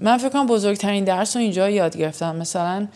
من 0.00 0.18
فکر 0.18 0.28
کنم 0.28 0.46
بزرگترین 0.46 1.04
درس 1.04 1.36
رو 1.36 1.42
اینجا 1.42 1.70
یاد 1.70 1.96
گرفتم. 1.96 2.36
مثلا 2.36 2.88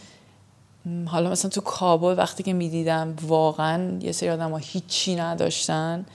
حالا 1.07 1.31
مثلا 1.31 1.51
تو 1.51 1.61
کابل 1.61 2.15
وقتی 2.19 2.43
که 2.43 2.53
می‌دیدم 2.53 3.15
واقعا 3.23 3.99
یه 4.01 4.13
سری 4.13 4.31
آدم 4.31 4.51
ها 4.51 4.57
هیچی 4.57 5.17
نداشتن. 5.17 6.07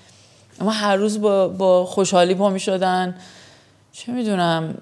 اما 0.62 0.72
هر 0.72 0.96
روز 0.96 1.22
با, 1.22 1.48
با 1.48 1.86
خوشحالی 1.86 2.36
پا 2.36 2.50
می‌شدن. 2.50 3.16
چه 3.92 4.12
می‌دونم 4.12 4.76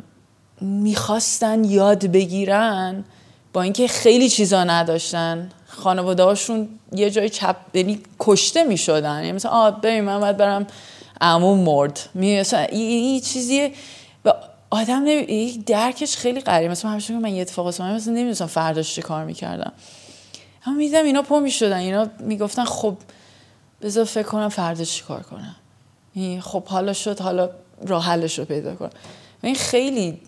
می‌خواستن 0.61 1.63
یاد 1.63 2.05
بگیرن 2.05 3.03
با 3.53 3.61
اینکه 3.61 3.87
خیلی 3.87 4.29
چیزا 4.29 4.63
نداشتن. 4.63 5.49
خانواده 5.67 6.23
هاشون 6.23 6.69
یه 6.91 7.09
جای 7.09 7.29
چپ 7.29 7.55
یعنی 7.73 7.99
کشته 8.19 8.63
می‌شدن. 8.63 9.15
یعنی 9.15 9.31
مثلا 9.31 9.51
آه 9.51 9.81
ببین 9.81 10.01
من 10.01 10.19
باید 10.19 10.37
برم 10.37 10.67
عموم 11.21 11.59
مرد. 11.59 11.99
می 12.13 12.39
مثلا 12.39 12.59
این 12.59 13.21
چیزیه. 13.21 13.71
آدم 14.69 15.03
نمی... 15.03 15.63
درکش 15.65 16.17
خیلی 16.17 16.39
قریه 16.39 16.69
مثلا 16.69 16.91
همیشه 16.91 17.17
من 17.17 17.33
یه 17.33 17.41
اتفاق 17.41 17.67
مثلا 17.67 17.93
مثلا 17.93 18.13
نمی‌دونستم 18.13 18.45
فرداش 18.45 18.95
چه 18.95 19.01
کار 19.01 19.25
می‌کردم. 19.25 19.73
اما 20.65 20.77
میدم 20.77 21.03
اینا 21.05 21.21
پا 21.21 21.39
می‌شدن. 21.39 21.77
اینا 21.77 22.09
می‌گفتن 22.19 22.65
خب 22.65 22.97
بذار 23.81 24.05
فکر 24.05 24.27
کنم 24.27 24.49
فردا 24.49 24.83
چی 24.83 25.03
کار 25.03 25.23
کنم. 25.23 25.55
خب 26.41 26.65
حالا 26.65 26.93
شد 26.93 27.19
حالا 27.19 27.49
راه 27.87 28.05
حلش 28.05 28.39
رو 28.39 28.45
پیدا 28.45 28.75
کنم 28.75 28.89
این 29.43 29.55
خیلی 29.55 30.21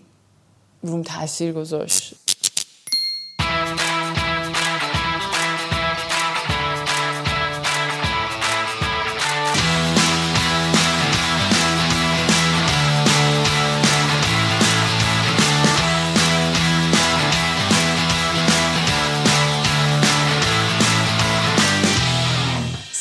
روم 0.82 1.02
تاثیر 1.02 1.52
گذاشت. 1.52 2.14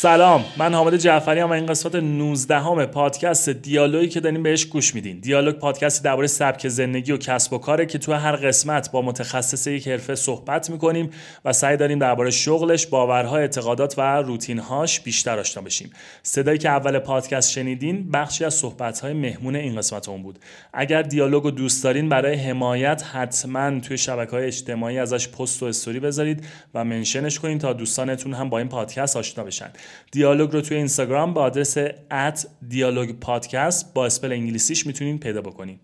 سلام 0.02 0.46
من 0.58 0.74
حامد 0.74 0.98
جعفری 0.98 1.40
هم 1.40 1.50
و 1.50 1.54
این 1.54 1.66
قسمت 1.66 1.96
19 1.96 2.60
همه 2.60 2.86
پادکست 2.86 3.50
دیالوگی 3.50 4.08
که 4.08 4.20
داریم 4.20 4.44
بهش 4.44 4.66
گوش 4.66 4.96
میدین. 4.96 5.20
دیالوگ 5.20 5.56
پادکستی 5.56 6.04
درباره 6.04 6.28
سبک 6.28 6.68
زندگی 6.68 7.12
و 7.12 7.18
کسب 7.18 7.54
و 7.54 7.58
کاره 7.58 7.86
که 7.86 7.98
تو 7.98 8.14
هر 8.14 8.36
قسمت 8.36 8.92
با 8.92 9.02
متخصص 9.02 9.68
یک 9.68 9.88
حرفه 9.88 10.16
صحبت 10.16 10.70
می‌کنیم 10.70 11.10
و 11.46 11.54
سعی 11.54 11.78
داریم 11.78 12.00
درباره 12.00 12.32
شغلش 12.32 12.88
باورها 12.88 13.38
اعتقادات 13.38 13.96
و 13.98 14.02
روتینهاش 14.02 15.00
بیشتر 15.00 15.40
آشنا 15.40 15.64
بشیم. 15.64 15.92
صدایی 16.24 16.58
که 16.58 16.70
اول 16.70 17.00
پادکست 17.00 17.52
شنیدین 17.52 18.12
بخشی 18.12 18.46
از 18.46 18.54
صحبتهای 18.54 19.14
مهمون 19.14 19.56
این 19.56 19.76
قسمت 19.76 20.10
اون 20.10 20.24
بود. 20.24 20.40
اگر 20.74 21.02
دیالوگ 21.02 21.44
رو 21.44 21.52
دوست 21.52 21.84
دارین 21.84 22.10
برای 22.10 22.36
حمایت 22.36 23.04
حتما 23.12 23.80
توی 23.80 23.98
شبکه 23.98 24.32
های 24.32 24.46
اجتماعی 24.46 25.00
ازش 25.00 25.28
پست 25.28 25.64
و 25.64 25.66
استوری 25.66 26.00
بذارید 26.00 26.46
و 26.74 26.84
منشنش 26.84 27.40
کنین 27.40 27.60
تا 27.60 27.74
دوستانتون 27.74 28.34
هم 28.34 28.50
با 28.50 28.58
این 28.58 28.70
پادکست 28.70 29.18
آشنا 29.18 29.44
بشن. 29.44 29.70
دیالوگ 30.12 30.52
رو 30.52 30.62
توی 30.62 30.78
اینستاگرام 30.78 31.34
با 31.34 31.42
آدرس 31.42 31.78
ات 32.12 32.48
دیالوگ 32.70 33.12
پادکست 33.12 33.94
با 33.94 34.06
اسپل 34.06 34.32
انگلیسیش 34.32 34.88
می‌تونین 34.88 35.20
پیدا 35.20 35.42
بکنین. 35.42 35.80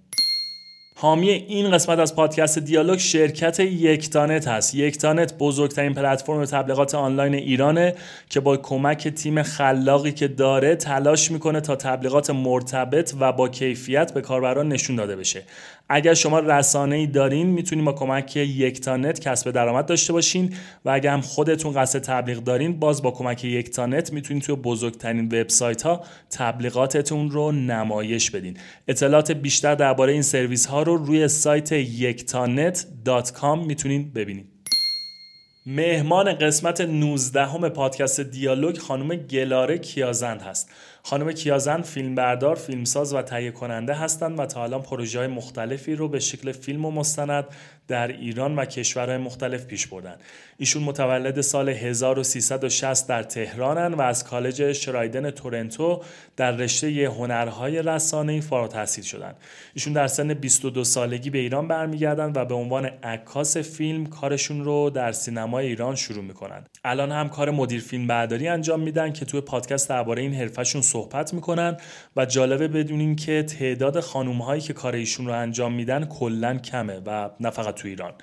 حامی 0.97 1.29
این 1.29 1.71
قسمت 1.71 1.99
از 1.99 2.15
پادکست 2.15 2.59
دیالوگ 2.59 2.99
شرکت 2.99 3.59
یکتانت 3.59 4.47
هست. 4.47 4.75
یکتانت 4.75 5.37
بزرگترین 5.37 5.93
پلتفرم 5.93 6.45
تبلیغات 6.45 6.95
آنلاین 6.95 7.33
ایرانه 7.33 7.95
که 8.29 8.39
با 8.39 8.57
کمک 8.57 9.07
تیم 9.07 9.43
خلاقی 9.43 10.11
که 10.11 10.27
داره 10.27 10.75
تلاش 10.75 11.31
می‌کنه 11.31 11.61
تا 11.61 11.75
تبلیغات 11.75 12.29
مرتبط 12.29 13.13
و 13.19 13.31
با 13.31 13.49
کیفیت 13.49 14.13
به 14.13 14.21
کاربران 14.21 14.69
نشون 14.69 14.95
داده 14.95 15.15
بشه. 15.15 15.43
اگر 15.89 16.13
شما 16.13 16.39
رسانه 16.39 16.95
ای 16.95 17.07
دارین 17.07 17.47
می‌تونین 17.47 17.85
با 17.85 17.93
کمک 17.93 18.37
یکتانت 18.37 19.19
کسب 19.19 19.51
درآمد 19.51 19.85
داشته 19.85 20.13
باشین 20.13 20.53
و 20.85 20.89
اگر 20.89 21.13
هم 21.13 21.21
خودتون 21.21 21.73
قصد 21.73 21.99
تبلیغ 21.99 22.37
دارین 22.37 22.79
باز 22.79 23.01
با 23.01 23.11
کمک 23.11 23.45
یکتانت 23.45 24.13
می‌تونین 24.13 24.41
توی 24.41 24.55
بزرگترین 24.55 25.25
وبسایت 25.25 25.81
ها 25.81 26.03
تبلیغاتتون 26.29 27.31
رو 27.31 27.51
نمایش 27.51 28.31
بدین. 28.31 28.57
اطلاعات 28.87 29.31
بیشتر 29.31 29.75
درباره 29.75 30.13
این 30.13 30.21
سرویس 30.21 30.65
ها 30.65 30.83
رو 30.83 30.95
روی 30.95 31.27
سایت 31.27 31.71
یکتانت.com 31.71 33.67
می‌تونین 33.67 34.11
ببینید 34.13 34.55
مهمان 35.67 36.33
قسمت 36.33 36.81
19 36.81 37.45
همه 37.45 37.69
پادکست 37.69 38.19
دیالوگ 38.19 38.77
خانم 38.77 39.15
گلاره 39.15 39.77
کیازند 39.77 40.41
هست. 40.41 40.69
خانم 41.07 41.31
کیازن 41.31 41.81
فیلمبردار، 41.81 42.55
فیلمساز 42.55 43.13
و 43.13 43.21
تهیه 43.21 43.51
کننده 43.51 43.93
هستند 43.93 44.39
و 44.39 44.45
تا 44.45 44.63
الان 44.63 44.81
پروژه 44.81 45.19
های 45.19 45.27
مختلفی 45.27 45.95
رو 45.95 46.07
به 46.07 46.19
شکل 46.19 46.51
فیلم 46.51 46.85
و 46.85 46.91
مستند 46.91 47.45
در 47.87 48.07
ایران 48.07 48.55
و 48.55 48.65
کشورهای 48.65 49.17
مختلف 49.17 49.65
پیش 49.65 49.87
بردن. 49.87 50.15
ایشون 50.57 50.83
متولد 50.83 51.41
سال 51.41 51.69
1360 51.69 53.07
در 53.07 53.23
تهرانن 53.23 53.93
و 53.93 54.01
از 54.01 54.23
کالج 54.23 54.71
شرایدن 54.71 55.31
تورنتو 55.31 56.01
در 56.37 56.51
رشته 56.51 56.87
هنرهای 57.17 57.81
رسانه‌ای 57.81 58.41
فارغ 58.41 58.63
التحصیل 58.63 59.03
شدن. 59.03 59.33
ایشون 59.73 59.93
در 59.93 60.07
سن 60.07 60.33
22 60.33 60.83
سالگی 60.83 61.29
به 61.29 61.37
ایران 61.37 61.67
برمیگردن 61.67 62.31
و 62.35 62.45
به 62.45 62.53
عنوان 62.53 62.85
عکاس 62.85 63.57
فیلم 63.57 64.05
کارشون 64.05 64.63
رو 64.63 64.89
در 64.89 65.11
سینمای 65.11 65.67
ایران 65.67 65.95
شروع 65.95 66.23
می‌کنن. 66.23 66.65
الان 66.83 67.11
هم 67.11 67.29
کار 67.29 67.51
مدیر 67.51 67.81
فیلم 67.81 68.07
برداری 68.07 68.47
انجام 68.47 68.79
میدن 68.79 69.13
که 69.13 69.25
توی 69.25 69.41
پادکست 69.41 69.89
درباره 69.89 70.21
این 70.21 70.33
حرفشون 70.33 70.81
صحبت 70.95 71.33
می‌کنن 71.33 71.77
و 72.15 72.25
جالبه 72.25 72.67
بدونین 72.67 73.15
که 73.15 73.43
تعداد 73.43 73.99
خانوم 73.99 74.41
هایی 74.41 74.61
که 74.61 74.73
کار 74.73 74.95
ایشون 74.95 75.25
رو 75.27 75.33
انجام 75.33 75.73
میدن 75.73 76.05
کلا 76.05 76.57
کمه 76.57 77.01
و 77.05 77.29
نه 77.39 77.49
فقط 77.49 77.75
تو 77.75 77.87
ایران. 77.87 78.13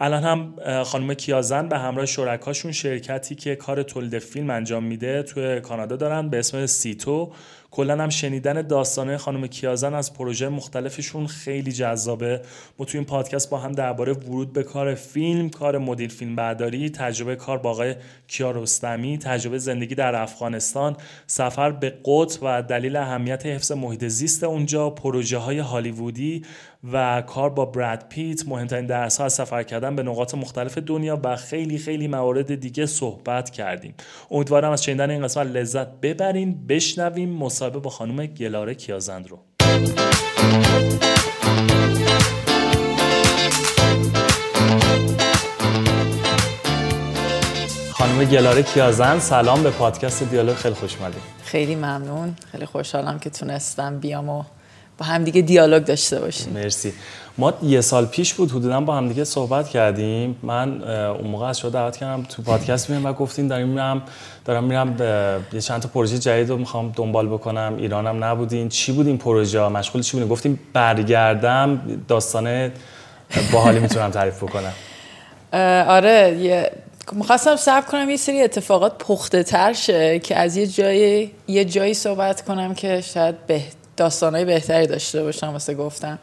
الان 0.00 0.22
هم 0.22 0.54
خانم 0.84 1.14
کیازن 1.14 1.68
به 1.68 1.78
همراه 1.78 2.06
شرکاشون 2.06 2.72
شرکتی 2.72 3.34
که 3.34 3.56
کار 3.56 3.82
تولید 3.82 4.18
فیلم 4.18 4.50
انجام 4.50 4.84
میده 4.84 5.22
توی 5.22 5.60
کانادا 5.60 5.96
دارن 5.96 6.28
به 6.28 6.38
اسم 6.38 6.66
سیتو. 6.66 7.32
کلا 7.72 8.02
هم 8.02 8.08
شنیدن 8.08 8.62
داستانه 8.62 9.16
خانم 9.16 9.46
کیازن 9.46 9.94
از 9.94 10.14
پروژه 10.14 10.48
مختلفشون 10.48 11.26
خیلی 11.26 11.72
جذابه. 11.72 12.40
ما 12.78 12.84
توی 12.84 12.98
این 12.98 13.06
پادکست 13.06 13.50
با 13.50 13.58
هم 13.58 13.72
درباره 13.72 14.12
ورود 14.12 14.52
به 14.52 14.62
کار 14.62 14.94
فیلم 14.94 15.50
کار 15.50 15.78
مدیر 15.78 16.10
فیلم 16.10 16.36
برداری 16.36 16.90
تجربه 16.90 17.36
کار 17.36 17.58
با 17.58 17.70
آقای 17.70 17.94
کیارستمی 18.28 19.18
تجربه 19.18 19.58
زندگی 19.58 19.94
در 19.94 20.14
افغانستان 20.14 20.96
سفر 21.26 21.70
به 21.70 21.94
قطب 22.04 22.38
و 22.42 22.62
دلیل 22.62 22.96
اهمیت 22.96 23.46
حفظ 23.46 23.72
محیط 23.72 24.04
زیست 24.04 24.44
اونجا 24.44 24.90
پروژه 24.90 25.38
های 25.38 25.58
هالیوودی 25.58 26.42
و 26.92 27.22
کار 27.22 27.50
با 27.50 27.64
براد 27.64 28.04
پیت. 28.08 28.48
مهمترین 28.48 28.86
درس 28.86 29.16
ها 29.18 29.24
از 29.24 29.32
سفر 29.32 29.62
کردن 29.62 29.96
به 29.96 30.02
نقاط 30.02 30.34
مختلف 30.34 30.78
دنیا 30.78 31.20
و 31.24 31.36
خیلی 31.36 31.78
خیلی 31.78 32.08
موارد 32.08 32.54
دیگه 32.54 32.86
صحبت 32.86 33.50
کردیم. 33.50 33.94
امیدوارم 34.30 34.72
از 34.72 34.84
شنیدن 34.84 35.10
این 35.10 35.22
قسمت 35.22 35.46
لذت 35.46 36.00
ببرین 36.00 36.66
بشنویم. 36.66 37.28
مصاحبه 37.62 37.78
با 37.78 37.90
خانم 37.90 38.26
گلاره 38.26 38.74
کیازند 38.74 39.28
رو. 39.28 39.38
خانم 47.92 48.24
گلاره 48.24 48.62
کیازند 48.62 49.20
سلام 49.20 49.62
به 49.62 49.70
پادکست 49.70 50.22
دیالوگ 50.22 50.54
خیلی 50.54 50.74
خوش 50.74 50.96
خیلی 51.44 51.74
ممنون. 51.74 52.36
خیلی 52.52 52.66
خوشحالم 52.66 53.18
که 53.18 53.30
تونستم 53.30 53.98
بیام 53.98 54.28
و 54.28 54.44
با 55.02 55.08
همدیگه 55.08 55.40
دیالوگ 55.40 55.84
داشته 55.84 56.20
باشیم. 56.20 56.52
مرسی. 56.52 56.92
ما 57.38 57.52
یه 57.62 57.80
سال 57.80 58.06
پیش 58.06 58.34
بود 58.34 58.50
حدودا 58.50 58.80
با 58.80 58.96
همدیگه 58.96 59.24
صحبت 59.24 59.68
کردیم. 59.68 60.38
من 60.42 60.82
اون 60.82 61.30
موقع 61.30 61.46
از 61.46 61.58
شما 61.58 61.70
دعوت 61.70 61.96
کردم 61.96 62.22
تو 62.22 62.42
پادکست 62.42 62.90
میام 62.90 63.06
و 63.06 63.12
گفتین 63.12 63.48
داریم 63.48 63.68
میرم 63.68 64.02
دارم 64.44 64.64
میرم 64.64 64.96
یه 65.52 65.60
چند 65.60 65.82
تا 65.82 65.88
پروژه 65.88 66.18
جدید 66.18 66.50
رو 66.50 66.56
می‌خوام 66.56 66.92
دنبال 66.96 67.28
بکنم. 67.28 67.74
ایرانم 67.78 68.24
نبودین. 68.24 68.68
چی 68.68 68.92
بود 68.92 69.06
این 69.06 69.18
پروژه 69.18 69.60
ها؟ 69.60 69.68
مشغول 69.68 70.02
چی 70.02 70.12
بودین؟ 70.12 70.28
گفتیم 70.28 70.60
برگردم 70.72 71.80
داستانه 72.08 72.72
باحالی 73.52 73.78
می‌تونم 73.78 74.10
تعریف 74.10 74.42
بکنم. 74.42 74.72
آره 75.88 76.38
یه 76.40 76.70
می‌خواستم 77.12 77.56
صبر 77.56 77.86
کنم 77.86 78.10
یه 78.10 78.16
سری 78.16 78.42
اتفاقات 78.42 78.98
پخته 78.98 79.42
تر 79.42 79.72
شه 79.72 80.18
که 80.18 80.36
از 80.36 80.56
یه 80.56 80.66
جایی 80.66 81.30
یه 81.48 81.64
جایی 81.64 81.94
صحبت 81.94 82.42
کنم 82.42 82.74
که 82.74 83.00
شاید 83.00 83.46
بهتر 83.46 83.81
داستانهای 84.02 84.44
بهتری 84.44 84.86
داشته 84.86 85.22
باشم 85.22 85.48
واسه 85.48 85.74
گفتم 85.74 86.18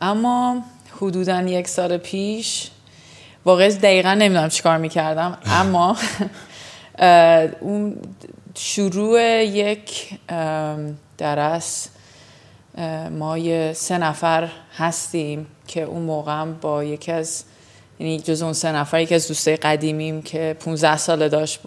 اما 0.00 0.62
حدودا 0.96 1.42
یک 1.42 1.68
سال 1.68 1.96
پیش 1.96 2.70
واقعا 3.44 3.68
دقیقا 3.68 4.14
نمی‌دونم 4.14 4.48
چیکار 4.48 4.78
می‌کردم 4.78 5.38
اما 5.46 5.96
اون 7.60 7.96
شروع 8.54 9.20
یک 9.44 10.18
درس 11.18 11.88
ما 13.10 13.38
یه 13.38 13.72
سه 13.76 13.98
نفر 13.98 14.48
هستیم 14.76 15.46
که 15.66 15.82
اون 15.82 16.02
موقع 16.02 16.44
با 16.44 16.84
یکی 16.84 17.12
از 17.12 17.44
یعنی 17.98 18.20
جز 18.20 18.42
اون 18.42 18.52
سه 18.52 18.72
نفر 18.72 19.00
یکی 19.00 19.14
از 19.14 19.28
دوستای 19.28 19.56
قدیمیم 19.56 20.22
که 20.22 20.56
15 20.60 20.96
ساله 20.96 21.28
داشت 21.28 21.60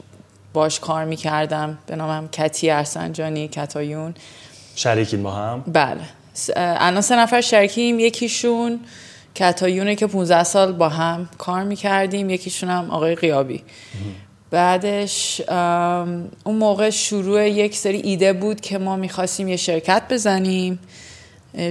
باش 0.54 0.80
کار 0.80 1.06
می‌کردم 1.06 1.78
به 1.88 1.96
نامم 1.96 2.28
کتی 2.28 2.70
ارسنجانی 2.70 3.48
کتایون. 3.48 4.16
شریکین 4.78 5.24
با 5.24 5.32
هم؟ 5.32 5.64
بله. 5.68 6.02
الان 6.56 7.02
سه 7.02 7.16
نفر 7.16 7.42
شریکیم 7.42 8.00
یکیشون 8.00 8.80
کتایونه 9.36 9.96
که 9.96 10.08
15 10.08 10.44
سال 10.44 10.72
با 10.72 10.90
هم 10.90 11.30
کار 11.38 11.64
می‌کردیم 11.64 12.30
یکیشون 12.30 12.70
هم 12.70 12.92
آقای 12.92 13.16
قیابی. 13.16 13.64
بعدش 14.52 15.42
اون 16.44 16.56
موقع 16.56 16.90
شروع 16.90 17.50
یک 17.50 17.76
سری 17.76 17.98
ایده 17.98 18.34
بود 18.34 18.62
که 18.62 18.78
ما 18.78 18.96
می‌خواستیم 18.96 19.48
یه 19.48 19.56
شرکت 19.56 20.04
بزنیم 20.10 20.80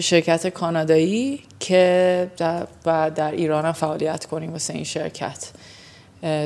شرکت 0.00 0.47
کانادایی 0.47 1.41
که 1.61 2.31
در, 2.37 2.67
در 3.08 3.31
ایران 3.31 3.64
هم 3.64 3.73
فعالیت 3.73 4.25
کنیم 4.26 4.53
واسه 4.53 4.75
این 4.75 4.85
شرکت. 4.85 5.50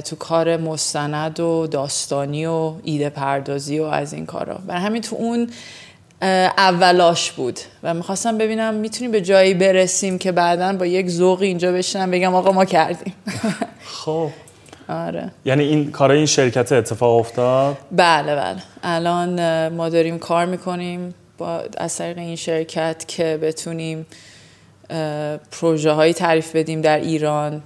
تو 0.05 0.17
کار 0.17 0.57
مستند 0.57 1.41
و 1.41 1.67
داستانی 1.67 2.47
و 2.47 2.73
ایده 2.85 3.11
پردازی 3.11 3.79
و 3.79 3.85
از 3.85 4.13
این 4.13 4.27
کارا. 4.27 4.55
برای 4.67 4.81
همین 4.81 5.03
تو 5.03 5.17
اون 5.17 5.51
اولاش 6.23 7.33
بود. 7.33 7.61
و 7.83 7.95
می‌خواستم 7.95 8.39
ببینم 8.39 8.75
می‌تونیم 8.75 9.11
به 9.11 9.21
جایی 9.21 9.55
برسیم 9.55 10.19
که 10.19 10.33
بعدا 10.33 10.73
با 10.73 10.87
یک 10.87 11.09
ذوقی 11.09 11.47
اینجا 11.47 11.73
بشنم 11.73 12.11
بگم 12.11 12.35
آقا 12.35 12.53
ما 12.53 12.65
کردیم. 12.65 13.15
خب. 14.05 14.31
آره. 14.89 15.31
یعنی 15.45 15.65
این 15.65 15.91
کار 15.91 16.11
این 16.11 16.27
شرکت 16.27 16.73
اتفاق 16.73 17.19
افتاد؟ 17.19 17.77
بله 17.93 18.37
بله. 18.37 18.63
الان 18.83 19.69
ما 19.69 19.89
داریم 19.89 20.19
کار 20.19 20.47
می‌کنیم 20.47 21.15
با 21.39 21.63
از 21.77 21.97
طریق 21.97 22.19
این 22.19 22.37
شرکت 22.37 23.05
که 23.09 23.39
بتونیم 23.43 24.07
پروژه 25.51 25.91
هایی 25.91 26.13
تعریف 26.13 26.57
بدیم 26.57 26.81
در 26.81 26.99
ایران 26.99 27.63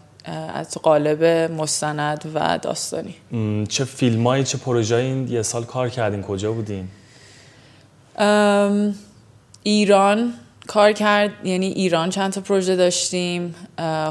از 0.55 0.79
قالب 0.83 1.25
مستند 1.53 2.33
و 2.35 2.59
داستانی. 2.63 3.15
چه 3.69 3.85
فیلم 3.85 4.27
هایی 4.27 4.45
چه 4.45 4.59
پروژه 4.59 4.97
این 4.97 5.29
یه 5.29 5.43
سال 5.43 5.65
کار 5.65 5.89
کردین. 5.89 6.23
کجا 6.23 6.53
بودین؟ 6.53 6.89
ایران 9.63 10.33
کار 10.67 10.93
کرد 10.93 11.31
یعنی 11.45 11.67
ایران 11.67 12.11
چند 12.11 12.33
تا 12.33 12.41
پروژه 12.41 12.77
داشتیم. 12.77 13.55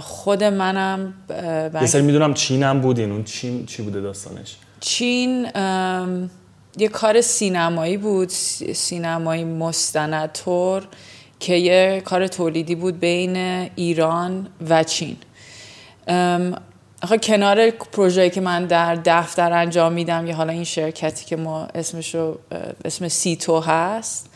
خود 0.02 0.44
منم 0.44 1.14
یه 1.82 1.86
سری 1.86 2.02
می‌دونم 2.02 2.34
چین 2.34 2.64
هم 2.64 2.82
بودین. 2.82 3.12
اون 3.12 3.24
چین 3.24 3.66
چی 3.66 3.82
بوده 3.82 4.02
داستانش؟ 4.02 4.56
چین 4.80 5.48
یه 6.78 6.88
کار 6.88 7.22
سینمایی 7.22 7.98
بود 7.98 8.30
سینمایی 8.74 9.44
مستندتور 9.44 10.84
که 11.40 11.56
یه 11.56 12.02
کار 12.06 12.28
تولیدی 12.28 12.76
بود 12.76 13.00
بین 13.00 13.36
ایران 13.76 14.48
و 14.70 14.84
چین. 14.84 15.18
آخه 17.04 17.18
کنار 17.18 17.70
پروژه‌ای 17.72 18.30
که 18.30 18.42
من 18.42 18.66
در 18.66 18.96
دفتر 18.96 19.54
انجام 19.54 19.94
میدم 19.94 20.28
یا 20.28 20.36
حالا 20.36 20.54
این 20.54 20.64
شرکتی 20.64 21.26
که 21.26 21.36
ما 21.36 21.68
اسمشو 21.76 22.40
اسم 22.86 23.08
سیتو 23.08 23.60
هست 23.60 24.30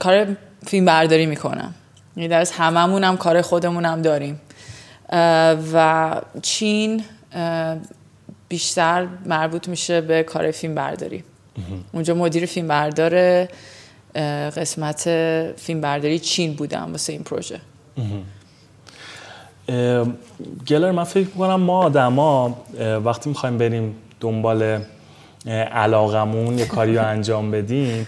کار 0.00 0.36
فیلم 0.66 0.84
برداری 0.84 1.26
می‌کنم. 1.26 1.74
یعنی 2.16 2.28
در 2.28 2.46
هممون 2.52 3.04
هم 3.04 3.16
کار 3.16 3.42
خودمون 3.42 3.84
هم 3.84 4.02
داریم 4.02 4.40
و 5.72 6.20
چین 6.42 7.04
بیشتر 8.48 9.06
مربوط 9.26 9.68
میشه 9.68 10.00
به 10.00 10.22
کار 10.22 10.50
فیلم 10.50 10.74
برداری 10.74 11.24
اونجا 11.92 12.14
مدیر 12.14 12.46
فیلم 12.46 12.68
بردار 12.68 13.44
قسمت 14.50 15.02
فیلم 15.56 15.80
برداری 15.80 16.18
چین 16.18 16.54
بودم 16.54 16.92
واسه 16.92 17.12
این 17.12 17.22
پروژه. 17.22 17.60
گلر 20.68 20.90
من 20.90 21.04
فکر 21.04 21.26
می‌کنم 21.26 21.60
ما 21.60 21.78
آدما 21.78 22.56
وقتی 23.04 23.28
می‌خوایم 23.28 23.58
بریم 23.58 23.94
دنبال 24.20 24.78
علاقمون 25.72 26.58
یه 26.58 26.66
کاری 26.66 26.96
رو 26.96 27.06
انجام 27.06 27.50
بدیم 27.50 28.06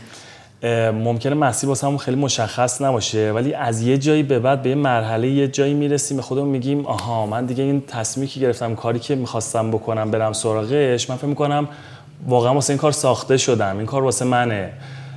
ممکنه 0.93 1.35
مسیر 1.35 1.69
واسه 1.69 1.87
همون 1.87 1.99
خیلی 1.99 2.17
مشخص 2.17 2.83
نباشه. 2.83 3.33
ولی 3.33 3.55
از 3.55 3.83
یه 3.83 3.99
جایی 3.99 4.23
به 4.23 4.39
بعد 4.39 4.63
به 4.63 4.69
یه 4.69 4.75
مرحله 4.75 5.29
یه 5.29 5.49
جایی 5.49 5.75
می‌رسیم 5.75 6.17
به 6.17 6.23
خودمون 6.23 6.49
میگیم 6.49 6.87
آها 6.87 7.27
من 7.27 7.47
دیگه 7.47 7.65
این 7.65 7.83
تصمیمی 7.89 8.29
که 8.29 8.41
گرفتم 8.41 8.75
کاری 8.75 8.99
که 8.99 9.15
می‌خواستم 9.15 9.71
بکنم 9.71 10.11
برم 10.11 10.33
سراغش 10.33 11.11
من 11.11 11.17
فکر 11.17 11.27
می‌کنم 11.27 11.69
واقعا 12.29 12.55
واسه 12.55 12.71
این 12.71 12.79
کار 12.79 12.93
ساخته 12.93 13.37
شدم. 13.37 13.77
این 13.79 13.87
کار 13.87 14.03
واسه 14.03 14.25
منه. 14.25 14.73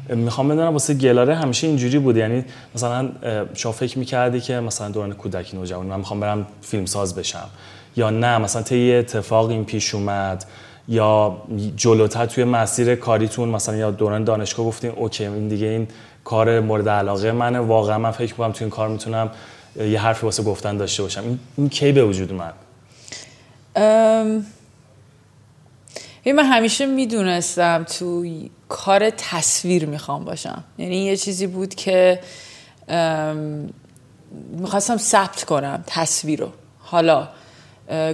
می‌خوام 0.09 0.47
بدونم 0.47 0.73
واسه 0.73 0.93
گلاره 0.93 1.35
همیشه 1.35 1.67
اینجوری 1.67 1.99
بود. 1.99 2.17
یعنی 2.17 2.45
مثلا 2.75 3.09
شما 3.53 3.71
فکر 3.71 3.99
می‌کردی 3.99 4.41
که 4.41 4.59
مثلا 4.59 4.89
دوران 4.89 5.13
کودکی 5.13 5.57
نوجوانی 5.57 5.89
من 5.89 5.97
می‌خوام 5.97 6.19
برم 6.19 6.47
فیلم 6.61 6.85
ساز 6.85 7.15
بشم. 7.15 7.49
یا 7.95 8.09
نه 8.09 8.37
مثلا 8.37 8.61
طی 8.61 8.93
اتفاق 8.93 9.49
این 9.49 9.65
پیش 9.65 9.95
اومد. 9.95 10.45
یا 10.87 11.37
جلوتر 11.75 12.25
توی 12.25 12.43
مسیر 12.43 12.95
کاریتون 12.95 13.49
مثلا 13.49 13.75
یا 13.75 13.91
دوران 13.91 14.23
دانشگاه 14.23 14.65
گفتین 14.65 14.91
اوکی 14.91 15.25
این 15.25 15.47
دیگه 15.47 15.67
این 15.67 15.87
کار 16.23 16.59
مورد 16.59 16.89
علاقه 16.89 17.31
منه. 17.31 17.59
واقعا 17.59 17.97
من 17.97 18.11
فکر 18.11 18.31
می‌کنم 18.31 18.51
توی 18.51 18.63
این 18.63 18.69
کار 18.69 18.89
می‌تونم 18.89 19.29
یه 19.75 19.99
حرفی 19.99 20.25
واسه 20.25 20.43
گفتن 20.43 20.77
داشته 20.77 21.03
باشم. 21.03 21.23
این, 21.23 21.39
این 21.57 21.69
کی 21.69 21.91
به 21.91 22.03
وجود 22.03 22.31
اومد؟ 22.31 22.53
من 26.33 26.45
همیشه 26.45 26.85
می‌دونستم 26.85 27.83
تو 27.83 28.25
کار 28.69 29.09
تصویر 29.09 29.85
می‌خوام 29.85 30.25
باشم. 30.25 30.63
یعنی 30.77 31.05
یه 31.05 31.17
چیزی 31.17 31.47
بود 31.47 31.75
که 31.75 32.19
می‌خواستم 34.51 34.97
ثبت 34.97 35.43
کنم 35.43 35.83
تصویر 35.87 36.39
رو. 36.39 36.51
حالا 36.79 37.27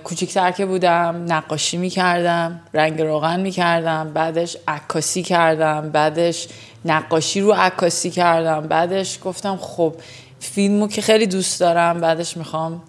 کوچیکتر 0.03 0.51
که 0.51 0.65
بودم 0.65 1.25
نقاشی 1.27 1.77
می‌کردم 1.77 2.61
رنگ 2.73 3.01
روغن 3.01 3.39
می‌کردم 3.39 4.11
بعدش 4.13 4.57
عکاسی 4.67 5.23
کردم 5.23 5.89
بعدش 5.89 6.47
نقاشی 6.85 7.41
رو 7.41 7.51
عکاسی 7.51 8.09
کردم 8.11 8.67
بعدش 8.67 9.19
گفتم 9.23 9.57
خب 9.57 9.95
فیلمو 10.39 10.87
که 10.87 11.01
خیلی 11.01 11.27
دوست 11.27 11.59
دارم 11.59 12.01
بعدش 12.01 12.37
می‌خوام 12.37 12.81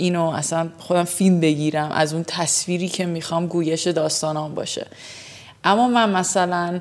اینو 0.00 0.24
اصلا 0.24 0.68
خودم 0.78 1.04
فیلم 1.04 1.40
بگیرم 1.40 1.92
از 1.92 2.14
اون 2.14 2.24
تصویری 2.26 2.88
که 2.88 3.06
می‌خوام 3.06 3.46
گویش 3.46 3.86
داستانام 3.86 4.54
باشه. 4.54 4.86
اما 5.64 5.88
من 5.88 6.10
مثلا 6.10 6.80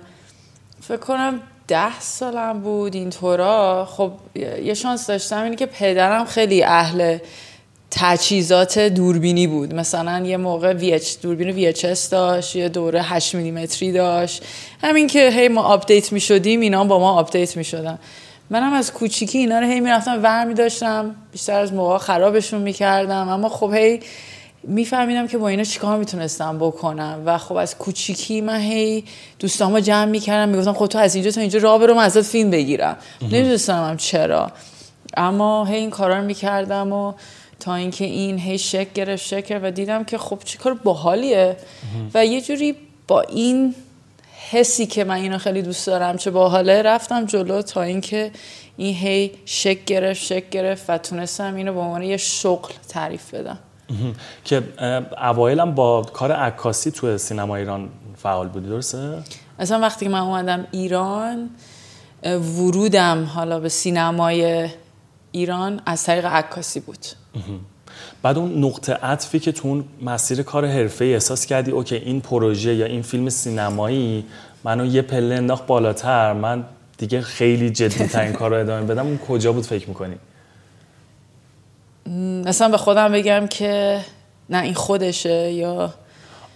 فکر 0.82 0.98
کنم 0.98 1.40
ده 1.68 2.00
سالم 2.00 2.62
بود 2.62 2.96
اینطورا. 2.96 3.88
خب 3.92 4.12
یه 4.64 4.74
شانس 4.74 5.08
داشتم 5.08 5.44
اینی 5.44 5.56
که 5.56 5.66
پدرم 5.66 6.26
خیلی 6.26 6.64
اهل 6.64 7.18
تجهیزات 7.92 8.80
دوربینی 8.80 9.48
بود. 9.48 9.76
مثلا 9.76 10.26
یه 10.26 10.38
موقع 10.38 11.00
VH 11.00 11.08
دوربین 11.22 11.74
VHS 11.74 12.10
داشت 12.12 12.56
یه 12.56 12.70
دوره 12.70 13.02
8 13.02 13.36
میلیمتری 13.36 13.92
داشت. 13.92 14.44
همین 14.82 15.08
که 15.08 15.30
هی 15.30 15.48
ما 15.48 15.62
آپدیت 15.62 16.12
می 16.12 16.20
شدیم 16.20 16.60
اینا 16.60 16.84
با 16.84 17.00
ما 17.00 17.12
آپدیت 17.12 17.58
می 17.58 17.64
شدن 17.64 18.00
منم 18.50 18.74
از 18.74 18.94
کوچیکی 18.94 19.38
اینا 19.38 19.60
رو 19.60 19.68
هی 19.68 19.80
می‌رفتم 19.80 20.24
ور 20.24 20.46
می 20.46 20.54
داشتم 20.54 21.16
بیشتر 21.32 21.60
از 21.60 21.74
موقع 21.74 21.98
خرابشون 21.98 22.62
می‌کردم. 22.62 23.30
اما 23.30 23.50
خب 23.50 23.74
هی 23.74 24.00
میفهمیدم 24.64 25.28
که 25.28 25.38
با 25.38 25.48
اینا 25.48 25.64
چیکار 25.64 25.98
می‌تونستم 25.98 26.58
بکنم. 26.58 27.22
و 27.26 27.38
خب 27.38 27.56
از 27.56 27.78
کوچیکی 27.78 28.42
من 28.42 28.60
هی 28.60 29.04
دوستامو 29.40 29.80
جمع 29.80 30.06
می‌کردم 30.06 30.50
می‌گفتم 30.50 30.74
خب 30.74 30.88
تو 30.88 30.98
از 30.98 31.16
اینجا 31.16 31.32
تا 31.32 31.42
اینجا 31.42 31.60
راه 31.60 31.80
برو 31.80 31.98
ازت 31.98 32.22
فیلم 32.22 32.50
بگیرم. 32.50 32.98
نمی‌دونستم 33.22 33.90
هم 33.90 33.98
چرا. 33.98 34.52
اما 35.18 35.66
هی 35.66 35.76
این 35.76 35.90
کارا 35.90 36.18
رو 36.18 36.24
می‌کردم 36.24 36.94
و 36.94 37.14
تا 37.60 37.76
اینکه 37.76 38.06
این 38.06 38.40
هی 38.40 38.58
شک 38.58 38.94
گرفت 38.94 39.26
شکر 39.26 39.60
و 39.64 39.72
دیدم 39.72 40.04
که 40.04 40.18
خب 40.18 40.40
چه 40.46 40.58
کار 40.58 40.74
باحالیه. 40.74 41.58
و 42.14 42.26
یه 42.26 42.42
جوری 42.42 42.76
با 43.08 43.22
این 43.22 43.76
حسی 44.52 44.86
که 44.86 45.04
من 45.04 45.16
اینو 45.16 45.38
خیلی 45.38 45.62
دوست 45.62 45.88
دارم 45.88 46.18
چه 46.18 46.32
باحاله 46.32 46.82
رفتم 46.82 47.26
جلو 47.26 47.62
تا 47.62 47.82
اینکه 47.82 48.32
این 48.78 48.96
هی 48.96 49.32
شک 49.46 49.86
گرفت 49.86 50.24
شک 50.24 50.50
گرفت 50.50 50.90
و 50.90 50.98
تونستم 50.98 51.56
اینو 51.56 51.74
به 51.74 51.80
عنوان 51.80 52.04
یه 52.04 52.18
شغل 52.18 52.74
تعریف 52.88 53.34
بدم. 53.34 53.60
که 54.46 54.64
اوایلم 55.22 55.76
با 55.76 56.02
کار 56.02 56.32
عکاسی 56.32 56.92
تو 56.92 57.18
سینما 57.18 57.56
ایران 57.56 57.90
فعال 58.18 58.48
بودی 58.48 58.68
درسته؟ 58.68 59.24
اصلا 59.60 59.80
وقتی 59.80 60.06
که 60.06 60.12
من 60.12 60.20
اومدم 60.20 60.68
ایران 60.72 61.50
ورودم 62.24 63.24
حالا 63.24 63.60
به 63.60 63.70
سینمای 63.70 64.70
ایران 65.32 65.82
از 65.86 66.04
طریق 66.04 66.26
عکاسی 66.26 66.80
بود. 66.80 67.06
بعد 68.22 68.38
اون 68.38 68.64
نقطه 68.64 68.94
عطفی 68.94 69.40
که 69.40 69.52
تو 69.52 69.68
اون 69.68 69.84
مسیر 70.02 70.44
کار 70.44 70.66
حرفه 70.66 71.06
احساس 71.06 71.46
کردی 71.46 71.72
اوکی 71.72 71.96
این 71.96 72.22
پروژه 72.22 72.76
یا 72.76 72.86
این 72.86 73.02
فیلم 73.02 73.30
سینمایی 73.30 74.26
منو 74.64 74.86
یه 74.86 75.02
پله 75.02 75.36
انداخت 75.36 75.66
بالاتر 75.66 76.34
من 76.34 76.66
دیگه 76.98 77.22
خیلی 77.22 77.70
جدی 77.70 78.08
ترین 78.08 78.34
کار 78.40 78.50
رو 78.50 78.58
ادامه 78.58 78.86
بدم 78.86 79.06
اون 79.06 79.18
کجا 79.18 79.54
بود 79.54 79.66
فکر 79.66 79.90
می‌کنی؟ 79.90 80.16
مثلا 82.46 82.70
به 82.70 82.78
خودم 82.78 83.12
بگم 83.12 83.48
که 83.48 84.02
نه 84.50 84.64
این 84.64 84.74
خودشه 84.74 85.52
یا 85.52 85.94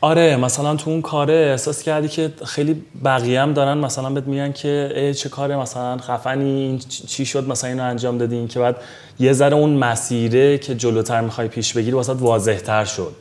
آره 0.03 0.35
مثلا 0.35 0.75
تو 0.75 0.89
اون 0.89 1.01
کاره 1.01 1.33
احساس 1.33 1.83
کردی 1.83 2.07
که 2.07 2.33
خیلی 2.45 2.85
بقیه 3.03 3.41
هم 3.41 3.53
دارن 3.53 3.77
مثلا 3.77 4.09
بهت 4.09 4.27
میگن 4.27 4.51
که 4.51 5.13
چه 5.17 5.29
کاره 5.29 5.57
مثلا 5.57 5.97
خفنی 5.97 6.79
چی 7.07 7.25
شد 7.25 7.47
مثلا 7.47 7.69
اینو 7.69 7.83
انجام 7.83 8.17
دادی؟ 8.17 8.47
که 8.47 8.59
بعد 8.59 8.75
یه 9.19 9.33
ذره 9.33 9.55
اون 9.55 9.69
مسیره 9.69 10.57
که 10.57 10.75
جلوتر 10.75 11.21
می‌خوای 11.21 11.47
پیش 11.47 11.73
بگیری 11.73 11.91
واسه 11.91 12.13
واضح 12.13 12.57
تر 12.57 12.85
شد. 12.85 13.15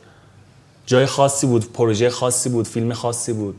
جای 0.85 1.05
خاصی 1.05 1.47
بود 1.47 1.73
پروژه 1.73 2.09
خاصی 2.09 2.49
بود 2.49 2.67
فیلم 2.67 2.93
خاصی 2.93 3.33
بود. 3.33 3.55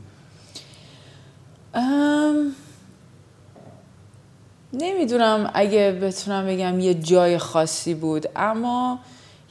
نمی‌دونم 4.73 5.51
اگه 5.53 5.99
بتونم 6.01 6.47
بگم 6.47 6.79
یه 6.79 6.93
جای 6.93 7.37
خاصی 7.37 7.93
بود 7.93 8.29
اما 8.35 8.99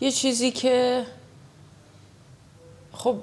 یه 0.01 0.11
چیزی 0.11 0.51
که 0.51 1.03
خب 2.93 3.17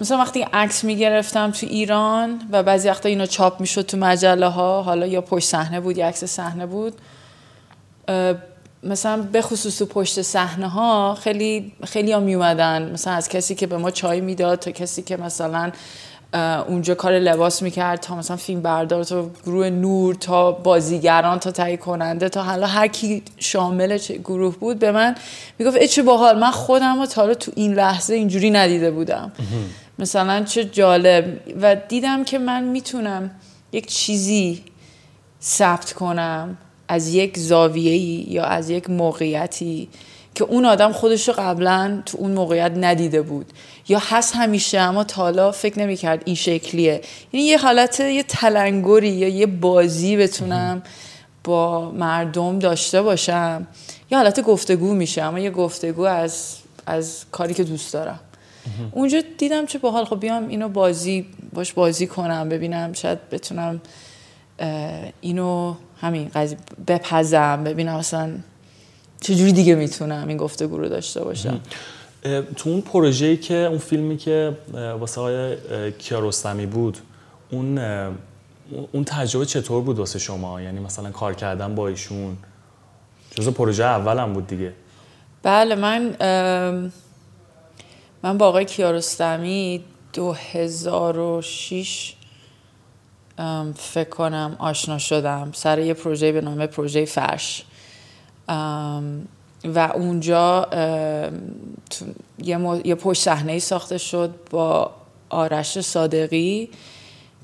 مثلا 0.00 0.18
وقتی 0.18 0.42
عکس 0.52 0.84
می‌گرفتم 0.84 1.50
تو 1.50 1.66
ایران 1.66 2.40
و 2.50 2.62
بعضی 2.62 2.88
وقتا 2.88 3.08
اینو 3.08 3.26
چاپ 3.26 3.60
می‌شد 3.60 3.82
تو 3.82 3.96
مجله 3.96 4.46
ها 4.46 4.82
حالا 4.82 5.06
یا 5.06 5.20
پشت 5.20 5.48
صحنه 5.48 5.80
بود 5.80 5.98
یا 5.98 6.08
عکس 6.08 6.24
صحنه 6.24 6.66
بود 6.66 6.94
مثلا 8.82 9.22
به 9.32 9.42
خصوص 9.42 9.78
تو 9.78 9.86
پشت 9.86 10.22
صحنه 10.22 10.68
ها 10.68 11.18
خیلی 11.20 11.72
خیلی 11.84 12.12
ها 12.12 12.20
میومدن 12.20 12.90
مثلا 12.92 13.12
از 13.12 13.28
کسی 13.28 13.54
که 13.54 13.66
به 13.66 13.76
ما 13.76 13.90
چای 13.90 14.20
می‌داد 14.20 14.58
تا 14.58 14.70
کسی 14.70 15.02
که 15.02 15.16
مثلا 15.16 15.72
اونجا 16.68 16.94
کار 16.94 17.12
لباس 17.12 17.62
می‌کرد 17.62 18.00
تا 18.00 18.16
مثلا 18.16 18.36
فیلم 18.36 18.62
بردار 18.62 19.04
تا 19.04 19.30
گروه 19.46 19.70
نور 19.70 20.14
تا 20.14 20.52
بازیگران 20.52 21.38
تا 21.38 21.50
تهیه 21.50 21.76
کننده 21.76 22.28
تا 22.28 22.42
حالا 22.42 22.66
هر 22.66 22.86
کی 22.86 23.22
شامل 23.38 23.98
گروه 24.24 24.56
بود 24.56 24.78
به 24.78 24.92
من 24.92 25.14
می‌گفت 25.58 25.84
چه 25.84 26.02
باحال 26.02 26.38
من 26.38 26.50
خودم 26.50 27.00
رو 27.00 27.06
تا 27.06 27.34
تو 27.34 27.52
این 27.54 27.74
لحظه 27.74 28.14
اینجوری 28.14 28.50
ندیده 28.50 28.90
بودم. 28.90 29.32
مثلا 30.00 30.44
چه 30.44 30.64
جالب. 30.64 31.40
و 31.62 31.76
دیدم 31.88 32.24
که 32.24 32.38
من 32.38 32.64
می‌تونم 32.64 33.30
یک 33.72 33.86
چیزی 33.86 34.62
ثبت 35.42 35.92
کنم 35.92 36.56
از 36.88 37.14
یک 37.14 37.38
زاویه‌ای 37.38 38.26
یا 38.28 38.44
از 38.44 38.70
یک 38.70 38.90
موقعیتی 38.90 39.88
که 40.34 40.44
اون 40.44 40.64
آدم 40.64 40.92
خودش 40.92 41.28
رو 41.28 41.34
قبلا 41.38 42.02
تو 42.06 42.18
اون 42.18 42.30
موقعیت 42.30 42.72
ندیده 42.76 43.22
بود. 43.22 43.52
یا 43.88 43.98
هست 43.98 44.36
همیشه 44.36 44.78
اما 44.78 45.04
تالا 45.04 45.52
فکر 45.52 45.78
نمی‌کرد 45.78 46.22
این 46.24 46.34
شکلیه. 46.34 47.00
یعنی 47.32 47.46
یه 47.46 47.58
حالت 47.58 48.00
یه 48.00 48.22
تلنگری 48.22 49.08
یا 49.08 49.28
یه 49.28 49.46
بازی 49.46 50.16
بتونم 50.16 50.82
با 51.44 51.90
مردم 51.90 52.58
داشته 52.58 53.02
باشم. 53.02 53.66
یه 54.10 54.18
حالت 54.18 54.40
گفتگو 54.40 54.94
میشه 54.94 55.22
اما 55.22 55.38
یه 55.38 55.50
گفتگو 55.50 56.02
از 56.02 56.56
از 56.86 57.24
کاری 57.32 57.54
که 57.54 57.64
دوست 57.64 57.92
دارم. 57.92 58.20
اونجا 58.92 59.22
دیدم 59.38 59.66
چه 59.66 59.78
باحال. 59.78 60.04
خب 60.04 60.20
بیام 60.20 60.48
اینو 60.48 60.68
بازی 60.68 61.26
باش 61.52 61.72
بازی 61.72 62.06
کنم 62.06 62.48
ببینم 62.48 62.92
شاید 62.92 63.30
بتونم 63.30 63.80
اینو 65.20 65.74
همین 66.00 66.30
قضیه 66.34 66.58
بپزم 66.86 67.64
ببینم 67.64 67.94
اصلا 67.94 68.30
چجوری 69.20 69.52
دیگه 69.52 69.74
می‌تونم 69.74 70.28
این 70.28 70.36
گفتگو 70.36 70.78
رو 70.78 70.88
داشته 70.88 71.24
باشم. 71.24 71.60
تو 72.56 72.70
اون 72.70 72.80
پروژه‌ای 72.80 73.36
که 73.36 73.54
اون 73.54 73.78
فیلمی 73.78 74.16
که 74.16 74.56
واسه 74.72 75.20
آقای 75.20 75.56
کیارستمی 75.92 76.66
بود 76.66 76.98
اون 77.50 77.78
اون 78.92 79.04
تجربه 79.04 79.46
چطور 79.46 79.82
بود 79.82 79.98
واسه 79.98 80.18
شما؟ 80.18 80.60
یعنی 80.60 80.80
مثلا 80.80 81.10
کار 81.10 81.34
کردن 81.34 81.74
با 81.74 81.88
ایشون؟ 81.88 82.36
جزء 83.30 83.50
پروژه 83.50 83.84
اولم 83.84 84.32
بود 84.32 84.46
دیگه. 84.46 84.72
بله 85.42 85.74
من 85.74 86.16
من 88.22 88.38
با 88.38 88.48
آقای 88.48 88.64
کیارستمی 88.64 89.84
2006 90.12 92.14
فکر 93.76 94.08
کنم 94.08 94.56
آشنا 94.58 94.98
شدم. 94.98 95.50
سر 95.54 95.78
یه 95.78 95.94
پروژه 95.94 96.32
به 96.32 96.40
نام 96.40 96.66
پروژه 96.66 97.04
فرش. 97.04 97.64
و 99.64 99.92
اونجا 99.94 100.68
یه, 102.38 102.80
یه 102.84 102.94
پشت 102.94 103.22
صحنه 103.22 103.58
ساخته 103.58 103.98
شد 103.98 104.34
با 104.50 104.90
آرش 105.30 105.80
صادقی 105.80 106.70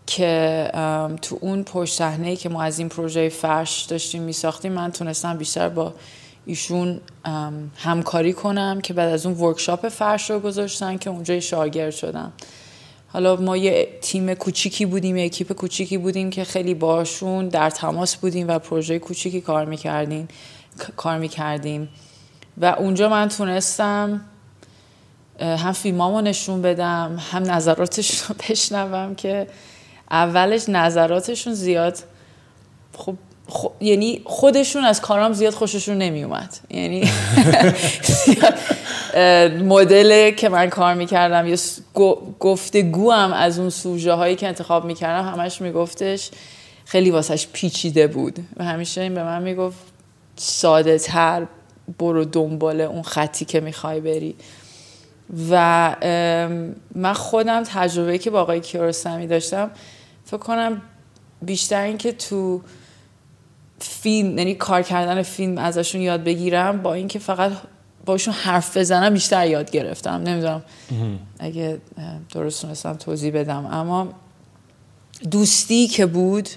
که 0.07 0.71
تو 1.23 1.39
اون 1.41 1.65
پشت 1.65 1.95
صحنه 1.95 2.37
که 2.37 2.49
ما 2.49 2.63
از 2.63 2.79
این 2.79 2.89
پروژه 2.89 3.29
فرش 3.29 3.83
داشتیم 3.83 4.23
می 4.23 4.33
ساختیم 4.33 4.73
من 4.73 4.93
تونستم 4.93 5.37
بیشتر 5.37 5.69
با 5.69 5.95
ایشون 6.47 7.01
همکاری 7.77 8.33
کنم 8.33 8.81
که 8.81 8.95
بعد 8.95 9.13
از 9.13 9.27
اون 9.27 9.37
ورکشاپ 9.37 9.89
فرش 9.89 10.31
رو 10.31 10.41
گذاشتن 10.41 10.97
که 10.99 11.11
اونجا 11.11 11.41
شاگرد 11.41 11.91
شدم. 11.91 12.33
حالا 13.09 13.37
ما 13.37 13.57
یه 13.57 13.89
تیم 14.01 14.35
کوچیکی 14.35 14.87
بودیم 14.87 15.17
یه 15.17 15.25
اکیپ 15.25 15.53
کوچیکی 15.53 15.99
بودیم 15.99 16.31
که 16.31 16.45
خیلی 16.45 16.75
باشون 16.75 17.49
در 17.49 17.71
تماس 17.71 18.17
بودیم 18.17 18.49
و 18.49 18.59
پروژه 18.59 18.99
کوچیکی 18.99 19.41
کار 19.41 19.65
می‌کردیم 19.65 20.29
کار 20.97 21.19
می‌کردیم. 21.19 21.89
و 22.59 22.65
اونجا 22.65 23.09
من 23.09 23.29
تونستم 23.29 24.21
هم 25.41 25.73
فیلمامو 25.73 26.21
نشون 26.21 26.63
بدم 26.63 27.23
هم 27.33 27.43
نظراتشون 27.43 28.29
رو 28.29 28.35
بشنوم 28.49 29.15
که 29.15 29.47
اولش 30.11 30.69
نظراتشون 30.69 31.55
زیاد. 31.55 31.99
خب 32.97 33.17
یعنی 33.81 34.23
خودشون 34.25 34.85
از 34.85 35.01
کارام 35.01 35.33
زیاد 35.33 35.55
خوششون 35.55 35.99
نمی 35.99 36.25
اومد 36.25 36.59
یعنی 36.71 37.11
مدل 39.65 40.31
که 40.31 40.49
من 40.49 40.71
کار 40.71 40.95
می‌کردم 40.95 41.47
یا 41.47 41.57
گفتگو 42.41 43.13
هم 43.13 43.33
از 43.33 43.59
اون 43.59 43.71
سوژه 43.71 44.13
هایی 44.13 44.37
که 44.37 44.49
انتخاب 44.49 44.85
می‌کردم 44.85 45.29
همش 45.29 45.61
میگفتش 45.61 46.31
خیلی 46.85 47.11
واسهش 47.11 47.49
پیچیده 47.53 48.07
بود. 48.07 48.39
و 48.57 48.65
همیشه 48.65 49.01
این 49.01 49.15
به 49.15 49.23
من 49.23 49.43
می‌گفت 49.43 49.79
ساده 50.37 50.99
تر 50.99 51.47
برو 51.99 52.25
دنبال 52.25 52.81
اون 52.81 53.03
خطی 53.03 53.45
که 53.45 53.61
می‌خوای 53.61 54.01
بری. 54.01 54.35
و 55.51 55.97
من 56.95 57.13
خودم 57.13 57.63
تجربه 57.63 58.19
که 58.19 58.31
با 58.31 58.41
آقای 58.41 58.61
کیارستمی 58.61 59.27
داشتم 59.27 59.71
فکر 60.25 60.37
کنم 60.37 60.83
بیشتر 61.43 61.83
این 61.83 61.99
که 61.99 62.13
تو 62.13 62.61
فیلم 63.79 64.39
یعنی 64.39 64.55
کار 64.55 64.83
کردن 64.83 65.23
فیلم 65.23 65.59
ازشون 65.59 66.01
یاد 66.01 66.25
بگیرم 66.25 66.83
با 66.83 66.95
اینکه 66.95 67.19
فقط 67.19 67.53
باشون 68.07 68.35
حرف 68.35 68.77
بزنم 68.77 69.15
بیشتر 69.15 69.47
یاد 69.47 69.71
گرفتم. 69.71 70.11
نمی‌دونم 70.11 70.63
اگه 71.39 71.79
درست 72.33 72.63
تونستم 72.63 72.95
توضیح 72.95 73.33
بدم. 73.41 73.67
اما 73.67 74.09
دوستی 75.31 75.89
که 75.89 76.07
بود 76.07 76.49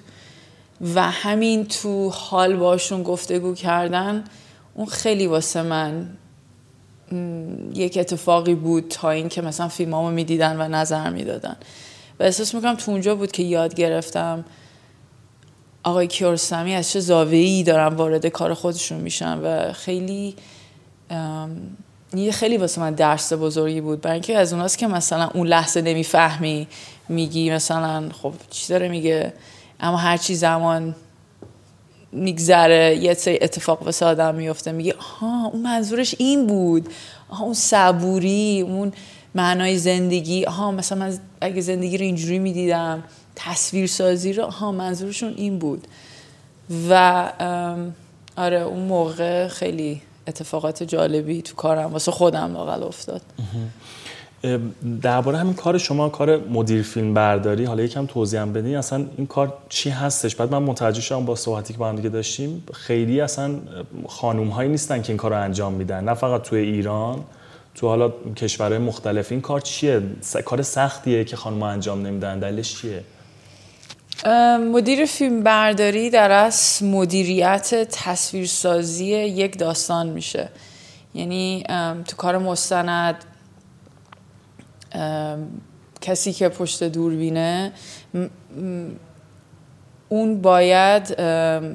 و 0.96 1.12
همین 1.12 1.66
تو 1.66 2.10
حال 2.10 2.56
باشون 2.56 3.04
گفتگو 3.04 3.54
کردن 3.54 4.24
اون 4.74 4.88
خیلی 4.88 5.28
واسه 5.28 5.62
من 5.62 6.10
یک 7.74 7.98
اتفاقی 7.98 8.56
بود 8.56 8.88
تا 8.90 9.10
اینکه 9.12 9.42
مثلا 9.42 9.68
فیلمامو 9.68 10.12
می‌دیدن 10.12 10.62
و 10.62 10.68
نظر 10.68 11.10
می‌دادن. 11.10 11.56
و 12.20 12.24
احساس 12.24 12.56
می‌کنم 12.56 12.76
تو 12.76 12.92
اونجا 12.92 13.16
بود 13.16 13.32
که 13.32 13.44
یاد 13.44 13.74
گرفتم. 13.74 14.46
آقای 15.84 16.08
کیارستمی 16.08 16.76
از 16.76 16.92
چه 16.92 17.00
زاویه‌ای 17.00 17.64
دارن 17.64 17.96
وارد 17.96 18.26
کار 18.26 18.54
خودشون 18.54 19.00
میشن 19.00 19.38
و 19.38 19.74
خیلی 19.74 20.36
یه 22.14 22.32
خیلی 22.32 22.58
واسه 22.58 22.82
من 22.82 22.94
درس 22.94 23.34
بزرگی 23.34 23.82
بود. 23.82 24.02
برای 24.02 24.14
اینکه 24.14 24.38
از 24.38 24.54
اوناست 24.54 24.78
که 24.78 24.88
مثلا 24.88 25.30
اون 25.34 25.48
لحظه 25.48 25.82
نمی‌فهمی 25.82 26.68
میگی 27.10 27.52
مثلا 27.52 28.10
خب 28.22 28.34
چی 28.50 28.68
داره 28.70 28.88
میگه؟ 28.88 29.34
اما 29.80 29.98
هرچی 29.98 30.36
زمان 30.36 30.96
میگذره 32.12 32.96
یه 32.96 33.14
سری 33.14 33.40
اتفاق 33.42 33.84
واسه 33.84 34.06
آدم 34.06 34.36
میفته 34.36 34.72
میگه 34.72 34.96
ها 35.00 35.48
اون 35.48 35.62
منظورش 35.62 36.16
این 36.18 36.48
بود. 36.48 36.90
آها 37.30 37.44
اون 37.44 37.54
صبوری 37.54 38.62
اون 38.62 38.94
معنای 39.36 39.78
زندگی 39.78 40.44
ها 40.44 40.72
مثلا 40.72 40.98
من 40.98 41.18
اگه 41.42 41.62
زندگی 41.62 41.98
رو 41.98 42.04
اینجوری 42.04 42.40
می‌دیدم 42.40 43.04
تصویر 43.36 43.88
سازی 43.88 44.34
رو 44.34 44.46
ها 44.46 44.72
منظورشون 44.72 45.34
این 45.38 45.60
بود. 45.60 45.88
و 46.90 47.34
آره 48.38 48.62
اون 48.62 48.84
موقع 48.84 49.48
خیلی 49.48 50.02
اتفاقات 50.28 50.84
جالبی 50.84 51.42
تو 51.42 51.56
کارم 51.56 51.94
واسه 51.94 52.12
خودم 52.12 52.54
لاقل 52.54 52.84
افتاد. 52.84 53.22
درباره 55.02 55.38
همین 55.38 55.54
کار 55.54 55.78
شما 55.78 56.10
کار 56.10 56.38
مدیر 56.38 56.82
فیلم 56.82 57.14
برداری 57.14 57.66
حالا 57.66 57.84
یکم 57.84 58.06
توضیح 58.06 58.42
هم 58.42 58.54
بدین 58.54 58.76
اصلا 58.76 59.06
این 59.18 59.28
کار 59.28 59.54
چی 59.70 59.90
هستش؟ 59.90 60.36
بعد 60.36 60.52
من 60.52 60.64
متوجه 60.64 61.02
شدم 61.02 61.26
با 61.26 61.36
صحبتی 61.36 61.74
که 61.74 61.80
با 61.80 61.90
هم 61.90 61.96
دیگه 61.96 62.10
داشتیم 62.10 62.64
خیلی 62.74 63.22
اصلا 63.22 63.56
خانوم 64.08 64.48
هایی 64.48 64.70
نیستن 64.70 65.02
که 65.02 65.10
این 65.10 65.18
کار 65.18 65.32
رو 65.32 65.42
انجام 65.42 65.74
میدن 65.74 66.04
نه 66.04 66.14
فقط 66.14 66.42
توی 66.42 66.60
ایران. 66.60 67.24
تو 67.76 67.88
حالا 67.88 68.14
کشورهای 68.36 68.78
مختلف 68.78 69.32
این 69.32 69.42
کار 69.42 69.62
چیه؟ 69.62 70.02
کار 70.46 70.62
سختیه 70.62 71.24
که 71.24 71.36
خانم 71.36 71.64
انجام 71.64 72.08
نمیدن 72.08 72.40
دلیلش 72.40 72.76
چیه؟ 72.82 73.04
مدیر 74.72 75.06
فیلم 75.06 75.44
برداری 75.44 76.10
در 76.10 76.32
از 76.32 76.84
مدیریت 76.84 77.88
تصویرسازی 77.92 79.06
یک 79.06 79.58
داستان 79.58 80.10
میشه. 80.10 80.50
یعنی 81.14 81.64
تو 82.08 82.16
کار 82.18 82.38
مستند 82.38 83.16
کسی 86.02 86.34
که 86.34 86.50
پشت 86.50 86.84
دوربینه 86.84 87.72
اون 90.10 90.42
باید 90.42 91.22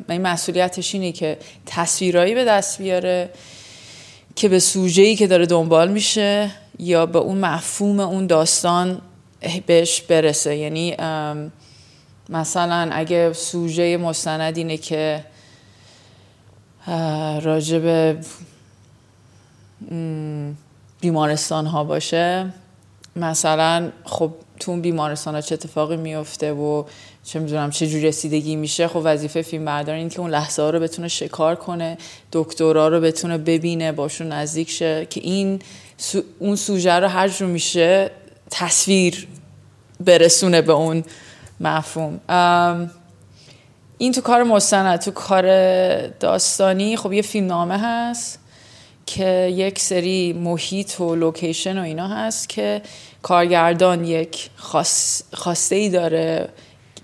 این 0.08 0.22
مسئولیتش 0.22 0.94
اینه 0.94 1.12
که 1.12 1.38
تصویرایی 1.66 2.34
به 2.34 2.44
دست 2.44 2.78
بیاره. 2.78 3.30
که 4.36 4.48
به 4.48 4.58
سوژه‌ای 4.58 5.16
که 5.16 5.26
داره 5.26 5.46
دنبال 5.46 5.90
میشه 5.92 6.50
یا 6.78 7.06
به 7.06 7.18
اون 7.18 7.38
مفهوم 7.38 8.00
اون 8.00 8.26
داستان 8.26 9.00
بهش 9.66 10.00
برسه. 10.00 10.56
یعنی 10.56 10.96
مثلا 12.28 12.90
اگه 12.92 13.32
سوژه 13.32 13.96
مستند 13.96 14.56
اینه 14.56 14.76
که 14.76 15.24
راجب 17.42 18.16
بیمارستان 21.00 21.66
ها 21.66 21.84
باشه 21.84 22.52
مثلا 23.16 23.90
خب 24.04 24.32
تو 24.60 24.70
اون 24.70 24.80
بیمارستان 24.80 25.34
ها 25.34 25.40
چه 25.40 25.52
اتفاقی 25.54 25.96
میفته 25.96 26.52
و 26.52 26.84
چه 27.24 27.38
می‌دونم 27.38 27.70
چه 27.70 27.86
جوری 27.86 28.06
رسیدگی 28.06 28.56
میشه 28.56 28.88
خب 28.88 29.00
وظیفه 29.04 29.42
فیلم 29.42 29.64
بردار 29.64 29.94
این 29.94 30.08
که 30.08 30.20
اون 30.20 30.30
لحظه 30.30 30.62
ها 30.62 30.70
رو 30.70 30.80
بتونه 30.80 31.08
شکار 31.08 31.54
کنه 31.54 31.98
دکترا 32.32 32.88
رو 32.88 33.00
بتونه 33.00 33.38
ببینه 33.38 33.92
باشون 33.92 34.28
نزدیک 34.28 34.70
شه 34.70 35.06
که 35.10 35.20
این 35.20 35.58
اون 36.38 36.56
سوژه 36.56 36.92
رو 36.92 37.08
هر 37.08 37.28
جور 37.28 37.48
میشه 37.48 38.10
تصویر 38.50 39.26
برسونه 40.00 40.62
به 40.62 40.72
اون 40.72 41.04
مفهوم. 41.60 42.20
این 43.98 44.12
تو 44.12 44.20
کار 44.20 44.42
مستند 44.42 45.00
تو 45.00 45.10
کار 45.10 46.06
داستانی. 46.06 46.96
خب 46.96 47.12
یه 47.12 47.22
فیلم 47.22 47.46
نامه 47.46 47.78
هست 47.78 48.38
که 49.06 49.52
یک 49.54 49.78
سری 49.78 50.32
محیط 50.32 51.00
و 51.00 51.14
لوکیشن 51.14 51.78
و 51.78 51.82
اینا 51.82 52.08
هست 52.08 52.48
که 52.48 52.82
کارگردان 53.22 54.04
یک 54.04 54.50
خواسته 55.32 55.76
ای 55.76 55.88
داره. 55.88 56.48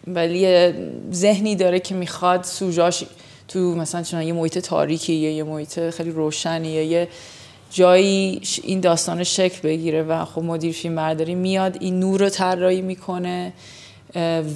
ولی 0.06 0.72
ذهنی 1.12 1.56
داره 1.56 1.80
که 1.80 1.94
می‌خواد 1.94 2.44
سوژاش 2.44 3.04
تو 3.48 3.74
مثلا 3.74 4.02
چون 4.02 4.22
یه 4.22 4.32
محیط 4.32 4.58
تاریکی 4.58 5.12
یا 5.12 5.30
یه 5.30 5.44
محیط 5.44 5.90
خیلی 5.90 6.10
روشنی 6.10 6.68
یا 6.68 6.82
یه 6.82 7.08
جایی 7.70 8.42
این 8.62 8.80
داستان 8.80 9.24
شکل 9.24 9.60
بگیره 9.68 10.02
و 10.02 10.24
خب 10.24 10.42
مدیر 10.42 10.72
فیلم 10.72 10.96
برداری 10.96 11.34
میاد 11.34 11.76
این 11.80 12.00
نور 12.00 12.20
رو 12.20 12.28
طراحی 12.28 12.82
می‌کنه 12.82 13.52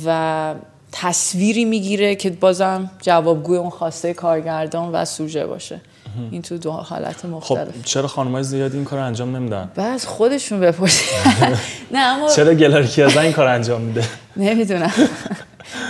و 0.07 0.55
تصویری 0.93 1.65
می‌گیره 1.65 2.15
که 2.15 2.31
بازم 2.31 2.91
جوابگوی 3.03 3.57
اون 3.57 3.71
خواسته 3.71 4.15
کارگردان 4.15 4.93
و 4.93 5.05
سوژه 5.05 5.47
باشه. 5.47 5.81
این 6.31 6.43
تو 6.43 6.59
دو 6.59 6.71
حالت 6.71 7.17
خب، 7.17 7.27
مختلف. 7.29 7.69
خب 7.69 7.83
چرا 7.85 8.09
خانمای 8.09 8.43
زیادی 8.43 8.77
این 8.77 8.85
کار 8.85 8.99
انجام 8.99 9.37
نمیدن؟ 9.37 9.71
بس 9.77 10.07
خودشون 10.07 10.61
بپرسید 10.61 11.09
نه 11.95 11.99
اما 11.99 12.29
چرا 12.29 12.55
گلارکی 12.55 13.03
از 13.03 13.17
این 13.17 13.33
کار 13.33 13.47
انجام 13.47 13.81
میده؟ 13.81 14.05
نمی‌دونم. 14.37 14.93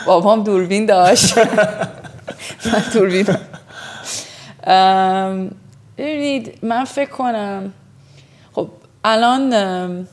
بابام 0.07 0.45
دوربین 0.45 0.87
داشت. 0.87 1.39
من 1.39 2.83
دوربین. 2.95 3.27
ببینید 5.99 6.59
من 6.63 6.85
فکر 6.85 7.11
کنم 7.11 7.73
خب 8.53 8.69
الان 9.05 10.09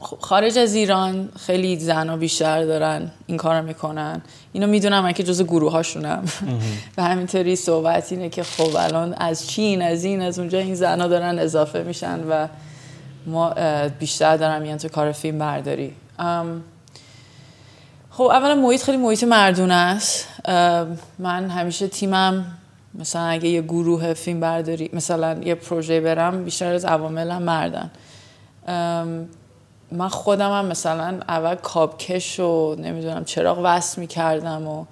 خارج 0.00 0.58
از 0.58 0.74
ایران 0.74 1.28
خیلی 1.46 1.78
زن 1.78 2.18
بیشتر 2.18 2.64
دارن 2.64 3.10
این 3.26 3.36
کار 3.36 3.60
می‌کنن. 3.60 4.22
اینو 4.52 4.66
می‌دونم 4.66 5.02
من 5.02 5.12
که 5.12 5.22
جز 5.22 5.42
گروه 5.42 5.72
هاشونم 5.72 6.24
و 6.98 7.02
همینطوری 7.02 7.56
صحبت 7.56 8.12
اینه 8.12 8.28
که 8.28 8.42
خب 8.42 8.76
الان 8.76 9.14
از 9.14 9.46
چین 9.46 9.82
از 9.82 10.04
این 10.04 10.22
از 10.22 10.38
اونجا 10.38 10.58
این 10.58 10.74
زنها 10.74 11.06
دارن 11.06 11.38
اضافه 11.38 11.82
میشن 11.82 12.20
و 12.30 12.48
ما 13.26 13.54
بیشتر 13.98 14.36
دارم 14.36 14.62
میان 14.62 14.78
تو 14.78 14.88
کار 14.88 15.12
فیلم 15.12 15.38
برداری. 15.38 15.92
خب 18.10 18.22
اولا 18.22 18.54
محیط 18.54 18.82
خیلی 18.82 18.98
محیط 18.98 19.24
مردونه 19.24 19.74
است. 19.74 20.28
من 21.18 21.50
همیشه 21.50 21.88
تیمم 21.88 22.46
مثلا 22.94 23.22
اگه 23.22 23.48
یه 23.48 23.62
گروه 23.62 24.14
فیلم 24.14 24.40
برداری 24.40 24.90
مثلا 24.92 25.38
یه 25.44 25.54
پروژه 25.54 26.00
برم 26.00 26.44
بیشتر 26.44 26.72
از 26.72 26.84
عواملم 26.84 27.42
مردن. 27.42 27.90
من 29.92 30.08
خودم 30.08 30.50
هم 30.50 30.66
مثلا 30.66 31.20
اول 31.28 31.54
کابکش 31.54 32.40
و 32.40 32.74
نمی‌دونم 32.78 33.24
چراغ 33.24 33.60
وصل 33.62 34.00
می‌کردم 34.00 34.68
و 34.68 34.84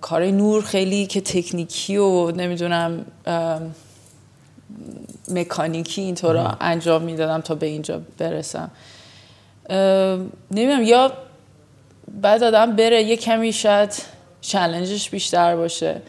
کار 0.00 0.24
نور 0.24 0.62
خیلی 0.62 1.06
که 1.06 1.20
تکنیکی 1.20 1.96
و 1.96 2.30
نمی‌دونم 2.30 3.04
مکانیکی 5.28 6.02
اینطور 6.02 6.56
انجام 6.60 7.02
می‌دادم 7.02 7.40
تا 7.40 7.54
به 7.54 7.66
اینجا 7.66 8.00
برسم. 8.18 8.70
نمی‌دونم 10.50 10.82
یا 10.82 11.12
بعد 12.22 12.42
آدم 12.42 12.76
بره 12.76 13.02
یه 13.02 13.16
کمی 13.16 13.52
شاید 13.52 14.02
چلنجش 14.40 15.10
بیشتر 15.10 15.56
باشه. 15.56 16.02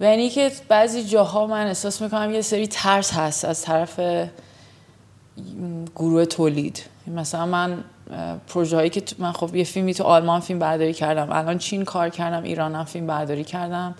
و 0.00 0.04
یعنی 0.04 0.30
که 0.30 0.52
بعضی 0.68 1.04
جاها 1.04 1.46
من 1.46 1.66
احساس 1.66 2.02
می‌کنم 2.02 2.34
یه 2.34 2.40
سری 2.40 2.66
ترس 2.66 3.12
هست 3.12 3.44
از 3.44 3.62
طرف 3.62 4.00
گروه 5.96 6.24
تولید. 6.24 6.82
مثلا 7.06 7.46
من 7.46 7.84
پروژه 8.48 8.76
هایی 8.76 8.90
که 8.90 9.02
من 9.18 9.32
خب 9.32 9.54
یه 9.54 9.64
فیلمی 9.64 9.94
تو 9.94 10.04
آلمان 10.04 10.40
فیلم 10.40 10.58
برداری 10.58 10.92
کردم. 10.92 11.28
الان 11.32 11.58
چین 11.58 11.84
کار 11.84 12.08
کردم 12.08 12.42
ایرانم 12.42 12.84
فیلم 12.84 13.06
برداری 13.06 13.44
کردم. 13.44 13.94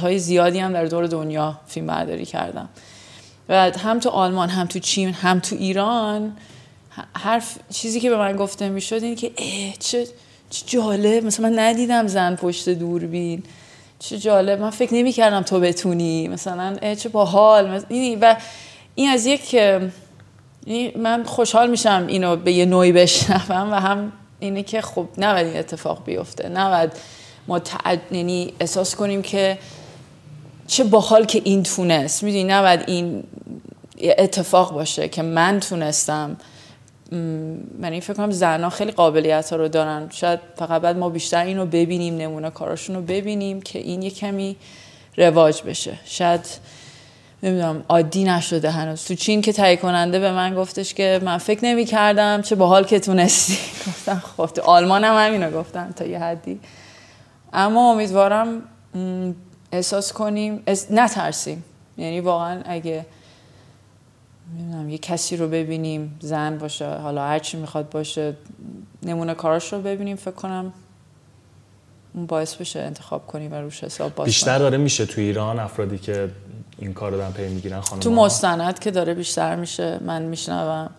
های 0.00 0.18
زیادی 0.18 0.58
هم 0.58 0.72
در 0.72 0.84
دور 0.84 1.06
دنیا 1.06 1.60
فیلم 1.66 1.86
برداری 1.86 2.24
کردم. 2.24 2.68
و 3.48 3.70
هم 3.70 3.98
تو 3.98 4.10
آلمان 4.10 4.48
هم 4.48 4.66
تو 4.66 4.78
چین 4.78 5.12
هم 5.12 5.40
تو 5.40 5.56
ایران 5.56 6.36
هر 7.16 7.42
چیزی 7.70 8.00
که 8.00 8.10
به 8.10 8.16
من 8.16 8.36
گفته 8.36 8.68
می‌شد 8.68 9.02
این 9.02 9.14
که 9.14 9.32
چه 9.78 10.06
چه 10.50 10.66
جالب. 10.66 11.24
مثلا 11.24 11.48
من 11.48 11.58
ندیدم 11.58 12.06
زن 12.06 12.36
پشت 12.36 12.68
دوربین. 12.68 13.42
چه 13.98 14.18
جالب. 14.18 14.60
من 14.60 14.70
فکر 14.70 14.94
نمی 14.94 15.12
کردم 15.12 15.42
تو 15.42 15.60
بتونی. 15.60 16.28
مثلا 16.28 16.94
چه 16.94 17.08
باحال. 17.08 17.80
و 18.20 18.36
این 18.94 19.10
از 19.10 19.26
یک 19.26 19.56
من 20.96 21.24
خوشحال 21.24 21.70
میشم 21.70 22.04
اینو 22.08 22.36
به 22.36 22.52
یه 22.52 22.64
نوعی 22.64 22.92
بشنوم 22.92 23.72
و 23.72 23.74
هم 23.74 24.12
اینه 24.38 24.62
که 24.62 24.80
خب 24.80 25.08
نباید 25.18 25.46
این 25.46 25.56
اتفاق 25.56 26.04
بیفته. 26.04 26.48
نباید 26.48 26.92
ما 27.48 27.58
تعد... 27.58 28.00
یعنی 28.10 28.52
احساس 28.60 28.94
کنیم 28.94 29.22
که 29.22 29.58
چه 30.66 30.84
باحال 30.84 31.24
که 31.24 31.40
این 31.44 31.62
تونست. 31.62 32.22
می‌دونی؟ 32.22 32.44
نباید 32.44 32.80
این 32.86 33.24
اتفاق 34.18 34.72
باشه 34.72 35.08
که 35.08 35.22
من 35.22 35.60
تونستم. 35.60 36.36
من 37.12 37.92
این 37.92 38.00
فکر 38.00 38.12
کنم 38.12 38.30
زنها 38.30 38.70
خیلی 38.70 38.92
قابلیت 38.92 39.50
ها 39.50 39.56
رو 39.56 39.68
دارن. 39.68 40.08
شاید 40.12 40.40
فقط 40.56 40.82
بعد 40.82 40.96
ما 40.96 41.08
بیشتر 41.08 41.44
اینو 41.44 41.66
ببینیم 41.66 42.16
نمونه 42.16 42.50
کاراشون 42.50 42.96
رو 42.96 43.02
ببینیم 43.02 43.62
که 43.62 43.78
این 43.78 44.02
یه 44.02 44.10
کمی 44.10 44.56
رواج 45.16 45.62
بشه. 45.62 45.98
شاید 46.04 46.46
نمی‌دونم 47.44 47.84
عادی 47.88 48.24
نشده 48.24 48.70
هنوز. 48.70 49.04
تو 49.04 49.14
چین 49.14 49.42
که 49.42 49.52
تهیه 49.52 49.76
کننده 49.76 50.18
به 50.18 50.32
من 50.32 50.54
گفتش 50.54 50.94
که 50.94 51.20
من 51.24 51.38
فکر 51.38 51.64
نمی 51.64 51.84
کردم 51.84 52.42
چه 52.42 52.54
باحال 52.54 52.84
که 52.84 53.00
تونستی. 53.00 53.58
گفتم 53.86 54.22
خب 54.36 54.46
تو 54.46 54.62
آلمان 54.62 55.04
هم 55.04 55.26
همینو 55.26 55.50
گفتم 55.50 55.92
تا 55.96 56.04
یه 56.04 56.18
حدی. 56.18 56.60
اما 57.52 57.92
امیدوارم 57.92 58.62
احساس 59.72 60.12
کنیم 60.12 60.62
نترسیم. 60.90 61.64
یعنی 61.98 62.20
واقعا 62.20 62.62
اگه 62.64 63.06
نمی‌دونم 64.58 64.90
یه 64.90 64.98
کسی 64.98 65.36
رو 65.36 65.48
ببینیم 65.48 66.18
زن 66.20 66.58
باشه 66.58 66.88
حالا 66.88 67.26
هر 67.26 67.38
چی 67.38 67.56
می‌خواد 67.56 67.90
باشه 67.90 68.36
نمونه 69.02 69.34
کاراش 69.34 69.72
رو 69.72 69.80
ببینیم 69.80 70.16
فکر 70.16 70.30
کنم 70.30 70.72
اون 72.14 72.26
باعث 72.26 72.54
بشه 72.54 72.80
انتخاب 72.80 73.26
کنیم 73.26 73.52
و 73.52 73.54
روش 73.54 73.84
حساب 73.84 74.14
باشه 74.14 74.26
بیشتر 74.26 74.58
داره 74.58 74.78
میشه 74.78 75.06
تو 75.06 75.20
ایران 75.20 75.58
افرادی 75.58 75.98
که 75.98 76.30
این 76.84 76.94
کار 76.94 77.10
رو 77.10 77.16
دارن 77.16 77.32
پی 77.32 77.48
می‌گیرن 77.48 77.80
خانم 77.80 78.00
تو 78.00 78.10
مستند 78.10 78.78
که 78.78 78.90
داره 78.90 79.14
بیشتر 79.14 79.56
میشه 79.56 80.00
من 80.06 80.22
میشنوم. 80.22 80.90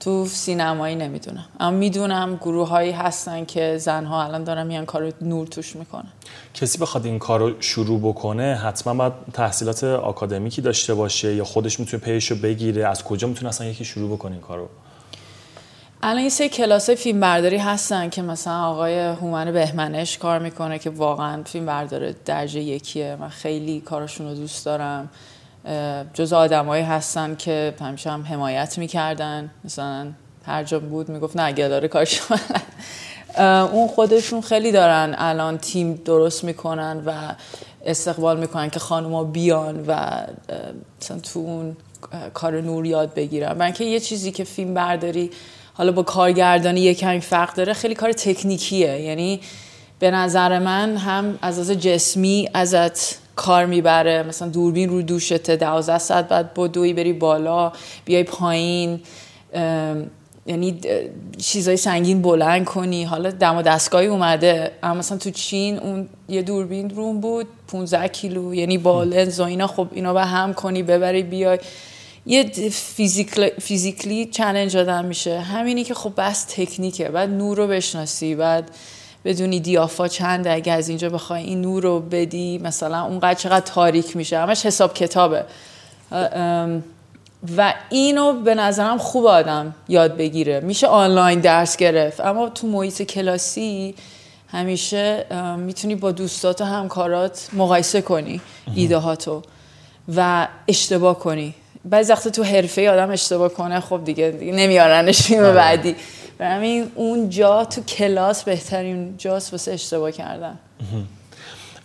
تو 0.00 0.26
سینمایی 0.26 0.94
نمی‌دونم. 0.94 1.44
اما 1.60 1.76
می‌دونم 1.76 2.36
گروه 2.36 2.68
هایی 2.68 2.92
هستن 2.92 3.44
که 3.44 3.78
زنها 3.78 4.24
الان 4.24 4.44
دارن 4.44 4.66
میان 4.66 4.86
کار 4.86 5.12
نور 5.20 5.46
توش 5.46 5.76
می‌کنن. 5.76 6.08
کسی 6.54 6.78
بخواد 6.78 7.06
این 7.06 7.18
کار 7.18 7.40
رو 7.40 7.60
شروع 7.60 8.00
بکنه 8.00 8.54
حتما 8.54 8.94
باید 8.94 9.12
تحصیلات 9.32 9.84
آکادمیکی 9.84 10.62
داشته 10.62 10.94
باشه 10.94 11.34
یا 11.34 11.44
خودش 11.44 11.80
می‌تونه 11.80 12.02
پیش 12.02 12.30
رو 12.30 12.36
بگیره. 12.36 12.88
از 12.88 13.04
کجا 13.04 13.28
می‌تونه 13.28 13.48
اصلا 13.48 13.66
یکی 13.66 13.84
شروع 13.84 14.16
بکنه 14.16 14.32
این 14.32 14.40
کارو؟ 14.40 14.68
الان 16.02 16.22
یه 16.22 16.28
سه 16.28 16.48
کلاس 16.48 16.90
فیلم 16.90 17.20
برداری 17.20 17.56
هستن 17.56 18.10
که 18.10 18.22
مثلا 18.22 18.64
آقای 18.64 18.98
هومن 18.98 19.52
بهمنش 19.52 20.18
کار 20.18 20.38
می‌کنه 20.38 20.78
که 20.78 20.90
واقعا 20.90 21.42
فیلم 21.42 21.66
برداره 21.66 22.14
درجه 22.24 22.60
یکیه. 22.60 23.16
من 23.20 23.28
خیلی 23.28 23.80
کارشون 23.80 24.28
رو 24.28 24.34
دوست 24.34 24.64
دارم. 24.64 25.08
جز 26.14 26.32
آدمایی 26.32 26.84
هستن 26.84 27.36
که 27.36 27.74
همیشه 27.80 28.10
هم 28.10 28.22
حمایت 28.22 28.78
می‌کردن. 28.78 29.50
مثلا 29.64 30.12
هر 30.46 30.64
جا 30.64 30.80
بود 30.80 31.08
می‌گفت 31.08 31.36
نه 31.36 31.52
داره 31.52 31.88
کارش 31.88 32.20
اون 33.72 33.88
خودشون 33.88 34.40
خیلی 34.40 34.72
دارن 34.72 35.14
الان 35.18 35.58
تیم 35.58 35.94
درست 35.94 36.44
می‌کنن 36.44 37.02
و 37.06 37.12
استقبال 37.84 38.38
می‌کنن 38.38 38.70
که 38.70 38.78
خانوما 38.78 39.24
بیان 39.24 39.84
و 39.86 40.22
مثلا 41.00 41.18
تو 41.18 41.38
اون 41.38 41.76
کار 42.34 42.60
نور 42.60 42.86
یاد 42.86 43.14
بگیرن. 43.14 43.56
من 43.56 43.72
که 43.72 43.84
یه 43.84 44.00
چیزی 44.00 44.32
که 44.32 44.44
فیلم 44.44 44.74
برداری 44.74 45.30
حالا 45.74 45.92
با 45.92 46.02
کارگردانی 46.02 46.80
یه 46.80 46.94
کمی 46.94 47.20
فرق 47.20 47.54
داره 47.54 47.72
خیلی 47.72 47.94
کار 47.94 48.12
تکنیکیه. 48.12 49.00
یعنی 49.00 49.40
به 49.98 50.10
نظر 50.10 50.58
من 50.58 50.96
هم 50.96 51.38
از 51.42 51.58
از 51.58 51.70
جسمی 51.70 52.48
ازت 52.54 53.18
کار 53.40 53.66
می‌بره. 53.66 54.22
مثلا 54.22 54.48
دوربین 54.48 54.88
رو 54.88 55.02
دوشته 55.02 55.56
دوازده 55.56 55.98
ساعت 55.98 56.28
بعد 56.28 56.54
با 56.54 56.66
دوی 56.66 56.92
بری 56.92 57.12
بالا 57.12 57.72
بیای 58.04 58.24
پایین. 58.24 59.00
یعنی 60.46 60.80
چیزای 61.38 61.76
سنگین 61.76 62.22
بلند 62.22 62.64
کنی. 62.64 63.04
حالا 63.04 63.30
دم 63.30 63.56
و 63.56 63.62
دستگاهی 63.62 64.06
اومده. 64.06 64.70
اما 64.82 64.94
مثلا 64.94 65.18
تو 65.18 65.30
چین 65.30 65.78
اون 65.78 66.08
یه 66.28 66.42
دوربین 66.42 66.90
روم 66.90 67.20
بود 67.20 67.46
15 67.68 68.08
کیلو. 68.08 68.54
یعنی 68.54 68.78
با 68.78 69.04
لنز 69.04 69.40
و 69.40 69.42
اینا 69.42 69.66
خب 69.66 69.88
اینا 69.92 70.14
به 70.14 70.24
هم 70.24 70.54
کنی 70.54 70.82
ببری 70.82 71.22
بیای. 71.22 71.58
یه 72.26 72.50
فیزیکلی 73.60 74.26
چلنج 74.26 74.76
آدم 74.76 75.04
میشه. 75.04 75.40
همینی 75.40 75.84
که 75.84 75.94
خب 75.94 76.12
بس 76.16 76.44
تکنیکه. 76.44 77.08
بعد 77.08 77.28
نور 77.28 77.56
رو 77.56 77.66
بشناسی 77.66 78.34
بعد 78.34 78.70
بدونی 79.24 79.60
دیافا 79.60 80.08
چنده 80.08 80.52
اگه 80.52 80.72
از 80.72 80.88
اینجا 80.88 81.08
بخوای 81.08 81.42
این 81.42 81.60
نور 81.60 81.82
رو 81.82 82.00
بدی 82.00 82.58
مثلا 82.58 83.04
اونقدر 83.04 83.34
چقدر 83.34 83.66
تاریک 83.66 84.16
میشه. 84.16 84.38
همش 84.38 84.66
حساب 84.66 84.94
کتابه. 84.94 85.44
و 87.56 87.74
اینو 87.90 88.32
به 88.32 88.54
نظرم 88.54 88.98
خوب 88.98 89.26
آدم 89.26 89.74
یاد 89.88 90.16
بگیره. 90.16 90.60
میشه 90.60 90.86
آنلاین 90.86 91.40
درس 91.40 91.76
گرفت. 91.76 92.20
اما 92.20 92.48
تو 92.48 92.66
محیط 92.66 93.02
کلاسی 93.02 93.94
همیشه 94.48 95.26
می‌تونی 95.58 95.94
با 95.94 96.12
دوستات 96.12 96.60
و 96.60 96.64
همکارات 96.64 97.48
مقایسه 97.52 98.00
کنی 98.00 98.40
ایده 98.74 98.96
هاتو 98.96 99.42
و 100.16 100.48
اشتباه 100.68 101.18
کنی. 101.18 101.54
بعضی 101.84 102.12
وقت 102.12 102.28
تو 102.28 102.42
حرفه 102.42 102.90
آدم 102.90 103.10
اشتباه 103.10 103.48
کنه 103.48 103.80
خب 103.80 104.00
دیگه, 104.04 104.30
دیگه 104.30 104.52
نمیارنش 104.52 105.32
آره. 105.32 105.52
بعدی. 105.52 105.96
همین 106.46 106.90
اون 106.94 107.30
جا 107.30 107.64
تو 107.64 107.80
کلاس 107.80 108.44
بهترین 108.44 109.14
جاست 109.18 109.52
واسه 109.52 109.72
اشتباه 109.72 110.12
کردن. 110.12 110.58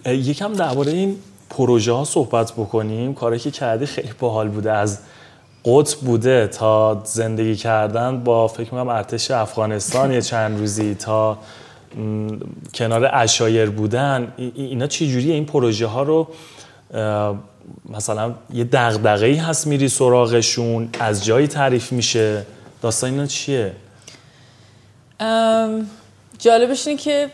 یکم 0.05 0.53
درباره 0.53 0.91
این 0.91 1.15
پروژه 1.49 1.91
ها 1.91 2.05
صحبت 2.05 2.51
بکنیم. 2.51 3.13
کاری 3.13 3.39
که 3.39 3.51
کردی 3.51 3.85
خیلی 3.85 4.11
باحال 4.19 4.49
بوده. 4.49 4.71
از 4.71 4.99
قطب 5.65 5.97
بوده 5.99 6.47
تا 6.47 7.01
زندگی 7.05 7.55
کردن 7.55 8.23
با 8.23 8.47
فکر 8.47 8.73
می‌کنم 8.73 8.87
ارتش 8.87 9.31
افغانستان 9.31 10.11
یه 10.11 10.21
چند 10.21 10.59
روزی 10.59 10.95
تا 10.95 11.37
کنار 12.73 13.09
اشایر 13.13 13.69
بودن. 13.69 14.33
اینا 14.55 14.87
چی 14.87 15.11
جوریه 15.11 15.33
این 15.33 15.45
پروژه 15.45 15.85
ها 15.85 16.03
رو 16.03 16.27
مثلا 17.89 18.33
یه 18.53 18.63
دغدغه‌ای 18.63 19.35
هست 19.35 19.67
میری 19.67 19.89
سراغشون 19.89 20.89
از 20.99 21.25
جایی 21.25 21.47
تعریف 21.47 21.91
میشه. 21.91 22.45
داستان 22.81 23.11
اینا 23.11 23.25
چیه؟ 23.25 23.71
جالبش 26.39 26.87
اینه 26.87 27.01
که 27.01 27.29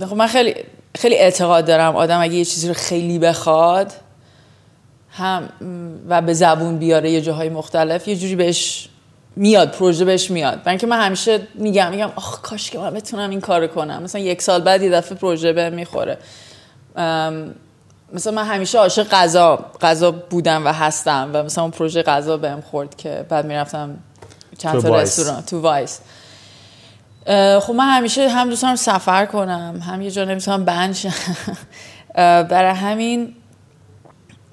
خب 0.00 0.16
من 0.16 0.26
خیلی 0.26 0.54
خیلی 0.96 1.16
اعتقاد 1.16 1.66
دارم 1.66 1.96
آدم 1.96 2.20
اگه 2.20 2.34
یه 2.34 2.44
چیزی 2.44 2.68
رو 2.68 2.74
خیلی 2.74 3.18
بخواد 3.18 3.92
هم 5.10 5.48
و 6.08 6.22
به 6.22 6.34
زبون 6.34 6.78
بیاره 6.78 7.10
یه 7.10 7.20
جاهای 7.20 7.48
مختلف 7.48 8.08
یه 8.08 8.16
جوری 8.16 8.36
بهش 8.36 8.88
میاد 9.36 9.70
پروژه 9.70 10.04
بهش 10.04 10.30
میاد. 10.30 10.62
برای 10.62 10.78
من 10.88 11.00
همیشه 11.00 11.40
میگم 11.54 11.90
میگم 11.90 12.12
آخ 12.16 12.40
کاش 12.40 12.70
که 12.70 12.78
من 12.78 12.94
بتونم 12.94 13.30
این 13.30 13.40
کارو 13.40 13.66
کنم. 13.66 14.02
مثلا 14.02 14.20
یک 14.20 14.42
سال 14.42 14.60
بعد 14.60 14.82
یه 14.82 14.90
دفعه 14.90 15.18
پروژه 15.18 15.52
به 15.52 15.70
می‌خوره. 15.70 16.18
مثلا 18.12 18.32
من 18.32 18.44
همیشه 18.44 18.78
عاشق 18.78 19.08
غذا 19.08 19.64
غذا 19.80 20.10
بودم 20.10 20.66
و 20.66 20.72
هستم 20.72 21.30
و 21.32 21.42
مثلا 21.42 21.64
اون 21.64 21.70
پروژه 21.70 22.02
غذا 22.02 22.36
بهم 22.36 22.60
خورد 22.60 22.96
که 22.96 23.26
بعد 23.28 23.46
می‌رفتم 23.46 23.98
چند 24.60 24.82
تا 24.82 25.00
رستوران 25.00 25.42
تو 25.42 25.60
وایس. 25.60 26.00
خب 27.60 27.72
من 27.72 27.96
همیشه 27.96 28.28
هم 28.28 28.50
دوست 28.50 28.62
دارم 28.62 28.76
سفر 28.76 29.26
کنم 29.26 29.82
هم 29.86 30.02
یه 30.02 30.10
جا 30.10 30.24
نمی‌تونم 30.24 30.64
بنش 30.64 31.06
برای 32.14 32.74
همین 32.74 33.34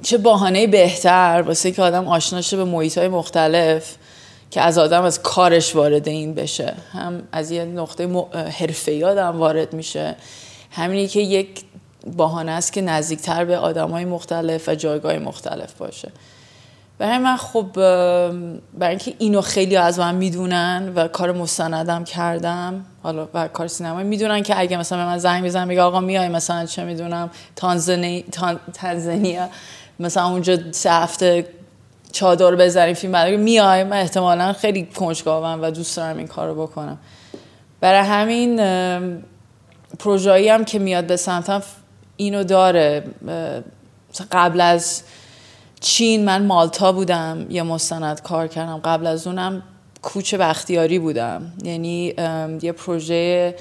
چه 0.03 0.17
باهانه 0.17 0.67
بهتر 0.67 1.43
واسه 1.47 1.71
که 1.71 1.81
آدم 1.81 2.07
آشنا 2.07 2.41
شه 2.41 2.57
به 2.57 2.63
محیط 2.63 2.97
های 2.97 3.07
مختلف 3.07 3.95
که 4.51 4.61
از 4.61 4.77
آدم 4.77 5.03
از 5.03 5.21
کارش 5.21 5.75
وارد 5.75 6.07
این 6.07 6.33
بشه. 6.33 6.73
هم 6.93 7.23
از 7.31 7.51
یه 7.51 7.65
نقطه 7.65 8.07
حرفه 8.59 9.05
آدم 9.05 9.39
وارد 9.39 9.73
میشه. 9.73 10.15
همینی 10.71 11.07
که 11.07 11.19
یک 11.19 11.63
باهانه 12.17 12.51
است 12.51 12.73
که 12.73 12.81
نزدیکتر 12.81 13.45
به 13.45 13.57
آدم 13.57 13.91
های 13.91 14.05
مختلف 14.05 14.69
و 14.69 14.75
جایگاه 14.75 15.17
مختلف 15.17 15.73
باشه. 15.73 16.11
برای 16.99 17.17
من 17.17 17.38
خب 17.38 17.67
برای 17.73 18.89
اینکه 18.89 19.13
اینو 19.17 19.41
خیلی 19.41 19.77
از 19.77 19.99
من 19.99 20.15
می‌دونن 20.15 20.91
و 20.95 21.07
کار 21.07 21.31
مستندم 21.31 22.03
کردم 22.03 22.86
حالا 23.03 23.27
و 23.33 23.47
کار 23.47 23.67
سینما 23.67 24.03
می‌دونن 24.03 24.43
که 24.43 24.60
اگه 24.60 24.77
مثلا 24.77 24.97
به 24.97 25.05
من 25.05 25.17
زنگ 25.17 25.43
می‌زنن 25.43 25.67
میگه 25.67 25.81
آقا 25.81 25.99
میای 25.99 26.29
مثلا 26.29 26.65
چه 26.65 26.83
می‌دونم 26.83 27.29
تانزانی 27.55 28.25
تانزانیا 28.73 29.49
مثلا 29.99 30.27
اونجا 30.27 30.71
سه 30.71 30.91
هفته 30.91 31.47
چادر 32.12 32.55
بذاریم 32.55 32.93
فیلم 32.93 33.13
بعد 33.13 33.33
میای 33.33 33.83
من 33.83 33.97
احتمالا 33.97 34.53
خیلی 34.53 34.86
کنجکاوم 34.86 35.60
و 35.62 35.71
دوست 35.71 35.97
دارم 35.97 36.17
این 36.17 36.27
کارو 36.27 36.67
بکنم. 36.67 36.97
برای 37.79 38.07
همین 38.07 38.60
پروژه‌ای 39.99 40.49
هم 40.49 40.65
که 40.65 40.79
میاد 40.79 41.07
به 41.07 41.15
سمتم 41.15 41.62
اینو 42.17 42.43
داره. 42.43 43.03
قبل 44.31 44.62
از 44.62 45.01
چین 45.79 46.25
من 46.25 46.45
مالتا 46.45 46.91
بودم 46.91 47.45
یه 47.49 47.63
مستند 47.63 48.21
کار 48.21 48.47
کردم. 48.47 48.77
قبل 48.77 49.07
از 49.07 49.27
اونم 49.27 49.63
کوچ 50.01 50.35
بختیاری 50.35 50.99
بودم. 50.99 51.53
یعنی 51.63 52.13
یه 52.61 52.71
پروژه 52.71 53.55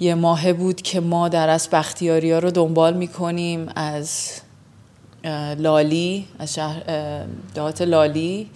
یه 0.00 0.14
ماهه 0.14 0.52
بود 0.52 0.82
که 0.82 1.00
ما 1.00 1.28
در 1.28 1.48
از 1.48 1.68
بختیاری 1.72 2.32
ها 2.32 2.38
رو 2.38 2.50
دنبال 2.50 2.94
می‌کنیم 2.94 3.68
از 3.76 4.30
لالی 5.58 6.26
از 6.38 6.54
شهر 6.54 6.82
دهات 7.54 7.82
لالی 7.82 8.50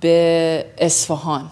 به 0.00 0.64
اصفهان. 0.78 1.50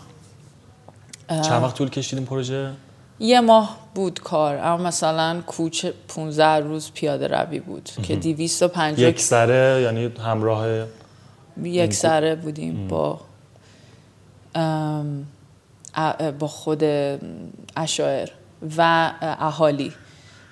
چند 1.28 1.62
وقت 1.62 1.74
طول 1.74 1.90
کشید 1.90 2.18
این 2.18 2.28
پروژه؟ 2.28 2.72
یه 3.18 3.40
ماه 3.40 3.78
بود 3.94 4.20
کار 4.20 4.56
اما 4.56 4.76
مثلا 4.76 5.42
کوچ 5.46 5.86
15 6.08 6.44
روز 6.44 6.90
پیاده 6.94 7.26
روی 7.26 7.60
بود 7.60 7.90
که 8.02 8.16
250 8.16 9.08
یک 9.08 9.20
سره 9.20 9.82
یعنی 9.82 10.12
همراه 10.24 10.86
یک 11.62 11.94
سره 11.94 12.34
بودیم 12.34 12.88
با 12.88 13.20
با 16.38 16.48
خود 16.48 16.84
اشاعر 17.76 18.28
و 18.76 19.12
اهالی. 19.22 19.92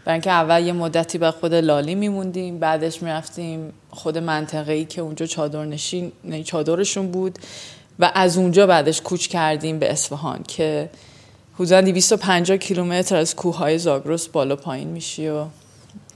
برای 0.04 0.14
اینکه 0.14 0.30
اول 0.30 0.62
یه 0.62 0.72
مدتی 0.72 1.18
به 1.18 1.30
خود 1.30 1.54
لالی 1.54 1.94
میموندیم 1.94 2.58
بعدش 2.58 3.02
می‌رفتیم 3.02 3.72
خود 3.90 4.18
منطقه 4.18 4.72
ای 4.72 4.84
که 4.84 5.00
اونجا 5.00 5.26
چادر 5.26 5.64
نشین 5.64 6.12
یعنی 6.24 6.44
چادرشون 6.44 7.10
بود 7.10 7.38
و 7.98 8.10
از 8.14 8.36
اونجا 8.38 8.66
بعدش 8.66 9.00
کوچ 9.00 9.28
کردیم 9.28 9.78
به 9.78 9.92
اصفهان 9.92 10.42
که 10.42 10.90
حدودا 11.54 11.80
250 11.80 12.56
کیلومتر 12.56 13.16
از 13.16 13.36
کوههای 13.36 13.78
زاگرس 13.78 14.28
بالا 14.28 14.56
پایین 14.56 14.88
میشی 14.88 15.28
و 15.28 15.44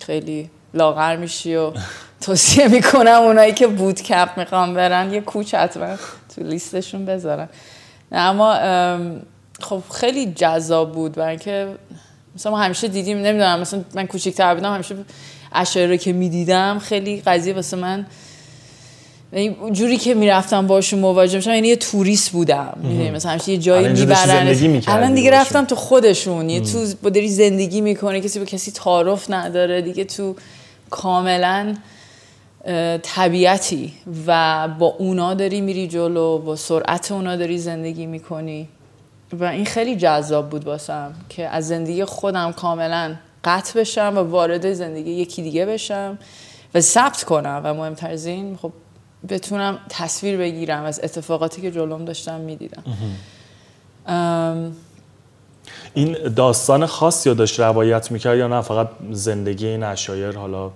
خیلی 0.01 0.51
لاغر 0.75 1.17
میشی 1.17 1.57
و 1.57 1.73
توصیه 2.21 2.69
می‌کنم 2.69 3.21
اونایی 3.23 3.53
که 3.53 3.67
بود 3.67 4.03
کپ 4.03 4.29
می‌خوام 4.37 4.75
برن 4.75 5.13
یه 5.13 5.21
کوچ 5.21 5.55
حتما 5.55 5.97
تو 6.35 6.43
لیستشون 6.43 7.05
بذارن. 7.05 7.49
اما 8.13 8.55
خب 9.61 9.83
خیلی 9.95 10.33
جذاب 10.33 10.93
بود 10.93 11.13
برای 11.13 11.31
اینکه 11.31 11.69
مثلا 12.35 12.53
ما 12.53 12.59
همیشه 12.59 12.89
دیدیم 12.89 13.19
نمی‌دونم 13.19 13.61
مثلا 13.61 13.85
من 13.95 14.07
کوچیک‌تر 14.07 14.55
بودم 14.55 14.75
همیشه 14.75 14.97
اشعاری 15.53 15.89
رو 15.91 15.97
که 15.97 16.13
می‌دیدم 16.13 16.79
خیلی 16.79 17.21
قضیه 17.21 17.55
واسه 17.55 17.77
من 17.77 18.07
یعنی 19.33 19.57
جوری 19.73 19.97
که 19.97 20.15
می‌رفتم 20.15 20.67
باشون 20.67 21.01
مواجه 21.01 21.37
میشم 21.37 21.51
یعنی 21.51 21.69
یه 21.69 21.77
توریست 21.77 22.31
بودم 22.31 22.79
می‌دونی؟ 22.83 23.11
مثلا 23.11 23.39
یه 23.47 23.59
جایی 23.59 23.89
می‌برن 23.89 24.83
الان 24.87 25.15
دیگه 25.15 25.31
رفتم 25.31 25.65
تو 25.65 25.75
خودشون 25.75 26.51
یه 26.51 26.61
تو 26.61 26.87
با 27.03 27.11
داری 27.11 27.29
زندگی 27.29 27.81
می‌کنه 27.81 28.21
کسی 28.21 28.39
با 28.39 28.45
کسی 28.45 28.71
تعارف 28.71 29.31
نداره 29.31 29.83
دیگه 29.83 30.05
تو 30.05 30.37
کاملا 30.91 31.75
طبیعتی 33.03 33.93
و 34.27 34.69
با 34.79 34.87
اونا 34.87 35.35
داری 35.35 35.61
میری 35.61 35.89
جلو 35.89 36.39
با 36.39 36.57
سرعت 36.57 37.13
اونا 37.13 37.37
داری 37.37 37.59
زندگی 37.59 38.07
می‌کنی. 38.07 38.69
و 39.33 39.45
این 39.45 39.65
خیلی 39.65 39.97
جذاب 39.97 40.51
بود 40.51 40.67
واسم 40.67 41.15
که 41.29 41.49
از 41.49 41.69
زندگی 41.69 42.05
خودم 42.05 42.53
کاملا 42.53 43.15
قطع 43.45 43.81
بشم 43.81 44.13
و 44.17 44.19
وارد 44.19 44.73
زندگی 44.73 45.11
یکی 45.11 45.43
دیگه 45.43 45.67
بشم 45.67 46.19
و 46.75 46.81
ثبت 46.81 47.25
کنم. 47.25 47.61
و 47.65 47.75
مهمتر 47.75 48.11
از 48.11 48.27
این 48.27 48.59
خب 48.63 48.73
بتونم 49.29 49.79
تصویر 49.89 50.37
بگیرم 50.37 50.85
از 50.85 51.01
اتفاقاتی 51.03 51.63
که 51.63 51.71
جلوم 51.71 52.05
داشتم 52.05 52.41
می‌دیدم. 52.41 52.83
این 55.95 56.17
داستان 56.37 56.87
خاصی 56.87 57.29
رو 57.29 57.35
داشت 57.35 57.61
روایت 57.61 58.11
می‌کرد 58.11 58.39
یا 58.39 58.49
نه؟ 58.49 58.61
فقط 58.61 58.89
زندگی 59.11 59.67
این 59.67 59.83
اشایر 59.83 60.37
حالا 60.37 60.71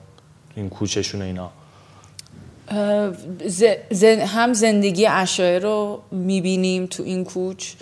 این 0.57 0.69
کوچشون 0.69 1.23
اینا. 1.23 1.51
هم 4.27 4.53
زندگی 4.53 5.07
اشایر 5.07 5.63
رو 5.63 6.03
می‌بینیم 6.11 6.87
تو 6.87 7.03
این 7.03 7.25
کوچ 7.25 7.73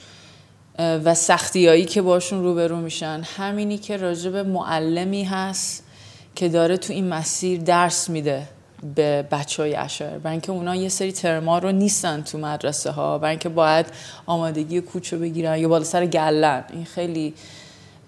و 0.78 1.14
سختیایی 1.14 1.84
که 1.84 2.02
باشون 2.02 2.42
روبرو 2.42 2.76
میشن. 2.76 3.22
همینی 3.36 3.78
که 3.78 3.96
راجب 3.96 4.36
معلمی 4.36 5.24
هست 5.24 5.84
که 6.36 6.48
داره 6.48 6.76
تو 6.76 6.92
این 6.92 7.08
مسیر 7.08 7.60
درس 7.60 8.10
میده. 8.10 8.48
به 8.94 9.22
بچه 9.30 9.62
های 9.62 9.74
اشر 9.74 10.18
برای 10.18 10.32
اینکه 10.32 10.52
اونا 10.52 10.76
یه 10.76 10.88
سری 10.88 11.12
ترما 11.12 11.58
رو 11.58 11.72
نیستن 11.72 12.22
تو 12.22 12.38
مدرسه 12.38 12.90
ها 12.90 13.18
برای 13.18 13.30
اینکه 13.30 13.48
باید 13.48 13.86
آمادگی 14.26 14.80
کوچ 14.80 15.12
رو 15.12 15.18
بگیرن 15.18 15.58
یا 15.58 15.68
بالا 15.68 15.84
سر 15.84 16.06
گلن. 16.06 16.64
این 16.72 16.84
خیلی 16.84 17.34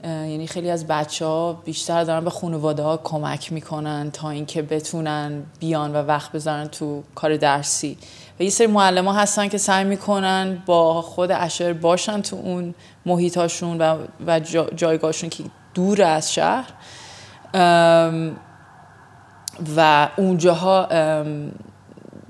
یعنی 0.04 0.46
خیلی 0.46 0.70
از 0.70 0.86
بچه 0.86 1.26
ها 1.26 1.52
بیشتر 1.52 2.04
دارن 2.04 2.24
به 2.24 2.30
خانواده 2.30 2.82
ها 2.82 2.96
کمک 2.96 3.52
می‌کنن 3.52 4.10
تا 4.10 4.30
اینکه 4.30 4.62
بتونن 4.62 5.42
بیان 5.60 5.92
و 5.92 5.96
وقت 5.96 6.32
بذارن 6.32 6.68
تو 6.68 7.02
کار 7.14 7.36
درسی. 7.36 7.98
و 8.40 8.42
یه 8.42 8.50
سری 8.50 8.66
معلم 8.66 9.04
ها 9.04 9.12
هستن 9.12 9.48
که 9.48 9.58
سعی 9.58 9.84
می‌کنن 9.84 10.62
با 10.66 11.02
خود 11.02 11.30
اشر 11.32 11.72
باشن 11.72 12.22
تو 12.22 12.36
اون 12.36 12.74
محیطاشون 13.06 13.78
و, 13.78 13.96
و 14.26 14.40
جایگاهشون 14.76 15.30
که 15.30 15.44
دور 15.74 16.02
از 16.02 16.34
شهر. 16.34 16.68
و 19.76 20.08
اونجاها 20.16 20.88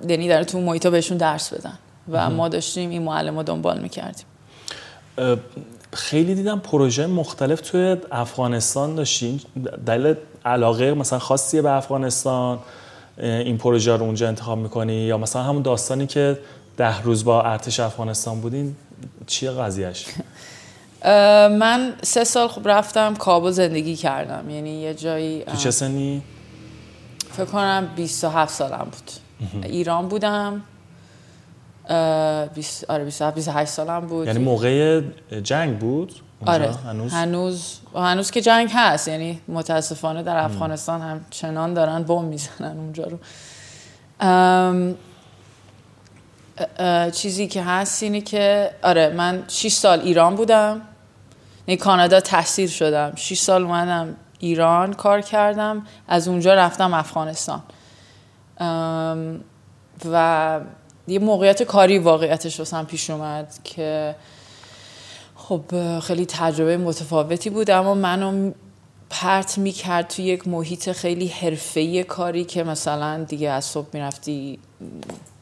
یعنی 0.08 0.28
در 0.28 0.44
تو 0.44 0.60
محیطا 0.60 0.90
بهشون 0.90 1.16
درس 1.16 1.54
بدن 1.54 1.78
و 2.08 2.30
ما 2.30 2.48
داشتیم 2.48 2.90
این 2.90 3.02
معلم 3.02 3.34
ها 3.34 3.42
دنبال 3.42 3.80
می‌کردیم. 3.80 4.26
خیلی 5.92 6.34
دیدم 6.34 6.58
پروژه 6.58 7.06
مختلف 7.06 7.60
توی 7.60 7.96
افغانستان 8.12 8.94
داشتین. 8.94 9.40
دلیل 9.86 10.14
علاقه 10.44 10.94
مثلا 10.94 11.18
خاصیه 11.18 11.62
به 11.62 11.70
افغانستان 11.70 12.58
این 13.18 13.58
پروژه 13.58 13.96
رو 13.96 14.02
اونجا 14.02 14.28
انتخاب 14.28 14.58
می‌کنی؟ 14.58 14.94
یا 14.94 15.18
مثلا 15.18 15.42
همون 15.42 15.62
داستانی 15.62 16.06
که 16.06 16.38
ده 16.76 17.02
روز 17.02 17.24
با 17.24 17.42
ارتش 17.42 17.80
افغانستان 17.80 18.40
بودین 18.40 18.76
چیه 19.26 19.50
قضیهش 19.50 20.06
من 21.60 21.92
سه 22.02 22.24
سال 22.24 22.48
خب 22.48 22.68
رفتم 22.68 23.14
کابل 23.14 23.50
زندگی 23.50 23.96
کردم. 23.96 24.50
یعنی 24.50 24.70
یه 24.70 24.94
جایی 24.94 25.44
تو 25.44 25.56
چه 25.56 25.70
سنی؟ 25.70 26.22
فکر 27.32 27.44
کنم 27.44 27.88
27 27.96 28.54
سالم 28.54 28.88
بود. 28.92 29.10
ایران 29.62 30.08
بودم. 30.08 30.62
20 32.54 32.90
آره 32.90 33.04
27 33.04 33.34
28 33.34 33.70
سالم 33.72 34.06
بود. 34.06 34.26
یعنی 34.26 34.38
موقع 34.38 35.02
جنگ 35.42 35.78
بود 35.78 36.12
آره. 36.46 36.72
هنوز؟ 36.72 37.12
هنوز 37.12 37.78
هنوز 37.94 38.30
که 38.30 38.40
جنگ 38.40 38.70
هست. 38.74 39.08
یعنی 39.08 39.40
متاسفانه 39.48 40.22
در 40.22 40.36
افغانستان 40.36 41.00
هم 41.00 41.24
چنان 41.30 41.74
دارن 41.74 42.02
بم 42.02 42.24
می‌زنن 42.24 42.76
اونجا 42.78 43.04
رو. 43.04 43.18
چیزی 47.10 47.46
که 47.46 47.62
هست 47.62 48.02
اینه 48.02 48.20
که 48.20 48.70
آره 48.82 49.08
من 49.08 49.44
6 49.48 49.72
سال 49.72 50.00
ایران 50.00 50.34
بودم. 50.34 50.80
یعنی 51.66 51.76
کانادا 51.76 52.20
تحصیل 52.20 52.68
شدم. 52.68 53.12
6 53.16 53.38
سال 53.38 53.62
اومدم 53.62 54.16
ایران 54.42 54.92
کار 54.92 55.20
کردم. 55.20 55.86
از 56.08 56.28
اونجا 56.28 56.54
رفتم 56.54 56.94
افغانستان. 56.94 57.62
و 60.12 60.60
یه 61.08 61.18
موقعیت 61.18 61.62
کاری 61.62 61.98
واقعیتش 61.98 62.58
واسم 62.58 62.84
پیش 62.84 63.10
اومد 63.10 63.54
که 63.64 64.14
خب 65.34 65.62
خیلی 66.00 66.26
تجربه 66.26 66.76
متفاوتی 66.76 67.50
بود 67.50 67.70
اما 67.70 67.94
منو 67.94 68.52
پرت 69.10 69.58
می‌کرد 69.58 70.08
تو 70.08 70.22
یک 70.22 70.48
محیط 70.48 70.92
خیلی 70.92 71.26
حرفه‌ای 71.26 72.04
کاری 72.04 72.44
که 72.44 72.64
مثلا 72.64 73.24
دیگه 73.24 73.50
از 73.50 73.64
صبح 73.64 73.88
می‌رفتی 73.92 74.58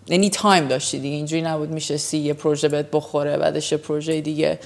یعنی 0.08 0.30
تایم 0.30 0.68
داشتی 0.68 0.98
دیگه 0.98 1.16
اینجوری 1.16 1.42
نبود 1.42 1.70
میشستی 1.70 2.18
یه 2.18 2.34
پروژه 2.34 2.68
بهت 2.68 2.86
بخوره 2.92 3.36
بعدش 3.36 3.74
پروژه 3.74 4.20
دیگه. 4.20 4.58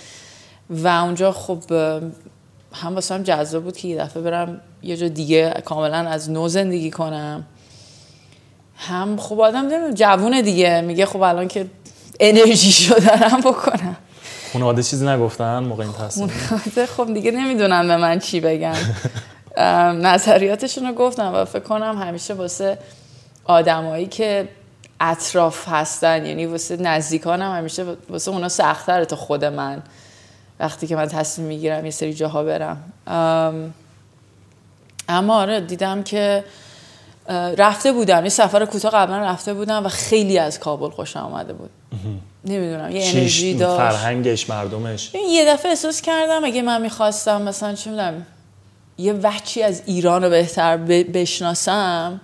و 0.71 0.89
اونجا 0.89 1.33
خب 1.33 1.63
هم 2.75 2.95
واسه 2.95 3.15
هم 3.15 3.23
جذاب 3.23 3.65
بود 3.65 3.77
که 3.77 3.89
یه 3.89 3.99
دفعه 3.99 4.23
برم 4.23 4.61
یه 4.83 4.97
جا 4.97 5.09
دیگه 5.09 5.63
کاملا 5.65 5.97
از 5.97 6.31
نو 6.31 6.49
زندگی 6.49 6.91
کنم. 6.91 7.45
هم 8.77 9.17
خب 9.17 9.41
آدم 9.41 9.61
نمی‌دونم 9.61 9.95
جوونه 9.95 10.43
دیگه. 10.43 10.81
میگه 10.81 11.07
خب 11.07 11.23
الان 11.23 11.49
که 11.49 11.67
انرژی 12.21 12.73
شدنم 12.73 13.41
بکنم. 13.41 13.97
خانواده 14.53 14.83
چیزی 14.83 15.07
نگفتن 15.07 15.59
موقع 15.59 15.83
این 15.83 15.93
تصمیم 15.93 16.29
خب 16.97 17.15
دیگه 17.15 17.31
نمی‌دونم 17.31 17.89
به 17.89 17.97
من 17.97 18.19
چی 18.19 18.41
بگن. 18.41 18.77
نظریاتشون 20.03 20.87
رو 20.87 20.95
گفتم 20.95 21.35
و 21.35 21.45
فکر 21.45 21.63
کنم 21.63 22.03
همیشه 22.03 22.35
واسه 22.35 22.79
آدمایی 23.45 24.07
که 24.07 24.49
اطراف 25.01 25.69
هستن 25.69 26.27
یعنی 26.27 26.47
واسه 26.47 26.77
نزدیکانم 26.77 27.57
همیشه 27.57 27.85
واسه 28.11 28.31
اونا 28.31 28.49
سختره 28.49 29.05
تا 29.05 29.17
خود 29.17 29.45
من. 29.45 29.83
وقتی 30.61 30.87
که 30.87 30.97
من 30.97 31.07
تصمیم 31.07 31.49
می‌گیرم 31.49 31.85
یه 31.85 31.91
سری 31.91 32.15
جاها 32.15 32.45
برم. 32.45 32.93
اما 35.09 35.37
آره 35.37 35.61
دیدم 35.61 36.03
که 36.03 36.45
رفته 37.57 37.93
بودم. 37.93 38.25
یه 38.25 38.31
سفر 38.31 38.65
کوتاه 38.65 38.93
قبلا 38.93 39.19
رفته 39.19 39.55
بودم 39.55 39.87
و 39.87 39.89
خیلی 39.89 40.39
از 40.39 40.61
کابل 40.61 40.91
خوشم 40.91 41.21
آمده 41.21 41.53
بود. 41.53 41.71
نمی‌دونم 42.45 42.91
یه 42.91 43.07
انرژی 43.07 43.55
داشت. 43.55 43.97
فرهنگش 43.97 44.51
مردمش؟ 44.51 45.11
یه 45.15 45.45
دفعه 45.45 45.71
احساس 45.71 46.01
کردم 46.01 46.45
اگه 46.45 46.63
من 46.63 46.83
می‌خواستم 46.83 47.43
مثلا 47.43 47.75
چه 47.75 47.91
می‌دونم 47.91 48.27
یه 48.99 49.13
وحچی 49.13 49.63
از 49.63 49.83
ایران 49.87 50.25
رو 50.25 50.31
بهتر 50.31 50.77
بشناسم 50.77 52.21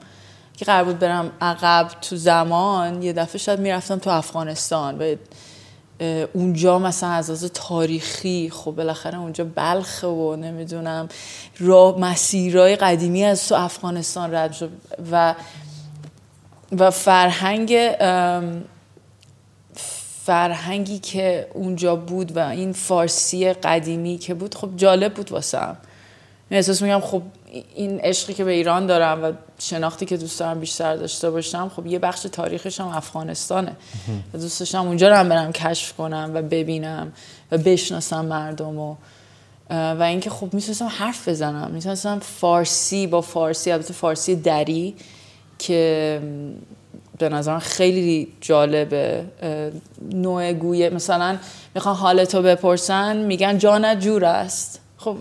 که 0.56 0.64
قرار 0.64 0.84
بود 0.84 0.98
برم 0.98 1.32
عقب 1.40 1.88
تو 2.00 2.16
زمان 2.16 3.02
یه 3.02 3.12
دفعه 3.12 3.38
شاید 3.38 3.60
می‌رفتم 3.60 3.98
تو 3.98 4.10
افغانستان. 4.10 4.98
و 4.98 5.14
اونجا 6.32 6.78
مثلا 6.78 7.10
از 7.10 7.30
از 7.30 7.44
تاریخی 7.44 8.50
خب 8.50 8.70
بالاخره 8.70 9.18
اونجا 9.18 9.44
بلخه 9.44 10.06
و 10.06 10.36
نمی‌دونم 10.36 11.08
راه 11.58 11.98
مسیرهای 11.98 12.76
قدیمی 12.76 13.24
از 13.24 13.48
تو 13.48 13.54
افغانستان 13.54 14.34
رد 14.34 14.52
شد 14.52 14.70
و 15.12 15.34
و 16.78 16.90
فرهنگ 16.90 17.96
فرهنگی 20.24 20.98
که 20.98 21.48
اونجا 21.54 21.96
بود 21.96 22.36
و 22.36 22.38
این 22.38 22.72
فارسی 22.72 23.52
قدیمی 23.52 24.18
که 24.18 24.34
بود 24.34 24.54
خب 24.54 24.76
جالب 24.76 25.14
بود 25.14 25.32
واسم. 25.32 25.76
احساس 26.50 26.82
میگم 26.82 27.00
خب 27.00 27.22
این 27.74 28.00
عشقی 28.00 28.34
که 28.34 28.44
به 28.44 28.50
ایران 28.50 28.86
دارم 28.86 29.24
و 29.24 29.32
شناختی 29.58 30.06
که 30.06 30.16
دوست 30.16 30.40
دارم 30.40 30.60
بیشتر 30.60 30.96
داشته 30.96 31.30
باشم 31.30 31.70
خب 31.76 31.86
یه 31.86 31.98
بخش 31.98 32.22
تاریخش 32.22 32.80
هم 32.80 32.88
افغانستانه. 32.88 33.76
و 34.34 34.38
دوست 34.38 34.60
داشتم 34.60 34.86
اونجا 34.86 35.08
رو 35.08 35.16
هم 35.16 35.28
برم 35.28 35.52
کشف 35.52 35.92
کنم 35.92 36.30
و 36.34 36.42
ببینم 36.42 37.12
و 37.52 37.58
بشناسم 37.58 38.24
مردم 38.24 38.78
و 38.78 38.96
و 39.70 40.02
اینکه 40.02 40.30
خب 40.30 40.54
می‌تونستم 40.54 40.86
حرف 40.86 41.28
بزنم. 41.28 41.70
می‌تونستم 41.70 42.18
فارسی 42.18 43.06
با 43.06 43.20
فارسی 43.20 43.72
البته 43.72 43.94
فارسی 43.94 44.36
دری 44.36 44.94
که 45.58 46.22
به 47.18 47.28
نظرم 47.28 47.58
خیلی 47.58 48.32
جالبه. 48.40 49.24
نوع 50.12 50.52
گویه 50.52 50.90
مثلا 50.90 51.38
می‌خوان 51.74 51.96
حالتو 51.96 52.42
بپرسن 52.42 53.16
میگن 53.16 53.58
جانت 53.58 54.00
جور 54.00 54.24
است 54.24 54.80
خب 54.98 55.16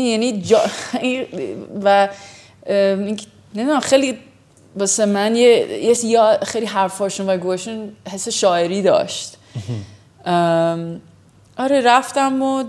یعنی 0.00 0.42
جا 0.42 0.60
و 1.84 2.08
نمی‌دونم 3.54 3.80
خیلی 3.80 4.18
واسه 4.76 5.06
من 5.06 5.36
یه, 5.36 6.04
یا 6.04 6.38
خیلی 6.42 6.66
حرفاشون 6.66 7.26
و 7.26 7.36
گوشون 7.36 7.92
حس 8.12 8.28
شاعری 8.28 8.82
داشت. 8.82 9.36
آره 11.56 11.80
رفتم 11.84 12.42
و 12.42 12.64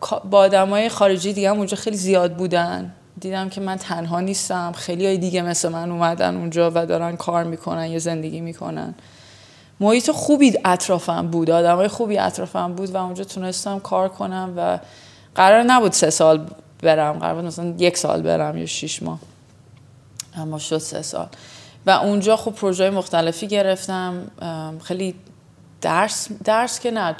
خب 0.00 0.22
با 0.30 0.38
آدم 0.38 0.70
های 0.70 0.88
خارجی 0.88 1.32
دیگه 1.32 1.50
هم 1.50 1.56
اونجا 1.56 1.76
خیلی 1.76 1.96
زیاد 1.96 2.36
بودن. 2.36 2.92
دیدم 3.20 3.48
که 3.48 3.60
من 3.60 3.76
تنها 3.76 4.20
نیستم. 4.20 4.72
خیلی 4.72 5.06
های 5.06 5.18
دیگه 5.18 5.42
مثل 5.42 5.68
من 5.68 5.90
اومدن 5.90 6.36
اونجا 6.36 6.72
و 6.74 6.86
دارن 6.86 7.16
کار 7.16 7.44
می‌کنن 7.44 7.86
یا 7.86 7.98
زندگی 7.98 8.40
می‌کنن. 8.40 8.94
محیط 9.80 10.10
خوبی 10.10 10.54
اطرافم 10.64 11.26
بود. 11.26 11.50
آدم 11.50 11.76
های 11.76 11.88
خوبی 11.88 12.18
اطرافم 12.18 12.72
بود 12.72 12.94
و 12.94 12.96
اونجا 12.96 13.24
تونستم 13.24 13.78
کار 13.78 14.08
کنم 14.08 14.54
و 14.56 14.78
قرار 15.38 15.62
نبود 15.62 15.92
سه 15.92 16.10
سال 16.10 16.46
برم. 16.82 17.18
قرار 17.18 17.34
بود 17.34 17.44
مثلا 17.44 17.74
یک 17.78 17.96
سال 17.96 18.22
برم 18.22 18.56
یا 18.56 18.66
شیش 18.66 19.02
ماه. 19.02 19.18
اما 20.36 20.58
شد 20.58 20.78
سه 20.78 21.02
سال. 21.02 21.26
و 21.86 21.90
اونجا 21.90 22.36
خب 22.36 22.50
پروژه 22.50 22.90
مختلفی 22.90 23.46
گرفتم. 23.46 24.30
خیلی 24.84 25.14
درس 25.80 26.28
درس 26.44 26.80
که 26.80 26.90
نه 26.90 27.16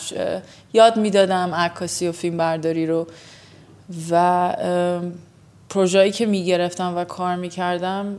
یاد 0.72 0.96
می‌دادم 0.96 1.54
عکاسی 1.54 2.08
و 2.08 2.12
فیلم 2.12 2.36
برداری 2.36 2.86
رو. 2.86 3.06
و 4.10 4.54
پروژه‌ای 5.68 6.10
که 6.10 6.26
می‌گرفتم 6.26 6.96
و 6.96 7.04
کار 7.04 7.36
می‌کردم 7.36 8.16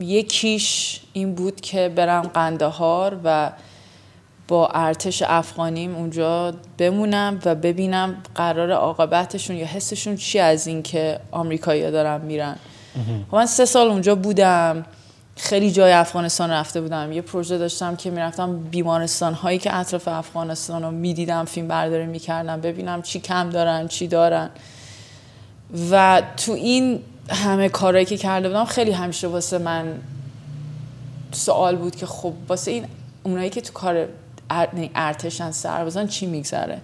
یکیش 0.00 1.00
این 1.12 1.34
بود 1.34 1.60
که 1.60 1.88
برم 1.88 2.22
قندهار 2.22 3.20
و 3.24 3.50
با 4.48 4.68
ارتش 4.68 5.22
افغانیم 5.26 5.96
اونجا 5.96 6.54
بمونم 6.78 7.40
و 7.44 7.54
ببینم 7.54 8.16
قرار 8.34 8.72
عاقبتشون 8.72 9.56
یا 9.56 9.66
حسشون 9.66 10.16
چی 10.16 10.38
از 10.38 10.66
این 10.66 10.82
که 10.82 11.20
آمریکایی 11.30 11.90
دارن 11.90 12.20
میرن. 12.20 12.56
خب 13.30 13.36
من 13.36 13.46
سه 13.46 13.64
سال 13.64 13.86
اونجا 13.86 14.14
بودم. 14.14 14.84
خیلی 15.36 15.70
جای 15.70 15.92
افغانستان 15.92 16.50
رفته 16.50 16.80
بودم. 16.80 17.12
یه 17.12 17.22
پروژه 17.22 17.58
داشتم 17.58 17.96
که 17.96 18.10
می‌رفتم 18.10 18.58
بیمارستان 18.58 19.34
هایی 19.34 19.58
که 19.58 19.76
اطراف 19.76 20.08
افغانستان 20.08 20.82
رو 20.82 20.90
می‌دیدم 20.90 21.44
فیلم 21.44 21.68
برداری 21.68 22.06
می‌کردم 22.06 22.60
ببینم 22.60 23.02
چی 23.02 23.20
کم 23.20 23.50
دارن 23.50 23.88
چی 23.88 24.06
دارن. 24.06 24.50
و 25.90 26.22
تو 26.36 26.52
این 26.52 27.00
همه 27.28 27.68
کارهایی 27.68 28.06
که 28.06 28.16
کرده 28.16 28.48
بودم 28.48 28.64
خیلی 28.64 28.92
همیشه 28.92 29.28
واسه 29.28 29.58
من 29.58 29.98
سوال 31.32 31.76
بود 31.76 31.96
که 31.96 32.06
خب 32.06 32.32
واسه 32.48 32.70
این 32.70 32.84
اونایی 33.22 33.50
که 33.50 33.60
تو 33.60 33.72
کار 33.72 34.08
ارتشن 34.94 35.50
سربازان 35.50 36.06
چی 36.06 36.26
میگذره؟ 36.26 36.80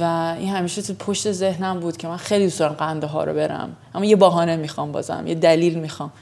و 0.00 0.04
این 0.38 0.48
همیشه 0.48 0.82
تو 0.82 0.94
پشت 0.94 1.32
ذهنم 1.32 1.80
بود 1.80 1.96
که 1.96 2.08
من 2.08 2.16
خیلی 2.16 2.44
دوست 2.44 2.58
دارم 2.58 2.72
قنده 2.72 3.06
ها 3.06 3.24
رو 3.24 3.34
برم. 3.34 3.76
اما 3.94 4.04
یه 4.04 4.16
بهانه 4.16 4.56
می‌خوام 4.56 4.92
بازم 4.92 5.26
یه 5.26 5.34
دلیل 5.34 5.78
می‌خوام. 5.78 6.12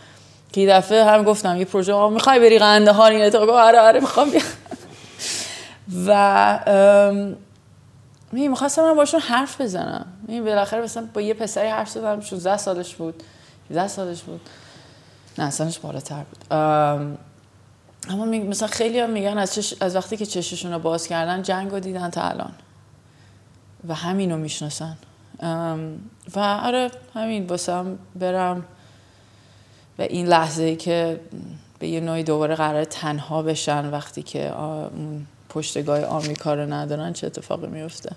که 0.52 0.60
یه 0.60 0.70
دفعه 0.70 1.04
هم 1.04 1.22
گفتم 1.22 1.56
یه 1.56 1.64
پروژه 1.64 2.08
می‌خوای 2.08 2.40
بری 2.40 2.58
قنده 2.58 2.92
ها؟ 2.92 3.06
این 3.06 3.22
اتفاق 3.22 3.48
آره 3.48 3.80
آره 3.80 4.00
می‌خوام 4.00 4.28
و 6.06 6.60
می 8.32 8.48
می‌خواستم 8.48 8.82
من 8.82 8.94
باشون 8.94 9.20
حرف 9.20 9.60
بزنم. 9.60 10.06
این 10.28 10.44
بالاخره 10.44 10.82
مثلا 10.82 11.08
با 11.14 11.20
یه 11.20 11.34
پسری 11.34 11.68
حرف 11.68 11.88
زدم 11.88 12.20
16 12.20 12.56
سالش 12.56 12.94
بود. 12.94 13.22
17 13.70 13.88
سالش 13.88 14.22
بود. 14.22 14.40
نه 15.38 15.50
سنش 15.50 15.78
بالاتر 15.78 16.22
بود. 16.24 16.44
اما 18.08 18.24
مثلا 18.24 18.68
خیلی 18.68 18.98
هم 18.98 19.10
میگن 19.10 19.38
از, 19.38 19.74
از 19.80 19.96
وقتی 19.96 20.16
که 20.16 20.26
چششون 20.26 20.72
رو 20.72 20.78
باز 20.78 21.06
کردن 21.06 21.42
جنگ 21.42 21.70
رو 21.70 21.80
دیدن 21.80 22.10
تا 22.10 22.22
الان. 22.22 22.52
و 23.88 23.94
همین 23.94 24.32
رو 24.32 24.38
می‌شناسن. 24.38 24.96
و 26.34 26.38
آره 26.38 26.90
همین 27.14 27.46
باسم 27.46 27.98
برم. 28.14 28.64
و 29.98 30.02
این 30.02 30.26
لحظه 30.26 30.62
ای 30.62 30.76
که 30.76 31.20
به 31.78 31.88
یه 31.88 32.00
نوعی 32.00 32.22
دوباره 32.22 32.54
قرار 32.54 32.84
تنها 32.84 33.42
بشن 33.42 33.90
وقتی 33.90 34.22
که 34.22 34.52
پشتگاه 35.48 36.04
آمریکا 36.04 36.54
رو 36.54 36.72
ندارن 36.72 37.12
چه 37.12 37.26
اتفاقی 37.26 37.66
میفته 37.66 38.10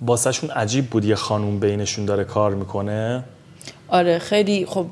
باسهشون 0.00 0.50
عجیب 0.50 0.90
بود 0.90 1.04
یه 1.04 1.14
خانوم 1.14 1.60
بینشون 1.60 2.04
داره 2.04 2.24
کار 2.24 2.54
می‌کنه؟ 2.54 3.24
آره 3.88 4.18
خیلی 4.18 4.66
خب 4.66 4.86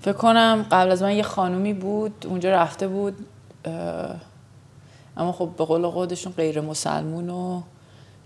فکر 0.00 0.12
کنم 0.12 0.66
قبل 0.70 0.90
از 0.90 1.02
من 1.02 1.16
یه 1.16 1.22
خانومی 1.22 1.72
بود 1.72 2.26
اونجا 2.28 2.50
رفته 2.50 2.88
بود 2.88 3.26
اما 5.16 5.32
خب 5.32 5.48
به 5.58 5.64
قول 5.64 5.90
خودشون 5.90 6.32
غیر 6.32 6.60
مسلمون 6.60 7.30
و 7.30 7.62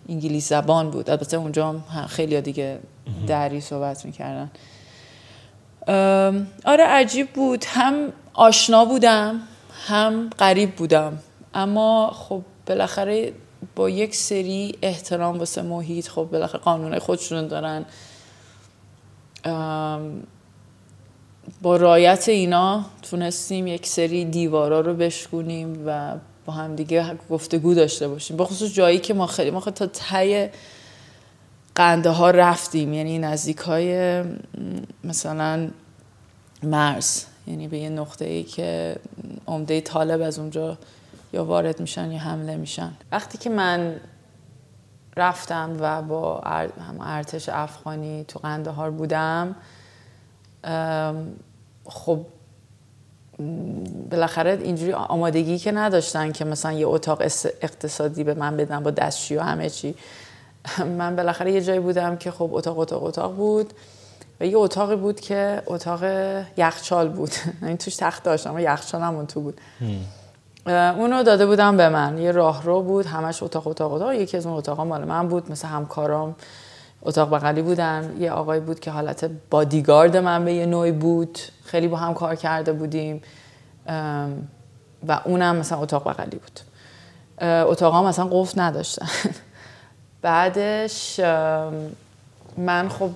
انگلیس 0.08 0.48
زبان 0.48 0.90
بود. 0.90 1.10
البته 1.10 1.37
اونجا 1.37 1.68
هم 1.68 2.06
خیلی 2.06 2.40
دیگه 2.40 2.78
دری 3.26 3.60
صحبت 3.60 4.04
می‌کردن. 4.04 4.50
آره 6.64 6.84
عجیب 6.84 7.32
بود. 7.32 7.64
هم 7.68 8.12
آشنا 8.34 8.84
بودم 8.84 9.40
هم 9.87 10.30
غریب 10.38 10.76
بودم. 10.76 11.18
اما 11.54 12.10
خب 12.14 12.42
بالاخره 12.66 13.32
با 13.76 13.90
یک 13.90 14.14
سری 14.14 14.78
احترام 14.82 15.38
واسه 15.38 15.62
محیط 15.62 16.08
خب 16.08 16.28
بالاخره 16.32 16.60
قانون 16.60 16.98
خودشون 16.98 17.46
دارن. 17.46 17.84
با 21.62 21.76
رایت 21.76 22.28
اینا 22.28 22.85
تونستیم 23.02 23.66
یک 23.66 23.87
سری 23.87 24.24
دیوارا 24.24 24.80
رو 24.80 24.94
بشکونیم 24.94 25.83
و 25.87 26.14
با 26.46 26.52
هم 26.52 26.76
دیگه 26.76 27.14
گفتگو 27.30 27.74
داشته 27.74 28.09
باشیم. 28.09 28.37
با 28.37 28.44
خصوص 28.44 28.74
جایی 28.74 28.98
که 28.98 29.14
ما 29.14 29.26
خیلی 29.26 29.50
ما 29.50 29.61
خیلی 29.61 29.76
تا 29.76 29.87
ته 29.87 30.50
قنده 31.74 32.11
ها 32.11 32.30
رفتیم 32.30 32.92
یعنی 32.92 33.18
نزدیک 33.18 33.59
های 33.59 34.22
مثلا 35.04 35.68
مرز. 36.62 37.24
یعنی 37.46 37.68
به 37.68 37.78
یه 37.78 37.88
نقطه 37.88 38.24
ای 38.24 38.42
که 38.42 38.96
عمده 39.46 39.80
طالب 39.80 40.22
از 40.22 40.38
اونجا 40.38 40.78
یا 41.33 41.44
وارد 41.44 41.80
میشن 41.80 42.12
یا 42.12 42.18
حمله 42.18 42.57
میشن. 42.57 42.92
وقتی 43.12 43.38
که 43.38 43.50
من 43.50 44.00
رفتم 45.16 45.76
و 45.80 46.02
با 46.02 46.40
ارتش 47.00 47.48
افغانی 47.48 48.24
تو 48.28 48.38
قندهار 48.38 48.90
بودم 48.90 49.57
خب 51.85 52.27
بالاخره 54.11 54.59
اینجوری 54.62 54.92
آمادگی 54.92 55.59
که 55.59 55.72
نداشتن 55.72 56.33
که 56.33 56.44
مثلا 56.44 56.72
یه 56.72 56.87
اتاق 56.87 57.22
اقتصادی 57.62 58.24
به 58.24 58.35
من 58.35 58.57
بدن 58.57 58.83
با 58.83 58.90
دستشویی 58.90 59.40
و 59.40 59.42
همه 59.42 59.70
چی. 59.70 59.94
من 60.98 61.16
بالاخره 61.16 61.53
یه 61.53 61.61
جایی 61.61 61.81
بودم 61.81 62.16
که 62.16 62.31
خب 62.31 62.50
اتاق 62.53 62.79
اتاق 62.79 63.03
اتاق 63.03 63.35
بود 63.37 63.72
و 64.40 64.46
یه 64.46 64.59
اتاقی 64.59 64.96
بود 64.96 65.20
که 65.20 65.62
اتاق 65.66 66.05
یخچال 66.57 67.09
بود. 67.09 67.31
این 67.62 67.77
توش 67.83 67.96
تخت 67.96 68.22
داشتم 68.22 68.50
اما 68.50 68.61
یخچال 68.61 69.00
همون 69.00 69.27
تو 69.27 69.40
بود. 69.40 69.61
اونو 70.66 71.22
داده 71.22 71.46
بودم 71.46 71.77
به 71.77 71.88
من. 71.88 72.18
یه 72.18 72.33
راهرو 72.33 72.83
بود. 72.83 73.07
همش 73.07 73.42
اتاق 73.42 73.66
اتاق 73.66 73.92
اتاق. 73.92 74.12
یکی 74.12 74.37
از 74.37 74.46
اون 74.46 74.57
اتاقا 74.57 74.85
مال 74.85 75.05
من 75.05 75.29
بود 75.29 75.50
مثل 75.50 75.68
همکارام. 75.68 76.37
اتاق 77.04 77.34
بغلی 77.34 77.62
بودن 77.62 78.16
یه 78.18 78.30
آقای 78.30 78.60
بود 78.60 78.80
که 78.80 78.90
حالت 78.90 79.30
بادیگارد 79.50 80.16
من 80.16 80.44
به 80.44 80.54
یه 80.54 80.66
نوعی 80.66 80.92
بود. 80.92 81.38
خیلی 81.64 81.88
با 81.88 81.96
هم 81.96 82.14
کار 82.14 82.34
کرده 82.34 82.72
بودیم. 82.72 83.22
و 85.08 85.20
اونم 85.24 85.56
مثلا 85.56 85.78
اتاق 85.78 86.08
بغلی 86.08 86.38
بود. 86.38 86.60
اتاق 87.48 87.94
هم 87.94 88.04
مثلا 88.04 88.26
قفل 88.30 88.60
نداشتن. 88.60 89.06
بعدش 90.22 91.20
من 92.56 92.88
خب 92.88 93.10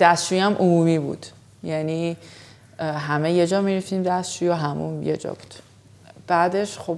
دستشویی 0.00 0.40
هم 0.40 0.54
عمومی 0.54 0.98
بود. 0.98 1.26
یعنی 1.62 2.16
همه 2.78 3.32
یه 3.32 3.46
جا 3.46 3.60
می‌رفتیم 3.60 4.02
دستشویی 4.02 4.50
و 4.50 4.54
همون 4.54 5.02
یه 5.02 5.16
جا 5.16 5.30
بود. 5.30 5.54
بعدش 6.26 6.78
خب 6.78 6.96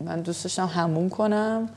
من 0.00 0.20
دوست 0.20 0.44
داشتم 0.44 0.66
همون 0.66 1.08
کنم. 1.08 1.68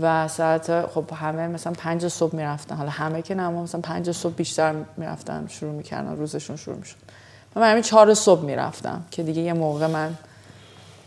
و 0.00 0.28
ساعت 0.28 0.86
خب 0.86 1.04
همه 1.14 1.48
مثلا 1.48 1.72
پنج 1.72 2.08
صبح 2.08 2.36
می‌رفتن. 2.36 2.76
حالا 2.76 2.90
همه 2.90 3.22
که 3.22 3.34
نه 3.34 3.48
مثلا 3.48 3.80
پنج 3.80 4.10
صبح 4.10 4.34
بیشتر 4.34 4.74
می‌رفتن 4.96 5.46
شروع 5.48 5.72
می‌کردن 5.72 6.16
روزشون 6.16 6.56
شروع 6.56 6.76
می‌شد. 6.76 6.96
من 7.56 7.70
همین 7.70 7.82
چهار 7.82 8.14
صبح 8.14 8.44
می‌رفتم 8.44 9.04
که 9.10 9.22
دیگه 9.22 9.42
یه 9.42 9.52
موقع 9.52 9.86
من 9.86 10.14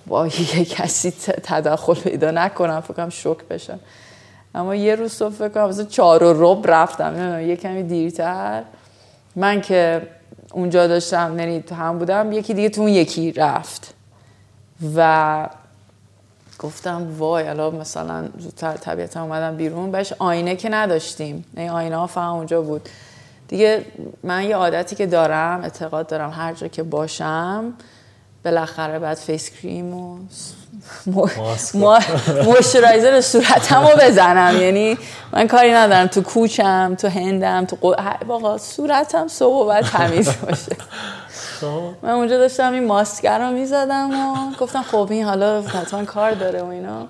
با 0.08 0.28
یه 0.56 0.66
کسی 0.66 1.12
تداخل 1.44 1.94
پیدا 1.94 2.32
نکنم 2.32 2.80
فکرم 2.80 3.10
شک 3.10 3.38
بشم. 3.50 3.80
اما 4.56 4.76
یه 4.76 4.96
روز 4.96 5.12
صبح 5.12 5.34
فکر 5.34 5.50
کنم 5.50 5.70
مثلا 5.70 5.86
چهار 5.86 6.24
و 6.24 6.54
رب 6.54 6.72
رفتم. 6.72 7.40
یه 7.42 7.56
کمی 7.56 7.84
دیرتر. 7.84 8.64
من 9.36 9.62
که 9.62 10.08
اونجا 10.54 10.88
داشتم 10.88 11.40
یعنی 11.40 11.62
تو 11.62 11.76
هم 11.76 12.00
بودم 12.00 12.32
یکی 12.32 12.54
دیگه 12.54 12.70
تو 12.70 12.82
اون 12.82 12.90
یکی 12.90 13.32
رفت. 13.32 13.94
و 14.96 15.50
گفتم 16.60 17.08
وای 17.18 17.48
الان 17.48 17.76
مثلا 17.76 18.30
زودتر 18.38 18.74
طبیعتا 18.74 19.24
اومدم 19.24 19.58
بیرون 19.58 19.92
بهش 19.92 20.14
آینه 20.20 20.56
که 20.56 20.70
نداشتیم. 20.70 21.46
این 21.58 21.70
آینه 21.70 21.96
ها 21.96 22.08
فهم 22.08 22.34
اونجا 22.34 22.62
بود. 22.62 22.90
دیگه 23.48 23.86
من 24.24 24.44
یه 24.44 24.56
عادتی 24.56 24.96
که 24.96 25.06
دارم 25.06 25.62
اعتقاد 25.62 26.08
دارم 26.08 26.30
هر 26.30 26.54
جا 26.54 26.68
که 26.68 26.84
باشم 26.84 27.74
بالاخره 28.46 29.00
بعد 29.00 29.18
face 29.18 29.50
cream 29.50 29.94
و 29.94 30.18
moisturizer 32.46 33.22
صورتم 33.22 33.88
رو 33.88 33.98
بزنم. 34.02 34.62
یعنی 34.62 34.98
من 35.34 35.48
کاری 35.48 35.74
ندارم. 35.74 36.08
تو 36.08 36.22
کوچم 36.22 36.96
تو 36.96 37.08
هندم 37.08 37.66
تو 37.66 37.76
قو... 37.76 38.58
صورتم 38.58 39.28
صبح 39.28 39.66
و 39.66 39.68
بعد 39.68 39.86
تمیز 39.86 40.30
باشه. 40.42 40.76
من 42.02 42.10
اونجا 42.10 42.38
داشتم 42.38 42.74
این 42.74 42.88
ماسکر 42.88 43.40
رو 43.40 43.52
می‌زدم 43.54 44.10
و 44.12 44.56
گفتم 44.60 44.82
خب 44.82 45.08
این 45.12 45.26
حالا 45.26 45.62
حتما 45.62 46.06
کار 46.06 46.32
داره 46.32 46.62
و 46.62 46.66
اینا. 46.66 47.08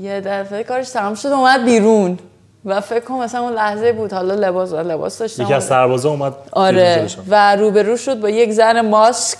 یه 0.00 0.20
دفعه 0.20 0.64
کارش 0.64 0.90
تمام 0.90 1.14
شد 1.14 1.28
اومد 1.28 1.64
بیرون. 1.64 2.18
و 2.64 2.80
فکر 2.80 3.00
کنم 3.00 3.18
مثلا 3.18 3.40
اون 3.40 3.52
لحظه 3.52 3.92
بود 3.92 4.12
حالا 4.12 4.34
لباس 4.34 4.72
لباس 4.72 5.18
داشتم. 5.18 5.42
یکی 5.42 5.54
از 5.54 5.64
سربازا 5.64 6.10
اومد 6.10 6.34
آره. 6.52 7.06
و 7.28 7.56
روبرو 7.56 7.96
شد 7.96 8.20
با 8.20 8.30
یک 8.30 8.52
زن 8.52 8.80
ماسک. 8.80 9.38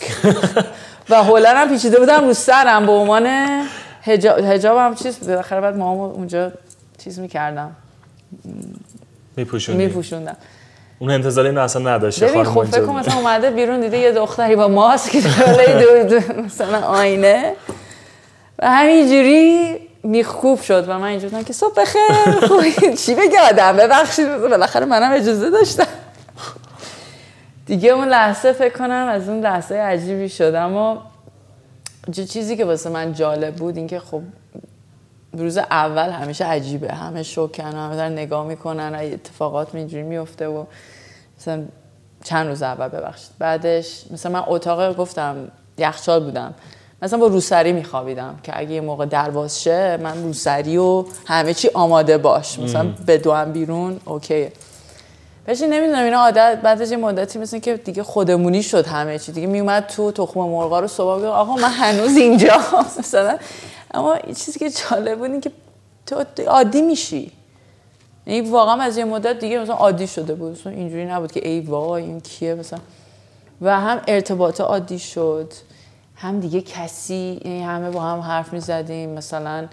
و 1.11 1.23
هولن 1.25 1.69
پیچیده 1.69 1.99
بودم 1.99 2.27
رو 2.27 2.33
سرم 2.33 2.87
به 2.87 2.93
عنوان 2.93 3.27
هجاب 4.03 4.39
هجابم 4.39 4.95
چیز. 4.95 5.29
بالاخره 5.29 5.61
بعد 5.61 5.77
مامو 5.77 6.03
اونجا 6.03 6.53
چیز 6.99 7.19
می‌کردم. 7.19 7.77
میپوشوندم. 9.37 10.37
اون 10.99 11.11
انتظار 11.11 11.47
اینو 11.47 11.61
اصلا 11.61 11.95
نداشته 11.95 12.27
ببین 12.27 12.45
خب 12.45 12.65
فکر 12.65 12.81
مثلا 12.81 13.15
اومده 13.15 13.51
بیرون 13.51 13.81
دیده 13.81 13.99
یه 13.99 14.13
دختری 14.13 14.57
با 14.57 14.69
ماسک 14.69 15.17
دو, 15.17 16.19
دو 16.19 16.43
مثلا 16.43 16.81
آینه. 16.81 17.53
و 18.59 18.71
همینجوری 18.71 19.77
میخوب 20.03 20.61
شد 20.61 20.89
و 20.89 20.99
من 20.99 21.05
اینجوری 21.05 21.45
که 21.45 21.53
صبح 21.53 21.75
بخیر 21.77 22.47
خوبی 22.49 22.73
چی 23.07 23.15
بگه 23.15 23.41
آدم؟ 23.51 23.77
ببخشید 23.77 24.39
بالاخره 24.39 24.85
منم 24.85 25.13
اجازه 25.13 25.51
داشتم. 25.51 25.87
دیگه 27.67 27.91
اون 27.91 28.09
لحظه 28.09 28.53
فکر 28.53 28.79
کنم 28.79 29.09
از 29.11 29.29
اون 29.29 29.41
لحظه 29.41 29.75
عجیبی 29.75 30.29
شد. 30.29 30.55
اما 30.55 31.03
چیزی 32.13 32.57
که 32.57 32.65
واسه 32.65 32.91
من 32.91 33.13
جالب 33.13 33.55
بود 33.55 33.77
اینکه 33.77 34.01
خب 34.01 34.23
روز 35.39 35.59
اول 35.59 36.09
همیشه 36.09 36.45
عجیبه. 36.45 36.93
همه 36.93 37.23
شوکن 37.23 37.75
همه 37.75 37.97
دارن 37.97 38.13
نگاه 38.13 38.47
می‌کنن 38.47 38.95
اتفاقات 38.95 39.75
اینجوری 39.75 40.03
میفته 40.03 40.47
و 40.47 40.65
مثلا 41.39 41.65
چند 42.25 42.49
روز 42.49 42.63
اول 42.63 42.89
ببخشید. 42.89 43.31
بعدش 43.39 44.05
مثلا 44.11 44.33
من 44.33 44.45
اتاق 44.47 44.97
گفتم 44.97 45.37
یخچال 45.79 46.25
بودم. 46.25 46.55
مثلا 47.03 47.19
با 47.19 47.27
روسری 47.27 47.73
میخوابیدم 47.73 48.39
که 48.43 48.59
اگه 48.59 48.71
یه 48.71 48.81
موقع 48.81 49.07
درواز 49.07 49.63
شه 49.63 49.97
من 49.97 50.23
روسری 50.23 50.77
و 50.77 51.05
همه 51.27 51.55
چی 51.55 51.71
آماده 51.75 52.19
باش. 52.19 52.59
مثلا 52.59 52.95
به 53.07 53.23
هم 53.27 53.53
بیرون 53.53 54.01
اوکی. 54.05 54.49
بهش 55.47 55.63
نمی‌دونم 55.63 56.05
اینا 56.05 56.19
عادت 56.19 56.59
بعد 56.63 56.83
از 56.83 56.91
یه 56.91 56.97
مدتی 56.97 57.39
مثل 57.39 57.59
که 57.59 57.77
دیگه 57.77 58.03
خودمونی 58.03 58.63
شد 58.63 58.87
همه 58.87 59.19
چی. 59.19 59.33
دیگه 59.33 59.47
میومد 59.47 59.87
تو 59.87 60.13
تخم 60.13 60.41
مرغا 60.41 60.81
رو 60.81 60.87
صبح 60.87 61.19
بگه 61.19 61.29
آقا 61.29 61.55
من 61.55 61.71
هنوز 61.71 62.17
اینجا. 62.17 62.61
مثلا 62.99 63.39
اما 63.95 64.19
چیزی 64.19 64.59
که 64.59 64.71
جالب 64.71 65.19
بود 65.19 65.41
که 65.41 65.51
تو 66.07 66.25
عادی 66.47 66.83
میشی. 66.83 67.33
یعنی 68.27 68.51
واقعا 68.51 68.83
از 68.83 68.97
یه 68.97 69.05
مدت 69.05 69.39
دیگه 69.39 69.59
مثلا 69.59 69.75
عادی 69.75 70.07
شده 70.07 70.35
بود. 70.35 70.53
مثلا 70.53 70.73
اینجوری 70.73 71.05
نبود 71.05 71.33
که 71.33 71.49
ای 71.49 71.61
وای 71.61 72.03
این 72.03 72.21
کیه 72.21 72.55
مثلا. 72.55 72.79
و 73.61 73.81
هم 73.81 74.01
ارتباط 74.09 74.61
عادی 74.61 74.99
شد. 74.99 75.53
هم 76.17 76.41
دیگه 76.41 76.61
کسی 76.61 77.41
یعنی 77.45 77.63
همه 77.63 77.91
با 77.91 78.01
هم 78.01 78.21
حرف 78.21 78.53
می 78.53 78.61
زدیم 78.61 79.11
مثلا 79.11 79.69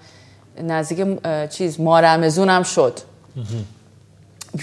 نزدیک 0.63 1.07
چیز 1.49 1.79
مارمزون 1.79 2.49
هم 2.49 2.63
شد. 2.63 2.99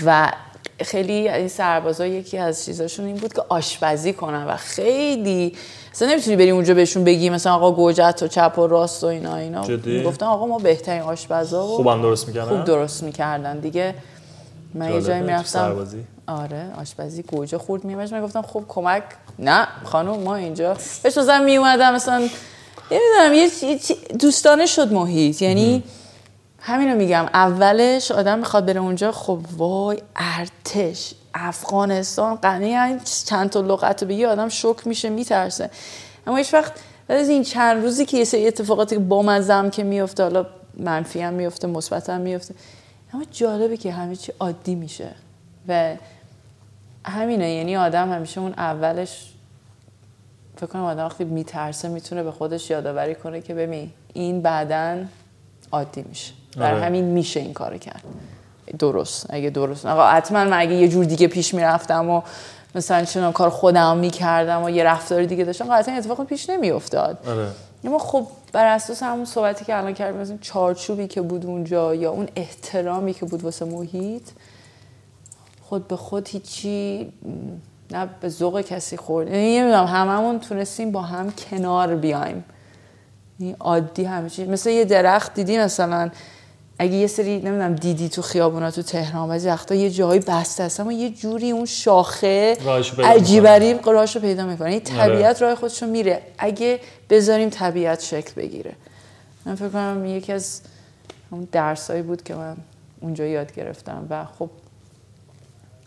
و 0.05 0.33
خیلی 0.81 1.29
این 1.29 1.49
سربازا 1.49 2.07
یکی 2.07 2.39
از 2.39 2.65
چیزاشون 2.65 3.07
این 3.07 3.17
بود 3.17 3.33
که 3.33 3.43
آشپزی 3.49 4.13
کنن 4.13 4.45
و 4.47 4.57
خیلی 4.57 5.57
اصلا 5.93 6.09
نمی‌تونی 6.09 6.37
بری 6.37 6.51
اونجا 6.51 6.75
بهشون 6.75 7.05
بگی 7.05 7.31
مثلا 7.31 7.55
آقا 7.55 7.73
گوجت 7.73 8.21
و 8.23 8.29
چپ 8.29 8.59
و 8.59 8.67
راست 8.67 9.05
و 9.05 9.07
اینا 9.07 9.37
اینا. 9.37 9.65
گفتن 10.05 10.27
آقا 10.27 10.47
ما 10.47 10.59
بهترین 10.59 11.03
آشپزا 11.03 11.65
و 11.67 11.77
خوبم 11.77 12.03
درست 12.03 12.29
می‌کردن؟ 12.29 12.49
خوب 12.49 12.65
درست 12.65 13.03
می‌کردن 13.03 13.59
دیگه. 13.59 13.95
من 14.75 14.95
یه 14.95 15.03
جایی 15.03 15.23
می‌رفتم. 15.23 15.87
آره 16.27 16.67
آشپزی 16.81 17.23
گوجه 17.23 17.59
خورد 17.59 17.85
میمش 17.85 18.13
من 18.13 18.23
گفتم 18.23 18.43
خب 18.43 18.65
کمک؟ 18.69 19.03
نه 19.39 19.69
خانم 19.85 20.19
ما 20.19 20.37
اینجا. 20.37 20.77
بهش 21.03 21.19
مثلا 21.19 21.45
میومدم 21.45 21.95
مثلا 21.95 22.29
نمی‌دونم 22.91 23.35
یه 23.35 23.51
دوستانه 24.19 24.67
شد 24.67 24.93
محیط. 24.93 25.43
یعنی 25.43 25.83
همینو 26.59 26.97
میگم. 26.97 27.27
اولش 27.35 28.11
آدم 28.11 28.39
می‌خواد 28.39 28.67
بره 28.67 28.81
اونجا 28.81 29.13
خب 29.13 29.39
وای 29.57 29.99
ارتش. 30.17 31.15
افغانستان 31.35 32.35
غنی 32.35 33.01
چند 33.27 33.51
تا 33.51 33.61
لغت 33.61 34.03
رو 34.03 34.09
بگی 34.09 34.25
آدم 34.25 34.49
شک 34.49 34.87
میشه 34.87 35.09
میترسه. 35.09 35.71
اما 36.27 36.37
هیچ 36.37 36.55
وقت 36.55 36.73
از 37.09 37.29
این 37.29 37.43
چند 37.43 37.83
روزی 37.83 38.07
که 38.07 38.17
یه 38.17 38.25
سری 38.25 38.47
اتفاقاتی 38.47 38.97
که 38.97 39.01
با 39.01 39.23
مزم 39.23 39.71
که 39.71 39.85
میفته 39.85 40.23
حالا 40.23 40.47
منفی 40.77 41.21
هم 41.21 41.35
میفته 41.35 41.67
مثبت 41.67 42.11
هم 42.11 42.21
میفته 42.21 42.55
اما 43.15 43.25
جالبه 43.31 43.77
که 43.77 43.93
همه 43.93 44.17
چی 44.17 44.33
عادی 44.41 44.75
میشه. 44.75 45.15
و 45.69 45.97
همینه 47.05 47.51
یعنی 47.51 47.77
آدم 47.77 48.13
همیشه 48.13 48.41
اون 48.41 48.53
اولش 48.53 49.33
فکر 50.57 50.67
کنم 50.67 50.83
آدم 50.83 51.05
وقتی 51.05 51.25
میترسه 51.25 51.89
می‌تونه 51.89 52.23
به 52.23 52.31
خودش 52.31 52.71
یادآوری 52.71 53.15
کنه 53.15 53.41
که 53.41 53.55
ببین 53.55 53.91
این 54.13 54.43
بعدا 54.43 55.05
عادی 55.73 56.03
میشه. 56.03 56.33
برای 56.57 56.75
آره. 56.75 56.85
همین 56.85 57.05
میشه 57.05 57.41
این 57.41 57.53
کار 57.53 57.79
کرد. 57.79 58.03
درست 58.79 59.27
اگه 59.31 59.51
درست. 59.51 59.87
آقا 59.87 60.07
حتما 60.07 60.45
من 60.45 60.61
اگه 60.61 60.75
یه 60.75 60.89
جور 60.89 61.05
دیگه 61.05 61.27
پیش 61.27 61.55
می‌رفتم 61.55 62.11
و 62.11 62.23
مثلا 62.75 63.05
چنان 63.05 63.33
کار 63.33 63.51
خودم 63.51 63.97
می‌کردم 63.97 64.63
و 64.63 64.71
یه 64.71 64.85
رفتار 64.85 65.25
دیگه 65.25 65.45
داشتم 65.45 65.65
قطعا 65.65 65.95
اتفاق 65.95 66.25
پیش 66.25 66.51
نمیافتاد. 66.51 67.19
آره. 67.29 67.47
اما 67.85 67.99
خب 67.99 68.27
بر 68.53 68.67
اساس 68.67 69.03
همون 69.03 69.25
صحبتی 69.25 69.65
که 69.65 69.77
الان 69.77 69.95
کردیم 69.95 70.21
مثلا 70.21 70.39
چارچوبی 70.41 71.09
که 71.09 71.21
بود 71.23 71.47
اونجا 71.47 71.95
یا 71.95 72.11
اون 72.11 72.29
احترامی 72.37 73.15
که 73.15 73.27
بود 73.27 73.45
واسه 73.45 73.65
محیط 73.65 74.23
خود 75.63 75.89
به 75.89 75.97
خود 75.97 76.29
هیچی 76.29 77.13
نه 77.91 78.09
به 78.21 78.29
ذوق 78.29 78.61
کسی 78.61 78.97
خورد. 78.97 79.29
یعنی 79.29 79.59
نمی‌دونم 79.59 79.87
هممون 79.87 80.41
تونستیم 80.41 80.93
با 80.93 81.03
هم 81.03 81.33
کنار 81.33 81.95
بیایم. 81.95 82.45
یعنی 83.41 83.57
عادی 83.61 84.05
همه 84.05 84.31
چی. 84.31 84.47
مثل 84.47 84.71
یه 84.71 84.85
درخت 84.85 85.35
دیدی 85.35 85.59
مثلا؟ 85.59 86.11
اگه 86.83 86.95
یه 86.95 87.07
سری 87.07 87.39
نمی‌دونم 87.39 87.75
دیدی 87.75 88.09
تو 88.09 88.23
خیابونا 88.23 88.71
تو 88.71 88.83
تهران 88.83 89.29
بعضی 89.29 89.49
وقتا 89.49 89.75
یه 89.75 89.91
جایی 89.91 90.21
بسته 90.21 90.63
است 90.63 90.81
اما 90.81 90.93
یه 90.93 91.11
جوری 91.11 91.51
اون 91.51 91.67
شاخه 91.67 92.57
عجیبری 93.05 93.81
راهشو 93.85 94.21
پیدا 94.21 94.47
می‌کنه. 94.47 94.69
این 94.69 94.83
آره. 94.87 95.07
طبیعت 95.07 95.43
راه 95.43 95.55
خودشو 95.55 95.87
میره. 95.87 96.23
اگه 96.39 96.81
بذاریم 97.11 97.49
طبیعت 97.49 98.01
شکل 98.01 98.33
بگیره. 98.37 98.73
من 99.47 99.55
فکر 99.55 99.69
کنم 99.69 100.07
یکی 100.07 100.33
از 100.33 100.61
اون 101.31 101.49
درسایی 101.53 102.03
بود 102.03 102.23
که 102.23 102.35
من 102.35 102.57
اونجا 103.01 103.25
یاد 103.25 103.55
گرفتم. 103.55 104.07
و 104.11 104.25
خب 104.39 104.51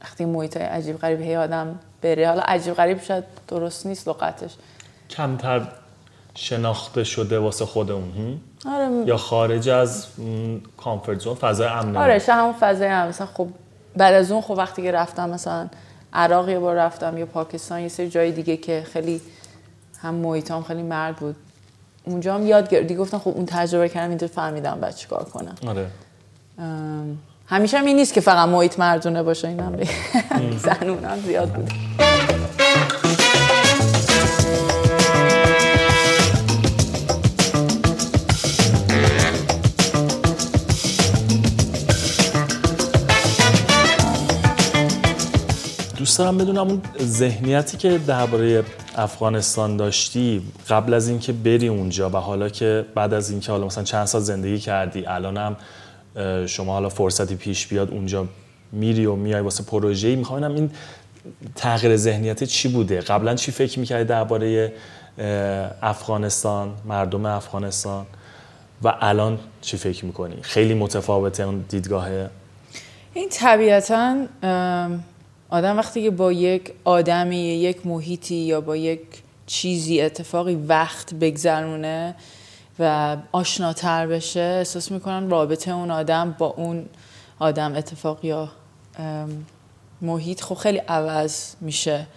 وقتی 0.01 0.25
محیط 0.25 0.57
عجیب 0.57 0.97
غریب 0.97 1.21
هی 1.21 1.35
آدم 1.35 1.79
بره. 2.01 2.27
حالا 2.27 2.41
عجیب 2.41 2.73
غریب 2.73 3.01
شاید 3.01 3.23
درست 3.47 3.85
نیست 3.85 4.07
لغتش. 4.07 4.51
کمتر 5.09 5.67
شناخته 6.35 7.03
شده 7.03 7.39
واسه 7.39 7.65
خودمون. 7.65 8.39
آره. 8.65 9.07
یا 9.07 9.17
خارج 9.17 9.69
از 9.69 10.07
کامفورت 10.77 11.19
زون 11.19 11.35
فضای 11.35 11.67
امن 11.67 11.97
آره 11.97 12.21
همون 12.27 12.53
فضای 12.59 12.87
امن. 12.87 13.07
مثلا 13.07 13.27
خب 13.27 13.47
بعد 13.97 14.13
از 14.13 14.31
اون 14.31 14.41
خب 14.41 14.51
وقتی 14.51 14.81
که 14.81 14.91
رفتم 14.91 15.29
مثلا 15.29 15.69
عراق 16.13 16.49
یه 16.49 16.59
بار 16.59 16.75
رفتم 16.75 17.17
یا 17.17 17.25
پاکستان 17.25 17.81
یه 17.81 17.87
سری 17.87 18.09
جای 18.09 18.31
دیگه 18.31 18.57
که 18.57 18.83
خیلی 18.93 19.21
هم 19.99 20.13
محیطام 20.15 20.63
خیلی 20.63 20.81
مرد 20.83 21.15
بود. 21.15 21.35
اونجا 22.03 22.35
هم 22.35 22.45
یاد 22.47 22.69
گرفتی 22.69 22.95
گفتم 22.95 23.17
خب 23.19 23.27
اون 23.27 23.45
تجربه 23.45 23.89
کردم 23.89 24.09
اینطور 24.09 24.29
فهمیدم 24.29 24.79
بعد 24.81 24.95
چیکار 24.95 25.23
کنم. 25.23 25.55
آره. 25.67 25.87
همیشه 27.47 27.77
هم 27.77 27.85
این 27.85 27.95
نیست 27.95 28.13
که 28.13 28.21
فقط 28.21 28.49
محیط 28.49 28.79
مردونه 28.79 29.23
باشه 29.23 29.47
اینم 29.47 29.79
زنون 30.65 31.03
هم 31.03 31.19
زیاد 31.19 31.49
بود. 31.49 31.71
دوست 46.13 46.19
دارم 46.19 46.37
بدونم 46.37 46.67
اون 46.67 46.81
ذهنیتی 46.99 47.77
که 47.77 47.97
درباره 47.97 48.63
افغانستان 48.95 49.77
داشتی 49.77 50.41
قبل 50.69 50.93
از 50.93 51.07
اینکه 51.07 51.33
بری 51.33 51.67
اونجا 51.67 52.09
و 52.09 52.15
حالا 52.15 52.49
که 52.49 52.85
بعد 52.95 53.13
از 53.13 53.29
اینکه 53.29 53.51
حالا 53.51 53.65
مثلا 53.65 53.83
چند 53.83 54.05
سال 54.05 54.21
زندگی 54.21 54.59
کردی 54.59 55.05
الانم 55.05 55.55
شما 56.45 56.73
حالا 56.73 56.89
فرصتی 56.89 57.35
پیش 57.35 57.67
بیاد 57.67 57.91
اونجا 57.91 58.27
میری 58.71 59.05
و 59.05 59.15
میای 59.15 59.41
واسه 59.41 59.63
پروژه‌ای 59.63 60.15
می‌خوام 60.15 60.43
این 60.43 60.71
تغییر 61.55 61.97
ذهنیت 61.97 62.43
چی 62.43 62.67
بوده؟ 62.67 62.99
قبلا 62.99 63.35
چی 63.35 63.51
فکر 63.51 63.79
می‌کردی 63.79 64.03
درباره 64.03 64.73
افغانستان 65.81 66.73
مردم 66.85 67.25
افغانستان؟ 67.25 68.05
و 68.83 68.93
الان 69.01 69.39
چی 69.61 69.77
فکر 69.77 70.05
می‌کنی؟ 70.05 70.35
خیلی 70.41 70.73
متفاوته 70.73 71.43
اون 71.43 71.65
دیدگاهه 71.69 72.29
این 73.13 73.29
طبیعتا 73.29 74.15
آدم 75.53 75.77
وقتی 75.77 76.03
که 76.03 76.11
با 76.11 76.31
یک 76.31 76.73
آدمی 76.83 77.37
یک 77.37 77.87
محیطی 77.87 78.35
یا 78.35 78.61
با 78.61 78.75
یک 78.75 79.01
چیزی 79.45 80.01
اتفاقی 80.01 80.55
وقت 80.55 81.13
بگذرونه 81.13 82.15
و 82.79 83.17
آشناتر 83.31 84.07
بشه 84.07 84.39
احساس 84.39 84.91
می‌کنن 84.91 85.29
رابطه 85.29 85.71
اون 85.71 85.91
آدم 85.91 86.35
با 86.37 86.45
اون 86.45 86.85
آدم 87.39 87.75
اتفاق 87.75 88.25
یا 88.25 88.49
محیط 90.01 90.41
خب 90.41 90.55
خیلی 90.55 90.77
عوض 90.77 91.55
میشه. 91.61 92.07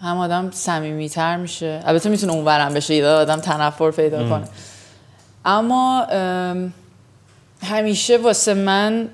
هم 0.00 0.18
آدم 0.18 0.50
صمیمیتر 0.50 1.36
میشه. 1.36 1.82
البته 1.84 2.08
می‌تونه 2.08 2.32
اون 2.32 2.44
ورم 2.44 2.74
بشه 2.74 2.94
یه 2.94 3.06
آدم 3.06 3.40
تنفر 3.40 3.90
پیدا 3.90 4.28
کنه. 4.28 4.48
اما 5.44 6.06
همیشه 7.62 8.18
واسه 8.18 8.54
من 8.54 9.08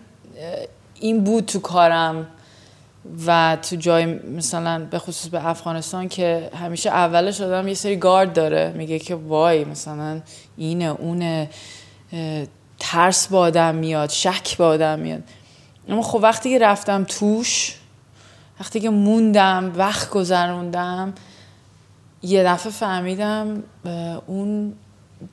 این 1.01 1.25
بود 1.25 1.47
تو 1.47 1.61
کارم 1.61 2.27
و 3.27 3.59
تو 3.63 3.77
جای 3.77 4.07
مثلا 4.07 4.87
به 4.91 4.99
خصوص 4.99 5.29
به 5.29 5.47
افغانستان 5.47 6.09
که 6.09 6.51
همیشه 6.55 6.91
اولش 6.91 7.41
آدم 7.41 7.69
یه 7.69 7.75
سری 7.75 7.97
گارد 7.97 8.33
داره. 8.33 8.73
میگه 8.77 8.99
که 8.99 9.15
وای 9.15 9.65
مثلا 9.65 10.21
اینه 10.57 10.85
اونه 10.85 11.51
ترس 12.79 13.29
با 13.29 13.39
آدم 13.39 13.75
میاد 13.75 14.11
شک 14.11 14.57
با 14.57 14.67
آدم 14.67 14.99
میاد. 14.99 15.23
اما 15.89 16.03
خب 16.03 16.19
وقتی 16.23 16.51
که 16.51 16.59
رفتم 16.59 17.05
توش 17.05 17.79
وقتی 18.61 18.81
که 18.81 18.91
موندم 18.91 19.73
وقت 19.77 20.11
گذروندم 20.11 21.13
یه 22.23 22.45
دفعه 22.45 22.73
فهمیدم 22.73 23.63
اون 24.27 24.73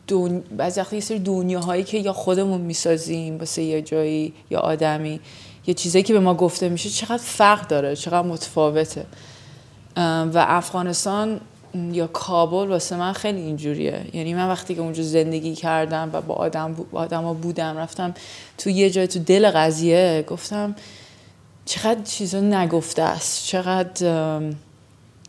دون... 0.07 0.39
بعضی 0.39 0.79
وقتی 0.79 0.95
یه 0.95 1.01
سری 1.01 1.19
دنیاهایی 1.19 1.83
که 1.83 1.97
یا 1.97 2.13
خودمون 2.13 2.61
می‌سازیم 2.61 3.37
واسه 3.37 3.61
یه 3.61 3.81
جایی 3.81 4.33
یا 4.49 4.59
آدمی. 4.59 5.19
یه 5.69 5.75
چیزایی 5.75 6.03
که 6.03 6.13
به 6.13 6.19
ما 6.19 6.33
گفته 6.33 6.69
میشه 6.69 6.89
چقدر 6.89 7.23
فرق 7.23 7.67
داره 7.67 7.95
چقدر 7.95 8.27
متفاوته. 8.27 9.05
و 9.97 10.45
افغانستان 10.47 11.41
یا 11.91 12.07
کابل 12.07 12.67
واسه 12.67 12.95
من 12.95 13.13
خیلی 13.13 13.41
اینجوریه. 13.41 14.05
یعنی 14.13 14.33
من 14.33 14.47
وقتی 14.49 14.75
که 14.75 14.81
اونجا 14.81 15.03
زندگی 15.03 15.55
کردم 15.55 16.09
و 16.13 16.21
با 16.21 16.33
آدم 16.33 16.73
با 16.73 16.99
آدم 16.99 17.33
بودم 17.33 17.77
رفتم 17.77 18.13
تو 18.57 18.69
یه 18.69 18.89
جای 18.89 19.07
تو 19.07 19.19
دل 19.19 19.51
قضیه 19.51 20.25
گفتم 20.27 20.75
چقدر 21.65 22.03
چیزا 22.03 22.39
نگفته 22.39 23.01
است. 23.01 23.45
چقدر 23.45 24.41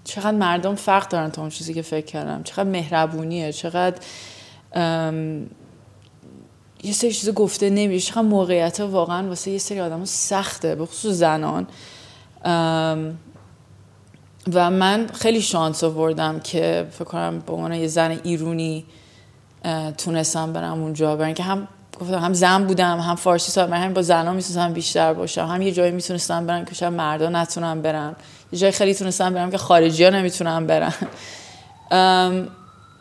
چقدر 0.04 0.36
مردم 0.36 0.74
فرق 0.74 1.08
دارن 1.08 1.30
تا 1.30 1.42
اون 1.42 1.50
چیزی 1.50 1.74
که 1.74 1.82
فکر 1.82 2.06
کردم. 2.06 2.42
چقدر 2.42 2.70
مهربونیه. 2.70 3.52
چقدر 3.52 3.96
یه 6.82 6.92
سری 6.92 7.12
چیز 7.12 7.30
گفته 7.30 7.70
نمیشه. 7.70 8.08
چقدر 8.12 8.22
موقعیت 8.22 8.80
واقعا 8.80 9.28
واسه 9.28 9.50
یه 9.50 9.58
سری 9.58 9.80
آدم 9.80 10.04
سخته 10.04 10.74
به 10.74 10.86
خصوص 10.86 11.14
زنان. 11.14 11.66
و 14.52 14.70
من 14.70 15.06
خیلی 15.14 15.40
شانس 15.40 15.84
آوردم 15.84 16.40
که 16.40 16.86
فکر 16.90 17.04
کنم 17.04 17.38
به 17.46 17.52
عنوان 17.52 17.72
یه 17.72 17.86
زن 17.86 18.20
ایرونی 18.22 18.84
تونستم 19.98 20.52
برم 20.52 20.82
اونجا. 20.82 21.16
برای 21.16 21.26
اینکه 21.26 21.42
هم 21.42 21.68
هم 22.12 22.32
زن 22.32 22.64
بودم 22.64 23.00
هم 23.00 23.16
فارسی 23.16 23.52
صحبت 23.52 23.72
هم 23.72 23.94
با 23.94 24.02
زنان 24.02 24.36
می‌تونستم 24.36 24.72
بیشتر 24.72 25.12
باشم. 25.12 25.46
هم 25.46 25.62
یه 25.62 25.72
جایی 25.72 25.92
می‌تونستم 25.92 26.46
برم 26.46 26.64
که 26.64 26.74
شاید 26.74 26.92
مردا 26.92 27.28
نتونم 27.28 27.82
برم 27.82 28.16
یه 28.52 28.58
جای 28.58 28.70
خیلی 28.70 28.94
تونستم 28.94 29.34
برم 29.34 29.50
که 29.50 29.58
خارجی 29.58 30.04
ها 30.04 30.10
نمی‌تونم 30.10 30.66
برم 30.66 30.94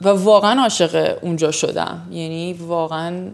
و 0.01 0.09
واقعا 0.09 0.61
عاشق 0.61 1.17
اونجا 1.21 1.51
شدم. 1.51 2.07
یعنی 2.11 2.53
واقعا 2.53 3.29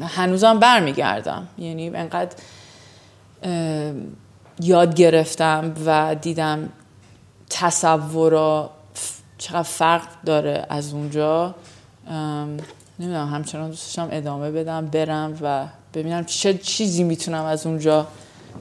هنوزم 0.00 0.58
برمیگردم. 0.58 1.48
یعنی 1.58 1.88
انقدر 1.88 2.36
یاد 4.60 4.94
گرفتم 4.94 5.74
و 5.86 6.14
دیدم 6.14 6.68
تصورا 7.50 8.70
چقدر 9.38 9.62
فرق 9.62 10.02
داره 10.26 10.66
از 10.68 10.92
اونجا. 10.92 11.54
نمی‌دونم 12.98 13.28
همچنان 13.28 13.70
دوستشم 13.70 14.08
ادامه 14.10 14.50
بدم 14.50 14.86
برم 14.86 15.38
و 15.42 15.66
ببینم 15.94 16.24
چه 16.24 16.54
چیزی 16.54 17.04
می‌تونم 17.04 17.44
از 17.44 17.66
اونجا 17.66 18.06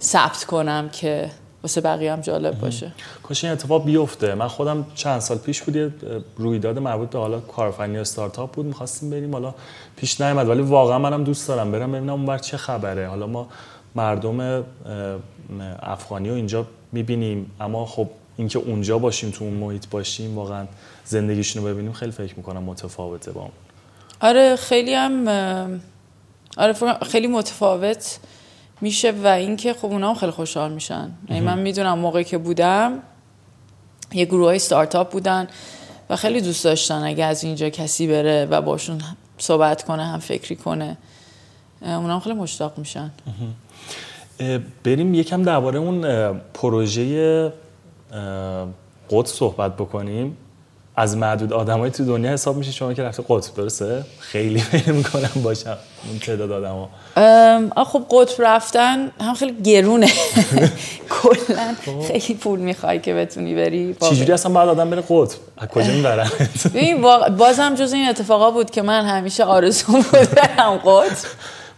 ثبت 0.02 0.44
کنم 0.44 0.90
که 0.90 1.32
واسه 1.64 1.82
بقیه 1.82 2.14
هم 2.14 2.22
جالب 2.22 2.60
باشه. 2.60 2.92
کاش 3.24 3.44
این 3.44 3.54
اتفاق 3.54 3.86
بیفته. 3.86 4.36
من 4.36 4.48
خودم 4.48 4.86
چند 4.96 5.20
سال 5.20 5.38
پیش 5.38 5.62
بود 5.62 5.94
رویداد 6.38 6.80
مربوط 6.80 7.10
به 7.10 7.20
حالا 7.20 7.40
کارفنی 7.40 7.98
و 7.98 8.02
استارتاپ 8.02 8.52
بود. 8.52 8.66
می‌خواستیم 8.66 9.10
بریم. 9.10 9.34
حالا 9.34 9.54
پیش 9.96 10.22
نیامد 10.22 10.48
ولی 10.48 10.62
واقعا 10.62 11.00
منم 11.00 11.24
دوست 11.24 11.48
دارم 11.48 11.72
برم. 11.72 11.92
ببینم 11.92 12.10
اون 12.10 12.26
بر 12.26 12.38
چه 12.38 12.58
خبره. 12.58 13.08
حالا 13.08 13.28
ما 13.28 13.48
مردم 13.96 14.64
افغانی 15.82 16.30
رو 16.30 16.36
اینجا 16.36 16.66
می‌بینیم. 16.92 17.52
اما 17.60 17.86
خب 17.86 18.08
اینکه 18.38 18.60
اونجا 18.60 18.98
باشیم 18.98 19.32
تو 19.32 19.46
اون 19.46 19.54
محیط 19.54 19.86
باشیم 19.90 20.38
واقعا 20.38 20.66
زندگیشون 21.06 21.64
رو 21.64 21.70
ببینیم 21.70 21.92
خیلی 21.92 22.12
فکر 22.12 22.34
می‌کنم 22.38 22.64
متفاوته 22.64 23.32
با 23.32 23.42
اون. 23.42 23.52
آره 24.22 24.56
خیلی 24.56 24.94
هم 24.94 25.28
آره 26.58 26.74
خیلی 27.12 27.28
متفاوت. 27.28 28.20
میشه 28.82 29.12
و 29.12 29.28
اینکه 29.28 29.74
خب 29.74 29.86
اونا 29.86 30.10
هم 30.10 30.16
خیلی 30.16 30.32
خوشحال 30.32 30.72
میشن. 30.72 31.12
یعنی 31.30 31.42
من 31.42 31.60
می‌دونم 31.60 32.00
موقعی 32.00 32.24
که 32.24 32.38
بودم 32.38 33.00
یه 34.14 34.26
گروه 34.26 34.46
های 34.46 34.60
ستارتاپ 34.60 35.12
بودن 35.12 35.48
و 36.10 36.16
خیلی 36.16 36.42
دوست 36.42 36.64
داشتن 36.64 37.04
اگه 37.04 37.26
از 37.26 37.44
اینجا 37.44 37.70
کسی 37.70 38.08
بره 38.08 38.46
و 38.46 38.62
باشون 38.62 39.02
صحبت 39.38 39.84
کنه 39.84 40.06
هم 40.06 40.20
فکری 40.20 40.56
کنه. 40.56 40.98
اونا 41.82 42.14
هم 42.14 42.20
خیلی 42.20 42.36
مشتاق 42.36 42.78
میشن. 42.78 43.12
بریم 44.84 45.14
یکم 45.14 45.44
درباره 45.44 45.80
اون 45.80 46.34
پروژه 46.54 47.54
قدس 49.12 49.34
صحبت 49.34 49.76
بکنیم. 49.76 50.38
از 51.02 51.18
معدود 51.18 51.54
آدمای 51.54 51.92
تو 51.92 52.06
دنیا 52.06 52.32
حساب 52.32 52.58
میشه 52.58 52.72
شما 52.72 52.94
که 52.94 53.04
رفته 53.04 53.24
قطب 53.30 53.56
درسته؟ 53.56 54.04
خیلی 54.20 54.60
فکر 54.72 54.92
می‌کنم 54.92 55.42
باشم 55.44 55.78
اون 56.10 56.20
تعداد 56.20 56.52
آدما 56.52 56.90
خب 57.84 58.06
قطب 58.10 58.44
رفتن 58.44 59.12
هم 59.22 59.34
خیلی 59.34 59.62
گرونه. 59.64 60.08
کلا 61.22 61.76
خب. 61.86 62.02
خیلی 62.08 62.34
پول 62.40 62.60
می‌خوای 62.60 63.00
که 63.00 63.14
بتونی 63.14 63.56
بری 63.56 63.96
چجوری 64.00 64.32
اصلا 64.32 64.52
بعد 64.52 64.70
آدم 64.70 64.90
بره 64.90 65.02
قطب؟ 65.02 65.38
از 65.58 65.68
کجا 65.68 65.92
می‌برن؟ 65.94 66.30
ببین 66.74 67.02
بازم 67.38 67.76
جز 67.76 67.94
این 67.94 68.10
اتفاقا 68.10 68.52
بود 68.52 68.72
که 68.72 68.82
من 68.82 69.06
همیشه 69.06 69.44
آرزو 69.44 69.92
بود 69.92 70.12
برم 70.12 70.78
قطب. 70.86 71.28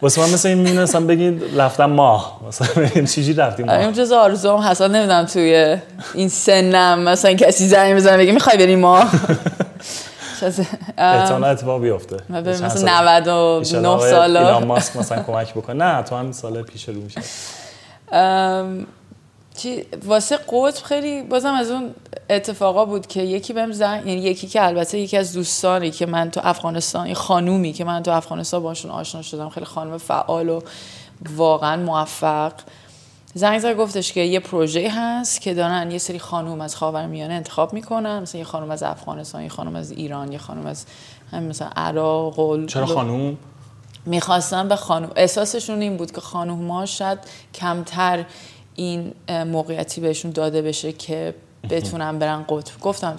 واسه 0.04 0.22
من 0.22 0.30
مثل 0.34 0.50
این 0.50 0.58
می‌دونستم 0.58 1.08
بگید 1.08 1.44
رفتم 1.58 1.86
ماه. 1.86 2.40
مثلا 2.48 2.84
بگید 2.84 3.06
چیزی 3.06 3.34
رفتیم 3.34 3.66
ماه؟ 3.66 3.78
این 3.80 3.94
جز 3.94 4.12
آرزوام 4.12 4.62
حسن 4.62 4.96
نمی‌دونم 4.96 5.26
توی 5.26 5.78
این 6.14 6.30
سنم 6.30 7.00
مثلا 7.00 7.34
کسی 7.34 7.68
زنگ 7.68 7.96
بزنه 7.96 8.18
بگی 8.18 8.32
می‌خوای 8.32 8.58
بریم 8.58 8.80
ماه؟ 8.80 9.12
احتمال 10.98 11.44
اتفاق 11.44 11.82
بیفته. 11.82 12.18
مثلا 12.30 13.12
99 13.12 14.00
ساله 14.00 14.40
ایلان 14.40 14.66
ماسک 14.66 14.96
مثلا 14.96 15.24
کمک 15.24 15.54
بکنه. 15.54 15.86
نه 15.86 16.04
تو 16.04 16.16
همین 16.16 16.32
سال 16.32 16.62
پیش 16.62 16.90
رو 16.90 16.96
میشه 16.96 17.22
چی 19.58 19.86
واسه 20.06 20.38
قطب 20.38 20.84
خیلی 20.84 21.22
بازم 21.22 21.54
از 21.54 21.72
اون 21.72 21.96
اتفاقا 22.30 22.86
بود 22.86 23.08
که 23.08 23.22
یکی 23.22 23.54
بهم 23.54 23.72
زنگ 23.72 24.08
یعنی 24.08 24.22
یکی 24.22 24.48
که 24.48 24.66
البته 24.66 25.00
یکی 25.00 25.18
از 25.18 25.34
دوستانی 25.34 25.92
که 25.92 26.06
من 26.06 26.32
تو 26.32 26.42
افغانستان 26.44 27.08
یه 27.08 27.14
خانومی 27.14 27.74
که 27.74 27.84
من 27.84 28.04
تو 28.04 28.12
افغانستان 28.12 28.64
باشون 28.64 28.92
آشنا 28.92 29.22
شدم 29.22 29.50
خیلی 29.50 29.66
خانم 29.66 29.98
فعال 29.98 30.50
و 30.50 30.62
واقعا 31.36 31.84
موفق. 31.84 32.54
زنگ 33.34 33.60
زد 33.60 33.78
گفتش 33.78 34.14
که 34.14 34.20
یه 34.20 34.40
پروژه 34.40 34.90
هست 34.90 35.42
که 35.42 35.54
دارن 35.54 35.92
یه 35.92 35.98
سری 35.98 36.20
خانوم 36.20 36.62
از 36.62 36.76
خاورمیانه 36.76 37.34
انتخاب 37.34 37.74
می‌کنن 37.74 38.20
مثلا 38.20 38.40
یه 38.40 38.46
خانم 38.46 38.72
از 38.72 38.84
افغانستان 38.84 39.44
یه 39.44 39.50
خانم 39.50 39.76
از 39.76 39.92
ایران 39.92 40.32
یه 40.32 40.38
خانم 40.38 40.66
از 40.66 40.86
همین 41.32 41.50
مثلا 41.50 41.70
عراق 41.76 42.40
و 42.40 42.66
چرا 42.66 42.86
خانوم؟ 42.86 43.38
می‌خواستن 44.06 44.68
به 44.68 44.76
خانوم 44.76 45.12
احساسشون 45.16 45.82
این 45.82 45.98
بود 45.98 46.12
که 46.12 46.22
خانوم 46.22 46.72
ها 46.72 46.86
شاید 46.86 47.20
کمتر 47.54 48.26
این 48.76 49.14
موقعیتی 49.30 50.02
بهشون 50.02 50.32
داده 50.32 50.62
بشه 50.62 50.92
که 50.92 51.36
بتونن 51.70 52.20
برن 52.20 52.44
قطب. 52.50 52.80
گفتم 52.82 53.16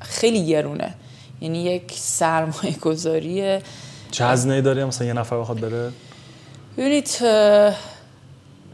خیلی 0.00 0.46
گرونه. 0.46 0.94
یعنی 1.40 1.62
یک 1.62 1.92
سرمایه 1.92 2.76
گذاریه 2.82 3.62
چه 4.10 4.24
هزینه 4.26 4.60
داره 4.60 4.84
مثلا 4.84 5.06
یه 5.06 5.12
نفر 5.12 5.40
بخواد 5.40 5.60
بره؟ 5.60 5.92
ببینید 6.76 7.06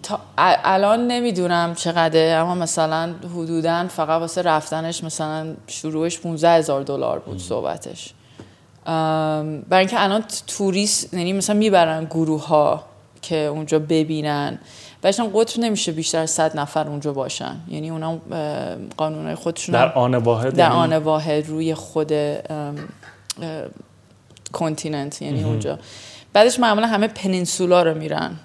تا 0.03 0.21
الان 0.65 1.07
نمی‌دونم 1.07 1.75
چقدره 1.75 2.33
اما 2.33 2.55
مثلا 2.55 3.15
حدودا 3.35 3.89
فقط 3.89 4.21
واسه 4.21 4.43
رفتنش 4.43 5.05
مثلا 5.05 5.55
شروعش 5.67 6.19
15 6.19 6.51
هزار 6.51 6.83
دلار 6.83 7.19
بود 7.19 7.39
صحبتش. 7.39 8.15
برای 8.85 9.79
اینکه 9.79 10.03
الان 10.03 10.25
توریست 10.47 11.15
یعنی 11.15 11.33
مثلا 11.33 11.57
می‌برن 11.57 12.05
گروه 12.05 12.47
ها 12.47 12.85
که 13.23 13.37
اونجا 13.37 13.79
ببینن. 13.79 14.59
بهشون 15.03 15.31
قطب 15.35 15.61
نمیشه 15.61 15.93
بیشتر 15.93 16.19
از 16.19 16.31
100 16.31 16.59
نفر 16.59 16.89
اونجا 16.89 17.13
باشن. 17.13 17.57
یعنی 17.69 17.91
اونا 17.91 18.19
قانونهای 18.97 19.35
خودشون 19.35 19.73
در 19.73 19.93
آن 19.93 20.15
واحد 20.15 20.55
در 20.55 20.65
یعنی؟ 20.65 20.75
آن 20.75 20.97
واحد 20.97 21.49
روی 21.49 21.75
خود 21.75 22.13
کنتیننت 24.53 25.23
یعنی 25.23 25.45
اونجا. 25.45 25.79
بعدش 26.33 26.61
معمولا 26.61 26.87
همه 26.87 27.09
پنینسولا 27.09 27.83
رو 27.83 27.99
میرن. 27.99 28.37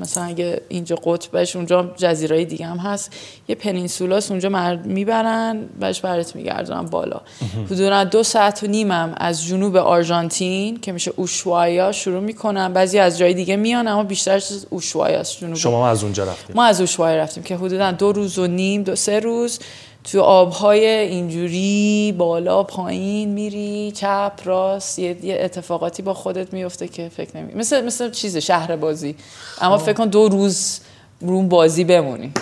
مثلا 0.00 0.24
اگه 0.24 0.60
اینجا 0.68 0.96
قطبش 0.96 1.56
اونجا 1.56 1.94
جزیرهای 1.96 2.44
دیگه 2.44 2.66
هم 2.66 2.76
هست. 2.76 3.12
یه 3.48 3.54
پنینسولاس 3.54 4.30
اونجا 4.30 4.48
مرد 4.48 4.86
می‌برن 4.86 5.68
بهش 5.80 6.00
برات 6.00 6.36
میگردن 6.36 6.86
بالا. 6.86 7.20
حدودا 7.66 8.04
دو 8.04 8.22
ساعت 8.22 8.62
و 8.62 8.66
نیمم 8.66 9.14
از 9.16 9.44
جنوب 9.44 9.76
آرژانتین 9.76 10.80
که 10.80 10.92
میشه 10.92 11.12
اوشوایا 11.16 11.92
شروع 11.92 12.20
می‌کنن. 12.20 12.72
بعضی 12.72 12.98
از 12.98 13.18
جای 13.18 13.34
دیگه 13.34 13.56
میان 13.56 13.88
اما 13.88 14.02
بیشترش 14.02 14.52
اوشوایاست 14.70 15.38
جنوب. 15.38 15.54
شما 15.54 15.88
از 15.88 16.02
اونجا 16.02 16.24
رفتیم 16.24 16.56
ما 16.56 16.64
از 16.64 16.80
اوشوایا 16.80 17.16
رفتیم 17.16 17.42
که 17.42 17.56
حدودا 17.56 17.90
دو 17.90 18.12
روز 18.12 18.38
و 18.38 18.46
نیم 18.46 18.82
دو 18.82 18.96
سه 18.96 19.20
روز 19.20 19.58
تو 20.04 20.20
آبهای 20.20 20.86
اینجوری 20.86 22.14
بالا 22.18 22.62
پایین 22.62 23.28
میری 23.28 23.92
چپ 23.92 24.32
راست 24.44 24.98
یه, 24.98 25.16
اتفاقاتی 25.40 26.02
با 26.02 26.14
خودت 26.14 26.52
میفته 26.52 26.88
که 26.88 27.08
فکر 27.08 27.36
نمی 27.36 27.54
مثل 27.54 27.84
مثل 27.84 28.10
چیز 28.10 28.36
شهر 28.36 28.76
بازی. 28.76 29.16
اما. 29.60 29.78
فکر 29.78 29.92
کن 29.92 30.08
دو 30.08 30.28
روز 30.28 30.80
روم 31.20 31.48
بازی 31.48 31.84
بمونی. 31.84 32.32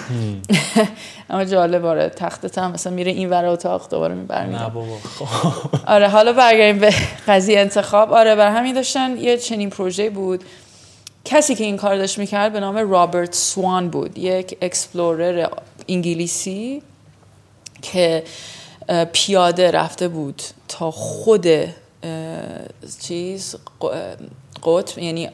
اما 1.31 1.45
جالب 1.45 1.85
آره 1.85 2.09
تختت 2.09 2.59
هم 2.59 2.73
مثلا 2.73 2.93
میره 2.93 3.13
این 3.13 3.31
ور 3.31 3.45
اتاق 3.45 3.91
دوباره 3.91 4.15
میبرمی 4.15 4.55
نه 4.55 4.69
بابا 4.69 4.97
خب. 5.19 5.27
آره 5.87 6.09
حالا 6.09 6.33
برگردیم 6.33 6.79
به 6.79 6.95
قضیه 7.29 7.61
انتخاب. 7.61 8.13
آره 8.13 8.35
بر 8.35 8.51
همین 8.51 8.75
داشتن 8.75 9.17
یه 9.17 9.37
چنین 9.37 9.71
پروژه 9.71 10.11
بود. 10.11 10.45
کسی 11.25 11.55
که 11.55 11.65
این 11.65 11.77
کار 11.77 11.97
داشت 11.97 12.19
می‌کرد 12.19 12.53
به 12.53 12.61
نام 12.61 12.91
رابرت 12.91 13.35
سوان 13.35 13.89
بود 13.89 14.19
یک 14.19 14.59
explorer 14.63 15.47
انگلیسی. 15.89 16.83
که 17.83 18.25
پیاده 19.13 19.71
رفته 19.71 20.09
بود 20.09 20.43
تا 20.69 20.91
خود 20.91 21.47
چیز 23.01 23.57
قطب 24.63 24.99
یعنی 24.99 25.31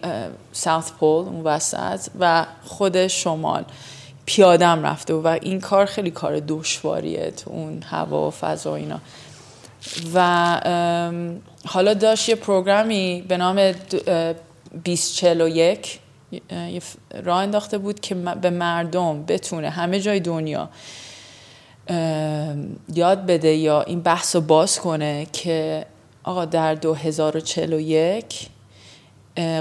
ساوت 0.52 0.92
پول 0.92 1.24
اون 1.24 1.40
وسط 1.44 2.08
و 2.20 2.46
خود 2.64 3.06
شمال 3.06 3.64
پیادم 4.26 4.82
رفته 4.82 5.14
و 5.14 5.38
این 5.42 5.60
کار 5.60 5.86
خیلی 5.86 6.10
کار 6.10 6.40
دشواریه 6.48 7.30
تو 7.30 7.50
اون 7.50 7.82
هوا 7.82 8.28
و 8.28 8.30
فضا 8.30 8.74
اینا. 8.74 9.00
و 10.14 11.40
حالا 11.66 11.94
داشت 11.94 12.28
یه 12.28 12.34
پروگرامی 12.34 13.24
به 13.28 13.36
نام 13.36 13.72
2041 14.84 15.98
راه 17.24 17.38
انداخته 17.38 17.78
بود 17.78 18.00
که 18.00 18.14
به 18.14 18.50
مردم 18.50 19.24
بتونه 19.24 19.70
همه 19.70 20.00
جای 20.00 20.20
دنیا 20.20 20.68
یاد 22.94 23.26
بده 23.26 23.54
یا 23.54 23.82
این 23.82 24.00
بحث 24.00 24.36
رو 24.36 24.42
باز 24.42 24.80
کنه 24.80 25.26
که 25.32 25.86
آقا 26.24 26.44
در 26.44 26.74
2041 26.74 28.48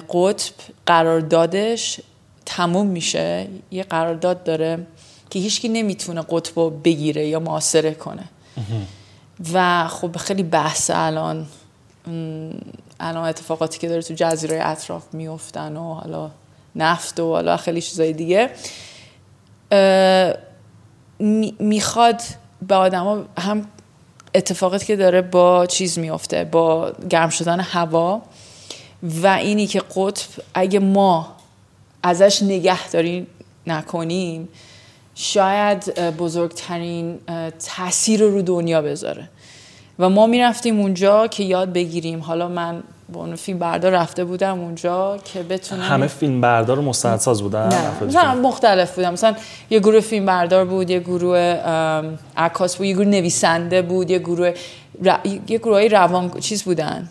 قطب 0.10 0.54
قراردادش 0.86 2.00
تموم 2.46 2.88
میشه. 2.88 3.48
یه 3.72 3.84
قرارداد 3.84 4.44
داره 4.44 4.88
که 5.30 5.40
هیچکی 5.40 5.70
نمی‌تونه 5.70 6.22
قطب 6.30 6.84
بگیره 6.84 7.28
یا 7.28 7.40
معاصره 7.40 7.94
کنه. 7.94 8.24
و 9.54 9.88
خب 9.88 10.18
خیلی 10.18 10.44
بحث 10.44 10.92
الان 10.94 11.46
الان 13.00 13.26
اتفاقاتی 13.26 13.80
که 13.80 13.88
داره 13.88 14.02
تو 14.02 14.14
جزیره 14.14 14.60
اطراف 14.68 15.14
میفتن 15.14 15.78
و 15.78 15.94
حالا 15.94 16.32
نفت 16.76 17.20
و 17.20 17.32
حالا 17.32 17.58
خیلی 17.58 17.82
چیزای 17.82 18.14
دیگه. 18.14 18.50
می‌خواد 21.60 22.22
به 22.68 22.76
آدما 22.76 23.24
هم 23.38 23.68
اتفاقاتی 24.36 24.86
که 24.86 24.96
داره 24.96 25.22
با 25.22 25.66
چیز 25.66 26.00
میفته 26.00 26.44
با 26.44 26.92
گرم 27.10 27.30
شدن 27.30 27.60
هوا 27.60 28.22
و 29.24 29.28
اینی 29.28 29.68
که 29.68 29.80
قطب 29.96 30.28
اگه 30.54 30.80
ما 30.80 31.36
ازش 32.04 32.44
نگهداری 32.44 33.28
نکنیم 33.68 34.50
شاید 35.16 36.00
بزرگترین 36.00 37.20
تاثیر 37.66 38.22
رو 38.22 38.42
دنیا 38.42 38.82
بذاره. 38.82 39.30
و 40.00 40.10
ما 40.10 40.28
می‌رفتیم 40.28 40.80
اونجا 40.80 41.28
که 41.28 41.44
یاد 41.44 41.74
بگیریم. 41.74 42.20
حالا 42.20 42.48
من 42.48 42.84
با 43.14 43.20
اون 43.20 43.36
فیلم 43.36 43.60
بردار 43.60 43.92
رفته 43.92 44.24
بودم 44.24 44.60
اونجا 44.60 45.18
که 45.26 45.44
بتونم 45.44 45.82
همه 45.82 46.08
فیلم 46.08 46.42
بردار 46.42 46.80
مستندساز 46.80 47.42
بودن؟ 47.42 47.70
نه 48.14 48.34
مختلف 48.34 48.96
بودم. 48.96 49.14
مثلا 49.14 49.36
یه 49.70 49.80
گروه 49.80 50.00
فیلم 50.00 50.26
بردار 50.26 50.66
بود 50.66 50.90
یه 50.90 51.00
گروه 51.00 51.40
عکاس 52.38 52.76
بود 52.76 52.86
یه 52.86 52.94
گروه 52.94 53.08
نویسنده 53.08 53.82
بود 53.82 54.12
یه 54.12 54.20
گروه 54.20 54.54
یه 55.48 55.58
گروه 55.58 55.88
روان 55.88 56.40
چیز 56.40 56.64
بودن 56.64 57.10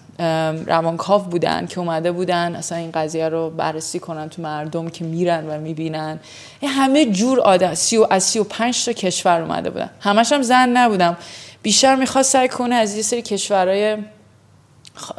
روانکاو 0.67 1.23
بودن 1.23 1.67
که 1.67 1.79
اومده 1.79 2.13
بودن 2.13 2.55
اصلا 2.55 2.79
این 2.79 2.91
قضیه 2.91 3.29
رو 3.29 3.51
بررسی 3.51 3.99
کنن 3.99 4.29
تو 4.29 4.43
مردم 4.43 4.89
که 4.89 5.05
میرن 5.05 5.47
و 5.49 5.61
می‌بینن. 5.61 6.21
همه 6.63 7.07
جور 7.07 7.41
آدم 7.41 7.75
سی 7.75 7.97
و 7.97 8.07
از 8.11 8.23
سی 8.23 8.39
و 8.39 8.45
پنج 8.45 8.85
تا 8.85 8.93
کشور 8.93 9.41
اومده 9.41 9.71
بودن. 9.71 9.91
همش 10.01 10.33
هم 10.33 10.43
زن 10.43 10.69
نبودم. 10.69 11.17
بیشتر 11.63 11.95
می‌خواست 11.95 12.33
سعی 12.33 12.49
کنه 12.49 12.75
از 12.75 12.97
یه 12.97 13.03
سری 13.03 13.23
کشورهای 13.23 13.97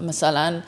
مثلا 0.01 0.61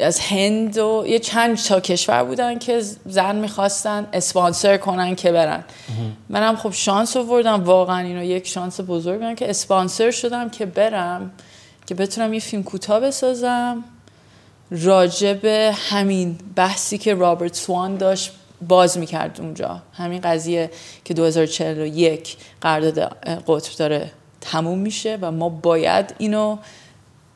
از 0.00 0.20
هند 0.20 0.78
و 0.78 1.04
یه 1.06 1.18
چند 1.18 1.56
تا 1.56 1.80
کشور 1.80 2.24
بودن 2.24 2.58
که 2.58 2.82
زن 3.06 3.36
می‌خواستن 3.36 4.06
اسپانسر 4.12 4.76
کنن 4.76 5.14
که 5.14 5.32
برن. 5.32 5.64
منم 6.28 6.56
خب 6.56 6.72
شانس 6.72 7.16
آوردم. 7.16 7.64
واقعا 7.64 7.98
اینو 7.98 8.22
یک 8.22 8.46
شانس 8.46 8.80
بزرگ 8.88 9.36
که 9.36 9.50
اسپانسر 9.50 10.10
شدم 10.10 10.50
که 10.50 10.66
برم 10.66 11.30
که 11.86 11.94
بتونم 11.94 12.34
یه 12.34 12.40
فیلم 12.40 12.62
کوتاه 12.62 13.00
بسازم. 13.00 13.84
راجب 14.70 15.44
همین 15.72 16.38
بحثی 16.56 16.98
که 16.98 17.14
رابرت 17.14 17.54
سوان 17.54 17.96
داشت 17.96 18.32
باز 18.68 18.98
می‌کرد 18.98 19.40
اونجا. 19.40 19.82
همین 19.92 20.20
قضیه 20.20 20.70
که 21.04 21.14
2041 21.14 22.36
قرارداد 22.60 22.98
قطب 23.48 23.76
داره 23.78 24.10
تموم 24.40 24.78
میشه 24.78 25.18
و 25.20 25.30
ما 25.30 25.48
باید 25.48 26.14
اینو 26.18 26.58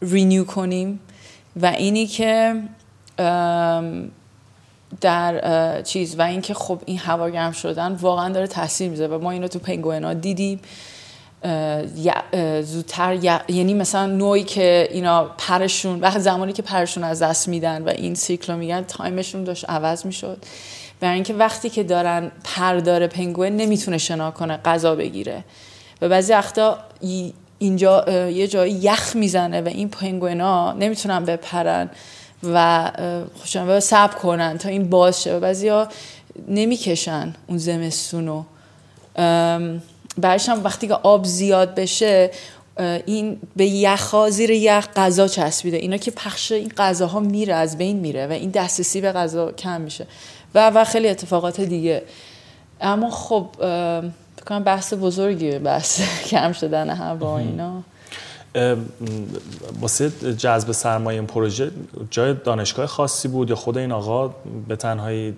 renew 0.02 0.44
کنیم. 0.44 1.00
و 1.56 1.66
اینی 1.66 2.06
که 2.06 2.62
در 5.00 5.82
چیز 5.82 6.18
و 6.18 6.22
اینکه 6.22 6.54
خب 6.54 6.82
این 6.86 6.98
هوا 6.98 7.30
گرم 7.30 7.52
شدن 7.52 7.92
واقعا 7.92 8.32
داره 8.32 8.46
تاثیر 8.46 8.90
می‌ذاره 8.90 9.16
و 9.16 9.18
ما 9.18 9.30
اینو 9.30 9.48
تو 9.48 9.58
پنگوئنا 9.58 10.14
دیدیم. 10.14 10.60
زودتر 12.62 13.14
یعنی 13.48 13.74
مثلا 13.74 14.06
نوعی 14.06 14.42
که 14.42 14.88
اینا 14.90 15.24
پرشون 15.24 16.00
وقت 16.00 16.18
زمانی 16.18 16.52
که 16.52 16.62
پرشون 16.62 17.04
از 17.04 17.22
دست 17.22 17.48
میدن 17.48 17.82
و 17.82 17.88
این 17.88 18.14
سیکلو 18.14 18.56
میگن 18.56 18.82
time 18.82 19.13
شون 19.13 19.44
داشت 19.44 19.70
عوض 19.70 20.06
می‌شد. 20.06 20.44
برای 21.00 21.14
اینکه 21.14 21.34
وقتی 21.34 21.70
که 21.70 21.82
دارن 21.82 22.32
پر 22.44 22.76
داره 22.76 23.06
پنگوئن 23.06 23.56
نمی‌تونه 23.56 23.98
شنا 23.98 24.30
کنه 24.30 24.56
غذا 24.56 24.96
بگیره. 24.96 25.44
و 26.00 26.08
بعضی 26.08 26.32
وقتا 26.32 26.78
اینجا 27.62 28.04
یه 28.30 28.48
جایی 28.48 28.72
یخ 28.72 29.16
می‌زنه 29.16 29.60
و 29.60 29.68
این 29.68 29.88
پنگوئنا 29.88 30.72
نمی‌تونن 30.72 31.24
بپرن 31.24 31.90
و 32.42 32.90
خوشن 33.40 33.80
سب 33.80 34.14
کنن 34.14 34.58
تا 34.58 34.68
این 34.68 34.90
باز 34.90 35.22
شه. 35.22 35.36
و 35.36 35.40
بعضی 35.40 35.70
نمی‌کشن 36.48 37.34
اون 37.46 37.58
زمستونو 37.58 38.42
بعدش 40.18 40.48
هم 40.48 40.64
وقتی 40.64 40.88
که 40.88 40.94
آب 40.94 41.24
زیاد 41.24 41.74
بشه 41.74 42.30
این 43.06 43.40
به 43.56 43.66
یخا 43.66 44.30
زیر 44.30 44.50
یخ 44.50 44.88
غذا 44.96 45.28
چسبیده. 45.28 45.76
اینا 45.76 45.96
که 45.96 46.10
پخش 46.10 46.52
این 46.52 46.72
غذاها 46.76 47.20
میره 47.20 47.54
از 47.54 47.78
بین 47.78 47.96
میره 47.96 48.26
و 48.26 48.32
این 48.32 48.50
دسترسی 48.50 49.00
به 49.00 49.12
غذا 49.12 49.52
کم 49.52 49.80
میشه. 49.80 50.06
و 50.54 50.70
و 50.74 50.84
خیلی 50.84 51.08
اتفاقات 51.08 51.60
دیگه. 51.60 52.02
اما 52.80 53.10
خب 53.10 53.48
بکنم 54.40 54.64
بحث 54.64 54.94
بزرگیه 54.94 55.58
بحث 55.58 56.00
کم 56.30 56.52
شدن 56.52 56.90
هوا 56.90 57.38
اینا. 57.38 57.82
واسه 59.80 60.10
جذب 60.32 60.72
سرمایه 60.72 61.18
این 61.18 61.26
پروژه 61.26 61.70
جای 62.10 62.34
دانشگاه 62.34 62.86
خاصی 62.86 63.28
بود 63.28 63.50
یا 63.50 63.56
خود 63.56 63.78
این 63.78 63.92
آقا 63.92 64.34
به 64.68 64.76
تنهایی 64.76 65.36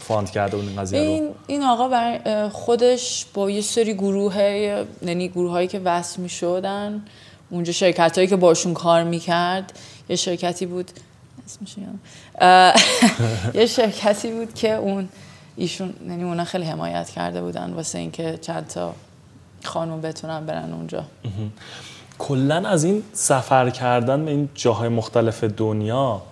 فاند 0.00 0.30
کرده 0.30 0.56
بود 0.56 0.68
این 0.68 0.76
قضیه 0.76 1.00
این, 1.00 1.30
این 1.46 1.62
آقا 1.62 1.88
بر 1.88 2.48
خودش 2.48 3.26
با 3.34 3.50
یه 3.50 3.60
سری 3.60 3.94
گروه 3.94 4.36
یعنی 5.02 5.28
گروه 5.28 5.50
هایی 5.50 5.68
که 5.68 5.78
وصل 5.78 6.22
می 6.22 6.28
شدن 6.28 7.02
اونجا 7.50 7.72
شرکت 7.72 8.18
هایی 8.18 8.28
که 8.28 8.36
باشون 8.36 8.74
کار 8.74 9.04
می‌کرد 9.04 9.72
یه 10.08 10.16
شرکتی 10.16 10.66
بود 10.66 10.90
یه 13.54 13.66
شرکتی 13.66 14.30
بود 14.32 14.54
که 14.54 14.74
اون 14.74 15.08
ایشون 15.58 15.94
یعنی 16.08 16.24
اونا 16.24 16.44
خیلی 16.44 16.64
حمایت 16.64 17.10
کرده 17.10 17.42
بودن 17.42 17.72
واسه 17.72 17.98
اینکه 17.98 18.38
چند 18.40 18.66
تا 18.66 18.94
خانم 19.64 20.00
بتونن 20.00 20.46
برن 20.46 20.72
اونجا. 20.72 21.04
کلا 22.18 22.68
از 22.68 22.84
این 22.84 23.02
سفر 23.12 23.70
کردن 23.70 24.24
به 24.24 24.30
این 24.30 24.48
جاهای 24.54 24.88
مختلف 24.88 25.44
دنیا 25.44 26.22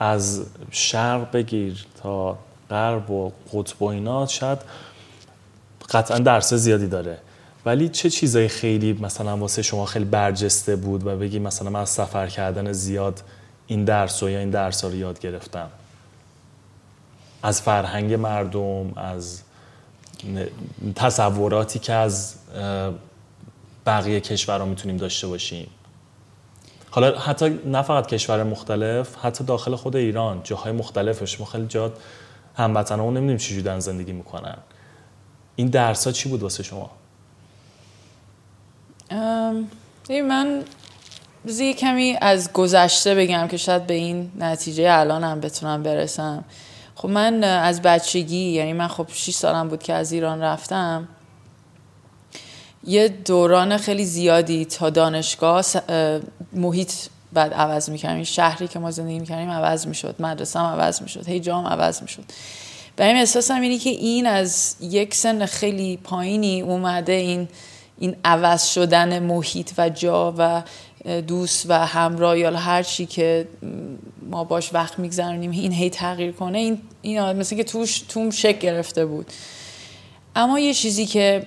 از 0.00 0.46
شرق 0.70 1.32
بگیر 1.32 1.86
تا 2.02 2.38
غرب 2.70 3.10
و 3.10 3.32
قطب 3.52 3.82
و 3.82 3.86
اینا 3.86 4.26
شاید 4.26 4.58
قطعا 5.90 6.18
درس 6.18 6.54
زیادی 6.54 6.86
داره. 6.86 7.18
ولی 7.66 7.88
چه 7.88 8.10
چیزایی 8.10 8.48
خیلی 8.48 8.92
مثلا 8.92 9.36
واسه 9.36 9.62
شما 9.62 9.84
خیلی 9.84 10.04
برجسته 10.04 10.76
بود 10.76 11.06
و 11.06 11.16
بگی 11.16 11.38
مثلا 11.38 11.70
من 11.70 11.80
از 11.80 11.88
سفر 11.88 12.26
کردن 12.26 12.72
زیاد 12.72 13.22
این 13.66 13.84
درس 13.84 14.22
و 14.22 14.30
یا 14.30 14.38
این 14.38 14.50
درس 14.50 14.84
رو 14.84 14.94
یاد 14.94 15.18
گرفتم؟ 15.18 15.68
از 17.42 17.62
فرهنگ 17.62 18.14
مردم 18.14 18.92
از 18.96 19.42
تصوراتی 20.94 21.78
که 21.78 21.92
از 21.92 22.34
بقیه 23.86 24.20
کشورها 24.20 24.66
می‌تونیم 24.66 24.96
داشته 24.96 25.26
باشیم. 25.26 25.70
حالا 26.90 27.18
حتی 27.18 27.60
نه 27.66 27.82
فقط 27.82 28.06
کشور 28.06 28.42
مختلف 28.42 29.16
حتی 29.22 29.44
داخل 29.44 29.76
خود 29.76 29.96
ایران 29.96 30.40
جاهای 30.44 30.72
مختلفش. 30.72 31.40
ما 31.40 31.46
خیلی 31.46 31.66
جات 31.66 31.92
هموطنان 32.56 33.00
اون 33.00 33.14
نمی‌دونیم 33.14 33.36
چی 33.36 33.54
جودن 33.54 33.78
زندگی 33.78 34.12
می‌کنن. 34.12 34.56
این 35.56 35.68
درس 35.68 36.06
ها 36.06 36.12
چی 36.12 36.28
بود 36.28 36.42
واسه 36.42 36.62
شما؟ 36.62 36.90
من 40.10 40.64
بذار 41.46 41.72
کمی 41.72 42.16
از 42.20 42.52
گذشته 42.52 43.14
بگم 43.14 43.48
که 43.48 43.56
شاید 43.56 43.86
به 43.86 43.94
این 43.94 44.32
نتیجه 44.38 44.86
الانم 44.90 45.40
بتونم 45.40 45.82
برسم. 45.82 46.44
خب 47.00 47.08
من 47.08 47.44
از 47.44 47.82
بچگی 47.82 48.50
یعنی 48.50 48.72
من 48.72 48.88
خب 48.88 49.06
6 49.12 49.34
سالم 49.34 49.68
بود 49.68 49.82
که 49.82 49.92
از 49.92 50.12
ایران 50.12 50.40
رفتم 50.40 51.08
یه 52.84 53.08
دوران 53.08 53.76
خیلی 53.76 54.04
زیادی 54.04 54.64
تا 54.64 54.90
دانشگاه 54.90 55.64
محیط 56.52 56.92
بعد 57.32 57.54
عوض 57.54 57.90
می‌کردیم 57.90 58.24
شهری 58.24 58.68
که 58.68 58.78
ما 58.78 58.90
زندگی 58.90 59.18
می‌کردیم 59.18 59.50
عوض 59.50 59.86
می‌شد 59.86 60.14
مدرسه 60.18 60.58
عوض 60.58 61.02
می‌شد 61.02 61.28
هی 61.28 61.40
جام 61.40 61.66
عوض 61.66 62.02
می‌شد. 62.02 62.24
برای 62.96 63.10
این 63.10 63.20
احساسم 63.20 63.60
اینه 63.60 63.78
که 63.78 63.90
این 63.90 64.26
از 64.26 64.76
یک 64.80 65.14
سن 65.14 65.46
خیلی 65.46 65.96
پایینی 65.96 66.60
اومده 66.60 67.12
این 67.12 67.48
این 67.98 68.16
عوض 68.24 68.64
شدن 68.66 69.18
محیط 69.18 69.70
و 69.78 69.88
جا 69.88 70.34
و 70.38 70.62
دوست 71.26 71.70
و 71.70 71.86
همراه 71.86 72.38
یا 72.38 72.56
هر 72.56 72.82
چی 72.82 73.06
که 73.06 73.48
ما 74.30 74.44
باش 74.44 74.74
وقت 74.74 74.98
میگذرونیم 74.98 75.50
این 75.50 75.72
هی 75.72 75.90
تغییر 75.90 76.32
کنه 76.32 76.58
این 76.58 76.80
این 77.02 77.32
مثل 77.32 77.56
که 77.56 77.64
توش 77.64 77.98
توم 77.98 78.30
شک 78.30 78.58
گرفته 78.58 79.06
بود. 79.06 79.26
اما 80.36 80.58
یه 80.58 80.74
چیزی 80.74 81.06
که 81.06 81.46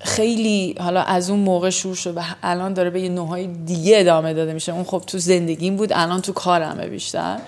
خیلی 0.00 0.74
حالا 0.80 1.02
از 1.02 1.30
اون 1.30 1.40
موقع 1.40 1.70
شروع 1.70 1.94
شد 1.94 2.16
و 2.16 2.22
الان 2.42 2.74
داره 2.74 2.90
به 2.90 3.00
یه 3.00 3.08
نوعهای 3.08 3.46
دیگه 3.46 4.00
ادامه 4.00 4.34
داده 4.34 4.52
میشه. 4.52 4.72
اون 4.72 4.84
خب 4.84 5.02
تو 5.06 5.18
زندگیم 5.18 5.76
بود 5.76 5.92
الان 5.92 6.20
تو 6.20 6.32
کارمه 6.32 6.86
بیشتر. 6.86 7.38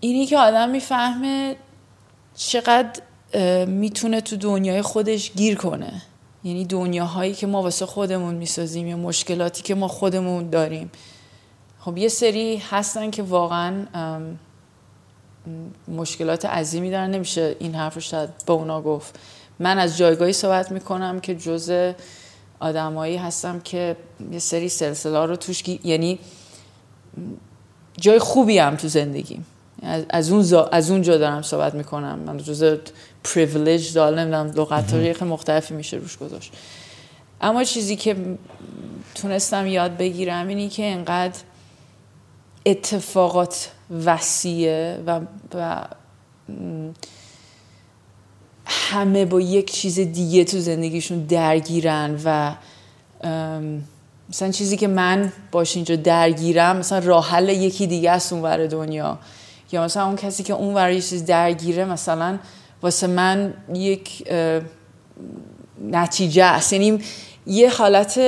اینی 0.00 0.26
که 0.26 0.38
آدم 0.38 0.70
می‌فهمه 0.70 1.56
چقدر 2.36 3.00
می‌تونه 3.66 4.20
تو 4.20 4.36
دنیای 4.36 4.82
خودش 4.82 5.32
گیر 5.32 5.56
کنه. 5.56 6.02
یعنی 6.44 6.64
دنیاهایی 6.64 7.34
که 7.34 7.46
ما 7.46 7.62
واسه 7.62 7.86
خودمون 7.86 8.34
می‌سازیم 8.34 8.86
یا 8.86 8.96
مشکلاتی 8.96 9.62
که 9.62 9.74
ما 9.74 9.88
خودمون 9.88 10.50
داریم. 10.50 10.90
خب 11.80 11.98
یه 11.98 12.08
سری 12.08 12.56
هستن 12.56 13.10
که 13.10 13.22
واقعا 13.22 13.86
مشکلات 15.88 16.44
عظیمی 16.44 16.90
دارن. 16.90 17.10
نمیشه 17.10 17.56
این 17.58 17.74
حرف 17.74 17.94
رو 17.94 18.00
شاید 18.00 18.30
به 18.46 18.52
اونا 18.52 18.82
گفت. 18.82 19.18
من 19.58 19.78
از 19.78 19.96
جایگاهی 19.96 20.32
صحبت 20.32 20.72
می‌کنم 20.72 21.20
که 21.20 21.34
جز 21.34 21.92
آدمایی 22.60 23.16
هستم 23.16 23.60
که 23.60 23.96
یه 24.32 24.38
سری 24.38 24.68
سلسله 24.68 25.26
رو 25.26 25.36
توش 25.36 25.62
یعنی 25.84 26.18
جای 28.00 28.18
خوبی 28.18 28.58
هم 28.58 28.76
تو 28.76 28.88
زندگیم. 28.88 29.46
از 30.10 30.30
اون 30.30 30.66
از 30.72 30.90
اونجا 30.90 31.18
دارم 31.18 31.42
صحبت 31.42 31.74
می‌کنم. 31.74 32.18
من 32.18 32.36
جز 32.36 32.78
پریویلیج 33.24 33.92
دارم 33.92 34.18
نمی‌دونم 34.18 34.46
لغت 34.46 35.22
مختلفی 35.22 35.74
میشه 35.74 35.96
روش 35.96 36.18
گذاشت. 36.18 36.52
اما 37.40 37.64
چیزی 37.64 37.96
که 37.96 38.16
تونستم 39.14 39.66
یاد 39.66 39.96
بگیرم 39.96 40.48
اینی 40.48 40.68
که 40.68 40.84
انقدر 40.84 41.38
اتفاقات 42.66 43.70
وسیعه 44.04 45.02
و, 45.06 45.20
و 45.54 45.84
همه 48.66 49.24
با 49.24 49.40
یک 49.40 49.72
چیز 49.72 50.00
دیگه 50.00 50.44
تو 50.44 50.58
زندگیشون 50.58 51.18
درگیرن 51.18 52.20
و 52.24 52.54
مثلا 54.28 54.50
چیزی 54.50 54.76
که 54.76 54.88
من 54.88 55.32
باش 55.52 55.76
اینجا 55.76 55.96
درگیرم 55.96 56.76
مثلا 56.76 56.98
راه 56.98 57.28
حل 57.30 57.48
یکی 57.48 57.86
دیگه 57.86 58.10
است 58.10 58.32
اون 58.32 58.66
دنیا. 58.66 59.18
یا 59.72 59.84
مثلا 59.84 60.06
اون 60.06 60.16
کسی 60.16 60.42
که 60.42 60.52
اون 60.52 60.92
یه 60.92 61.00
چیز 61.00 61.24
درگیره 61.24 61.84
مثلا 61.84 62.38
واسه 62.82 63.06
من 63.06 63.54
یک 63.74 64.28
نتیجه 65.90 66.44
است. 66.44 66.72
یعنی 66.72 66.98
یه 67.46 67.70
حالت 67.70 68.18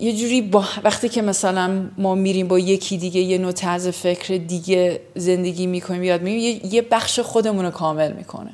یه 0.00 0.16
جوری 0.16 0.42
با 0.42 0.64
وقتی 0.84 1.08
که 1.08 1.22
مثلا 1.22 1.88
ما 1.98 2.14
میریم 2.14 2.48
با 2.48 2.58
یکی 2.58 2.98
دیگه 2.98 3.20
یه 3.20 3.38
نوع 3.38 3.52
طرز 3.52 3.88
فکر 3.88 4.36
دیگه 4.36 5.00
زندگی 5.14 5.66
می‌کنیم 5.66 6.02
یاد 6.04 6.22
میگیم 6.22 6.60
یه 6.72 6.82
بخش 6.82 7.20
خودمون 7.20 7.64
رو 7.64 7.70
کامل 7.70 8.12
می‌کنه. 8.12 8.50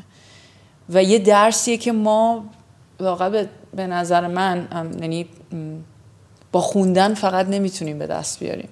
و 0.89 1.03
یه 1.03 1.19
درسیه 1.19 1.77
که 1.77 1.93
ما 1.93 2.45
واقعا 3.01 3.47
به 3.75 3.87
نظر 3.87 4.27
من 4.27 4.69
یعنی 5.01 5.27
با 6.53 6.61
خوندن 6.61 7.15
فقط 7.15 7.47
نمی‌تونیم 7.49 7.99
به 7.99 8.07
دست 8.07 8.41
بیاریم. 8.41 8.69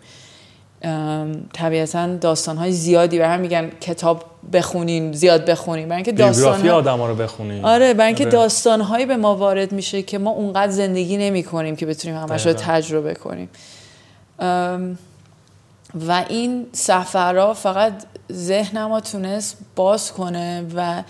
طبیعتا 1.52 2.16
داستان 2.16 2.56
های 2.56 2.72
زیادی 2.72 3.18
به 3.18 3.28
هم 3.28 3.40
میگن 3.40 3.70
کتاب 3.80 4.24
بخونین 4.52 5.12
زیاد 5.12 5.44
بخونین. 5.44 5.84
برای 5.88 5.96
اینکه 5.96 6.12
داستان 6.12 6.68
ها... 6.68 6.74
آدم 6.74 6.98
ها 6.98 7.08
رو 7.08 7.14
بخونین. 7.14 7.64
آره 7.64 7.94
برای 7.94 8.06
اینکه 8.06 8.24
آره. 8.24 8.32
داستان 8.32 8.80
هایی 8.80 9.06
به 9.06 9.16
ما 9.16 9.36
وارد 9.36 9.72
میشه 9.72 10.02
که 10.02 10.18
ما 10.18 10.30
اونقدر 10.30 10.72
زندگی 10.72 11.16
نمی 11.16 11.42
کنیم 11.42 11.76
که 11.76 11.86
بتونیم 11.86 12.16
همش 12.18 12.46
رو 12.46 12.52
تجربه 12.52 13.14
کنیم. 13.14 13.48
و 16.08 16.24
این 16.28 16.66
سفرها 16.72 17.54
فقط 17.54 17.92
ذهنم 18.32 18.86
ما 18.86 19.00
تونست 19.00 19.58
باز 19.76 20.12
کنه 20.12 20.66
و 20.76 21.02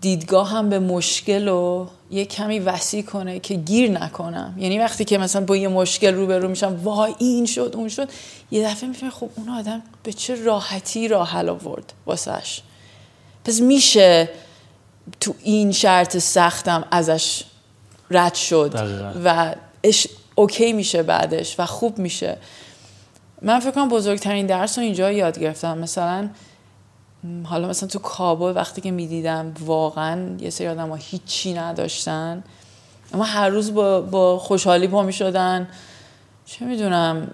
دیدگاه 0.00 0.50
هم 0.50 0.68
به 0.68 0.78
مشکل 0.78 1.48
رو 1.48 1.88
یه 2.10 2.24
کمی 2.24 2.58
وسیع 2.58 3.02
کنه 3.02 3.40
که 3.40 3.54
گیر 3.54 3.90
نکنم. 3.90 4.54
یعنی 4.58 4.78
وقتی 4.78 5.04
که 5.04 5.18
مثلا 5.18 5.44
با 5.44 5.56
یه 5.56 5.68
مشکل 5.68 6.14
روبرو 6.14 6.48
میشم 6.48 6.80
وای 6.82 7.14
این 7.18 7.46
شد 7.46 7.72
اون 7.74 7.88
شد 7.88 8.08
یه 8.50 8.68
دفعه 8.68 8.88
می‌فهمم 8.88 9.10
خب 9.10 9.30
اون 9.36 9.48
آدم 9.48 9.82
به 10.02 10.12
چه 10.12 10.44
راحتی 10.44 11.08
راه 11.08 11.28
حل 11.28 11.48
آورد 11.48 11.92
واسش. 12.06 12.60
پس 13.44 13.60
میشه 13.60 14.28
تو 15.20 15.34
این 15.42 15.72
شرط 15.72 16.18
سختم 16.18 16.84
ازش 16.90 17.42
رد 18.10 18.34
شد 18.34 18.74
و 19.24 19.54
اش 19.84 20.06
اوکی 20.34 20.72
میشه 20.72 21.02
بعدش 21.02 21.54
و 21.58 21.66
خوب 21.66 21.98
میشه. 21.98 22.36
من 23.42 23.60
فکر 23.60 23.70
کنم 23.70 23.88
بزرگترین 23.88 24.46
درس 24.46 24.78
رو 24.78 24.84
اینجا 24.84 25.12
یاد 25.12 25.38
گرفتم. 25.38 25.78
مثلا 25.78 26.28
حالا 27.44 27.68
مثلا 27.68 27.88
تو 27.88 27.98
کابل 27.98 28.56
وقتی 28.56 28.80
که 28.80 28.90
می‌دیدم 28.90 29.54
واقعا 29.60 30.36
یه 30.38 30.50
سری 30.50 30.68
آدم 30.68 30.88
ها 30.88 30.94
هیچی 30.94 31.54
نداشتن. 31.54 32.44
اما 33.14 33.24
هر 33.24 33.48
روز 33.48 33.74
با, 33.74 34.00
با 34.00 34.38
خوشحالی 34.38 34.88
پا 34.88 35.02
می‌شدن. 35.02 35.68
چه 36.46 36.64
می‌دونم 36.64 37.28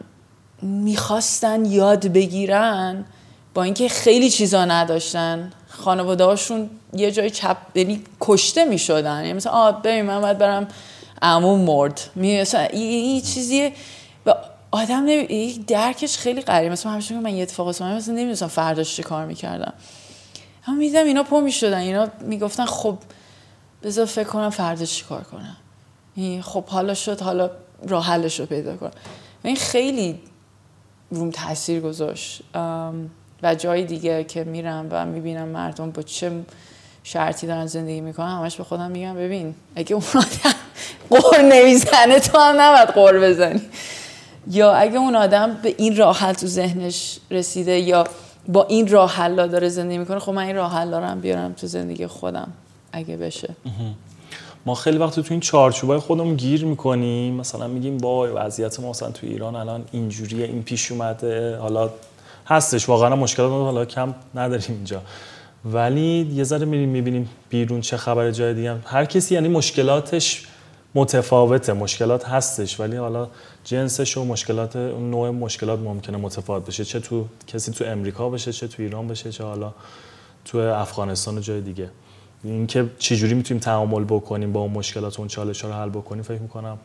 می‌خواستن 0.63 1.65
یاد 1.65 2.07
بگیرن 2.07 3.05
با 3.55 3.63
اینکه 3.63 3.89
خیلی 3.89 4.31
چیزا 4.31 4.65
نداشتن. 4.65 5.53
خانواده 5.69 6.25
هاشون 6.25 6.71
یه 6.93 7.11
جای 7.11 7.31
چپ 7.31 7.57
یعنی 7.75 8.03
کشته 8.21 8.65
می‌شدن. 8.65 9.17
یعنی 9.17 9.33
مثلا 9.33 9.53
آه 9.53 9.83
ببین 9.83 10.03
من 10.03 10.21
باید 10.21 10.39
برم 10.39 10.69
عموم 11.23 11.61
مرد. 11.61 12.01
می 12.15 12.29
یه 12.29 13.21
چیزی 13.21 13.73
آدم 14.71 15.05
نمی... 15.05 15.65
درکش 15.67 16.19
خیلی 16.19 16.41
قریه 16.41 16.71
مثلا 16.71 16.93
همیشه 16.93 17.19
من 17.19 17.35
یه 17.35 17.43
اتفاق 17.43 17.69
مثلا 17.69 17.99
نمی‌دونستم 18.09 18.47
فرداش 18.47 18.97
چه 18.97 19.03
کار 19.03 19.27
می‌کردم. 19.27 19.73
اما 20.67 20.77
میدم 20.77 21.05
اینا 21.05 21.23
پا 21.23 21.41
می‌شدن. 21.41 21.79
اینا 21.79 22.09
می‌گفتن 22.21 22.65
خب 22.65 22.99
بذار 23.83 24.07
فکر 24.07 24.29
کنم 24.29 24.51
فرداش 24.51 24.95
چی 24.95 25.05
کار 25.05 25.23
کنم. 25.23 25.57
خب 26.43 26.65
حالا 26.65 26.95
شد 26.95 27.21
حالا 27.21 27.51
راه 27.89 28.07
حلش 28.07 28.41
رو 28.41 28.47
پیدا 28.47 28.77
کنم 28.77 28.91
این 29.43 29.57
خیلی 29.57 30.21
روم 31.11 31.31
تاثیر 31.31 31.81
گذاشت. 31.81 32.43
و 33.43 33.55
جای 33.55 33.85
دیگه 33.85 34.25
که 34.25 34.45
میرم 34.45 34.89
و 34.91 35.07
می‌بینم 35.07 35.49
مردم 35.49 35.91
با 35.91 36.03
چه 36.03 36.33
شرطی 37.03 37.47
دارن 37.47 37.67
زندگی 37.67 38.01
می‌کنن 38.01 38.29
همش 38.29 38.57
به 38.57 38.65
خودم 38.65 38.91
میگم 38.91 39.15
ببین 39.15 39.55
اگه 39.77 39.95
اون 39.95 40.05
آدم 40.15 40.55
قور 41.11 41.43
نمی‌زنه 41.43 42.21
تو 42.21 42.39
هم 42.39 42.61
نباید 42.61 42.89
قور 42.89 43.21
بزنی. 43.21 43.63
یا 44.51 44.73
اگه 44.73 44.97
اون 44.97 45.17
آدم 45.17 45.57
به 45.63 45.75
این 45.79 45.97
راه 45.97 46.19
حل 46.19 46.33
تو 46.33 46.47
ذهنش 46.47 47.19
رسیده 47.31 47.79
یا 47.79 48.05
با 48.49 48.65
این 48.65 48.89
راه 48.89 49.13
حل 49.13 49.49
داره 49.49 49.69
زندگی 49.69 49.99
می‌کنه 49.99 50.19
خب 50.19 50.33
من 50.33 50.43
این 50.43 50.57
راه 50.57 50.73
حل 50.73 50.95
هم 50.95 51.21
بیارم 51.21 51.53
تو 51.53 51.67
زندگی 51.67 52.07
خودم 52.07 52.49
اگه 52.93 53.17
بشه. 53.17 53.55
ما 54.67 54.75
خیلی 54.75 54.99
وقت 54.99 55.21
تو 55.21 55.27
این 55.31 55.41
چارچوبای 55.41 55.99
خودمون 55.99 56.35
گیر 56.35 56.65
می‌کنیم. 56.65 57.35
مثلا 57.35 57.67
میگیم 57.67 57.99
با 57.99 58.29
وضعیت 58.35 58.81
ما 58.81 58.91
مثلا 58.91 59.11
تو 59.11 59.27
ایران 59.27 59.57
الان 59.57 59.85
اینجوریه 59.93 60.47
این 60.47 60.63
پیش 60.63 60.93
اومده 60.93 61.57
حالا 61.57 61.91
هستش 62.47 62.89
واقعا 62.89 63.17
مشکلات 63.17 63.51
ما 63.51 63.65
حالا 63.65 63.85
کم 63.85 64.15
نداریم 64.35 64.67
اینجا. 64.69 65.03
ولی 65.65 66.31
یه 66.35 66.45
ذره 66.45 66.65
میریم 66.65 66.89
می‌بینیم 66.89 67.29
بیرون 67.49 67.81
چه 67.81 67.97
خبر 67.97 68.31
جای 68.31 68.55
دیگه. 68.55 68.77
هر 68.85 69.05
کسی 69.05 69.35
یعنی 69.35 69.49
مشکلاتش 69.49 70.47
متفاوته 70.97 71.73
مشکلات 71.73 72.29
هستش 72.29 72.81
ولی 72.81 72.97
حالا 72.97 73.29
جنسش 73.65 74.17
و 74.17 74.25
مشکلات 74.25 74.77
اون 74.77 75.11
نوع 75.11 75.31
مشکلات 75.31 75.79
ممکنه 75.79 76.17
متفاوت 76.17 76.67
بشه. 76.67 76.85
چه 76.85 77.01
تو 77.01 77.27
کسی 77.47 77.73
تو 77.73 77.85
امریکا 77.85 78.29
بشه 78.31 78.53
چه 78.53 78.69
تو 78.69 78.83
ایران 78.83 79.09
بشه 79.09 79.33
چه 79.33 79.45
حالا 79.45 79.73
تو 80.45 80.59
افغانستان 80.59 81.39
و 81.39 81.41
جای 81.41 81.61
دیگه. 81.61 81.91
اینکه 82.45 82.91
چجوری 82.99 83.35
می‌تونیم 83.35 83.61
تعامل 83.61 84.05
بکنیم 84.05 84.53
با 84.53 84.61
اون 84.61 84.73
مشکلات 84.73 85.19
اون 85.19 85.29
چالش 85.29 85.61
ها 85.61 85.69
رو 85.69 85.75
حل 85.75 85.89
بکنیم 85.89 86.23
فکر 86.23 86.41
می‌کنم 86.41 86.79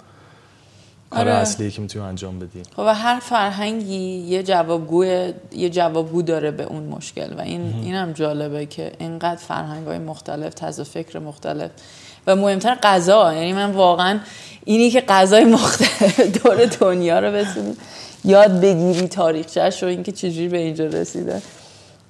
کار 1.09 1.21
آره. 1.21 1.31
اصلی 1.31 1.71
که 1.71 1.81
می‌تونیم 1.81 2.07
انجام 2.07 2.39
بدیم. 2.39 2.63
خب 2.75 2.83
و 2.87 2.95
هر 2.95 3.19
فرهنگی 3.19 3.95
یه 3.95 4.43
جوابگو 4.43 5.03
یه 5.51 5.69
جوابگو 5.69 6.21
داره 6.21 6.51
به 6.51 6.63
اون 6.63 6.83
مشکل. 6.83 7.33
و 7.37 7.41
این 7.41 7.73
اینم 7.83 8.11
جالبه 8.11 8.65
که 8.65 8.91
اینقدر 8.99 9.41
فرهنگ 9.41 9.87
های 9.87 9.99
مختلف 9.99 10.53
طرز 10.53 10.81
فکر 10.81 11.19
مختلف 11.19 11.71
و 12.27 12.35
مهمتر 12.35 12.75
غذا. 12.83 13.33
یعنی 13.33 13.53
من 13.53 13.71
واقعا 13.71 14.19
اینی 14.65 14.91
که 14.91 15.01
غذای 15.01 15.45
مختلف 15.45 16.19
دور 16.43 16.65
دنیا 16.65 17.19
رو 17.19 17.31
بتونی 17.31 17.75
یاد 18.25 18.61
بگیری 18.61 19.07
تاریخچه‌اش 19.07 19.83
و 19.83 19.85
اینکه 19.85 20.11
چجوری 20.11 20.47
به 20.47 20.57
اینجا 20.57 20.85
رسیده. 20.85 21.41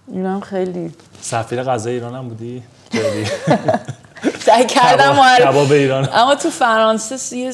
اینم 0.08 0.40
خیلی 0.40 0.92
سفیر 1.22 1.64
غذای 1.64 1.94
ایران 1.94 2.16
هم 2.16 2.28
بودی؟ 2.28 2.64
سعی 4.46 4.66
کردم 4.66 5.38
کباب 5.40 5.72
ایران. 5.72 6.10
اما 6.14 6.36
تو 6.36 6.50
فرانسه 6.50 7.38
یه, 7.38 7.54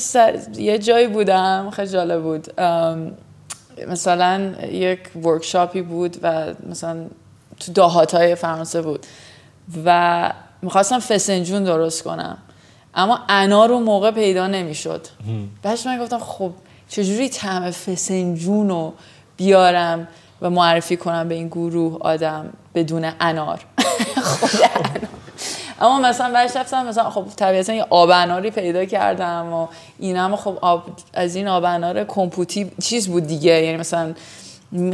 یه 0.58 0.80
جایی 0.80 1.08
بودم 1.08 1.70
خیلی 1.76 1.88
جالب 1.88 2.22
بود. 2.22 2.62
مثلا 3.88 4.54
یک 4.72 5.00
ورکشاپی 5.26 5.82
بود 5.82 6.18
و 6.22 6.46
مثلا 6.70 7.06
تو 7.60 7.74
دهات 7.74 8.16
های 8.16 8.36
فرانسه 8.36 8.82
بود. 8.82 9.06
و 9.86 10.32
می‌خواستم 10.62 11.00
فسنجون 11.00 11.64
درست 11.64 12.04
کنم. 12.04 12.38
اما 12.98 13.20
انار 13.30 13.70
رو 13.70 13.80
موقع 13.80 14.12
پیدا 14.12 14.48
نمی‌شد. 14.48 15.08
بعدش 15.64 15.86
من 15.86 16.00
گفتم 16.00 16.20
خب 16.20 16.52
چجوری 16.90 17.30
طعم 17.30 17.72
فسنجون 17.72 18.70
رو 18.70 18.94
بیارم 19.38 20.08
و 20.42 20.50
معرفی 20.50 20.98
کنم 20.98 21.28
به 21.28 21.36
این 21.36 21.48
گروه 21.48 21.98
آدم 22.02 22.54
بدون 22.76 23.12
انار؟ 23.20 23.60
خود 24.24 24.50
انار. 24.76 25.08
اما 25.82 26.00
مثلا 26.00 26.34
بعدش 26.34 26.56
رفتم 26.56 26.86
مثلا 26.86 27.10
خب 27.10 27.26
طبیعتا 27.36 27.74
یه 27.74 27.86
آب 27.90 28.10
اناری 28.10 28.52
پیدا 28.52 28.86
کردم 28.86 29.54
و 29.54 29.68
این 30.00 30.18
هم 30.18 30.36
خب 30.36 30.58
آب 30.62 30.84
از 31.14 31.36
این 31.36 31.48
آب 31.48 31.64
انار 31.64 32.04
کمپوتی 32.04 32.72
چیز 32.84 33.08
بود 33.08 33.28
دیگه. 33.28 33.52
یعنی 33.52 33.78
مثلا 33.78 34.14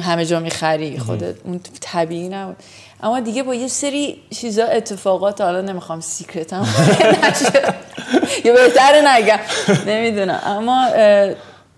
همه 0.01 0.26
جا 0.26 0.39
می‌خری. 0.39 0.99
خودت 0.99 1.36
اون 1.43 1.60
طبیعی 1.82 2.30
نبود. 2.30 2.56
اما 3.04 3.20
دیگه 3.20 3.43
با 3.43 3.56
یه 3.56 3.68
سری 3.68 4.22
چیزا 4.30 4.66
اتفاقات 4.66 5.41
حالا 5.41 5.62
نمی‌خوام 5.62 5.99
secret 5.99 6.58
م 6.58 6.68
یه 8.45 8.54
بهتره 8.54 9.01
نگم. 9.08 9.39
نمی‌دونم. 9.88 10.39
اما 10.45 10.88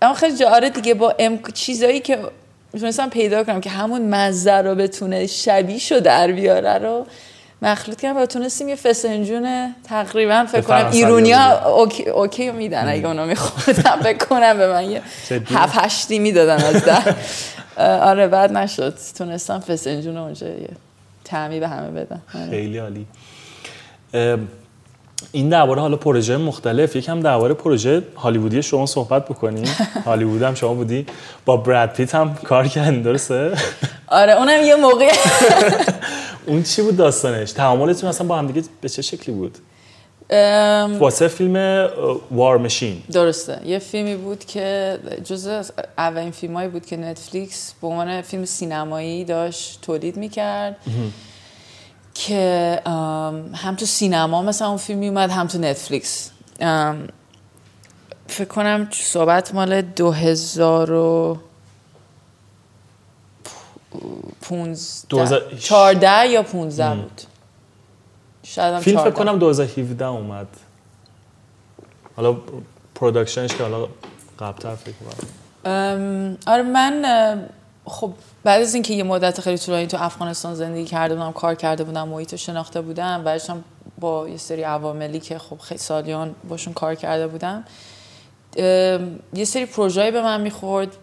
اما 0.02 0.14
خیلی 0.14 0.36
جاره 0.36 0.70
دیگه 0.70 0.94
با 0.94 1.14
ام... 1.18 1.38
چیزایی 1.54 2.00
که 2.00 2.18
می‌تونستم 2.72 3.08
پیدا 3.10 3.44
کنم 3.44 3.60
که 3.60 3.70
همون 3.70 4.14
مزه 4.14 4.52
رو 4.52 4.74
بتونه 4.74 5.26
شبیه 5.26 5.78
شو 5.78 6.00
در 6.00 6.32
بیاره 6.32 6.78
رو 6.78 7.06
مخلوط 7.62 8.00
کردم 8.00 8.20
و 8.20 8.26
تونستیم 8.26 8.68
یه 8.68 8.76
فسنجون 8.76 9.74
تقریبا 9.88 10.46
فکر 10.52 10.60
کنم 10.60 10.88
ایرونیا 10.92 11.68
okay, 11.68 12.08
okay 12.08 12.50
میدن 12.50 12.88
اگه 12.88 13.06
اونا 13.06 13.24
میخوردم. 13.26 14.00
فکر 14.02 14.26
کنم 14.26 14.58
به 14.58 14.66
من 14.66 14.90
یه 14.90 15.02
هفت 15.46 15.78
هشتی 15.78 16.18
می‌دادن 16.18 16.64
از 16.64 16.84
در. 16.84 17.14
آره 18.00 18.28
بعد 18.28 18.52
نشد. 18.52 18.94
تونستم 19.18 19.60
فسنجون 19.60 20.16
اونجا 20.16 20.46
یه 20.46 20.68
تعمی 21.26 21.60
به 21.60 21.68
همه 21.68 21.90
بدم 21.90 22.22
آره. 22.34 22.50
خیلی 22.50 22.78
عالی. 22.78 23.06
این 25.32 25.48
درباره 25.48 25.80
حالا 25.80 25.96
پروژه 25.96 26.36
مختلف 26.36 26.96
یکم 26.96 27.20
درباره 27.20 27.54
پروژه 27.54 28.02
هالیوودی 28.16 28.62
شما 28.62 28.86
صحبت 28.86 29.24
بکنیم. 29.24 29.64
هالیوود 30.06 30.42
هم 30.42 30.54
شما 30.54 30.74
بودی. 30.74 31.06
با 31.44 31.56
براد 31.56 31.90
پیت 31.92 32.14
هم 32.14 32.34
کار 32.34 32.68
کردین 32.68 33.02
درسته؟ 33.02 33.52
آره 34.06 34.32
اونم 34.32 34.64
یه 34.64 34.76
موقع. 34.76 35.12
اون 36.46 36.62
چی 36.62 36.82
بود 36.82 36.96
داستانش؟ 36.96 37.52
تعاملتون 37.52 38.08
اصلا 38.08 38.26
با 38.26 38.38
هم 38.38 38.46
دیگه 38.46 38.68
به 38.80 38.88
چه 38.88 39.02
شکلی 39.02 39.34
بود؟ 39.34 39.58
واسه 40.30 41.28
فیلم 41.28 41.88
وار 42.30 42.58
مشین 42.58 43.02
درسته. 43.12 43.60
یه 43.64 43.78
فیلمی 43.78 44.16
بود 44.16 44.44
که 44.44 44.98
جزء 45.24 45.62
اولین 45.98 46.30
فیلمایی 46.30 46.68
بود 46.68 46.86
که 46.86 46.96
نتفلیکس 46.96 47.74
به 47.80 47.86
عنوان 47.86 48.22
فیلم 48.22 48.44
سینمایی 48.44 49.24
داشت 49.24 49.80
تولید 49.82 50.16
می‌کرد 50.16 50.76
که 52.14 52.80
هم 53.54 53.76
تو 53.78 53.86
سینما 53.86 54.42
مثلا 54.42 54.68
اون 54.68 54.76
فیلم 54.76 55.02
اومد 55.02 55.30
هم 55.30 55.46
تو 55.46 55.58
نتفلیکس. 55.58 56.30
فکر 58.26 58.48
کنم 58.48 58.88
صحبت 58.92 59.54
مال 59.54 59.82
دو 59.82 60.10
هزار 60.10 60.92
و 60.92 61.38
چارده 65.60 66.26
یا 66.26 66.42
پونزده 66.42 66.94
بود. 66.94 67.20
شاید 68.48 68.78
فیلم 68.78 69.00
فکر 69.00 69.10
کنم 69.10 69.38
2017 69.38 70.04
اومد. 70.04 70.46
حالا 72.16 72.36
production 72.94 73.44
ش 73.44 73.54
که 73.54 73.62
حالا 73.62 73.88
قبلتر 74.38 74.74
فکر 74.74 74.92
کنم. 74.92 75.28
آره 76.46 76.62
من 76.62 77.48
خب 77.84 78.12
بعد 78.44 78.62
از 78.62 78.74
اینکه 78.74 78.94
یه 78.94 79.02
مدت 79.02 79.40
خیلی 79.40 79.58
طولانی 79.58 79.86
تو 79.86 79.96
افغانستان 80.00 80.54
زندگی 80.54 80.84
کرده 80.84 81.14
بودم 81.14 81.32
کار 81.32 81.54
کرده 81.54 81.84
بودم 81.84 82.08
محیط 82.08 82.32
رو 82.32 82.38
شناخته 82.38 82.80
بودم 82.80 83.24
بعدش 83.24 83.50
هم 83.50 83.64
با 83.98 84.28
یه 84.28 84.36
سری 84.36 84.62
عواملی 84.62 85.20
که 85.20 85.38
خب 85.38 85.58
خیلی 85.58 85.78
سالیان 85.78 86.34
باشون 86.48 86.72
کار 86.72 86.94
کرده 86.94 87.26
بودم 87.26 87.64
یه 89.34 89.44
سری 89.44 89.66
پروژه 89.66 90.10
به 90.10 90.22
من 90.22 90.40
می‌خورد 90.40 90.96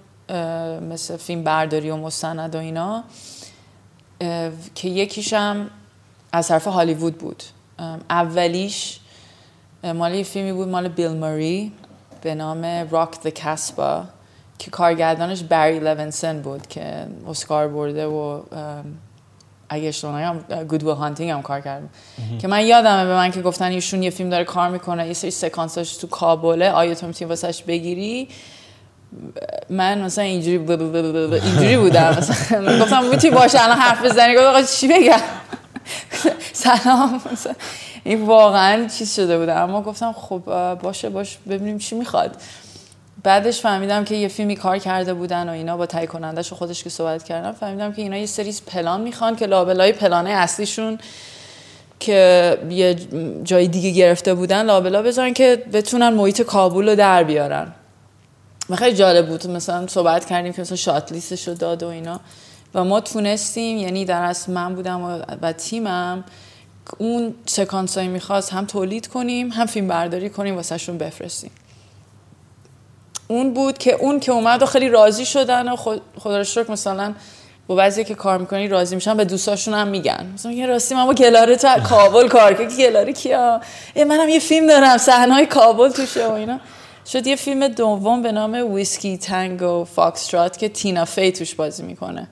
مثل 0.91 1.17
فیلم 1.17 1.43
برداری 1.43 1.89
و 1.89 1.95
مستند 1.95 2.55
و 2.55 2.57
اینا 2.57 3.03
که 4.75 4.89
یکیشم 4.89 5.69
از 6.34 6.47
طرف 6.47 6.67
هالیوود 6.67 7.17
بود. 7.17 7.43
اولیش 8.09 8.99
مال 9.84 10.13
یه 10.13 10.23
فیلمی 10.23 10.53
بود 10.53 10.67
مال 10.67 10.88
بیل 10.88 11.11
ماری 11.11 11.71
به 12.21 12.36
نام 12.36 12.65
راک 12.91 13.13
the 13.25 13.41
کاسبا 13.43 14.03
که 14.59 14.71
کارگردانش 14.71 15.43
بری 15.43 15.79
لونسن 15.79 16.41
بود 16.41 16.67
که 16.67 17.07
اسکار 17.29 17.67
برده 17.67 18.05
و 18.05 18.41
اگه 19.69 19.88
اشتباه 19.88 20.21
نگم 20.21 20.63
گود 20.63 20.84
هانتینگ 20.84 21.29
هم 21.29 21.41
کار 21.41 21.61
کرد. 21.61 21.84
که 22.39 22.47
من 22.47 22.65
یادمه 22.65 23.05
به 23.05 23.13
من 23.13 23.31
که 23.31 23.41
گفتن 23.41 23.65
ایشون 23.65 24.03
یه 24.03 24.09
فیلم 24.09 24.29
داره 24.29 24.43
کار 24.43 24.69
می‌کنه 24.69 25.07
یه 25.07 25.13
سری 25.13 25.31
سکانساش 25.31 25.97
تو 25.97 26.07
کابله 26.07 26.71
آیا 26.71 26.95
تو 26.95 27.07
می‌تونی 27.07 27.29
واسش 27.29 27.63
بگیری؟ 27.63 28.27
من 29.69 30.01
مثلا 30.01 30.23
اینجوری 30.23 30.57
اینجوری 31.39 31.77
بودم. 31.77 32.15
مثلا 32.17 32.79
گفتم 32.79 33.03
می‌تونی 33.03 33.34
باشه 33.34 33.63
الان 33.63 33.77
حرف 33.77 34.05
بزنی. 34.05 34.36
گفتم 34.36 34.63
چی 34.79 34.88
بگم؟ 34.88 35.19
سلام. 36.53 37.21
این 38.03 38.25
واقعا 38.25 38.88
چیز 38.88 39.15
شده 39.15 39.38
بوده. 39.38 39.53
اما 39.53 39.81
گفتم 39.81 40.11
خب 40.11 40.41
باشه 40.81 41.09
باش 41.09 41.38
ببینیم 41.49 41.77
چی 41.77 41.95
می‌خواد. 41.95 42.41
بعدش 43.23 43.61
فهمیدم 43.61 44.03
که 44.03 44.15
یه 44.15 44.27
فیلمی 44.27 44.55
کار 44.55 44.77
کرده 44.77 45.13
بودن 45.13 45.49
و 45.49 45.51
اینا 45.51 45.77
با 45.77 45.86
تهیه 45.86 46.07
کنندش 46.07 46.51
و 46.51 46.55
خودش 46.55 46.84
که 46.84 46.89
صحبت 46.89 47.23
کردم 47.23 47.51
فهمیدم 47.51 47.93
که 47.93 48.01
اینا 48.01 48.17
یه 48.17 48.25
سری 48.25 48.55
پلان 48.67 49.01
می‌خوان 49.01 49.36
که 49.36 49.45
لابلای 49.45 49.91
پلانه 49.91 50.29
اصلیشون 50.29 50.99
که 51.99 52.57
یه 52.69 52.95
جای 53.43 53.67
دیگه 53.67 53.89
گرفته 53.89 54.34
بودن 54.34 54.65
لابلا 54.65 55.01
بذارن 55.01 55.34
که 55.34 55.63
بتونن 55.73 56.09
محیط 56.09 56.41
کابل 56.41 56.89
رو 56.89 56.95
در 56.95 57.23
بیارن. 57.23 57.73
و 58.69 58.75
خیلی 58.75 58.95
جالب 58.95 59.27
بود. 59.27 59.47
مثلا 59.47 59.88
صحبت 59.88 60.25
کردیم 60.25 60.53
که 60.53 60.61
مثلا 60.61 60.77
شات 60.77 61.11
لیستش 61.11 61.47
رو 61.47 61.53
داد 61.53 61.84
و 61.84 61.88
اینا. 61.88 62.19
و 62.76 62.84
ما 62.84 62.99
تونستیم 62.99 63.78
یعنی 63.78 64.05
در 64.05 64.24
اصل 64.24 64.51
من 64.51 64.76
بودم 64.76 65.01
و, 65.01 65.19
و 65.41 65.51
تیمم 65.51 66.24
اون 66.97 67.34
سکانس 67.45 67.97
هایی 67.97 68.09
می‌خواست 68.09 68.53
هم 68.53 68.65
تولید 68.65 69.07
کنیم 69.07 69.49
هم 69.49 69.65
فیلم 69.65 69.88
برداری 69.88 70.30
کنیم 70.30 70.55
واسه 70.55 70.78
شون 70.78 70.97
بفرستیم. 70.97 71.51
اون 73.28 73.53
بود 73.53 73.78
که 73.78 73.93
اون 73.93 74.19
که 74.19 74.32
اومد 74.32 74.61
و 74.61 74.65
خیلی 74.65 74.89
راضی 74.89 75.26
شدن 75.26 75.69
و 75.69 75.76
خدا 76.19 76.38
رو 76.38 76.43
شکر 76.43 76.71
مثلا 76.71 77.13
با 77.67 77.76
بعضی 77.76 78.03
که 78.03 78.15
کار 78.15 78.38
می‌کنی 78.38 78.67
راضی 78.67 78.95
میشن 78.95 79.17
به 79.17 79.26
دوستاشون 79.26 79.74
هم 79.74 79.88
میگن. 79.88 80.32
مثلا 80.34 80.51
یه 80.51 80.65
راستی 80.65 80.95
من 80.95 81.05
با 81.05 81.13
گلاره 81.13 81.55
تا 81.55 81.80
کابل 81.80 82.28
کار 82.28 82.53
که 82.53 82.65
گلاره 82.65 83.13
کیا 83.13 83.61
منم 83.95 84.30
یه 84.30 84.39
فیلم 84.39 84.67
دارم 84.67 84.97
صحنه 84.97 85.34
های 85.34 85.45
کابل 85.45 85.89
توشه 85.89 86.28
و 86.28 86.32
اینا. 86.32 86.59
شد 87.05 87.28
یه 87.28 87.36
فیلم 87.36 87.67
دوم 87.67 88.21
به 88.21 88.32
نام 88.32 88.74
Whiskey 88.73 89.17
Tango 89.17 89.84
Foxtrot 89.84 90.57
که 90.57 90.69
تینا 90.69 91.05
فی 91.05 91.32
توش 91.32 91.55
بازی 91.55 91.84
می‌کنه. 91.84 92.28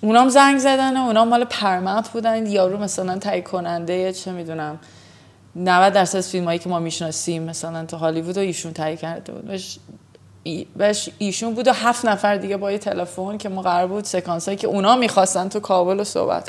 اونام 0.00 0.28
زنگ 0.28 0.58
زدن 0.58 0.96
و 0.96 1.24
مال 1.24 1.44
Paramount 1.44 2.08
بودن. 2.08 2.46
یارو 2.46 2.78
مثلا 2.78 3.18
تهیه 3.18 3.42
کننده 3.42 4.12
چه 4.12 4.32
می‌دونم 4.32 4.78
90 5.56 5.92
درصد 5.92 6.18
از 6.18 6.28
فیلم 6.28 6.56
که 6.58 6.68
ما 6.68 6.78
می‌شناسیم 6.78 7.42
مثلا 7.42 7.84
تو 7.84 7.96
هالیوود 7.96 8.36
و 8.36 8.40
ایشون 8.40 8.72
تهیه 8.72 8.96
کرده 8.96 9.32
بود. 9.32 9.60
بهش 10.76 11.08
ایشون 11.18 11.54
بود 11.54 11.68
و 11.68 11.72
هفت 11.72 12.04
نفر 12.04 12.36
دیگه 12.36 12.56
با 12.56 12.72
یه 12.72 12.78
تلفن 12.78 13.38
که 13.38 13.48
ما 13.48 13.62
قرار 13.62 13.86
بود 13.86 14.04
سکانس 14.04 14.44
هایی 14.44 14.58
که 14.58 14.66
اونا 14.66 14.96
می‌خواستن 14.96 15.48
تو 15.48 15.60
کابل 15.60 16.00
و 16.00 16.04
صحبت 16.04 16.48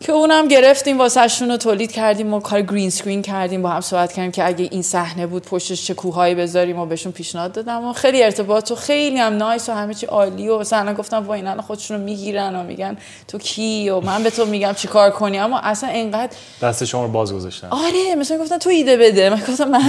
که 0.00 0.12
اونم 0.12 0.48
گرفتیم 0.48 0.98
واسه 0.98 1.46
رو 1.46 1.56
تولید 1.56 1.92
کردیم 1.92 2.34
و 2.34 2.40
کار 2.40 2.62
گرین 2.62 2.90
سکرین 2.90 3.22
کردیم 3.22 3.62
با 3.62 3.68
هم 3.68 3.80
صحبت 3.80 4.12
کردیم 4.12 4.32
که 4.32 4.46
اگه 4.46 4.68
این 4.70 4.82
صحنه 4.82 5.26
بود 5.26 5.42
پشتش 5.42 5.84
چه 5.84 5.94
کوههایی 5.94 6.34
بذاریم 6.34 6.78
و 6.78 6.86
بهشون 6.86 7.12
پیشنهاد 7.12 7.52
دادم 7.52 7.84
و 7.84 7.92
خیلی 7.92 8.22
ارتباط 8.22 8.70
و 8.70 8.74
خیلی 8.74 9.18
هم 9.18 9.36
نایس 9.36 9.68
و 9.68 9.72
همه 9.72 9.94
چی 9.94 10.06
عالی 10.06 10.48
و 10.48 10.58
مثلا 10.58 10.94
گفتم 10.94 11.20
با 11.20 11.34
اینا 11.34 11.62
خودشون 11.62 11.96
رو 11.96 12.02
می‌گیرن 12.02 12.56
و 12.56 12.62
میگن 12.62 12.96
تو 13.28 13.38
کی 13.38 13.90
و 13.90 14.00
من 14.00 14.22
به 14.22 14.30
تو 14.30 14.46
میگم 14.46 14.72
چی 14.72 14.88
کار 14.88 15.10
کنی؟ 15.10 15.38
اما 15.38 15.58
اصلا 15.58 15.90
اینقدر 15.90 16.36
دست 16.62 16.84
شما 16.84 17.04
رو 17.04 17.10
باز 17.10 17.34
گذاشتن. 17.34 17.68
آره 17.70 18.14
مثلا 18.18 18.38
گفتن 18.38 18.58
تو 18.58 18.70
ایده 18.70 18.96
بده. 18.96 19.30
من 19.30 19.40
گفتم 19.48 19.68
من 19.68 19.82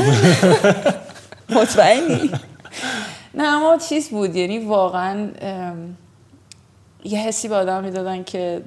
مطمئنی. 1.62 2.32
نه 3.34 3.43
اما 3.43 3.78
چیز 3.78 4.09
بود 4.09 4.36
یعنی 4.36 4.59
واقعا 4.59 5.30
یه 7.03 7.20
حسی 7.20 7.47
به 7.47 7.55
آدم 7.55 7.84
می‌دادن 7.84 8.24
که 8.24 8.62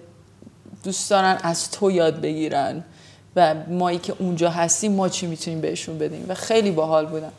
دوست 0.85 1.11
دارن 1.11 1.39
از 1.43 1.71
تو 1.71 1.91
یاد 1.91 2.21
بگیرن 2.21 2.85
و 3.37 3.55
مایی 3.69 3.99
که 3.99 4.15
اونجا 4.19 4.51
هستیم 4.51 4.93
ما 4.93 5.09
چی 5.09 5.27
می‌تونیم 5.27 5.61
بهشون 5.61 5.99
بدیم؟ 5.99 6.27
و 6.29 6.35
خیلی 6.35 6.71
باحال 6.71 7.07
بودن 7.07 7.33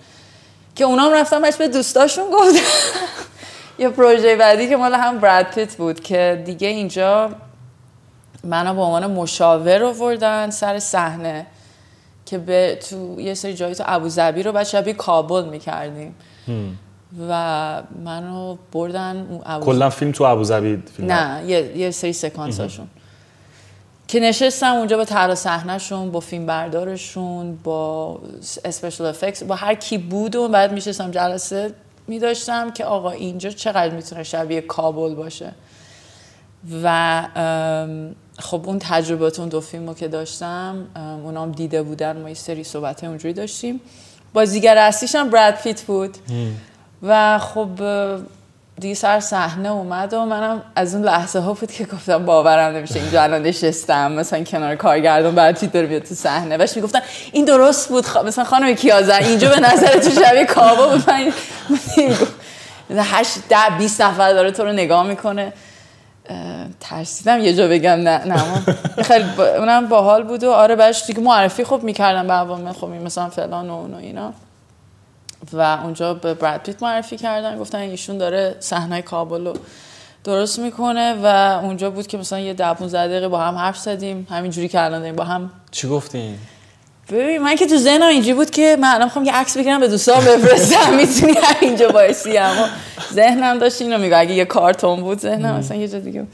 که 0.75 0.83
اونام 0.83 1.13
رفتم 1.13 1.41
بهش 1.41 1.55
به 1.55 1.67
دوستاشون 1.67 2.25
گفتم 2.31 2.59
یه 3.79 3.89
پروژه 3.89 4.35
بعدی 4.35 4.69
که 4.69 4.77
مال 4.77 4.93
هم 4.93 5.19
براد 5.19 5.45
پیت 5.45 5.75
بود 5.75 5.99
که 5.99 6.43
دیگه 6.45 6.67
اینجا 6.67 7.29
منو 8.43 8.73
به 8.73 8.81
عنوان 8.81 9.11
مشاور 9.11 9.83
آوردن 9.83 10.49
سر 10.49 10.79
صحنه 10.79 11.45
که 12.25 12.37
به 12.37 12.79
تو 12.89 13.21
یه 13.21 13.33
سری 13.33 13.53
جایی 13.53 13.75
تو 13.75 13.83
ابوظبی 13.87 14.43
رو 14.43 14.51
بعد 14.51 14.65
شبیه 14.65 14.93
کابل 14.93 15.45
می‌کردیم. 15.45 16.15
و 17.29 17.83
منو 18.03 18.57
بردن 18.71 19.41
کلا 19.61 19.89
فیلم 19.89 20.11
تو 20.11 20.23
ابوظبی 20.23 20.83
نه 20.99 21.43
یه, 21.47 21.77
یه 21.77 21.91
سری 21.91 22.13
سکانساشون. 22.13 22.87
که 24.07 24.19
نشستم 24.19 24.75
اونجا 24.75 24.97
با 24.97 25.05
طرح 25.05 25.35
صحنهشون 25.35 26.11
با 26.11 26.19
فیلم 26.19 26.45
بردارشون 26.45 27.55
با 27.63 28.19
اسپیشال 28.65 29.07
افکس 29.07 29.43
با 29.43 29.55
هر 29.55 29.75
کی 29.75 29.97
بود 29.97 30.35
و 30.35 30.47
بعد 30.47 30.71
میشستم 30.71 31.11
جلسه 31.11 31.73
میداشتم 32.07 32.71
که 32.71 32.85
آقا 32.85 33.11
اینجا 33.11 33.49
چقدر 33.49 33.93
می‌تونه 33.95 34.23
شبیه 34.23 34.61
کابل 34.61 35.15
باشه. 35.15 35.51
و 36.83 37.27
خب 38.39 38.61
اون 38.65 38.79
تجربات 38.79 39.39
اون 39.39 39.49
دو 39.49 39.61
فیلمو 39.61 39.93
که 39.93 40.07
داشتم 40.07 40.87
اونام 41.23 41.51
دیده 41.51 41.83
بودن 41.83 42.21
ما 42.21 42.29
یه 42.29 42.35
سری 42.35 42.63
صحبت 42.63 43.03
اونجوری 43.03 43.33
داشتیم. 43.33 43.81
بازیگر 44.33 44.77
اصلیش 44.77 45.15
هم 45.15 45.29
براد 45.29 45.53
پیت 45.53 45.81
بود. 45.81 46.17
و 47.03 47.39
خب 47.39 47.69
دیگه 48.79 48.95
سر 48.95 49.19
صحنه 49.19 49.69
اومد 49.69 50.13
و 50.13 50.25
منم 50.25 50.61
از 50.75 50.95
اون 50.95 51.03
لحظه 51.03 51.39
ها 51.39 51.53
بود 51.53 51.71
که 51.71 51.85
گفتم 51.85 52.25
باورم 52.25 52.75
نمیشه 52.75 52.99
اینجا 52.99 53.23
الان 53.23 53.41
نشستم 53.41 54.11
مثلا 54.11 54.43
کنار 54.43 54.75
کارگردان 54.75 55.35
بعد 55.35 55.59
چی 55.59 55.67
داره 55.67 55.87
بیاد 55.87 56.01
تو 56.01 56.15
صحنه؟ 56.15 56.57
بهش 56.57 56.75
می‌گفتن 56.75 56.99
این 57.31 57.45
درست 57.45 57.89
بود 57.89 58.05
خ... 58.05 58.17
مثلا 58.17 58.43
خانم 58.43 58.73
کیازر 58.73 59.19
اینجا 59.19 59.49
به 59.49 59.59
نظر 59.59 59.99
تو 59.99 60.09
شبیه 60.09 60.45
کابا 60.45 60.87
بود. 60.87 61.03
من 61.09 61.31
هشت 62.99 63.37
ده 63.49 63.77
بیست 63.77 64.01
نفر 64.01 64.33
داره 64.33 64.51
تو 64.51 64.63
رو 64.63 64.71
نگاه 64.71 65.07
می‌کنه. 65.07 65.53
ترسیدم 66.79 67.39
یه 67.39 67.53
جا 67.53 67.67
بگم 67.67 67.91
نه 67.91 68.25
نه. 68.25 68.37
خیلی 69.03 69.25
با... 69.37 69.47
اونم 69.47 69.87
باحال 69.87 70.23
بود 70.23 70.43
و 70.43 70.51
آره 70.51 70.75
بعدش 70.75 71.05
دیگه 71.07 71.19
معرفی 71.19 71.63
خوب 71.63 71.83
می‌کردم 71.83 72.27
به 72.27 72.33
عوامل 72.33 72.71
خب 72.71 72.87
مثلا 72.87 73.29
فلان 73.29 73.69
و 73.69 73.73
اون 73.73 73.93
و 73.93 73.97
اینا. 73.97 74.33
و 75.53 75.61
اونجا 75.83 76.13
به 76.13 76.33
براد 76.33 76.61
پیت 76.61 76.83
معرفی 76.83 77.17
کردن. 77.17 77.57
گفتن 77.57 77.77
ایشون 77.77 78.17
داره 78.17 78.55
صحنه 78.59 79.01
کابل 79.01 79.45
رو 79.45 79.53
درست 80.23 80.59
می‌کنه 80.59 81.15
و 81.23 81.25
اونجا 81.63 81.89
بود 81.89 82.07
که 82.07 82.17
مثلا 82.17 82.39
یه 82.39 82.53
ده 82.53 82.73
15 82.73 83.07
دقیقه 83.07 83.27
با 83.27 83.39
هم 83.39 83.55
حرف 83.55 83.77
زدیم. 83.77 84.27
همینجوری 84.29 84.67
که 84.67 84.83
الان 84.83 84.99
داریم 84.99 85.15
با 85.15 85.23
هم. 85.23 85.51
چی 85.71 85.87
گفتین؟ 85.87 86.37
ببین 87.09 87.37
من 87.37 87.55
که 87.55 87.65
تو 87.65 87.77
ذهنم 87.77 88.07
اینجوری 88.07 88.33
بود 88.33 88.49
که 88.49 88.77
من 88.79 88.87
الان 88.87 89.03
می‌خوام 89.03 89.25
یه 89.25 89.35
عکس 89.35 89.57
بگیرم 89.57 89.79
به 89.79 89.87
دوستان 89.87 90.25
بفرستم. 90.25 90.93
می‌تونی 90.97 91.33
همینجا 91.43 91.87
بایستی 91.87 92.37
اما 92.37 92.67
ذهنم 93.13 93.59
داشت 93.59 93.81
اینو 93.81 93.97
میگه 93.97 94.17
اگه 94.17 94.33
یه 94.33 94.45
کارتون 94.45 95.01
بود 95.01 95.19
ذهنم 95.19 95.55
مثلا 95.55 95.77
یه 95.77 95.87
جا 95.87 95.99
دیگه 95.99 96.27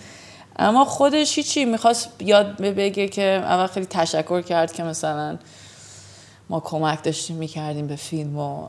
اما 0.60 0.86
خودش 0.86 1.36
هیچی 1.36 1.66
می‌خواست 1.66 2.10
یاد 2.20 2.58
بگه 2.62 3.08
که 3.08 3.24
اول 3.24 3.68
خیلی 3.68 3.86
تشکر 3.86 4.42
کرد 4.42 4.74
که 4.74 4.84
مثلا 4.84 5.38
ما 6.52 6.60
کمک 6.60 7.04
داشتیم 7.04 7.36
می‌کردیم 7.36 7.88
به 7.88 7.96
فیلم 7.96 8.38
و, 8.38 8.68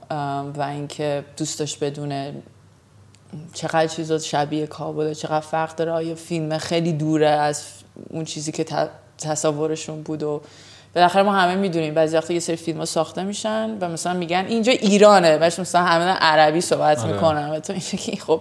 و 0.57 0.63
اینکه 0.63 1.25
دوست 1.37 1.59
داشت 1.59 1.85
بدونه 1.85 2.35
چقدر 3.53 3.87
چیزا 3.87 4.19
شبیه 4.19 4.67
کابل 4.67 5.15
چقدر 5.15 5.41
فرق 5.41 5.77
داره. 5.77 5.93
آیا 5.93 6.15
فیلم 6.15 6.59
خیلی 6.59 6.93
دوره 6.93 7.29
از 7.29 7.65
اون 8.11 8.25
چیزی 8.25 8.53
که 8.53 8.67
تصورشون 9.19 10.03
بود 10.03 10.23
و 10.23 10.41
بالاخره 10.95 11.23
ما 11.23 11.33
همه 11.33 11.55
می‌دونیم 11.55 11.95
بعضی 11.95 12.17
وقتا 12.17 12.35
یه 12.35 12.41
سری 12.41 12.57
فیلم 12.57 12.79
ها 12.79 12.85
ساخته 12.85 13.23
میشن 13.23 13.79
و 13.81 13.89
مثلا 13.89 14.13
میگن 14.13 14.45
اینجا 14.49 14.73
ایرانه 14.73 15.39
بهش 15.39 15.59
مثلا 15.59 15.83
همه 15.83 16.05
عربی 16.05 16.61
صحبت 16.61 16.99
آره. 16.99 17.13
می‌کنن. 17.13 17.51
و 17.51 17.61
تو 17.61 17.73
اینجا 17.73 18.25
خب 18.25 18.41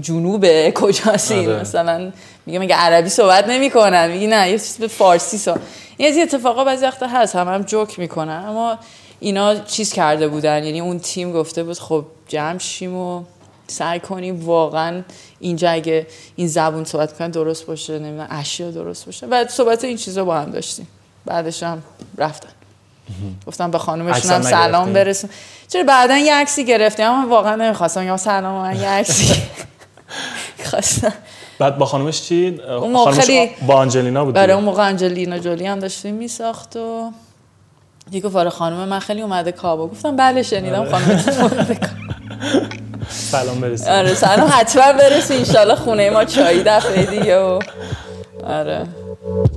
جنوبه 0.00 0.72
کجاست 0.74 1.32
آره. 1.32 1.60
مثلا 1.60 2.12
میگه 2.46 2.58
میگه 2.58 2.74
عربی 2.74 3.08
صحبت 3.08 3.48
نمی‌کنن؟ 3.48 4.10
میگه 4.10 4.26
نه 4.26 4.50
یه 4.50 4.58
چیز 4.58 4.76
به 4.78 4.86
فارسی 4.86 5.38
سا 5.38 5.58
این 5.96 6.12
از 6.12 6.18
اتفاقا 6.18 6.64
بعضی 6.64 6.84
وقتا 6.84 7.06
هست 7.06 7.36
هم 7.36 7.48
هم 7.48 7.62
جوک 7.62 7.98
می‌کنن 7.98 8.44
اما 8.48 8.78
اینا 9.20 9.54
چیز 9.54 9.92
کرده 9.92 10.28
بودن. 10.28 10.64
یعنی 10.64 10.80
اون 10.80 10.98
تیم 10.98 11.32
گفته 11.32 11.64
بود 11.64 11.78
خب 11.78 12.04
جمع 12.28 12.58
شیم 12.58 12.96
و 12.96 13.22
سعی 13.66 14.00
کنیم 14.00 14.46
واقعا 14.46 15.02
اینجا 15.40 15.70
اگه 15.70 16.06
این 16.36 16.48
زبون 16.48 16.84
صحبت 16.84 17.18
کنن 17.18 17.30
درست 17.30 17.66
باشه 17.66 17.98
نمی‌دونم 17.98 18.26
اشیا 18.30 18.70
درست 18.70 19.06
باشه. 19.06 19.26
و 19.26 19.44
صحبت 19.48 19.84
این 19.84 19.96
چیزا 19.96 20.24
با 20.24 20.36
هم 20.36 20.50
داشتیم. 20.50 20.88
بعدش 21.26 21.62
هم 21.62 21.82
رفتن 22.18 22.48
گفتم 23.46 23.70
به 23.70 23.78
خانومشون 23.78 24.30
هم 24.30 24.42
سلام 24.42 24.92
برسون. 24.92 25.30
چرا 25.68 25.82
بعدا 25.82 26.16
یه 26.16 26.34
عکسی 26.34 26.64
گرفتیم 26.64 27.06
اما 27.06 27.28
واقعا 27.28 27.56
نمی‌خواستم. 27.56 28.02
یا 28.02 28.16
سلام 28.16 28.62
من 28.62 28.76
یه 28.76 28.88
عکسی 28.88 29.34
خواستم 30.70 31.12
بعد 31.58 31.78
با 31.78 31.86
خانومش 31.86 32.22
چی؟ 32.22 32.60
خانومش 32.68 33.14
خیلی... 33.14 33.50
با 33.66 33.74
آنجلینا 33.74 34.24
بود 34.24 34.34
برای 34.34 34.52
اون 34.52 34.64
موقع 34.64 34.88
آنجلینا 34.88 35.38
جولی 35.38 35.66
هم 35.66 35.78
داشتیم 35.78 36.14
میساخت 36.14 36.76
و 36.76 37.12
دیگه 38.10 38.28
گفت 38.28 38.48
خانم 38.48 38.88
من 38.88 38.98
خیلی 38.98 39.22
اومده 39.22 39.52
کابا 39.52 39.86
گفتم 39.86 40.16
بله 40.16 40.42
شنیدم 40.42 40.80
آره. 40.80 40.90
خانم 40.90 41.24
اومده 41.40 41.80
سلام 43.08 43.60
برسی 43.60 43.90
آره 43.90 44.14
سلام 44.14 44.50
حتما 44.52 44.92
برسی 44.92 45.34
انشالله 45.34 45.74
خونه 45.74 46.10
ما 46.10 46.24
چایی 46.24 46.62
دفعه 46.62 47.06
دیگه 47.06 47.38
و 47.38 47.58
آره. 48.46 48.86
Thank 49.24 49.54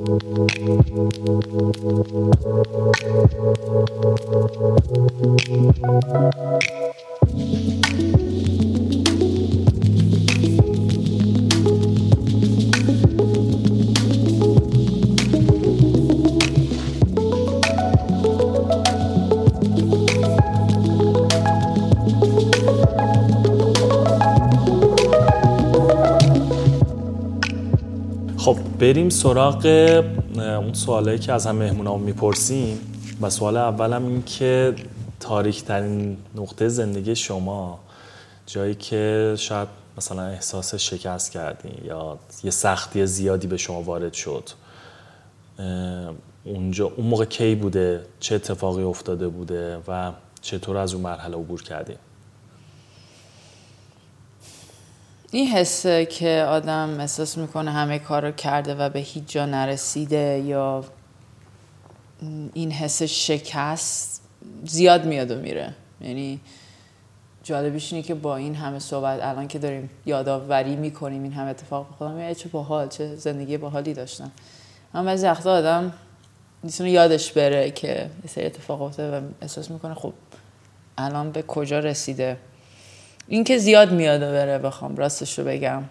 you. 6.37 6.96
بریم 28.53 29.09
سراغ 29.09 29.65
اون 30.35 30.73
سوالایی 30.73 31.19
که 31.19 31.33
از 31.33 31.47
هم 31.47 31.55
مهمونامون 31.55 32.01
می‌پرسیم. 32.01 32.79
و 33.21 33.29
سوال 33.29 33.57
اولم 33.57 34.05
این 34.05 34.23
که 34.23 34.75
تاریک 35.19 35.63
ترین 35.63 36.17
نقطه 36.35 36.67
زندگی 36.67 37.15
شما 37.15 37.79
جایی 38.45 38.75
که 38.75 39.35
شاید 39.37 39.67
مثلا 39.97 40.21
احساس 40.21 40.75
شکست 40.75 41.31
کردین 41.31 41.85
یا 41.85 42.17
یه 42.43 42.51
سختی 42.51 43.05
زیادی 43.05 43.47
به 43.47 43.57
شما 43.57 43.81
وارد 43.81 44.13
شد 44.13 44.49
اونجا 46.43 46.91
اون 46.97 47.07
موقع 47.07 47.25
کی 47.25 47.55
بوده؟ 47.55 48.01
چه 48.19 48.35
اتفاقی 48.35 48.83
افتاده 48.83 49.27
بوده؟ 49.27 49.77
و 49.87 50.11
چطور 50.41 50.77
از 50.77 50.93
اون 50.93 51.03
مرحله 51.03 51.37
عبور 51.37 51.63
کردیم 51.63 51.97
این 55.31 55.47
حسه 55.47 56.05
که 56.05 56.45
آدم 56.49 56.99
احساس 56.99 57.37
می‌کنه 57.37 57.71
همه 57.71 57.99
کار 57.99 58.25
رو 58.25 58.31
کرده 58.31 58.75
و 58.75 58.89
به 58.89 58.99
هیچ 58.99 59.23
جا 59.27 59.45
نرسیده 59.45 60.43
یا 60.45 60.83
این 62.53 62.71
حس 62.71 63.03
شکست 63.03 64.21
زیاد 64.63 65.05
میاد 65.05 65.31
و 65.31 65.35
میره. 65.35 65.73
یعنی 66.01 66.39
جالبیش 67.43 67.93
اینه 67.93 68.03
که 68.03 68.15
با 68.15 68.35
این 68.35 68.55
همه 68.55 68.79
صحبت 68.79 69.23
الان 69.23 69.47
که 69.47 69.59
داریم 69.59 69.89
یادآوری 70.05 70.75
می‌کنیم 70.75 71.23
این 71.23 71.33
همه 71.33 71.49
اتفاق 71.49 71.89
بخودم 71.89 72.19
یه 72.19 72.35
چه 72.35 72.49
باحال 72.49 72.87
چه 72.87 73.15
زندگی 73.15 73.57
باحالی 73.57 73.93
داشتم. 73.93 74.31
اما 74.93 75.05
بعضی 75.05 75.25
وقتا 75.25 75.51
آدم 75.51 75.93
می‌تونه 76.63 76.91
یادش 76.91 77.31
بره 77.31 77.71
که 77.71 77.89
یه 78.23 78.29
سری 78.29 78.45
اتفاق 78.45 78.81
و 78.81 79.21
احساس 79.41 79.71
می‌کنه 79.71 79.93
خب 79.93 80.13
الان 80.97 81.31
به 81.31 81.41
کجا 81.41 81.79
رسیده. 81.79 82.37
این 83.27 83.43
که 83.43 83.57
زیاد 83.57 83.91
میاد 83.91 84.19
بره 84.19 84.57
بخوام 84.59 84.95
راستش 84.95 85.39
رو 85.39 85.45
بگم 85.45 85.83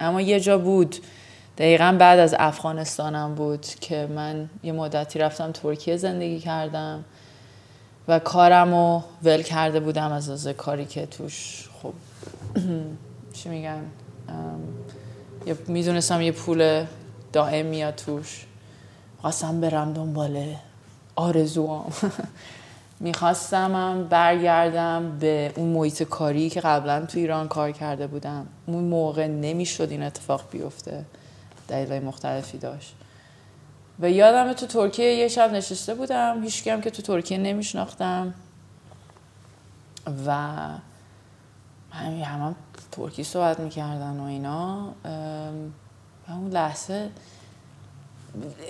اما 0.00 0.20
یه 0.20 0.40
جا 0.40 0.58
بود 0.58 0.96
دقیقا 1.58 1.96
بعد 1.98 2.18
از 2.18 2.34
افغانستانم 2.38 3.34
بود 3.34 3.66
که 3.80 4.06
من 4.06 4.50
یه 4.62 4.72
مدتی 4.72 5.18
رفتم 5.18 5.52
ترکیه 5.52 5.96
زندگی 5.96 6.40
کردم 6.40 7.04
و 8.08 8.18
کارم 8.18 8.74
رو 8.74 9.02
ول 9.22 9.42
کرده 9.42 9.80
بودم 9.80 10.12
از 10.12 10.30
از 10.30 10.48
کاری 10.48 10.84
که 10.84 11.06
توش 11.06 11.68
خب 11.82 11.92
چی 13.36 13.48
میگن؟ 13.48 13.82
می‌دونستم 15.66 16.22
یه 16.22 16.32
پول 16.32 16.84
دائم 17.32 17.66
میاد 17.66 17.94
توش. 17.94 18.46
خواستم 19.20 19.60
برم 19.60 19.92
دنبال 19.92 20.54
آرزوام. 21.16 21.92
می‌خواستم 23.02 24.04
برگردم 24.10 25.18
به 25.18 25.52
اون 25.56 25.68
محیط 25.68 26.02
کاری 26.02 26.50
که 26.50 26.60
قبلا 26.60 27.06
تو 27.06 27.18
ایران 27.18 27.48
کار 27.48 27.72
کرده 27.72 28.06
بودم. 28.06 28.46
اون 28.66 28.84
موقع 28.84 29.26
نمی‌شد 29.26 29.90
این 29.90 30.02
اتفاق 30.02 30.42
بیفته. 30.50 31.04
دلیل 31.68 32.04
مختلفی 32.04 32.58
داشت. 32.58 32.94
و 34.00 34.10
یادم 34.10 34.52
تو 34.52 34.66
ترکیه 34.66 35.14
یه 35.14 35.28
شب 35.28 35.52
نشسته 35.52 35.94
بودم. 35.94 36.42
هیچ 36.42 36.62
که 36.64 36.90
تو 36.90 37.02
ترکیه 37.02 37.38
نمیشناختم. 37.38 38.34
و 40.26 40.36
همین 41.90 42.24
همه 42.24 42.54
ترکی 42.92 43.24
صحبت 43.24 43.60
می‌کردن 43.60 44.20
و 44.20 44.22
اینا. 44.24 44.94
و 46.28 46.32
اون 46.32 46.50
لحظه 46.50 47.10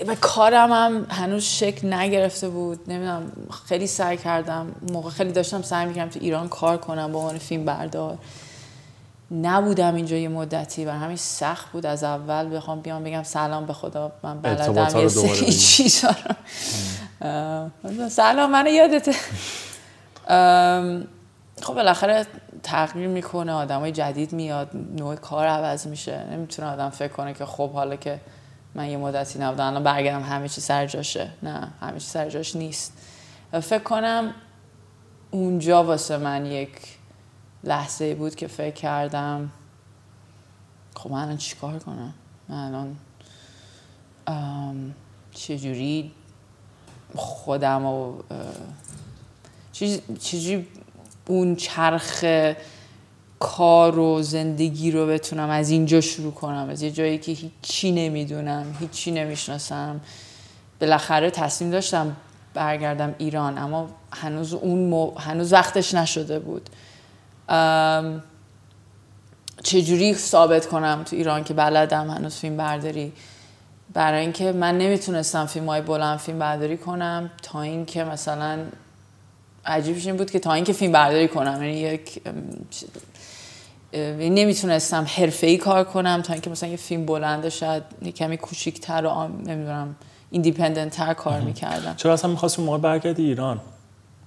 و 0.06 0.14
کارم 0.20 0.72
هم 0.72 1.06
هنوز 1.10 1.44
شکل 1.44 1.92
نگرفته 1.92 2.48
بود. 2.48 2.80
نمی‌دونم 2.88 3.32
خیلی 3.66 3.86
سعی 3.86 4.16
کردم. 4.16 4.74
موقع 4.92 5.10
خیلی 5.10 5.32
داشتم 5.32 5.62
سعی 5.62 5.86
می‌کردم 5.86 6.10
تو 6.10 6.18
ایران 6.22 6.48
کار 6.48 6.76
کنم 6.76 7.12
به 7.12 7.18
عنوان 7.18 7.38
فیلم 7.38 7.64
بردار. 7.64 8.18
نبودم 9.42 9.94
اینجا 9.94 10.16
یه 10.16 10.28
مدتی 10.28 10.84
و 10.84 10.90
همین 10.90 11.16
سخت 11.16 11.72
بود 11.72 11.86
از 11.86 12.04
اول. 12.04 12.56
بخوام 12.56 12.80
بیام 12.80 13.04
بگم 13.04 13.22
سلام 13.22 13.66
به 13.66 13.72
خدا 13.72 14.12
من 14.22 14.40
بلدم 14.40 15.00
یه 15.00 15.08
سری 15.08 15.88
سلام 18.08 18.50
منو 18.50 18.68
یادته 18.68 19.12
خب 21.62 21.74
بالاخره 21.74 22.26
تغییر 22.62 23.08
می‌کنه 23.08 23.52
آدمای 23.52 23.92
جدید 23.92 24.32
میاد 24.32 24.70
نوع 24.98 25.14
کار 25.14 25.46
عوض 25.46 25.86
میشه. 25.86 26.24
نمی‌تونه 26.32 26.68
آدم 26.68 26.90
فکر 26.90 27.12
کنه 27.12 27.34
که 27.34 27.46
خب 27.46 27.72
حالا 27.72 27.96
که 27.96 28.20
من 28.74 28.88
یه 28.88 28.96
مدتی 28.96 29.38
نبودم 29.38 29.66
الان 29.66 29.82
برگردم 29.82 30.22
همه 30.22 30.48
چی 30.48 30.60
سر 30.60 30.86
جاشه. 30.86 31.30
نه 31.42 31.72
همه 31.80 31.98
چی 31.98 32.06
سر 32.06 32.30
جاش 32.30 32.56
نیست. 32.56 32.92
فکر 33.52 33.82
کنم 33.82 34.34
اونجا 35.30 35.84
واسه 35.84 36.16
من 36.16 36.46
یک 36.46 36.70
لحظه 37.64 38.14
بود 38.14 38.34
که 38.34 38.46
فکر 38.46 38.74
کردم 38.74 39.50
خب 40.94 41.10
من 41.10 41.22
الان 41.22 41.36
چیکار 41.36 41.78
کنم؟ 41.78 42.14
من 42.48 42.74
الان 44.26 44.94
چجوری 45.32 46.12
خودم 47.14 47.84
و 47.84 48.22
چجوری 50.20 50.68
اون 51.26 51.56
چرخ 51.56 52.24
کار 53.42 53.98
و 53.98 54.22
زندگی 54.22 54.90
رو 54.90 55.06
بتونم 55.06 55.50
از 55.50 55.70
اینجا 55.70 56.00
شروع 56.00 56.32
کنم. 56.32 56.68
از 56.70 56.82
یه 56.82 56.90
جایی 56.90 57.18
که 57.18 57.32
هیچی 57.32 57.92
نمی‌دونم 57.92 58.76
هیچی 58.80 59.10
نمی‌شناسم. 59.10 60.00
بالاخره 60.80 61.30
تصمیم 61.30 61.70
داشتم 61.70 62.16
برگردم 62.54 63.14
ایران 63.18 63.58
اما 63.58 63.88
هنوز 64.12 64.54
اون 64.54 65.12
هنوز 65.18 65.52
وقتش 65.52 65.94
نشده 65.94 66.38
بود. 66.38 66.70
چجوری 69.62 70.14
ثابت 70.14 70.66
کنم 70.66 71.02
تو 71.04 71.16
ایران 71.16 71.44
که 71.44 71.54
بلدم 71.54 72.10
هنوز 72.10 72.34
فیلم 72.36 72.56
برداری؟ 72.56 73.12
برای 73.92 74.20
اینکه 74.20 74.52
من 74.52 74.78
نمی‌تونستم 74.78 75.46
فیلم 75.46 75.66
های 75.66 75.80
بلند 75.80 76.18
فیلم 76.18 76.38
برداری 76.38 76.76
کنم 76.76 77.30
تا 77.42 77.62
اینکه 77.62 78.04
مثلا 78.04 78.58
عجیبش 79.66 80.06
این 80.06 80.16
بود 80.16 80.30
که 80.30 80.38
تا 80.38 80.52
اینکه 80.52 80.72
فیلم 80.72 80.92
برداری 80.92 81.28
کنم. 81.28 81.62
یعنی 81.62 81.78
یک 81.78 82.22
نمی‌تونستم 83.94 85.06
حرفه 85.08 85.46
ای 85.46 85.56
کار 85.56 85.84
کنم 85.84 86.22
تا 86.22 86.32
اینکه 86.32 86.50
مثلا 86.50 86.68
یه 86.68 86.76
فیلم 86.76 87.06
بلنده 87.06 87.50
شاید 87.50 87.82
یه 88.02 88.12
کمی 88.12 88.36
کوچیک‌تر 88.36 89.06
و 89.06 89.28
نمی‌دونم 89.28 89.96
ایندیپندنت 90.30 90.96
تر 90.96 91.14
کار 91.14 91.40
می‌کردم. 91.40 91.94
چرا 91.96 92.12
اصلا 92.12 92.30
می‌خواستی 92.30 92.62
موقع 92.62 92.78
برگردی 92.78 93.24
ایران؟ 93.24 93.60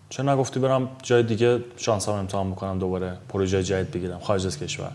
چرا 0.09 0.33
نگفتی 0.33 0.59
برم 0.59 0.89
جای 1.03 1.23
دیگه 1.23 1.63
شانس 1.77 2.09
هم 2.09 2.15
امتحان 2.15 2.51
بکنم 2.51 2.79
دوباره 2.79 3.17
پروژه 3.29 3.63
جدید 3.63 3.91
بگیرم 3.91 4.19
خارج 4.19 4.45
از 4.45 4.59
کشور؟ 4.59 4.91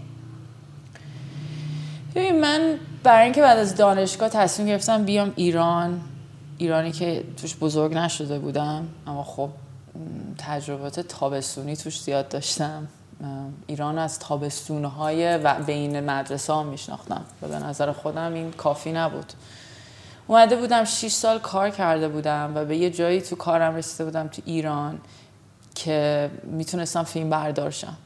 ببین 2.14 2.40
من 2.40 2.78
برای 3.02 3.24
اینکه 3.24 3.40
بعد 3.40 3.58
از 3.58 3.76
دانشگاه 3.76 4.28
تصمیم 4.28 4.68
گرفتم 4.68 5.04
بیام 5.04 5.32
ایران. 5.36 6.00
ایرانی 6.58 6.92
که 6.92 7.24
توش 7.36 7.56
بزرگ 7.56 7.94
نشده 7.94 8.38
بودم 8.38 8.86
اما 9.06 9.24
خب 9.24 9.50
تجربات 10.38 11.00
تابستونی 11.00 11.76
توش 11.76 12.00
زیاد 12.00 12.28
داشتم. 12.28 12.88
ایران 13.66 13.98
از 13.98 14.18
تابستونهای 14.18 15.38
و 15.38 15.54
بین 15.54 16.00
مدرسه 16.00 16.52
ها 16.52 16.62
میشناختم 16.62 17.24
و 17.42 17.48
به 17.48 17.58
نظر 17.58 17.92
خودم 17.92 18.34
این 18.34 18.50
کافی 18.50 18.92
نبود. 18.92 19.32
اومده 20.26 20.56
بودم 20.56 20.84
6 20.84 21.12
سال 21.12 21.38
کار 21.38 21.70
کرده 21.70 22.08
بودم 22.08 22.52
و 22.54 22.64
به 22.64 22.76
یه 22.76 22.90
جایی 22.90 23.20
تو 23.20 23.36
کارم 23.36 23.74
رسیده 23.74 24.04
بودم 24.04 24.28
تو 24.28 24.42
ایران 24.44 25.00
که 25.74 26.30
می‌تونستم 26.44 27.02
فیلم 27.02 27.30
بردارشم 27.30 27.96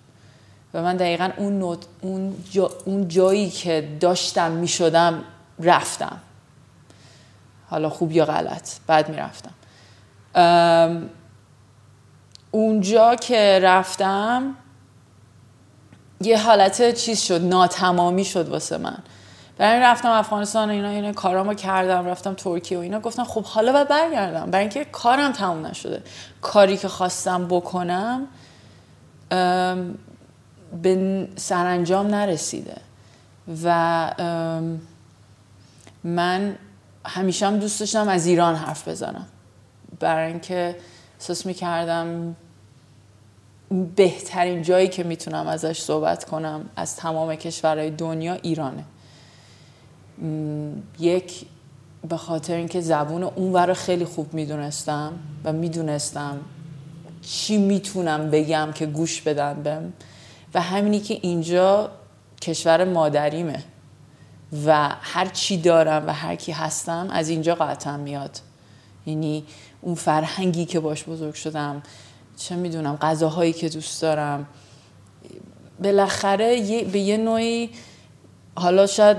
و 0.74 0.82
من 0.82 0.96
دقیقا 0.96 1.30
اون, 1.36 1.58
نوت، 1.58 1.86
اون, 2.00 2.44
جا، 2.50 2.70
اون 2.84 3.08
جایی 3.08 3.50
که 3.50 3.96
داشتم 4.00 4.50
می‌شدم 4.50 5.24
رفتم. 5.60 6.16
حالا 7.70 7.88
خوب 7.88 8.12
یا 8.12 8.24
غلط 8.24 8.70
بعد 8.86 9.08
می‌رفتم. 9.08 9.52
اونجا 12.50 13.14
که 13.14 13.60
رفتم 13.62 14.56
یه 16.20 16.42
حالت 16.42 16.94
چیز 16.94 17.20
شد 17.20 17.40
ناتمامی 17.40 18.24
شد 18.24 18.48
واسه 18.48 18.78
من. 18.78 18.98
برای 19.58 19.80
رفتم 19.80 20.10
افغانستان 20.10 20.70
اینا 20.70 20.88
اینا 20.88 21.12
کارامو 21.12 21.54
کردم 21.54 22.06
رفتم 22.06 22.34
ترکیه 22.34 22.78
و 22.78 22.80
اینا 22.80 23.00
گفتم 23.00 23.24
خب 23.24 23.44
حالا 23.44 23.72
باید 23.72 23.88
برگردم. 23.88 24.50
برای 24.50 24.64
اینکه 24.64 24.84
کارم 24.84 25.32
تموم 25.32 25.66
نشده. 25.66 26.02
کاری 26.40 26.76
که 26.76 26.88
خواستم 26.88 27.48
بکنم 27.48 28.26
به 30.82 31.28
سرانجام 31.36 32.06
نرسیده. 32.06 32.76
و 33.64 34.10
من 36.04 36.58
همیشه 37.06 37.46
هم 37.46 37.58
دوست 37.58 37.80
داشتم 37.80 38.08
از 38.08 38.26
ایران 38.26 38.54
حرف 38.54 38.88
بزنم. 38.88 39.26
برای 40.00 40.26
اینکه 40.26 40.76
احساس 41.20 41.46
می‌کردم 41.46 42.36
بهترین 43.96 44.62
جایی 44.62 44.88
که 44.88 45.04
می‌تونم 45.04 45.46
ازش 45.46 45.80
صحبت 45.80 46.24
کنم 46.24 46.68
از 46.76 46.96
تمام 46.96 47.34
کشورهای 47.34 47.90
دنیا 47.90 48.34
ایرانه. 48.34 48.84
یک 50.98 51.46
به 52.08 52.16
خاطر 52.16 52.54
اینکه 52.54 52.80
زبون 52.80 53.22
اونور 53.22 53.72
خیلی 53.72 54.04
خوب 54.04 54.34
می‌دونستم 54.34 55.12
و 55.44 55.52
می‌دونستم 55.52 56.40
چی 57.22 57.58
می‌تونم 57.58 58.30
بگم 58.30 58.72
که 58.74 58.86
گوش 58.86 59.22
بدن 59.22 59.62
بهم 59.62 59.92
و 60.54 60.60
همینی 60.60 61.00
که 61.00 61.18
اینجا 61.22 61.90
کشور 62.42 62.84
مادریمه 62.84 63.64
و 64.66 64.88
هر 65.00 65.26
چی 65.26 65.56
دارم 65.56 66.06
و 66.06 66.12
هر 66.12 66.36
کی 66.36 66.52
هستم 66.52 67.08
از 67.10 67.28
اینجا 67.28 67.54
قطعا 67.54 67.96
میاد. 67.96 68.38
یعنی 69.06 69.44
اون 69.80 69.94
فرهنگی 69.94 70.64
که 70.64 70.80
باش 70.80 71.04
بزرگ 71.04 71.34
شدم 71.34 71.82
چه 72.36 72.56
می‌دونم 72.56 72.96
غذاهایی 72.96 73.52
که 73.52 73.68
دوست 73.68 74.02
دارم. 74.02 74.46
بالاخره 75.82 76.84
به 76.84 76.98
یه 76.98 77.16
نوعی 77.16 77.70
حالا 78.56 78.86
شاید 78.86 79.16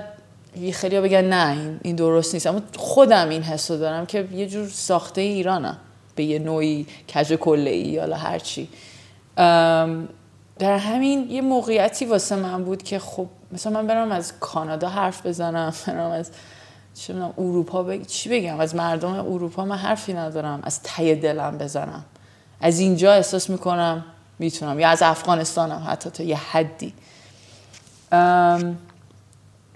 خیلی 0.74 1.00
بگن 1.00 1.26
نه 1.26 1.80
این 1.84 1.96
درست 1.96 2.34
نیست. 2.34 2.48
اما 2.48 2.62
خودم 2.78 3.30
این 3.30 3.44
حس 3.44 3.72
دارم 3.72 4.06
که 4.06 4.28
یه 4.32 4.48
جور 4.48 4.70
ساخته 4.70 5.22
ایرانم 5.22 5.78
به 6.16 6.24
یه 6.24 6.40
نوعی 6.40 6.88
کج 7.16 7.34
کله 7.34 7.70
ای 7.72 7.80
یا 7.80 8.16
هرچی 8.16 8.70
در 10.60 10.78
همین 10.78 11.32
یه 11.32 11.42
موقعیتی 11.42 12.06
واسه 12.06 12.36
من 12.36 12.64
بود 12.64 12.84
که 12.84 13.00
خب 13.00 13.28
مثلا 13.52 13.82
من 13.82 13.88
برم 13.88 14.12
از 14.12 14.34
کانادا 14.40 14.90
حرف 14.90 15.26
بزنم 15.26 15.74
برم 15.88 16.12
از 16.12 16.32
چه 16.94 17.14
اروپا 17.38 17.84
بگ... 17.84 18.06
چی 18.06 18.30
بگم؟ 18.30 18.60
از 18.60 18.76
مردم 18.76 19.14
اروپا 19.14 19.66
من 19.66 19.76
حرفی 19.76 20.14
ندارم. 20.14 20.60
از 20.64 20.84
ته 20.84 21.16
دلم 21.16 21.58
بزنم. 21.58 22.06
از 22.62 22.80
اینجا 22.80 23.14
احساس 23.14 23.50
می‌کنم 23.50 24.06
می‌تونم. 24.40 24.80
یا 24.80 24.90
از 24.90 25.02
افغانستانم 25.02 25.88
حتی 25.88 26.10
تا 26.10 26.24
یه 26.24 26.38
حدی. 26.38 26.94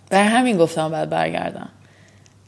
بر 0.10 0.24
همین 0.24 0.58
گفتم 0.58 0.90
باید 0.90 1.10
برگردم. 1.10 1.70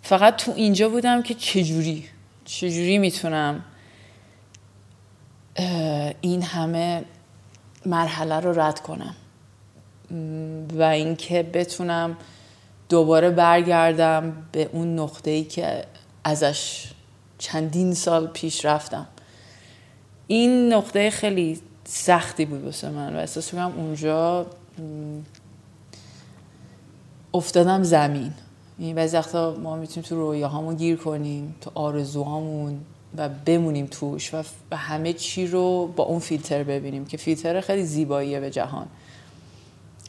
فقط 0.02 0.36
تو 0.36 0.54
اینجا 0.56 0.90
بودم 0.90 1.22
که 1.22 1.34
چجوری 1.34 2.06
چجوری 2.46 2.98
می‌تونم 2.98 3.62
این 6.22 6.44
همه 6.44 7.04
مرحله 7.86 8.40
رو 8.40 8.60
رد 8.60 8.80
کنم. 8.80 9.16
و 10.78 10.84
اینکه 10.84 11.44
بتونم 11.44 12.18
دوباره 12.90 13.30
برگردم 13.30 14.34
به 14.52 14.70
اون 14.72 15.00
نقطه 15.00 15.32
ای 15.32 15.44
که 15.44 15.86
ازش 16.24 16.92
چندین 17.38 17.94
سال 17.94 18.28
پیش 18.28 18.66
رفتم. 18.66 19.08
این 20.32 20.74
نقطه 20.74 21.10
خیلی 21.10 21.60
سختی 21.84 22.46
بود 22.46 22.64
واسه 22.64 22.90
من 22.90 23.16
و 23.16 23.20
احساس 23.20 23.52
کنم 23.52 23.74
اونجا 23.78 24.46
افتادم 27.34 27.84
زمین. 27.84 28.34
یعنی 28.80 28.94
بعضی 28.94 29.18
وقتا 29.18 29.56
ما 29.64 29.76
می‌تونیم 29.76 30.10
تو 30.10 30.16
رویاهامون 30.16 30.76
گیر 30.76 30.98
کنیم 30.98 31.56
تو 31.62 31.72
آرزوهامون 31.74 32.80
و 33.18 33.30
بمونیم 33.46 33.86
توش 33.86 34.34
و 34.34 34.44
همه 34.78 35.14
چی 35.14 35.48
رو 35.48 35.88
با 35.96 36.04
اون 36.04 36.20
فیلتر 36.20 36.64
ببینیم 36.64 37.06
که 37.06 37.18
فیلتر 37.18 37.62
خیلی 37.62 37.84
زیباییه 37.84 38.40
به 38.40 38.50
جهان. 38.50 38.88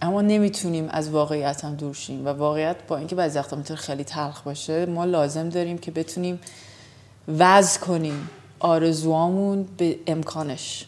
اما 0.03 0.21
نمی‌تونیم 0.21 0.89
از 0.89 1.11
واقعیت 1.11 1.65
هم 1.65 1.75
دور 1.75 1.95
شیم 1.95 2.27
و 2.27 2.29
واقعیت 2.29 2.77
با 2.89 2.97
اینکه 2.97 3.17
بعضی 3.17 3.39
وقتا 3.39 3.57
می‌تونه 3.57 3.81
خیلی 3.81 4.05
تلخ 4.05 4.43
باشه 4.43 4.87
ما 4.87 5.05
لازم 5.05 5.49
داریم 5.49 5.79
که 5.79 5.91
بتونیم 5.91 6.41
وز 7.29 7.79
کنیم. 7.79 8.29
آرزوامون 8.63 9.69
به 9.77 9.99
امکانش. 10.07 10.87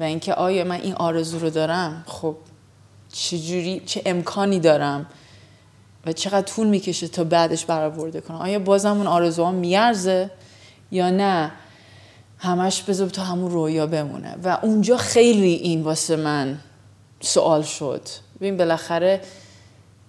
و 0.00 0.02
اینکه 0.02 0.34
آیا 0.34 0.64
من 0.64 0.80
این 0.80 0.94
آرزو 0.94 1.38
رو 1.38 1.50
دارم؟ 1.50 2.04
خب 2.06 2.36
چجوری 3.12 3.82
چه 3.86 4.02
امکانی 4.06 4.60
دارم؟ 4.60 5.06
و 6.06 6.12
چقدر 6.12 6.46
طول 6.46 6.66
می‌کشه 6.66 7.08
تا 7.08 7.24
بعدش 7.24 7.64
برآورده 7.64 8.20
کنم؟ 8.20 8.36
آیا 8.36 8.58
بازم 8.58 8.96
اون 8.96 9.06
آرزوام 9.06 9.54
میارزه؟ 9.54 10.30
یا 10.90 11.10
نه؟ 11.10 11.52
همش 12.38 12.82
بذار 12.82 13.08
تو 13.08 13.22
همون 13.22 13.50
رویا 13.50 13.86
بمونه. 13.86 14.36
و 14.44 14.58
اونجا 14.62 14.96
خیلی 14.96 15.52
این 15.52 15.82
واسه 15.82 16.16
من 16.16 16.58
سوال 17.20 17.62
شد. 17.62 18.02
ببین 18.40 18.56
بالاخره 18.56 19.20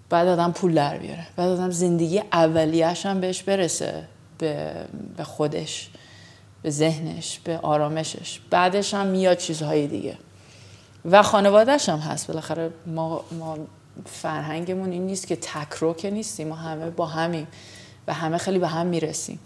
بعد 0.10 0.28
آدم 0.28 0.52
پول 0.52 0.74
در 0.74 0.98
بیاره. 0.98 1.28
بعد 1.36 1.50
آدم 1.50 1.72
زندگی 1.72 2.20
اولیش 2.34 3.06
هم 3.06 3.22
بهش 3.22 3.44
برسه. 3.44 4.04
به 4.38 5.24
خودش. 5.24 5.90
به 6.64 6.70
ذهنش 6.70 7.40
به 7.44 7.58
آرامشش. 7.58 8.40
بعدش 8.50 8.94
هم 8.94 9.08
میاد 9.08 9.38
چیزهای 9.38 9.88
دیگه. 9.88 10.18
و 11.06 11.24
خانوادهش 11.24 11.90
هم 11.90 12.00
هست. 12.00 12.28
بالاخره 12.28 12.72
ما, 12.86 13.24
ما 13.32 13.58
فرهنگمون 14.06 14.92
این 14.92 15.06
نیست 15.06 15.28
که 15.28 15.36
تکرو 15.36 15.94
که 15.94 16.10
نیستیم. 16.10 16.48
ما 16.48 16.56
همه 16.56 16.90
با 16.90 17.06
همیم 17.06 17.48
و 18.08 18.14
همه 18.14 18.38
خیلی 18.38 18.60
به 18.60 18.68
هم 18.68 18.88
می‌رسیم. 18.88 19.40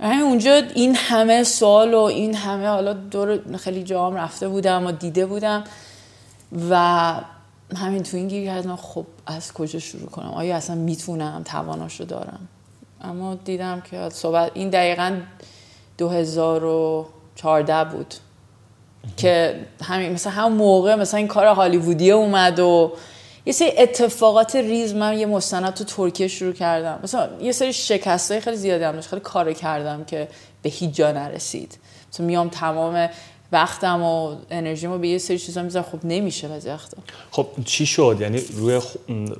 همین 0.00 0.22
اونجا 0.22 0.54
این 0.54 0.96
همه 0.96 1.44
سال 1.44 1.94
و 1.94 2.00
این 2.00 2.34
همه 2.34 2.66
حالا 2.66 2.92
دور 2.92 3.56
خیلی 3.56 3.82
جام 3.82 4.14
رفته 4.14 4.48
بودم 4.48 4.86
و 4.86 4.92
دیده 4.92 5.26
بودم 5.26 5.64
و 6.70 7.14
همین 7.76 8.02
تو 8.02 8.16
این 8.16 8.28
گیر 8.28 8.44
کردم. 8.44 8.76
خب 8.76 9.06
از 9.26 9.52
کجا 9.52 9.78
شروع 9.78 10.10
کنم؟ 10.10 10.30
آیا 10.30 10.56
اصلا 10.56 10.76
می‌تونم؟ 10.76 11.42
تواناشو 11.44 12.04
دارم. 12.04 12.48
اما 13.00 13.34
دیدم 13.34 13.80
که 13.80 14.08
صحبت 14.08 14.50
این 14.54 14.70
دقیقا 14.70 15.20
2014 15.98 17.84
بود. 17.84 18.14
که 19.16 19.60
همین 19.84 20.12
مثلا 20.12 20.32
هم 20.32 20.52
موقع 20.52 20.94
مثلا 20.94 21.18
این 21.18 21.28
کار 21.28 21.46
هالیوودی 21.46 22.10
اومد 22.10 22.58
و 22.58 22.92
یه 23.46 23.52
سری 23.52 23.72
اتفاقات 23.78 24.56
ریز 24.56 24.94
من 24.94 25.18
یه 25.18 25.26
مستند 25.26 25.74
تو 25.74 25.84
ترکیه 25.84 26.28
شروع 26.28 26.52
کردم. 26.52 27.00
مثلا 27.02 27.28
یه 27.40 27.52
سری 27.52 27.72
شکست 27.72 28.40
خیلی 28.40 28.56
زیادی 28.56 28.84
هم 28.84 28.92
داشت 28.92 29.08
خیلی 29.08 29.22
کار 29.22 29.52
کردم 29.52 30.04
که 30.04 30.28
به 30.62 30.70
هیچ 30.70 30.94
جا 30.94 31.12
نرسید. 31.12 31.78
مثلا 32.12 32.26
میام 32.26 32.48
تمام 32.48 33.08
وقتم 33.52 34.02
و 34.02 34.36
انرژیمو 34.50 34.98
به 34.98 35.08
یه 35.08 35.18
سری 35.18 35.38
چیزا 35.38 35.62
می‌ذارم. 35.62 35.86
خب 35.92 35.98
نمیشه 36.04 36.48
بعضی 36.48 36.68
وقتا 36.68 36.96
خب 37.30 37.46
چی 37.64 37.86
شد؟ 37.86 38.16
یعنی 38.20 38.40
روی 38.56 38.80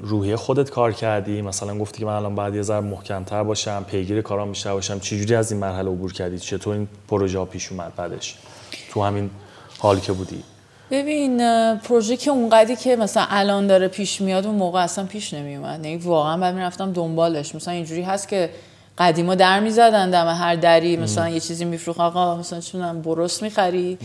روحی 0.01 0.37
خودت 0.37 0.70
کار 0.70 0.93
کردی؟ 0.93 1.43
مثلا 1.43 1.78
گفتی 1.78 1.99
که 1.99 2.07
من 2.07 2.12
الان 2.12 2.35
بعد 2.35 2.55
یه 2.55 2.62
ذره 2.62 2.81
محکمتر 2.81 3.43
باشم 3.43 3.85
پیگیر 3.91 4.23
کارام 4.23 4.49
بیشتر 4.49 4.73
باشم. 4.73 5.01
چجوری 5.01 5.35
از 5.35 5.53
این 5.53 5.61
مرحله 5.61 5.91
عبور 5.91 6.12
کردی؟ 6.12 6.39
چطور 6.39 6.74
این 6.74 6.89
پروژه 7.09 7.45
پیش 7.45 7.73
اومد 7.73 7.93
بعدش؟ 7.97 8.35
تو 8.91 9.03
همین 9.03 9.31
حالی 9.78 10.01
که 10.01 10.12
بودی. 10.12 10.43
ببین 10.91 11.39
پروژه 11.77 12.16
که 12.16 12.31
اونقدری 12.31 12.77
که 12.77 12.97
مثلا 12.97 13.27
الان 13.28 13.66
داره 13.66 13.89
پیش 13.89 14.20
میاد 14.20 14.47
اون 14.47 14.55
موقع 14.55 14.83
اصلا 14.83 15.05
پیش 15.05 15.35
نمیومد 15.35 15.85
یعنی 15.85 15.97
واقعا 15.97 16.37
بعد 16.37 16.55
می‌رفتم 16.55 16.93
دنبالش. 16.93 17.55
مثلا 17.55 17.74
اینجوری 17.74 18.03
هست 18.03 18.28
که 18.28 18.51
قدیما 18.98 19.35
در 19.35 19.60
می‌زدن 19.60 20.10
دم 20.10 20.28
هر 20.28 20.55
دری 20.55 20.97
مثلا 20.97 21.28
یه 21.28 21.40
چیزی 21.40 21.64
میفروخ 21.64 22.01
آقا 22.01 22.36
مثلا 22.36 22.60
چونم 22.60 23.02
برست 23.02 23.43
می‌خری. 23.43 23.98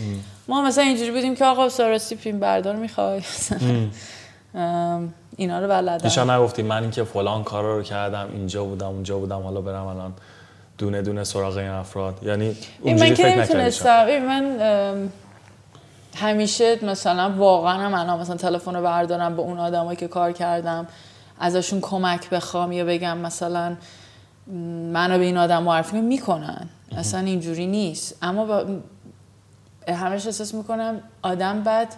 ما 0.48 0.62
مثلا 0.62 0.84
اینجوری 0.84 1.10
بودیم 1.10 1.34
که 1.34 1.44
آقا 1.44 1.68
ساراستی 1.68 2.16
فیلم 2.16 2.40
بردار 2.40 2.76
می‌خوای. 2.76 3.22
اینا 5.36 5.60
رو 5.60 5.68
بلدم 5.68 5.98
پیشا 5.98 6.36
نگفتی 6.36 6.62
من 6.62 6.82
اینکه 6.82 7.04
فلان 7.04 7.44
کارا 7.44 7.76
رو 7.76 7.82
کردم 7.82 8.28
اینجا 8.32 8.64
بودم 8.64 8.86
اونجا 8.86 9.18
بودم 9.18 9.40
حالا 9.42 9.60
برم 9.60 9.86
الان 9.86 10.12
دونه 10.78 11.02
دونه 11.02 11.24
سراغ 11.24 11.56
این 11.56 11.68
افراد. 11.68 12.18
یعنی 12.22 12.56
اونجوری 12.80 13.10
من 13.10 13.16
فکر 13.16 13.36
نمی‌تونستم. 13.36 14.18
من 14.18 15.08
همیشه 16.16 16.84
مثلا 16.84 17.30
واقعا 17.36 17.72
هم 17.72 17.94
الان 17.94 18.20
مثلا 18.20 18.36
تلفن 18.36 18.76
رو 18.76 18.82
بردارم 18.82 19.36
به 19.36 19.42
اون 19.42 19.58
آدمایی 19.58 19.96
که 19.96 20.08
کار 20.08 20.32
کردم 20.32 20.86
ازشون 21.40 21.80
کمک 21.80 22.30
بخوام 22.30 22.72
یا 22.72 22.84
بگم 22.84 23.18
مثلا 23.18 23.76
منو 24.92 25.18
به 25.18 25.24
این 25.24 25.36
آدم 25.36 25.62
معرفی 25.62 26.00
می‌کنن. 26.00 26.68
اصلا 26.96 27.20
اینجوری 27.20 27.66
نیست. 27.66 28.18
اما 28.22 28.44
با 28.44 28.66
همش 29.88 30.26
احساس 30.26 30.54
می‌کنم 30.54 31.00
آدم 31.22 31.62
بعد 31.62 31.94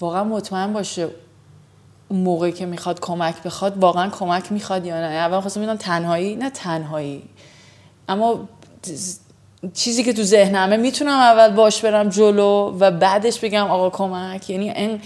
واقعا 0.00 0.24
مطمئن 0.24 0.72
باشه 0.72 1.08
اون 2.08 2.20
موقعی 2.20 2.52
که 2.52 2.66
می‌خواد 2.66 3.00
کمک 3.00 3.42
بخواد 3.42 3.78
واقعا 3.78 4.10
کمک 4.10 4.52
می‌خواد 4.52 4.86
یا 4.86 5.00
نه. 5.00 5.06
اول 5.06 5.40
خواستم 5.40 5.60
می‌دونم 5.60 5.78
تنهایی؟ 5.78 6.36
نه 6.36 6.50
تنهایی. 6.50 7.22
اما 8.08 8.48
چیزی 9.74 10.04
که 10.04 10.12
تو 10.12 10.22
ذهنمه 10.22 10.76
می‌تونم 10.76 11.18
اول 11.18 11.54
باش 11.54 11.84
برم 11.84 12.08
جلو 12.08 12.76
و 12.80 12.90
بعدش 12.90 13.40
بگم 13.40 13.66
آقا 13.66 13.90
کمک. 13.90 14.50
یعنی 14.50 14.70
این 14.70 15.00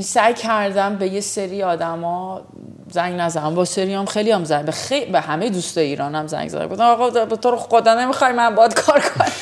سعی 0.00 0.34
کردم 0.34 0.96
به 0.96 1.08
یه 1.08 1.20
سری 1.20 1.62
آدما 1.62 2.42
زنگ 2.90 3.20
نزنم 3.20 3.54
با 3.54 3.64
سری 3.64 3.94
هم 3.94 4.06
خیلی 4.06 4.30
هم 4.30 4.44
زنگ 4.44 4.64
به, 4.64 4.72
خی... 4.72 5.04
به 5.04 5.20
همه 5.20 5.50
دوست 5.50 5.78
ایران 5.78 6.14
هم 6.14 6.26
زنگ 6.26 6.48
زدم 6.48 6.66
گفتم 6.66 6.84
آقا 6.84 7.10
به 7.10 7.36
تو 7.36 7.56
خدا 7.56 7.94
نمی‌خوای 7.94 8.32
من 8.32 8.54
باید 8.54 8.74
کار 8.74 9.00
کنم. 9.00 9.32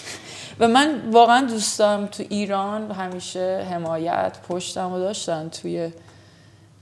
و 0.60 0.68
من 0.68 1.10
واقعا 1.10 1.46
دوستم 1.46 2.06
تو 2.06 2.24
ایران 2.28 2.90
همیشه 2.90 3.66
حمایت 3.70 4.36
پشتم 4.48 4.92
و 4.92 4.98
داشتن 4.98 5.48
توی 5.48 5.92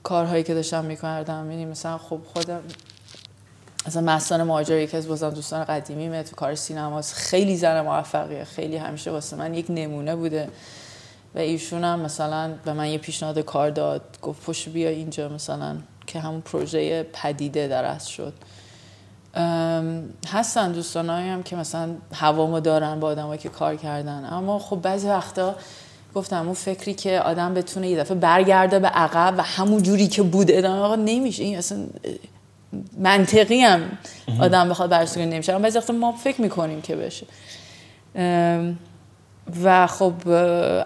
کارهایی 0.02 0.42
که 0.42 0.54
داشتم 0.54 0.84
می‌کردم. 0.84 1.50
یعنی 1.50 1.64
مثلا 1.64 1.98
خب 1.98 2.20
خودم 2.34 2.60
مثلا 3.86 4.02
مستان 4.02 4.42
مهاجر 4.42 4.76
یکی 4.76 4.96
از 4.96 5.08
بازم 5.08 5.30
دوستان 5.30 5.64
قدیمیمه. 5.64 6.22
تو 6.22 6.36
کار 6.36 6.54
سینماست 6.54 7.14
خیلی 7.14 7.56
زن 7.56 7.80
موفقیه. 7.80 8.44
خیلی 8.44 8.76
همیشه 8.76 9.10
واسه 9.10 9.36
من 9.36 9.54
یک 9.54 9.66
نمونه 9.68 10.16
بوده. 10.16 10.48
و 11.34 11.38
ایشون 11.38 11.84
هم 11.84 12.00
مثلا 12.00 12.54
به 12.64 12.72
من 12.72 12.88
یه 12.88 12.98
پیشنهاد 12.98 13.38
کار 13.38 13.70
داد. 13.70 14.02
گفت 14.22 14.46
پشت 14.46 14.68
بیا 14.68 14.88
اینجا 14.88 15.28
مثلا. 15.28 15.76
که 16.06 16.20
همون 16.20 16.40
پروژه 16.40 17.02
پدیده 17.02 17.68
درست 17.68 18.08
شد. 18.08 18.32
هستن 20.28 20.72
دوستانایی 20.72 21.28
هم 21.28 21.42
که 21.42 21.56
مثلا 21.56 21.90
هوامو 22.14 22.60
دارن 22.60 23.00
با 23.00 23.08
آدمایی 23.08 23.40
که 23.40 23.48
کار 23.48 23.76
کردن. 23.76 24.28
اما 24.32 24.58
خب 24.58 24.76
بعضی 24.76 25.08
وقتا 25.08 25.54
گفتم 26.14 26.44
اون 26.44 26.54
فکری 26.54 26.94
که 26.94 27.20
آدم 27.20 27.54
بتونه 27.54 27.88
یه 27.88 27.98
دفعه 27.98 28.14
برگرده 28.14 28.78
به 28.78 28.88
عقب 28.88 29.34
و 29.38 29.42
همون 29.42 29.82
جوری 29.82 30.08
که 30.08 30.22
بود 30.22 30.50
ادامه 30.50 30.78
آقا 30.78 30.96
نمیشه. 30.96 31.42
این 31.42 31.58
اصلا 31.58 31.78
منطقی 32.98 33.60
هم 33.60 33.82
آدم 34.40 34.68
بخواد 34.68 34.90
برسونه 34.90 35.26
نمیشه. 35.26 35.52
اما 35.52 35.62
بعضی 35.62 35.78
وقتا 35.78 35.92
ما 35.92 36.12
فکر 36.12 36.40
می‌کنیم 36.40 36.82
که 36.82 36.96
بشه. 36.96 37.26
و 39.64 39.86
خب 39.86 40.12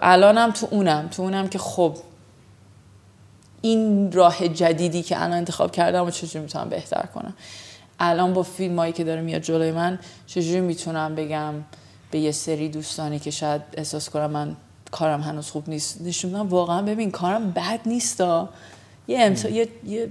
الانم 0.01 0.51
تو 0.51 0.67
اونم. 0.71 1.07
تو 1.07 1.21
اونم 1.21 1.47
که 1.47 1.59
خب 1.59 1.97
این 3.67 4.11
راه 4.11 4.47
جدیدی 4.47 5.03
که 5.03 5.17
الان 5.17 5.37
انتخاب 5.37 5.71
کردم 5.71 6.05
و 6.05 6.11
چجوری 6.11 6.39
می‌تونم 6.39 6.69
بهتر 6.69 7.05
کنم؟ 7.15 7.33
الان 7.99 8.33
با 8.33 8.43
فیلم 8.43 8.79
هایی 8.79 8.93
که 8.93 9.03
داره 9.03 9.21
میاد 9.21 9.41
جلوی 9.41 9.71
من 9.71 9.99
چجوری 10.27 10.61
می‌تونم 10.61 11.15
بگم 11.15 11.53
به 12.11 12.19
یه 12.19 12.31
سری 12.31 12.69
دوستانی 12.69 13.19
که 13.19 13.31
شاید 13.31 13.61
احساس 13.73 14.09
کنم 14.09 14.31
من 14.31 14.55
کارم 14.91 15.21
هنوز 15.21 15.49
خوب 15.49 15.69
نیست 15.69 16.01
نشون 16.01 16.35
واقعا 16.35 16.81
ببین 16.81 17.11
کارم 17.11 17.51
بد 17.51 17.79
نیستا 17.85 18.49
یه 19.07 19.19
امتا... 19.21 19.49
یه 19.49 19.67
یه 19.85 20.09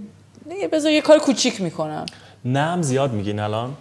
بذار 0.72 0.92
یه 0.92 1.00
کار 1.00 1.18
کوچیک 1.18 1.60
می‌کنم. 1.60 2.06
نم 2.44 2.82
زیاد 2.82 3.12
میگین 3.12 3.40
الان؟ 3.40 3.74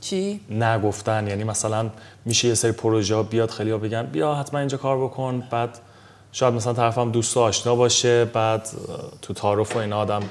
چی؟ 0.00 0.40
نگفتن 0.50 1.26
یعنی 1.26 1.44
مثلا 1.44 1.90
میشه 2.24 2.48
یه 2.48 2.54
سری 2.54 2.72
پروژه 2.72 3.22
بیاد 3.22 3.50
خیلی 3.50 3.70
ها 3.70 3.78
بگن 3.78 4.02
بیا 4.06 4.34
حتما 4.34 4.58
اینجا 4.60 4.76
کار 4.76 5.04
بکن 5.04 5.42
بعد 5.50 5.78
شاید 6.32 6.54
مثلا 6.54 6.72
طرفم 6.72 7.10
دوست 7.10 7.36
آشنا 7.36 7.74
باشه 7.74 8.24
بعد 8.24 8.68
تو 9.22 9.34
تعارف 9.34 9.76
و 9.76 9.78
این 9.78 9.92
آدم 9.92 10.22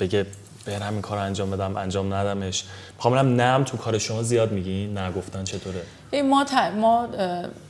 بگه 0.00 0.26
برم 0.66 0.82
همین 0.82 1.00
کار 1.00 1.18
انجام 1.18 1.50
بدم 1.50 1.76
انجام 1.76 2.14
ندمش. 2.14 2.64
می‌خوام 2.96 3.14
ببینم 3.14 3.40
نم 3.40 3.64
تو 3.64 3.76
کار 3.76 3.98
شما 3.98 4.22
زیاد 4.22 4.52
میگی؟ 4.52 4.86
نگفتن 4.86 5.44
چطوره؟ 5.44 5.82
ما 6.22 6.44
ت... 6.44 6.52
ما 6.54 7.08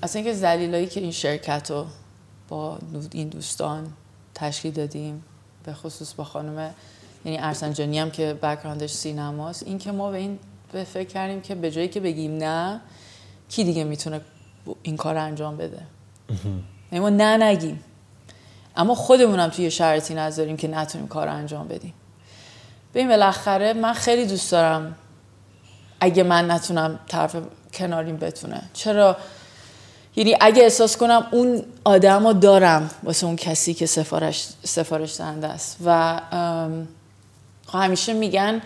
اصلا 0.03 0.23
اینکه 0.23 0.33
زلیلایی 0.33 0.87
که 0.87 1.01
این 1.01 1.11
شرکت 1.11 1.71
رو 1.71 1.87
با 2.49 2.79
این 3.13 3.29
دوستان 3.29 3.93
تشکیل 4.35 4.73
دادیم 4.73 5.25
به 5.65 5.73
خصوص 5.73 6.15
با 6.15 6.25
خانم 6.25 6.75
یعنی 7.25 7.39
ارسنجانی 7.41 7.99
هم 7.99 8.11
که 8.11 8.35
بکراندش 8.43 8.91
سینماست 8.91 9.63
این 9.63 9.79
که 9.79 9.93
ما 9.93 10.11
به 10.11 10.19
این 10.19 10.39
به 10.73 10.85
فکر 10.85 11.09
کردیم 11.09 11.41
که 11.41 11.55
به 11.55 11.71
جایی 11.71 11.89
که 11.89 12.01
بگیم 12.01 12.37
نه 12.37 12.81
کی 13.49 13.65
دیگه 13.65 13.85
می‌تونه 13.85 14.21
این 14.83 14.97
کار 14.97 15.17
انجام 15.17 15.57
بده؟ 15.57 15.83
یعنی 16.93 17.03
ما 17.03 17.09
نه 17.09 17.37
نگیم 17.37 17.85
اما 18.77 18.95
خودمونم 18.95 19.49
توی 19.49 19.71
شرطی 19.71 20.15
نذاریم 20.15 20.57
که 20.57 20.69
نتونیم 20.69 21.09
کار 21.09 21.29
انجام 21.29 21.69
بدیم. 21.69 21.95
ببین 22.95 23.09
بالاخره 23.09 23.73
من 23.73 23.93
خیلی 23.93 24.27
دوست 24.27 24.53
دارم 24.53 24.95
اگه 26.01 26.23
من 26.23 26.51
نتونم 26.51 26.99
طرف 27.09 27.37
کناریم 27.75 28.17
بتونه. 28.17 28.63
چرا؟ 28.73 29.17
یعنی 30.17 30.37
اگه 30.41 30.63
احساس 30.63 30.97
کنم 30.97 31.27
اون 31.31 31.63
آدم 31.85 32.27
رو 32.27 32.33
دارم 32.33 32.91
واسه 33.03 33.27
اون 33.27 33.37
کسی 33.37 33.75
که 33.75 33.87
سفارش, 33.87 34.49
سفارش 34.65 35.17
دهنده 35.17 35.47
است. 35.47 35.77
و 35.85 36.21
خب 37.67 37.79
همیشه 37.79 38.13
میگن 38.13 38.63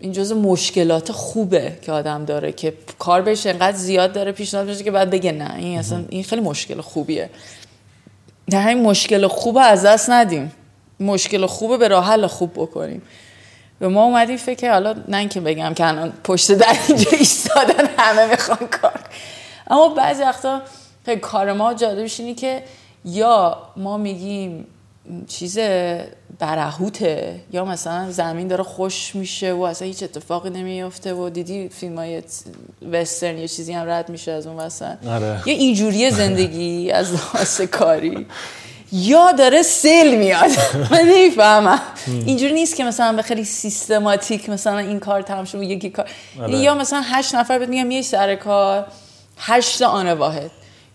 این 0.00 0.12
جز 0.12 0.32
مشکلات 0.32 1.12
خوبه 1.12 1.78
که 1.82 1.92
آدم 1.92 2.24
داره 2.24 2.52
که 2.52 2.74
کار 2.98 3.22
بهش 3.22 3.46
انقدر 3.46 3.76
زیاد 3.76 4.12
داره 4.12 4.32
پیشنهاد 4.32 4.66
بشه 4.66 4.84
که 4.84 4.90
بعد 4.90 5.10
بگه 5.10 5.32
نه 5.32 5.54
این 5.54 5.78
اصلا 5.78 6.04
این 6.08 6.24
خیلی 6.24 6.42
مشکل 6.42 6.80
خوبیه. 6.80 7.30
در 8.50 8.60
همین 8.60 8.82
مشکل 8.82 9.26
خوب 9.26 9.58
از 9.62 9.84
دست 9.84 10.10
ندیم. 10.10 10.52
مشکل 11.00 11.46
خوبه 11.46 11.76
به 11.76 11.88
راه 11.88 12.06
حل 12.06 12.26
خوب 12.26 12.52
بکنیم. 12.52 13.02
و 13.80 13.90
ما 13.90 14.04
اومدیم 14.04 14.36
فکر 14.36 14.72
حالا 14.72 14.94
نه 15.08 15.16
اینکه 15.16 15.40
بگم 15.40 15.74
که 15.74 15.86
الان 15.86 16.12
پشت 16.24 16.52
در 16.52 16.76
اینجا 16.88 17.10
ایستادن 17.10 17.88
همه 17.98 18.26
می‌خوان 18.30 18.68
کار. 18.68 19.00
اما 19.70 19.88
بعضی 19.88 20.22
وقتا 20.22 20.62
کار 21.22 21.52
ما 21.52 21.74
جالبش 21.74 22.20
اینه 22.20 22.34
که 22.34 22.62
یا 23.04 23.58
ما 23.76 23.96
میگیم 23.96 24.66
چیز 25.28 25.58
برهوته 26.38 27.40
یا 27.52 27.64
مثلا 27.64 28.10
زمین 28.10 28.48
داره 28.48 28.62
خوش 28.62 29.14
میشه 29.14 29.52
و 29.52 29.62
اصلا 29.62 29.88
هیچ 29.88 30.02
اتفاقی 30.02 30.50
نمیفته 30.50 31.14
و 31.14 31.30
دیدی 31.30 31.68
فیلم 31.68 31.98
های 31.98 32.22
وسترن 32.92 33.38
یه 33.38 33.48
چیزی 33.48 33.72
هم 33.72 33.90
رد 33.90 34.08
میشه 34.08 34.32
از 34.32 34.46
اون 34.46 34.56
وسط؟ 34.56 35.06
آره. 35.06 35.42
یه 35.46 35.54
اینجوری 35.54 36.10
زندگی 36.10 36.90
از 36.90 37.12
لحاظ 37.12 37.60
کاری. 37.60 38.26
یا 38.92 39.32
داره 39.32 39.62
سیل 39.62 40.18
میاد. 40.18 40.50
من 40.90 41.00
نمی‌فهمم. 41.00 41.80
اینجوری 42.06 42.52
نیست 42.52 42.76
که 42.76 42.84
مثلا 42.84 43.12
به 43.12 43.22
خیلی 43.22 43.44
سیستماتیک 43.44 44.48
مثلا 44.50 44.78
این 44.78 45.00
کار 45.00 45.22
تمام 45.22 45.44
شد 45.44 45.62
یکی 45.62 45.90
کار. 45.90 46.08
آره. 46.40 46.58
یا 46.58 46.74
مثلا 46.74 47.02
هشت 47.04 47.34
نفر 47.34 47.58
بهت 47.58 47.68
میگم 47.68 47.90
یه 47.90 48.02
سر 48.02 48.34
کار 48.34 48.86
هشت 49.38 49.82
آن 49.82 50.12
واحد. 50.12 50.50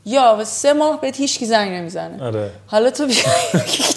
یا 0.06 0.44
سه 0.44 0.74
ماه 0.74 1.02
بهت 1.02 1.18
هیچ 1.18 1.40
کی 1.40 1.46
زنگ 1.46 1.72
نمی‌زنه 1.72 2.24
آره. 2.24 2.50
حالا 2.68 2.92
تو 2.92 3.08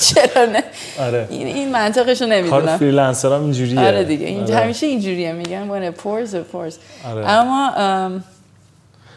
چرا 0.01 0.45
نه 0.45 0.65
آره. 0.99 1.27
این, 1.31 1.47
این 1.47 1.73
منطقش 1.73 2.23
رو 2.23 2.29
نمی‌دونم 2.29 2.67
کار 2.67 2.77
فریلنسر 2.77 3.33
هم 3.33 3.43
اینجوریه 3.43 3.81
آره 3.81 4.05
دیگه 4.05 4.27
این 4.27 4.43
آره. 4.43 4.57
همیشه 4.57 4.87
اینجوریه 4.87 5.33
میگن 5.33 5.93
pours 5.93 6.29
it 6.29 6.55
pours 6.55 6.75
آره. 7.05 7.29
اما 7.29 8.21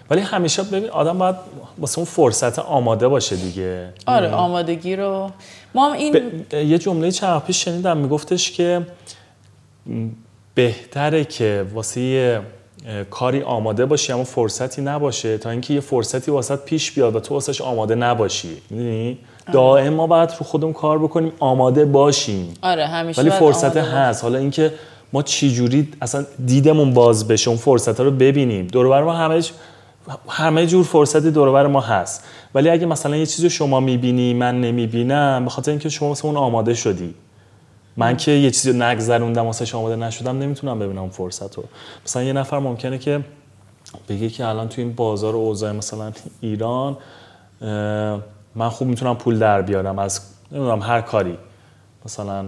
ولی 0.10 0.22
همیشه 0.22 0.64
ببین 0.64 0.90
آدم 0.90 1.18
باید 1.18 1.36
واسه 1.78 2.00
اون 2.00 2.06
فرصت 2.06 2.60
آماده 2.60 3.08
باشه 3.08 3.36
دیگه 3.36 3.94
آره 4.06 4.30
آمادگی 4.30 4.96
رو 4.96 5.32
ما 5.76 5.90
هم 5.90 5.94
این 5.94 6.46
یه 6.52 6.78
جمله 6.78 7.12
چند 7.12 7.42
پیش 7.42 7.66
شنیدم 7.66 7.98
میگفتش 7.98 8.52
که 8.52 8.82
بهتره 10.56 11.26
که 11.26 11.66
واسه 11.74 12.42
کاری 13.10 13.42
آماده 13.42 13.86
باشی 13.86 14.14
اما 14.14 14.24
فرصتی 14.24 14.82
نباشه 14.82 15.38
تا 15.38 15.50
اینکه 15.50 15.74
یه 15.74 15.80
فرصتی 15.80 16.32
واسط 16.32 16.60
پیش 16.60 16.92
بیاد 16.92 17.16
و 17.16 17.20
تو 17.20 17.34
واسش 17.34 17.62
آماده 17.62 17.96
نباشی. 17.96 18.58
می‌دونی؟ 18.70 19.18
دائم 19.54 19.94
ما 19.94 20.08
باید 20.08 20.30
رو 20.30 20.46
خودمون 20.46 20.74
کار 20.74 21.00
بکنیم 21.00 21.32
آماده 21.40 21.86
باشیم. 21.86 22.54
آره 22.62 22.88
همیشه 22.88 23.22
ولی 23.22 23.30
فرصت 23.30 23.78
هست. 23.78 24.24
حالا 24.24 24.38
اینکه 24.40 24.74
ما 25.14 25.24
چی 25.24 25.52
جوری 25.52 25.90
اصلا 26.02 26.26
دیدمون 26.46 26.94
باز 26.94 27.28
بشه 27.28 27.50
اون 27.50 27.58
فرصت 27.58 28.00
رو 28.00 28.12
ببینیم. 28.12 28.68
دور 28.68 29.04
ما 29.04 29.14
همه 29.14 29.42
همه 30.30 30.68
جور 30.68 30.84
فرصتی 30.84 31.32
دور 31.32 31.68
ما 31.68 31.82
هست. 31.82 32.24
ولی 32.56 32.70
اگه 32.70 32.86
مثلا 32.86 33.16
یه 33.16 33.26
چیزی 33.26 33.50
شما 33.50 33.80
می‌بینی 33.80 34.34
من 34.34 34.62
نمی‌بینم 34.62 35.44
به 35.44 35.50
خاطر 35.50 35.72
اینکه 35.72 35.90
شما 35.90 36.10
واسه 36.10 36.26
اون 36.26 36.38
آماده 36.38 36.74
شدی. 36.74 37.14
من 37.98 38.18
که 38.18 38.32
یه 38.32 38.52
چیزی 38.52 38.72
رو 38.72 38.84
نگذروندم 38.84 39.46
واسه 39.46 39.78
آماده 39.78 39.96
نشدم 39.96 40.40
نمی‌تونم 40.40 40.80
ببینم 40.80 41.10
فرصت 41.10 41.56
رو 41.56 41.64
مثلا 42.06 42.24
یه 42.24 42.34
نفر 42.34 42.60
ممکنه 42.60 42.98
که 42.98 43.24
بگه 44.10 44.30
که 44.30 44.46
الان 44.46 44.70
تو 44.70 44.82
این 44.82 44.94
بازار 44.94 45.36
اوضاع 45.36 45.72
مثلا 45.72 46.12
ایران 46.42 46.98
من 48.56 48.70
خوب 48.70 48.88
می‌تونم 48.88 49.16
پول 49.16 49.40
در 49.40 49.62
بیارم 49.62 50.00
از 50.00 50.22
نمی‌دونم 50.52 50.82
هر 50.82 51.02
کاری. 51.02 51.38
مثلا 52.06 52.46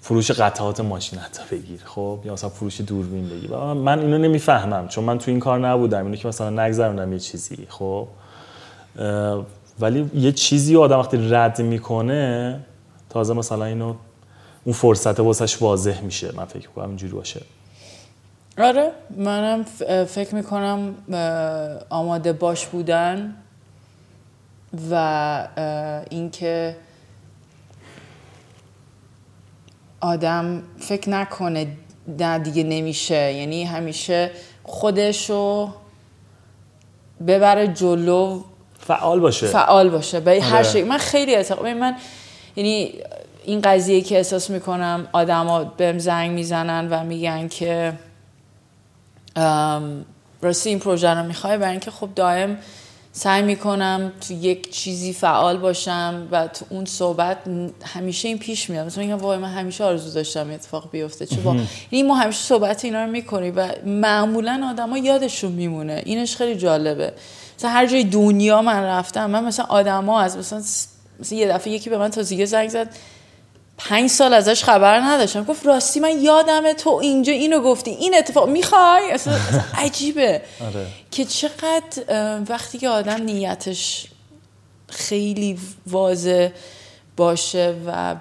فروش 0.00 0.30
قطعات 0.30 0.80
ماشین 0.80 1.18
حتی 1.18 1.42
بگیر 1.50 1.80
خب؟ 1.84 2.20
یا 2.24 2.32
مثلا 2.32 2.50
فروش 2.50 2.80
دوربین 2.80 3.28
بگیر. 3.28 3.56
من 3.56 3.98
اینو 3.98 4.18
نمی‌فهمم 4.18 4.88
چون 4.88 5.04
من 5.04 5.18
تو 5.18 5.30
این 5.30 5.40
کار 5.40 5.58
نبودم. 5.68 6.04
اینو 6.04 6.16
که 6.16 6.28
مثلا 6.28 6.66
نگذروندم 6.66 7.12
یه 7.12 7.18
چیزی 7.18 7.66
خب؟ 7.68 8.08
ولی 9.80 10.10
یه 10.14 10.32
چیزی 10.32 10.76
آدم 10.76 10.98
وقتی 10.98 11.28
رد 11.30 11.60
می‌کنه 11.62 12.60
تازه 13.10 13.34
مثلا 13.34 13.64
اینو 13.64 13.94
اون 14.64 14.74
فرصت 14.74 15.20
واسش 15.20 15.62
واضح 15.62 16.00
میشه. 16.00 16.32
من 16.36 16.44
فکر 16.44 16.68
کنم 16.68 16.88
اینجوری 16.88 17.12
باشه. 17.12 17.40
آره 18.58 18.92
منم 19.16 19.64
فکر 20.04 20.34
می‌کنم 20.34 20.94
آماده 21.90 22.32
باش 22.32 22.66
بودن 22.66 23.36
و 24.90 25.48
اینکه 26.10 26.76
آدم 30.00 30.62
فکر 30.78 31.10
نکنه 31.10 31.66
نه 32.18 32.38
دیگه 32.38 32.62
نمیشه. 32.62 33.32
یعنی 33.32 33.64
همیشه 33.64 34.30
خودشو 34.62 35.68
ببره 37.26 37.68
جلو 37.68 38.42
فعال 38.78 39.20
باشه. 39.20 39.46
فعال 39.46 39.90
باشه. 39.90 40.20
به 40.20 40.42
هر 40.42 40.54
آره. 40.54 40.62
شکل. 40.62 40.84
من 40.84 40.98
خیلی 40.98 41.34
اعتقاد 41.34 41.66
من 41.66 41.96
یعنی 42.56 42.94
این 43.44 43.60
قضیه 43.60 44.00
که 44.00 44.16
احساس 44.16 44.50
می‌کنم 44.50 45.08
آدما 45.12 45.64
بهم 45.64 45.98
زنگ 45.98 46.30
می‌زنن 46.30 46.88
و 46.90 47.04
میگن 47.04 47.48
که 47.48 47.92
راستی 50.42 50.68
این 50.68 50.78
پروژه 50.78 51.10
رو 51.10 51.26
می‌خوای؟ 51.26 51.58
برای 51.58 51.70
اینکه 51.70 51.90
خب 51.90 52.08
دائم 52.14 52.58
سعی 53.12 53.42
می‌کنم 53.42 54.12
تو 54.28 54.34
یک 54.34 54.70
چیزی 54.70 55.12
فعال 55.12 55.58
باشم 55.58 56.28
و 56.30 56.46
تو 56.46 56.64
اون 56.68 56.84
صحبت 56.84 57.36
همیشه 57.84 58.28
این 58.28 58.38
پیش 58.38 58.70
میاد. 58.70 58.86
مثلا 58.86 59.04
میگم 59.04 59.16
وای 59.16 59.38
من 59.38 59.48
همیشه 59.48 59.84
آرزو 59.84 60.10
داشتم 60.10 60.44
این 60.44 60.54
اتفاق 60.54 60.90
بیفته. 60.90 61.26
چه 61.26 61.36
با؟ 61.36 61.56
یعنی 61.90 62.08
ما 62.08 62.14
همیشه 62.14 62.38
صحبت 62.38 62.84
اینا 62.84 63.04
رو 63.04 63.10
می‌کنیم 63.10 63.52
و 63.56 63.68
معمولا 63.86 64.68
آدما 64.70 64.98
یادشون 64.98 65.52
میمونه. 65.52 66.02
اینش 66.04 66.36
خیلی 66.36 66.56
جالبه. 66.56 67.12
مثلا 67.58 67.70
هر 67.70 67.86
جای 67.86 68.04
دنیا 68.04 68.62
من 68.62 68.82
رفتم 68.82 69.30
من 69.30 69.44
مثلا 69.44 69.66
آدما 69.68 70.20
از 70.20 70.36
مثلا 70.36 70.58
مثلا 71.20 71.38
یه 71.38 71.48
دفعه 71.48 71.72
یکی 71.72 71.90
به 71.90 71.98
من 71.98 72.10
تازگی 72.10 72.46
زنگ 72.46 72.68
زد. 72.68 72.88
پنج 73.88 74.10
سال 74.10 74.34
ازش 74.34 74.64
خبر 74.64 75.00
نداشتم. 75.00 75.44
گفت 75.44 75.66
راستی 75.66 76.00
من 76.00 76.20
یادمه 76.20 76.74
تو 76.74 76.90
اینجا 76.90 77.32
اینو 77.32 77.60
گفتی 77.60 77.90
این 77.90 78.14
اتفاق 78.14 78.48
می‌خوای؟ 78.48 79.10
اصلا, 79.10 79.34
اصلا 79.34 79.64
عجیبه. 79.74 80.42
آره. 80.60 80.86
که 81.10 81.24
چقدر 81.24 82.40
وقتی 82.48 82.78
که 82.78 82.88
آدم 82.88 83.22
نیتش 83.22 84.06
خیلی 84.88 85.58
واضح 85.86 86.48
باشه 87.16 87.74
و 87.86 88.16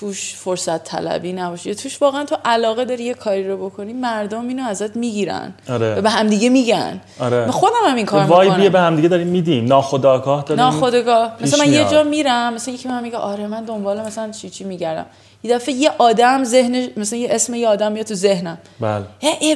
توش 0.00 0.34
فرصت 0.34 0.84
طلبی 0.84 1.32
نباشه. 1.32 1.68
یا 1.68 1.74
توش 1.74 2.02
واقعا 2.02 2.24
تو 2.24 2.36
علاقه 2.44 2.84
داری 2.84 3.04
یه 3.04 3.14
کاری 3.14 3.48
رو 3.48 3.66
بکنی 3.66 3.92
مردم 3.92 4.48
اینو 4.48 4.64
ازت 4.64 4.96
می‌گیرن. 4.96 5.54
آره. 5.68 5.94
و 5.94 6.00
به 6.00 6.10
همدیگه 6.10 6.48
میگن. 6.48 7.00
آره. 7.20 7.44
من 7.44 7.50
خودم 7.50 7.74
هم 7.86 7.96
این 7.96 8.06
کار 8.06 8.24
وایبیه 8.24 8.56
می‌کنم. 8.56 8.72
به 8.72 8.80
هم 8.80 8.96
دیگه 8.96 9.08
داریم 9.08 9.26
میدیم. 9.26 9.64
ناخودآگاه 9.64 10.42
داریم. 10.42 10.64
ناخودگاه 10.64 11.36
پیش 11.36 11.48
مثلا 11.48 11.64
من 11.64 11.72
یه. 11.72 11.84
جا 11.90 12.02
میرم 12.02 12.54
مثلا 12.54 12.74
یکی 12.74 12.88
من 12.88 13.02
میگه 13.02 13.16
آره 13.16 13.46
من 13.46 13.64
دنبال 13.64 14.00
مثلا 14.00 14.30
چی 14.30 14.50
چی 14.50 14.64
میگردم. 14.64 15.06
یه 15.42 15.54
دفعه 15.54 15.74
یه 15.74 15.90
آدم 15.98 16.44
ذهن 16.44 16.88
مثلا 16.96 17.18
یه 17.18 17.28
اسم 17.30 17.54
یه 17.54 17.68
آدم 17.68 17.92
میاد 17.92 18.06
تو 18.06 18.14
ذهنم. 18.14 18.58
بله. 18.80 19.04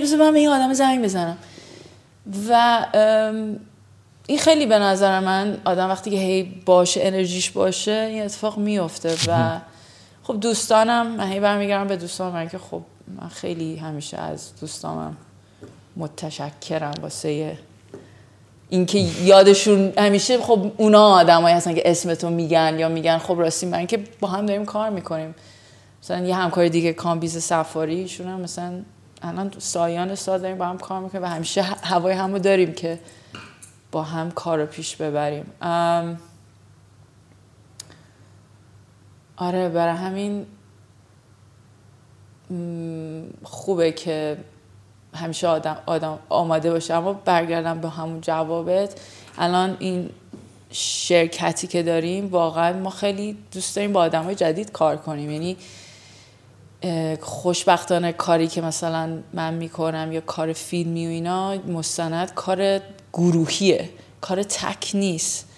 بذار 0.02 0.18
من 0.18 0.32
به 0.32 0.38
این 0.38 0.48
آدم 0.48 0.72
زنگ 0.72 1.04
بزنم. 1.04 1.36
و 2.48 2.86
این 4.26 4.38
خیلی 4.38 4.66
به 4.66 4.78
نظر 4.78 5.20
من 5.20 5.58
آدم 5.64 5.88
وقتی 5.88 6.10
که 6.10 6.16
هی 6.16 6.42
باشه 6.66 7.00
انرژیش 7.02 7.50
باشه 7.50 8.06
این 8.10 8.22
اتفاق 8.22 8.58
میفته 8.58 9.14
و 9.28 9.58
خب 10.26 10.40
دوستانم 10.40 11.06
من 11.06 11.32
هی 11.32 11.40
برمیگردم 11.40 11.88
به 11.88 11.96
دوستانم 11.96 12.32
من 12.32 12.48
که 12.48 12.58
خب 12.58 12.82
من 13.20 13.28
خیلی 13.28 13.76
همیشه 13.76 14.18
از 14.18 14.50
دوستانم 14.60 15.16
متشکرم 15.96 16.94
واسه 17.02 17.58
اینکه 18.68 18.98
یادشون 18.98 19.92
همیشه 19.98 20.38
خب 20.38 20.72
اونا 20.76 21.08
آدمایی 21.08 21.56
هستن 21.56 21.74
که 21.74 21.90
اسمتو 21.90 22.30
میگن 22.30 22.76
یا 22.78 22.88
میگن. 22.88 23.18
خب 23.18 23.34
راستی 23.38 23.66
من 23.66 23.86
که 23.86 24.04
با 24.20 24.28
هم 24.28 24.46
داریم 24.46 24.64
کار 24.64 24.90
می‌کنیم. 24.90 25.34
مثلا 26.02 26.26
یه 26.26 26.36
همکار 26.36 26.68
دیگه 26.68 26.92
کامبیز 26.92 27.42
سفاری 27.42 27.94
ایشون 28.00 28.26
هم 28.26 28.40
مثلا 28.40 28.82
الان 29.22 29.52
سایان 29.58 30.14
سال 30.14 30.40
داریم 30.40 30.58
با 30.58 30.66
هم 30.66 30.78
کار 30.78 31.00
می‌کنیم 31.00 31.24
و 31.24 31.26
همیشه 31.26 31.62
هوای 31.62 32.14
همو 32.14 32.38
داریم 32.38 32.72
که 32.72 32.98
با 33.92 34.02
هم 34.02 34.30
کار 34.30 34.66
پیش 34.66 34.96
ببریم. 34.96 35.46
ام، 35.62 36.18
آره 39.36 39.68
برای 39.68 39.96
همین 39.96 40.46
خوبه 43.42 43.92
که 43.92 44.36
همیشه 45.14 45.48
آدم, 45.48 45.78
آدم 45.86 46.18
آماده 46.28 46.70
باشه. 46.70 46.94
اما 46.94 47.12
برگردم 47.12 47.80
به 47.80 47.88
همون 47.88 48.20
جوابت. 48.20 49.00
الان 49.38 49.76
این 49.80 50.10
شرکتی 50.70 51.66
که 51.66 51.82
داریم 51.82 52.26
واقعا 52.26 52.72
ما 52.72 52.90
خیلی 52.90 53.38
دوست 53.52 53.76
داریم 53.76 53.92
با 53.92 54.00
آدم 54.00 54.24
های 54.24 54.34
جدید 54.34 54.72
کار 54.72 54.96
کنیم. 54.96 55.30
یعنی 55.30 55.56
خوشبختانه 57.20 58.12
کاری 58.12 58.48
که 58.48 58.60
مثلا 58.60 59.18
من 59.32 59.54
می‌کنم 59.54 60.12
یا 60.12 60.20
کار 60.20 60.52
فیلمی 60.52 61.06
و 61.06 61.10
اینا 61.10 61.54
مستند 61.54 62.34
کار 62.34 62.80
گروهیه 63.12 63.90
کار 64.20 64.42
تک 64.42 64.90
نیست. 64.94 65.48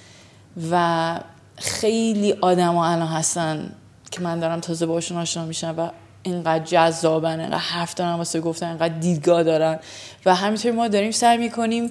و 0.70 1.20
خیلی 1.60 2.32
آدم 2.32 2.74
ها 2.74 2.86
الان 2.86 3.08
هستن 3.08 3.72
که 4.10 4.20
من 4.20 4.40
دارم 4.40 4.60
تازه 4.60 4.86
باشون 4.86 5.18
آشنا 5.18 5.44
میشم 5.44 5.74
و 5.78 5.90
اینقدر 6.22 6.64
جذابن 6.64 7.40
اینقدر 7.40 7.58
حرف 7.58 7.94
دارن 7.94 8.14
واسه 8.14 8.40
گفتن 8.40 8.68
اینقدر 8.68 8.94
دیدگاه 8.94 9.42
دارن 9.42 9.78
و 10.26 10.34
همینطوری 10.34 10.74
ما 10.74 10.88
داریم 10.88 11.10
سعی 11.10 11.38
می‌کنیم 11.38 11.90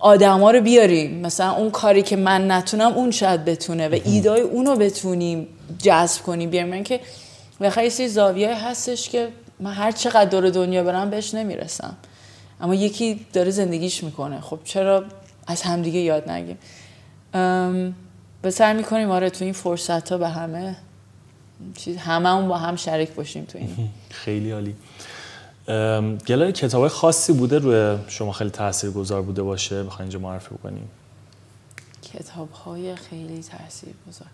آدما 0.00 0.50
رو 0.50 0.60
بیاریم. 0.60 1.20
مثلا 1.20 1.52
اون 1.52 1.70
کاری 1.70 2.02
که 2.02 2.16
من 2.16 2.50
نتونم 2.50 2.92
اون 2.92 3.10
شاید 3.10 3.44
بتونه 3.44 3.88
و 3.88 3.98
ایدای 4.04 4.40
اونو 4.40 4.76
بتونیم 4.76 5.46
جذب 5.82 6.22
کنیم. 6.22 6.50
بیاریم. 6.50 6.70
من 6.70 6.82
که 6.82 7.00
بخیر 7.60 8.00
یه 8.00 8.08
زاویه 8.08 8.66
هستش 8.66 9.08
که 9.08 9.28
من 9.60 9.72
هر 9.72 9.92
چقدر 9.92 10.24
دور 10.24 10.50
دنیا 10.50 10.84
برم 10.84 11.10
بهش 11.10 11.34
نمی‌رسم. 11.34 11.96
اما 12.60 12.74
یکی 12.74 13.26
داره 13.32 13.50
زندگیش 13.50 14.04
می‌کنه. 14.04 14.40
خب 14.40 14.58
چرا 14.64 15.04
از 15.46 15.62
همدیگه 15.62 16.00
یاد 16.00 16.30
نگیم 16.30 16.58
به 18.46 18.50
سعی 18.50 18.76
می‌کنیم 18.76 19.10
آره 19.10 19.30
تو 19.30 19.44
این 19.44 19.52
فرصت 19.52 20.12
ها 20.12 20.18
به 20.18 20.28
همه 20.28 20.76
چیز 21.76 21.96
هممون 21.96 22.48
با 22.48 22.58
هم 22.58 22.76
شریک 22.76 23.10
باشیم 23.10 23.44
تو 23.44 23.58
این. 23.58 23.88
خیلی 24.24 24.50
عالی. 24.50 24.76
گلای 26.26 26.52
کتاب 26.52 26.88
خاصی 26.88 27.32
بوده 27.32 27.58
روی 27.58 27.98
شما 28.08 28.32
خیلی 28.32 28.50
تاثیرگذار 28.50 29.22
بوده 29.22 29.42
باشه؟ 29.42 29.82
بخواین 29.82 30.02
اینجا 30.02 30.18
معرفی 30.18 30.54
بکنیم؟ 30.54 30.90
کتاب 32.12 32.50
های 32.50 32.96
خیلی 32.96 33.42
تاثیر 33.42 33.94
گذار 34.08 34.28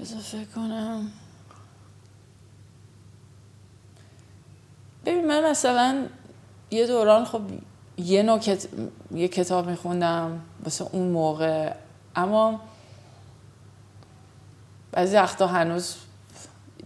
بذار 0.00 0.20
فکر 0.20 0.44
کنم. 0.54 1.12
ببین 5.06 5.26
من 5.26 5.50
مثلا 5.50 6.06
یه 6.70 6.86
دوران 6.86 7.24
خب 7.24 7.40
یه 7.96 8.22
نوع 8.22 8.38
کت... 8.38 8.66
یه 9.14 9.28
کتاب 9.28 9.70
میخوندم 9.70 10.40
واسه 10.64 10.86
اون 10.92 11.08
موقع 11.08 11.72
اما 12.16 12.60
بعضی 14.92 15.16
وقتا 15.16 15.46
هنوز 15.46 15.94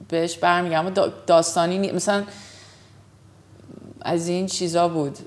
بهش 0.09 0.39
برمیگم. 0.39 0.79
اما 0.87 0.91
دا- 0.95 1.11
داستانی 1.27 1.79
نی- 1.79 1.93
مثلا 1.93 2.25
از 4.01 4.29
این 4.29 4.47
چیزا 4.47 4.89
بود. 4.89 5.19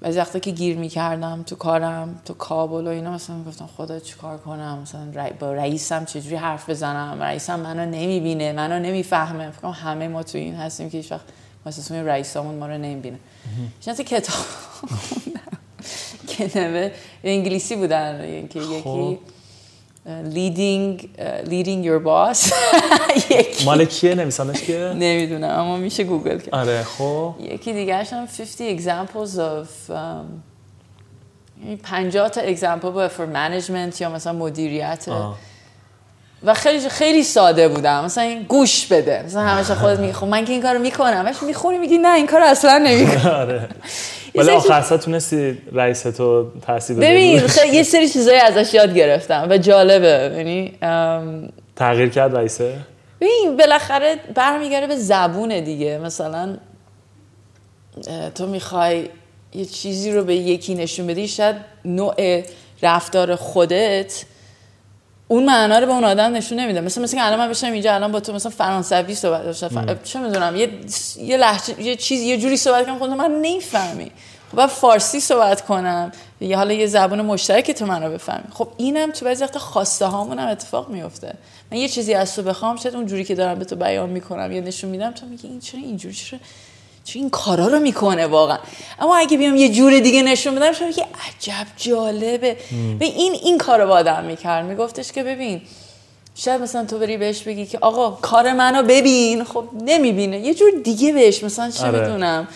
بعضی 0.00 0.18
وقتا 0.18 0.38
که 0.38 0.50
گیر 0.50 0.76
می‌کردم 0.78 1.42
تو 1.42 1.56
کارم 1.56 2.20
تو 2.24 2.34
کابل 2.34 2.86
و 2.86 2.90
اینا 2.90 3.10
مثلا 3.12 3.42
گفتم 3.44 3.66
خدا 3.76 3.98
چیکار 4.00 4.38
کنم؟ 4.38 4.78
مثلا 4.82 5.30
با 5.40 5.52
رئیسم 5.52 6.04
چجوری 6.04 6.36
حرف 6.36 6.70
بزنم؟ 6.70 7.22
رئیسم 7.22 7.60
منو 7.60 7.86
نمی‌بینه 7.86 8.52
منو 8.52 8.78
نمی‌فهمه. 8.78 9.50
فکر 9.50 9.66
همه 9.66 10.08
ما 10.08 10.22
تو 10.22 10.38
این 10.38 10.54
هستیم 10.54 10.90
که 10.90 10.98
هیچ 10.98 11.12
وقت 11.12 11.24
ما 11.66 11.70
رئیسامون 12.02 12.54
ما 12.54 12.66
رو 12.66 12.78
نمی‌بینه. 12.78 13.18
چند 13.80 14.00
کتاب 14.00 14.46
که 16.38 16.58
نوه 16.58 16.90
انگلیسی 17.24 17.76
بودن 17.76 18.48
که 18.50 18.60
یکی 18.60 18.80
خب. 18.84 19.18
leading 20.08 21.02
leading 21.44 21.84
your 21.84 22.00
boss. 22.06 22.52
مال 23.64 23.84
کیه 23.84 24.14
نمیسانش 24.14 24.60
کیه 24.60 24.78
نمی‌دونم 24.78 25.58
اما 25.58 25.76
میشه 25.76 26.04
گوگل 26.04 26.38
کرد 26.38 26.54
آره 26.54 26.82
خب 26.82 27.34
یکی 27.40 27.72
دیگه 27.72 27.96
هم 27.96 28.26
50 28.26 29.06
examples 29.06 29.30
of 29.36 29.92
50 31.82 32.28
تا 32.28 32.54
example 32.54 33.10
for 33.16 33.34
management 33.34 34.00
یا 34.00 34.10
مثلا 34.10 34.32
مدیریت. 34.32 35.06
و 36.42 36.54
خیلی 36.54 36.88
خیلی 36.88 37.22
ساده 37.22 37.68
بودم 37.68 38.04
مثلا 38.04 38.24
این 38.24 38.42
گوش 38.42 38.86
بده. 38.86 39.22
مثلا 39.26 39.42
همیشه 39.42 39.74
خودت 39.74 39.98
میگی. 39.98 40.12
خب 40.12 40.26
من 40.26 40.44
که 40.44 40.52
این 40.52 40.62
کارو 40.62 40.78
می‌کنم. 40.78 41.22
ولی 41.24 41.36
می‌خونی 41.46 41.78
میگی 41.78 41.98
نه 41.98 42.14
این 42.14 42.26
کار 42.26 42.42
اصلا 42.42 42.78
نمی‌کنم. 42.78 43.30
آره. 43.42 43.68
ولی 44.34 44.50
آخر 44.50 44.96
تونستی 44.96 45.58
رئیس 45.72 46.02
تو 46.02 46.50
تاثیر 46.66 46.96
ببین 46.96 47.40
یه 47.72 47.82
سری 47.92 48.08
چیزایی 48.08 48.38
ازش 48.38 48.74
یاد 48.74 48.94
گرفتم 48.94 49.46
و 49.50 49.58
جالبه. 49.58 50.36
یعنی 50.36 50.78
تغییر 51.76 52.08
کرد 52.08 52.36
رئیسه؟ 52.36 52.74
ببین 53.20 53.56
بالاخره 53.58 54.16
برمیگرده 54.34 54.86
به 54.86 54.96
زبون 54.96 55.60
دیگه. 55.60 55.98
مثلا 55.98 56.56
تو 58.34 58.46
می‌خوای 58.46 59.08
یه 59.54 59.64
چیزی 59.64 60.12
رو 60.12 60.24
به 60.24 60.34
یکی 60.34 60.74
نشون 60.74 61.06
بدی 61.06 61.28
شاید 61.28 61.56
نوع 61.84 62.42
رفتار 62.82 63.36
خودت 63.36 64.24
اون 65.28 65.44
معنا 65.44 65.78
رو 65.78 65.86
به 65.86 65.92
اون 65.92 66.04
آدم 66.04 66.32
نشون 66.32 66.60
نمیده. 66.60 66.80
مثلا 66.80 67.04
مثلا 67.04 67.22
الان 67.22 67.38
من 67.38 67.48
بشم 67.48 67.72
اینجا 67.72 67.94
الان 67.94 68.12
با 68.12 68.20
تو 68.20 68.32
مثلا 68.32 68.50
فرانسوی 68.50 69.14
صحبت 69.14 69.44
داشتم 69.44 69.98
چه 70.04 70.20
می‌دونم 70.20 70.56
یه 70.56 70.70
یه 71.16 71.36
لحظه 71.36 71.82
یه 71.82 71.96
چیز 71.96 72.22
یه 72.22 72.38
جوری 72.38 72.56
صحبت 72.56 72.86
کنم 72.86 72.98
خودم 72.98 73.14
من 73.14 73.30
نمی‌فهمی. 73.30 74.10
خب 74.52 74.66
فارسی 74.66 75.20
صحبت 75.20 75.60
کنم. 75.60 76.12
یا 76.40 76.56
حالا 76.56 76.72
یه 76.72 76.86
زبان 76.86 77.22
مشترک 77.22 77.70
تو 77.70 77.86
منو 77.86 78.10
بفهمی. 78.10 78.44
خب 78.52 78.68
اینم 78.76 79.10
تو 79.10 79.24
بعضی 79.24 79.44
وقت 79.44 79.58
خواسته 79.58 80.06
هامون 80.06 80.38
هم 80.38 80.48
اتفاق 80.48 80.88
میفته 80.88 81.34
من 81.72 81.78
یه 81.78 81.88
چیزی 81.88 82.14
از 82.14 82.36
تو 82.36 82.42
بخوام 82.42 82.76
شاید 82.76 82.94
اون 82.94 83.06
جوری 83.06 83.24
که 83.24 83.34
دارم 83.34 83.58
به 83.58 83.64
تو 83.64 83.76
بیان 83.76 84.10
می‌کنم 84.10 84.52
یا 84.52 84.60
نشون 84.60 84.90
میدم 84.90 85.10
تو 85.10 85.26
میگی 85.26 85.48
این 85.48 85.60
چرا 85.60 85.80
اینجوری 85.80 86.14
چرا 86.14 86.38
چه 87.08 87.18
این 87.18 87.30
کارا 87.30 87.66
رو 87.66 87.78
می‌کنه 87.78 88.26
واقعا. 88.26 88.58
اما 88.98 89.16
اگه 89.16 89.36
بیام 89.38 89.56
یه 89.56 89.68
جور 89.68 90.00
دیگه 90.00 90.22
نشون 90.22 90.54
بدم 90.54 90.72
شما 90.72 90.90
که 90.90 91.02
عجب 91.02 91.66
جالبه. 91.76 92.56
به 92.98 93.04
این 93.04 93.32
این 93.32 93.58
کارو 93.58 93.86
با 93.86 93.94
آدم 93.94 94.24
می‌کرد. 94.24 94.64
میگفتش 94.64 95.12
که 95.12 95.22
ببین 95.22 95.62
شاید 96.34 96.62
مثلا 96.62 96.84
تو 96.84 96.98
بری 96.98 97.16
بهش 97.16 97.42
بگی 97.42 97.66
که 97.66 97.78
آقا 97.78 98.10
کار 98.10 98.52
منو 98.52 98.82
ببین. 98.82 99.44
خب 99.44 99.64
نمی‌بینه. 99.84 100.38
یه 100.38 100.54
جور 100.54 100.70
دیگه 100.84 101.12
بهش 101.12 101.44
مثلا 101.44 101.70
چه 101.70 101.86
آره. 101.86 102.00
بدونم 102.00 102.48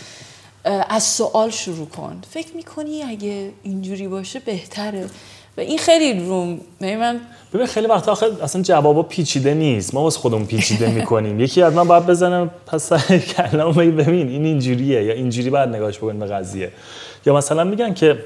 از 0.89 1.03
سوال 1.03 1.51
شروع 1.51 1.87
کن. 1.87 2.23
فکر 2.31 2.57
می‌کنی 2.57 3.03
اگه 3.03 3.51
اینجوری 3.63 4.09
باشه 4.09 4.39
بهتره؟ 4.39 5.09
و 5.57 5.61
این 5.61 5.79
خیلی 5.79 6.27
روم 6.27 6.61
من 6.81 7.21
ببین 7.55 7.67
خیلی 7.67 7.87
وقت 7.87 8.09
آخر 8.09 8.27
اصلا 8.43 8.63
جوابا 8.63 9.03
پیچیده 9.03 9.55
نیست. 9.55 9.95
ما 9.95 10.03
واسه 10.03 10.19
خودمون 10.19 10.47
پیچیده 10.47 10.91
می‌کنیم. 10.91 11.41
یکی 11.41 11.63
از 11.63 11.75
من 11.75 11.85
باید 11.85 12.07
بزنم 12.07 12.51
پس 12.67 12.93
کلام 13.37 13.73
ببین 13.73 14.29
این 14.29 14.45
اینجوریه 14.45 15.05
یا 15.05 15.13
اینجوری 15.13 15.51
باید 15.51 15.69
نگاش 15.69 15.99
بکنیم 15.99 16.19
به 16.19 16.27
قضیه. 16.27 16.71
یا 17.27 17.37
مثلا 17.37 17.65
میگن 17.65 17.95
که 17.95 18.19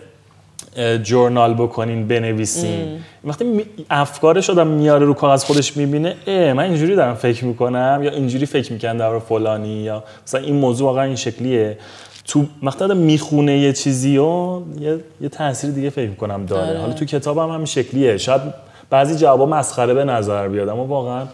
جورنال 1.03 1.55
بکنین 1.55 2.09
بنویسین. 2.09 2.98
وقتی 3.24 3.65
افکارش 3.90 4.51
آدم 4.51 4.66
میاره 4.66 5.07
رو 5.07 5.15
کاغذ 5.15 5.44
خودش 5.44 5.77
می‌بینه 5.77 6.15
اه 6.27 6.53
من 6.53 6.65
اینجوری 6.65 6.97
دارم 6.97 7.15
فکر 7.15 7.44
می‌کنم 7.44 8.01
یا 8.03 8.11
اینجوری 8.11 8.47
فکر 8.47 8.73
می‌کنم 8.73 8.98
در 8.98 9.19
فلانی 9.19 9.82
یا 9.82 10.05
مثلا 10.27 10.40
این 10.40 10.57
موضوع 10.57 10.86
واقعا 10.86 11.05
این 11.05 11.16
شکلیه. 11.16 11.78
تو 12.27 12.47
وقتی 12.62 12.94
می‌خونه 12.94 13.59
یه 13.59 13.73
چیزی 13.73 14.19
و 14.19 14.62
یه, 14.81 15.05
یه 15.20 15.28
تاثیر 15.28 15.70
دیگه 15.70 15.90
فکر 15.90 16.11
می‌کنم 16.11 16.47
داره. 16.47 16.69
آره. 16.69 16.81
حالا 16.81 16.93
تو 16.93 17.05
کتابم 17.05 17.43
هم 17.43 17.55
همین 17.55 17.66
شکلیه. 17.66 18.19
شاید 18.19 18.43
بعضی 18.90 19.16
جوابا 19.16 19.47
مسخره 19.47 19.94
به 19.94 20.05
نظر 20.05 20.48
بیاد 20.48 20.69
اما 20.69 20.85
واقعا 20.85 21.27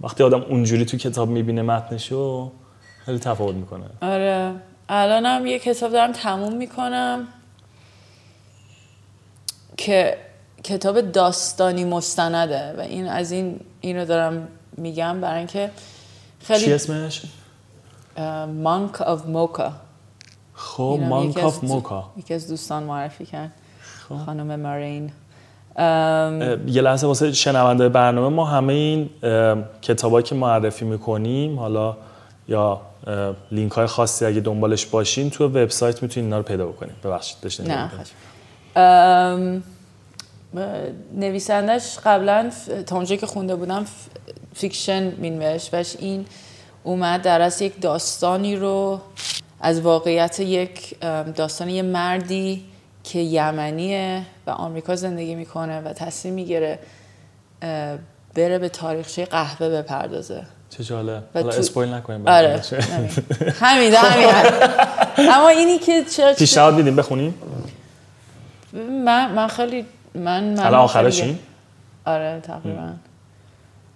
وقتی 0.00 0.24
آدم 0.24 0.42
اونجوری 0.42 0.84
تو 0.84 0.96
کتاب 0.96 1.28
می‌بینه 1.28 1.62
متنشو 1.62 2.52
خیلی 3.04 3.18
تفاوت 3.18 3.54
می‌کنه. 3.54 3.84
آره. 4.02 4.52
الانم 4.88 5.46
یه 5.46 5.58
کتاب 5.58 5.92
دارم 5.92 6.12
تموم 6.12 6.56
می‌کنم 6.56 7.28
که 9.76 10.16
کتاب 10.64 11.00
داستانی 11.00 11.84
مستنده 11.84 12.74
و 12.78 12.80
این 12.80 13.08
از 13.08 13.32
این 13.32 13.60
اینو 13.80 14.04
دارم 14.04 14.48
میگم 14.76 15.20
برای 15.20 15.38
اینکه 15.38 15.70
خیلی 16.40 16.64
چی 16.64 16.72
اسمش؟ 16.72 17.22
Monk 18.62 19.02
of 19.02 19.26
Mokha 19.26 19.72
خب 20.56 21.00
Monk 21.08 21.38
of 21.38 21.64
Mokha. 21.64 22.10
یکی 22.16 22.34
از 22.34 22.48
دوستان 22.48 22.82
معرفی 22.82 23.26
کرد. 23.26 23.52
خب. 24.08 24.16
خانم 24.26 24.60
مارین. 24.60 25.12
یه 26.66 26.82
لحظه 26.82 27.06
واسه 27.06 27.32
شنونده 27.32 27.88
برنامه 27.88 28.36
ما 28.36 28.44
همه 28.44 28.72
این 28.72 29.10
کتابایی 29.82 30.26
که 30.26 30.34
معرفی 30.34 30.84
می‌کنیم 30.84 31.58
حالا 31.58 31.96
یا 32.48 32.80
لینک 33.52 33.72
های 33.72 33.86
خاصی 33.86 34.24
اگه 34.24 34.40
دنبالش 34.40 34.86
باشین 34.86 35.30
تو 35.30 35.44
وبسایت 35.44 36.02
می‌تونین 36.02 36.26
اینا 36.26 36.36
رو 36.36 36.42
پیدا 36.42 36.66
بکنین. 36.66 36.92
ببخشید 37.04 37.36
داشتین 37.40 37.66
نه 37.66 39.62
نویسندش 41.16 41.98
قبلا 42.04 42.50
تا 42.86 42.96
اونجا 42.96 43.16
که 43.16 43.26
خونده 43.26 43.56
بودم 43.56 43.84
fiction 44.54 45.02
مینوشت. 45.02 45.74
وش 45.74 45.96
این 45.98 46.26
اومد 46.84 47.22
در 47.22 47.40
از 47.40 47.62
یک 47.62 47.80
داستانی 47.80 48.56
رو 48.56 49.00
از 49.66 49.80
واقعیت 49.80 50.40
یک 50.40 51.00
داستان 51.34 51.68
یه 51.68 51.82
مردی 51.82 52.64
که 53.04 53.18
یمنیه 53.18 54.22
و 54.46 54.50
آمریکا 54.50 54.96
زندگی 54.96 55.34
می‌کنه 55.34 55.80
و 55.80 55.92
تصمیم 55.92 56.34
می‌گیره 56.34 56.78
بره 58.34 58.58
به 58.58 58.68
تاریخچه 58.68 59.24
قهوه 59.24 59.68
بپردازه. 59.68 60.42
چه 60.70 60.84
جالب. 60.84 61.22
حالا 61.34 61.52
تو... 61.52 61.58
اسپویل 61.58 61.94
نکنیم 61.94 62.28
آره 62.28 62.62
همین. 62.90 63.10
همین 63.60 63.94
اما 65.18 65.48
اینی 65.48 65.78
که 65.78 66.04
چرا 66.04 66.32
پیشنهاد 66.32 66.74
میدیم 66.74 66.96
بخونیم؟ 66.96 67.34
من 68.72 69.32
من 69.32 69.46
خیلی 69.46 69.86
من 70.14 70.44
من 70.44 70.58
الان 70.58 70.80
آخرشین 70.80 71.38
آره 72.04 72.40
تقریبا. 72.40 72.92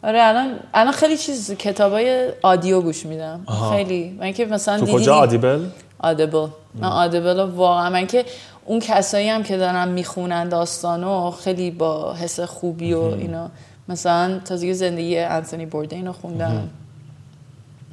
آره 0.02 0.22
الان 0.22 0.60
الان 0.74 0.92
خیلی 0.92 1.16
چیز 1.16 1.54
کتابای 1.54 2.28
آدیو 2.42 2.80
گوش 2.80 3.06
میدم. 3.06 3.40
خیلی. 3.70 4.16
من 4.20 4.32
که 4.32 4.46
مثلا 4.46 4.78
تو 4.78 4.86
کجا؟ 4.86 5.14
آدیبل؟ 5.14 5.64
آدیبل. 5.98 6.46
من 6.74 6.88
آدیبل 6.88 7.40
واقعا 7.40 7.90
من 7.90 8.06
که 8.06 8.24
اون 8.64 8.80
کسایی 8.80 9.28
هم 9.28 9.42
که 9.42 9.56
دارن 9.56 9.88
می‌خونن 9.88 10.48
داستانو 10.48 11.30
خیلی 11.30 11.70
با 11.70 12.14
حس 12.14 12.40
خوبی 12.40 12.92
و 12.92 13.00
اینا 13.00 13.50
مثلا 13.88 14.38
تازگی 14.44 14.74
زندگی 14.74 15.18
انتونی 15.18 15.66
بوردین 15.66 16.06
رو 16.06 16.12
خوندم. 16.12 16.68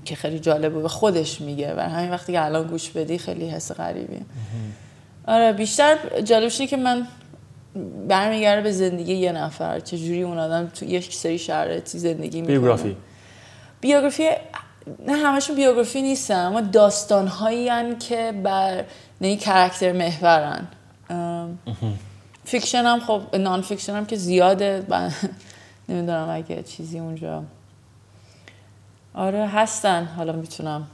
که 0.05 0.15
خیلی 0.15 0.39
جالب 0.39 0.75
و 0.75 0.87
خودش 0.87 1.41
میگه. 1.41 1.73
و 1.77 1.79
همین 1.79 2.11
وقتی 2.11 2.33
که 2.33 2.45
الان 2.45 2.67
گوش 2.67 2.89
بدی 2.89 3.17
خیلی 3.17 3.49
حس 3.49 3.71
غریبی. 3.71 4.19
آره 5.27 5.53
بیشتر 5.53 5.97
جالبش 6.23 6.61
که 6.61 6.77
من 6.77 7.07
برمیگرده 8.07 8.61
به 8.61 8.71
زندگی 8.71 9.13
یه 9.13 9.31
نفر. 9.31 9.79
چجوری 9.79 10.23
اون 10.23 10.37
آدم 10.37 10.67
تو 10.67 10.85
یک 10.85 11.15
سری 11.15 11.39
شرایطی 11.39 11.99
زندگی 11.99 12.41
می‌کنه؟ 12.41 12.57
بیوگرافی. 12.57 12.97
بیوگرافی 13.81 14.29
نه 15.07 15.13
همشون 15.13 15.55
بیوگرافی 15.55 16.01
نیستن 16.01 16.45
اما 16.45 16.61
داستان 16.61 17.27
هایی 17.27 17.95
که 17.95 18.33
بر 18.43 18.83
نه 19.21 19.35
character 19.35 19.91
محورن. 19.91 20.67
fiction 22.45 22.85
هم 22.85 22.99
خب 22.99 23.35
non-fiction 23.35 23.95
هم 23.95 24.05
که 24.05 24.15
زیاده. 24.15 24.83
نمی‌دونم 25.89 26.29
اگه 26.29 26.63
چیزی 26.63 26.99
اونجا. 26.99 27.43
آره 29.13 29.47
هستن. 29.47 30.05
حالا 30.17 30.33
می‌تونم 30.33 30.87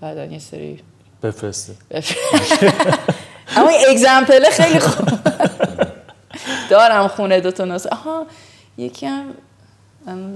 بعدا 0.00 0.24
یه 0.24 0.38
سری 0.38 0.80
بفرسته. 1.22 1.72
اما 3.56 3.70
example 3.90 4.44
خیلی 4.50 4.78
خوب. 4.78 5.08
دارم 6.70 7.08
خونه 7.08 7.40
دوتا 7.40 7.64
نسخه. 7.64 7.90
آها 7.90 8.26
یکی 8.78 9.06
هم 9.06 9.34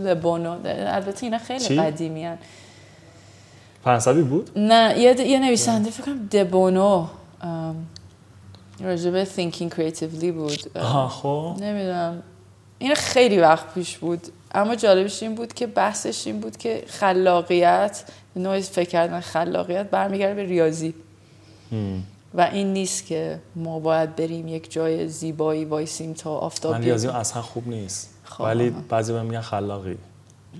لبونو 0.04 0.58
البته 0.66 1.24
اینا 1.24 1.38
خیلی 1.38 1.80
قدیمی 1.80 2.24
هن. 2.24 2.38
فرانسوی 3.84 4.22
بود؟ 4.22 4.50
نه 4.56 4.98
یه, 4.98 5.20
یه 5.20 5.38
نویسنده 5.38 5.90
فکر 5.90 6.02
کنم 6.02 6.26
دبونو 6.26 7.06
راجبه 8.80 9.24
thinking 9.24 9.74
creatively 9.74 10.24
بود. 10.24 10.76
آها 10.76 11.08
خب. 11.08 11.62
نمی‌دونم. 11.62 12.22
این 12.78 12.94
خیلی 12.94 13.38
وقت 13.38 13.74
پیش 13.74 13.98
بود. 13.98 14.26
اما 14.54 14.74
جالبش 14.74 15.22
این 15.22 15.34
بود 15.34 15.52
که 15.54 15.66
بحثش 15.66 16.26
این 16.26 16.40
بود 16.40 16.56
که 16.56 16.84
خلاقیت 16.88 18.04
نوع 18.36 18.60
فکر 18.60 18.88
کردن 18.88 19.20
خلاقیت 19.20 19.90
برمیگرده 19.90 20.34
به 20.34 20.42
ریاضی. 20.42 20.94
و 22.34 22.40
این 22.40 22.72
نیست 22.72 23.06
که 23.06 23.38
ما 23.56 23.78
باید 23.78 24.16
بریم 24.16 24.48
یک 24.48 24.72
جای 24.72 25.08
زیبایی 25.08 25.64
وایسیم 25.64 26.12
تا 26.12 26.30
آفتاب 26.30 26.72
من. 26.72 26.82
ریاضی 26.82 27.08
اصلا 27.08 27.42
خوب 27.42 27.68
نیست. 27.68 28.10
خب. 28.24 28.44
ولی 28.44 28.74
بعضی 28.88 29.12
بهم 29.12 29.26
میگن 29.26 29.40
خلاقی. 29.40 29.96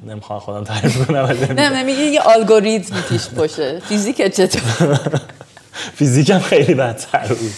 نمی‌خوام 0.06 0.38
خودم 0.38 0.64
تعریف 0.64 1.06
کنم 1.06 1.24
ولی 1.24 1.54
نه 1.54 1.82
نمیگه 1.82 2.00
یه 2.00 2.28
الگوریتم 2.28 3.00
پیش 3.08 3.26
باشه. 3.28 3.78
فیزیک 3.78 4.34
چطور؟ 4.34 5.00
فیزیکم 5.98 6.38
خیلی 6.38 6.74
بدتر 6.74 7.26
بود. 7.26 7.52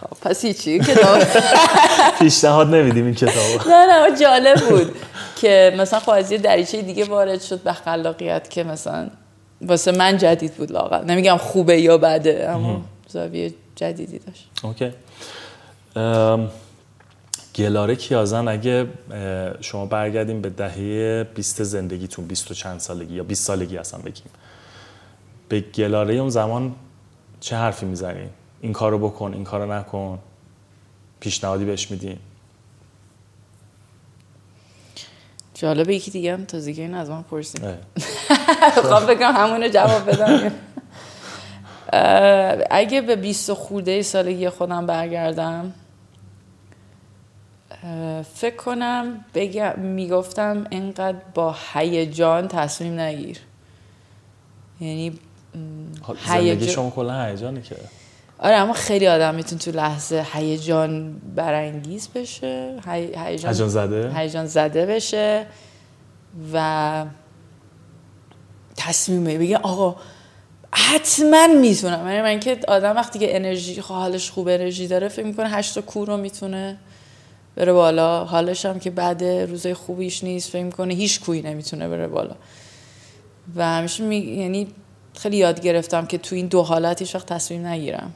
خب، 0.00 0.16
پس 0.20 0.44
هیچی 0.44 0.78
کتاب. 0.78 1.22
پیشنهاد 2.18 2.74
نمیدیم 2.74 3.04
این 3.04 3.14
کتابو 3.14 3.70
نه 3.70 3.86
نه 3.86 4.18
جالب 4.20 4.60
بود 4.68 4.96
که 5.36 5.74
مثلا 5.78 6.00
خب 6.00 6.10
از 6.10 6.32
یه 6.32 6.38
دریچه 6.38 6.82
دیگه 6.82 7.04
وارد 7.04 7.42
شد 7.42 7.60
به 7.60 7.72
خلاقیت 7.72 8.50
که 8.50 8.64
مثلا 8.64 9.08
واسه 9.62 9.92
من 9.92 10.18
جدید 10.18 10.54
بود 10.54 10.72
لاغر 10.72 11.04
نمیگم 11.04 11.36
خوبه 11.36 11.80
یا 11.80 11.98
بده 11.98 12.50
اما 12.50 12.80
زاویه 13.08 13.54
جدیدی 13.76 14.18
داشت. 14.18 14.50
اوکی. 14.62 14.92
ام، 15.96 16.50
گلاره 17.54 17.96
کیازن 17.96 18.48
اگه 18.48 18.86
شما 19.60 19.86
برگردیم 19.86 20.40
به 20.40 20.50
دهه 20.50 21.24
20 21.34 21.62
زندگیتون 21.62 22.26
20 22.26 22.50
و 22.50 22.54
چند 22.54 22.80
سالگی 22.80 23.14
یا 23.14 23.24
20 23.24 23.44
سالگی 23.44 23.78
اصلا 23.78 24.00
بگیم. 24.00 24.30
به 25.48 25.60
گلاره 25.60 26.14
اون 26.14 26.30
زمان 26.30 26.74
چه 27.40 27.56
حرفی 27.56 27.86
می‌زنین 27.86 28.28
این 28.60 28.72
کارو 28.72 28.98
بکن 28.98 29.34
این 29.34 29.44
کارو 29.44 29.72
نکن. 29.72 30.18
پیشنهادی 31.20 31.64
بهش 31.64 31.90
میدین 31.90 32.18
جالبه 35.54 35.94
یکی 35.94 36.10
دیگه 36.10 36.32
هم 36.32 36.44
تازگی 36.44 36.80
این 36.80 36.94
از 36.94 37.10
من 37.10 37.22
پرسید. 37.22 37.64
اه. 37.64 37.76
خب 39.00 39.10
بگم 39.10 39.32
همونو 39.32 39.68
جواب 39.68 40.10
بدم. 40.10 40.52
اگه 42.70 43.00
به 43.00 43.16
20 43.16 43.52
خورده 43.52 44.02
سالگی 44.02 44.48
خودم 44.48 44.86
برگردم 44.86 45.72
فکر 48.34 48.56
کنم 48.56 49.24
بگم 49.34 49.72
می‌گفتم 49.78 50.66
اینقدر 50.70 51.16
با 51.34 51.54
هیجان 51.74 52.48
تصمیم 52.48 53.00
نگیر. 53.00 53.38
یعنی 54.80 55.10
م، 55.10 55.14
زندگی 56.26 56.48
هیجان 56.50 56.68
شما 56.68 56.90
کلا 56.90 57.24
هیجانه 57.24 57.62
که. 57.62 57.76
آره 58.38 58.54
اما 58.56 58.72
خیلی 58.72 59.06
آدم 59.06 59.34
میتون 59.34 59.58
تو 59.58 59.70
لحظه 59.70 60.26
هیجان 60.32 61.20
برانگیز 61.36 62.08
بشه 62.14 62.76
هی- 62.86 63.14
هیجان 63.18 63.52
زده؟ 63.68 64.12
هیجان 64.16 64.46
زده 64.46 64.86
بشه 64.86 65.46
و 66.52 67.04
تصمیم 68.76 69.24
بگه 69.24 69.56
آقا 69.56 69.96
حتما 70.72 71.46
می‌تونم. 71.46 72.06
یعنی 72.08 72.22
من 72.22 72.40
که 72.40 72.58
آدم 72.68 72.96
وقتی 72.96 73.18
که 73.18 73.36
انرژی 73.36 73.80
حالش 73.80 74.30
خوب 74.30 74.48
انرژی 74.48 74.86
داره 74.86 75.08
فکر 75.08 75.26
می‌کنه 75.26 75.48
هشت 75.48 75.80
کور 75.80 76.08
رو 76.08 76.16
می‌تونه 76.16 76.78
بره 77.56 77.72
بالا. 77.72 78.24
حالش 78.24 78.66
هم 78.66 78.78
که 78.78 78.90
بعد 78.90 79.24
روزای 79.24 79.74
خوبیش 79.74 80.24
نیست 80.24 80.50
فکر 80.50 80.64
می‌کنه 80.64 80.94
هیچ 80.94 81.20
کوی 81.20 81.42
نمی‌تونه 81.42 81.88
بره 81.88 82.08
بالا. 82.08 82.34
و 83.56 83.64
همیشه 83.64 84.04
می... 84.04 84.16
یعنی 84.16 84.68
خیلی 85.14 85.36
یاد 85.36 85.60
گرفتم 85.60 86.06
که 86.06 86.18
تو 86.18 86.34
این 86.36 86.46
دو 86.46 86.62
حالت 86.62 87.00
هیچ 87.00 87.14
وقت 87.14 87.26
تصمیم 87.26 87.66
نگیرم. 87.66 88.12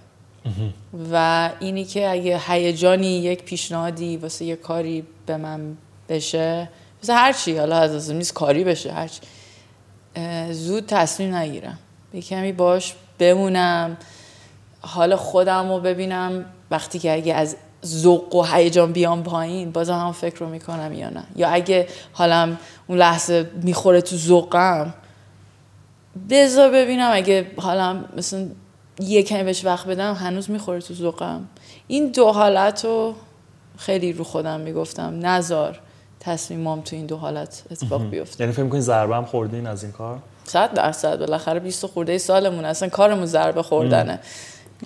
و 1.12 1.50
اینی 1.60 1.84
که 1.84 2.10
اگه 2.10 2.40
هیجانی 2.46 3.18
یک 3.18 3.42
پیشنهادی 3.42 4.16
واسه 4.16 4.44
یه 4.44 4.56
کاری 4.56 5.04
به 5.26 5.36
من 5.36 5.76
بشه 6.08 6.68
واسه 7.02 7.14
هر 7.14 7.32
چی 7.32 7.56
حالا 7.56 7.76
از 7.76 8.10
نیست 8.10 8.34
کاری 8.34 8.64
بشه 8.64 8.92
هر 8.92 9.08
چی 9.08 9.20
اه، 10.16 10.52
زود 10.52 10.86
تصمیم 10.86 11.34
نگیرم. 11.34 11.78
یه 12.14 12.22
کمی 12.22 12.52
باش 12.52 12.94
بمونم. 13.18 13.96
حال 14.80 15.16
خودم 15.16 15.68
رو 15.68 15.80
ببینم. 15.80 16.44
وقتی 16.70 16.98
که 16.98 17.12
اگه 17.12 17.34
از 17.34 17.56
ذوق 17.86 18.34
و 18.34 18.42
هیجان 18.42 18.92
بیام 18.92 19.22
پایین 19.22 19.70
بازم 19.70 19.98
هم 19.98 20.12
فکر 20.12 20.38
رو 20.38 20.48
می‌کنم 20.48 20.92
یا 20.92 21.10
نه. 21.10 21.24
یا 21.36 21.48
اگه 21.48 21.88
حالم 22.12 22.58
اون 22.86 22.98
لحظه 22.98 23.50
می‌خوره 23.62 24.00
تو 24.00 24.16
ذوقم 24.16 24.94
بذار 26.30 26.70
ببینم. 26.70 27.10
اگه 27.12 27.46
حالم 27.56 28.04
مثلا 28.16 28.48
یه 29.00 29.22
کمی 29.22 29.42
بهش 29.42 29.64
وقت 29.64 29.86
بدم 29.86 30.14
هنوز 30.14 30.50
می‌خوره 30.50 30.80
تو 30.80 30.94
ذوقم. 30.94 31.48
این 31.86 32.10
دو 32.10 32.32
حالت 32.32 32.84
رو 32.84 33.14
خیلی 33.76 34.12
رو 34.12 34.24
خودم 34.24 34.60
می‌گفتم. 34.60 35.26
نزار 35.26 35.80
تصمیمام 36.20 36.80
تو 36.80 36.96
این 36.96 37.06
دو 37.06 37.16
حالت 37.16 37.62
اتفاق 37.70 38.10
بیفته. 38.10 38.44
یعنی 38.44 38.52
فکر 38.52 38.62
می‌کنین 38.62 38.82
ضربه 38.82 39.16
هم 39.16 39.24
خوردین 39.24 39.66
از 39.66 39.82
این 39.82 39.92
کار؟ 39.92 40.18
صد 40.50 40.74
درصد 40.74 41.18
بالاخره 41.18 41.60
20 41.60 41.86
خورده 41.86 42.18
سالمون 42.18 42.64
اصلا 42.64 42.88
کارمون 42.88 43.26
ضربه 43.26 43.62
خوردنه. 43.62 44.18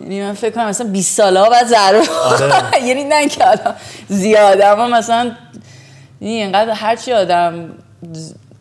یعنی 0.01 0.23
من 0.23 0.33
فکر 0.33 0.51
کنم 0.51 0.67
مثلا 0.67 0.87
20 0.87 1.17
ساله 1.17 1.41
ها 1.41 1.51
بعد 1.51 1.67
ضربه 1.67 2.11
آره. 2.11 2.85
یعنی 2.89 3.05
نه 3.05 3.29
که 3.29 3.49
الان 3.51 3.75
زیاده 4.09 4.67
اما 4.67 4.89
مثلا 4.89 5.33
یعنی 6.21 6.35
اینقدر 6.35 6.71
هرچی 6.71 7.13
آدم 7.13 7.71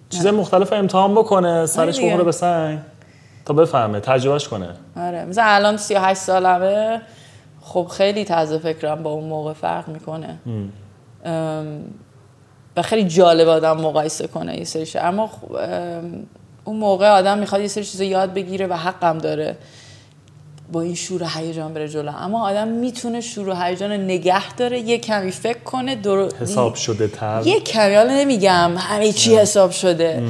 چیز 0.10 0.28
مختلف 0.28 0.74
امتحان 0.74 1.16
بکنه 1.16 1.66
سرش. 1.66 2.00
بخوره 2.00 2.24
به 2.24 2.32
سنگ 2.32 2.80
تا 3.46 3.54
بفهمه 3.54 4.00
تجربهش 4.00 4.48
کنه. 4.48 4.70
آره. 4.98 5.26
مثلا 5.26 5.44
الان 5.46 5.78
38 5.78 6.22
سالمه. 6.22 7.02
خب 7.62 7.88
خیلی 7.92 8.26
تازه 8.26 8.58
فکرم 8.58 9.04
با 9.04 9.10
اون 9.10 9.24
موقع 9.24 9.54
فرق 9.54 9.88
می‌کنه. 9.88 10.38
و 12.78 12.82
خیلی 12.82 13.04
جالب 13.04 13.48
آدم 13.48 13.78
مقایسه 13.78 14.28
کنه 14.28 14.58
یه 14.58 14.64
سری 14.64 14.86
چیزا. 14.86 15.00
اما 15.00 15.28
خب، 15.28 15.58
اون 16.64 16.78
موقع 16.78 17.10
آدم 17.10 17.38
می‌خواد 17.38 17.62
یه 17.62 17.68
سری 17.68 17.86
چیزا 17.86 18.04
یاد 18.04 18.34
بگیره 18.34 18.68
و 18.68 18.74
حقم 18.74 19.18
داره 19.18 19.58
با 20.72 20.82
این 20.82 20.96
شور 20.96 21.24
و 21.24 21.28
هیجان 21.28 21.74
بره 21.74 21.90
جلو. 21.90 22.12
اما 22.18 22.50
آدم 22.50 22.68
می‌تونه 22.68 23.22
شور 23.22 23.50
و 23.50 23.56
هیجان 23.56 23.92
رو 23.92 23.98
نگه 23.98 24.54
داره 24.54 24.80
یه 24.80 24.98
کمی 24.98 25.32
فکر 25.32 25.60
کنه 25.60 25.96
درو... 25.96 26.30
حساب 26.40 26.76
شده 26.76 27.08
تر. 27.08 27.42
یه 27.46 27.60
کمی 27.60 27.96
حالا 27.96 28.14
نمیگم 28.14 28.72
همه 28.78 29.12
چی 29.12 29.36
حساب 29.36 29.72
شده. 29.72 30.24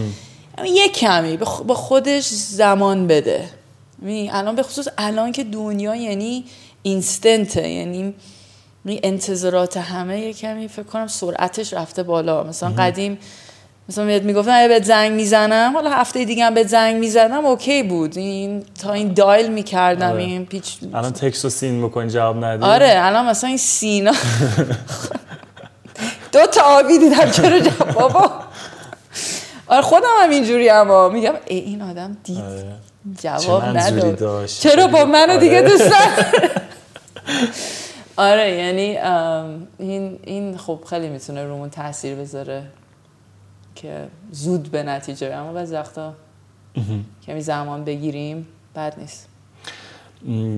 اما 0.57 0.67
یه 0.67 0.89
کمی 0.89 1.37
به 1.37 1.45
با 1.67 1.75
خودش 1.75 2.27
زمان 2.27 3.07
بده. 3.07 3.49
می‌بینی؟ 3.97 4.29
الان 4.31 4.55
به 4.55 4.63
خصوص 4.63 4.87
الان 4.97 5.31
که 5.31 5.43
دنیا 5.43 5.95
یعنی 5.95 6.43
اینستنته 6.83 7.69
یعنی 7.69 8.13
می 8.83 8.99
انتظارات 9.03 9.77
همه 9.77 10.19
یه 10.19 10.33
کمی 10.33 10.67
فکر 10.67 10.83
کنم 10.83 11.07
سرعتش 11.07 11.73
رفته 11.73 12.03
بالا. 12.03 12.43
مثلا 12.43 12.69
قدیم 12.69 13.17
مثلا 13.89 14.05
بهت 14.05 14.23
می‌گفتن 14.23 14.51
اگه 14.51 14.67
بهت 14.67 14.83
زنگ 14.83 15.11
می‌زنم 15.11 15.73
حالا 15.73 15.89
هفته 15.89 16.25
دیگه 16.25 16.45
هم 16.45 16.53
بهت 16.53 16.67
زنگ 16.67 16.95
می‌زنم 16.95 17.45
اوکی 17.45 17.83
بود 17.83 18.17
این 18.17 18.63
تا 18.81 18.93
این 18.93 19.13
دایل 19.13 19.51
می‌کردم 19.51 20.11
آره. 20.11 20.23
این 20.23 20.45
پیچ 20.45 20.77
الان 20.93 21.11
تکست 21.11 21.45
و 21.45 21.49
سین 21.49 21.73
می‌کنین 21.73 22.09
جواب 22.09 22.45
ندی 22.45 22.63
آره 22.63 22.93
الان 22.97 23.25
مثلا 23.25 23.47
این 23.47 23.57
سینا 23.57 24.13
دو 26.33 26.45
تا 26.45 26.61
آبی 26.61 26.97
دیدم 26.97 27.31
چرا 27.31 27.59
جواب 27.59 27.93
بابا 27.93 28.31
آره 29.67 29.81
خودم 29.81 30.07
هم 30.23 30.29
اینجوری 30.29 30.69
اما 30.69 31.09
میگم 31.09 31.33
ای 31.45 31.57
این 31.57 31.81
آدم 31.81 32.17
دید 32.23 32.37
آره. 32.37 32.65
جواب 33.21 33.63
نداد؟ 33.63 34.45
چرا 34.45 34.87
با 34.87 35.05
منو 35.05 35.39
دیگه 35.39 35.57
آره. 35.57 35.69
دوست؟ 35.69 35.93
آره 38.17 38.51
یعنی 38.51 38.97
این 39.79 40.19
این 40.23 40.57
خب 40.57 40.79
خیلی 40.89 41.09
می‌تونه 41.09 41.43
رومون 41.43 41.69
تاثیر 41.69 42.15
بذاره 42.15 42.63
که 43.75 44.07
زود 44.31 44.71
به 44.71 44.83
نتیجه 44.83 45.29
بریم. 45.29 45.41
اما 45.41 45.53
بعضی 45.53 45.75
وقتا 45.75 46.13
کمی 47.27 47.41
زمان 47.41 47.83
بگیریم 47.83 48.47
بد 48.75 48.99
نیست. 48.99 49.27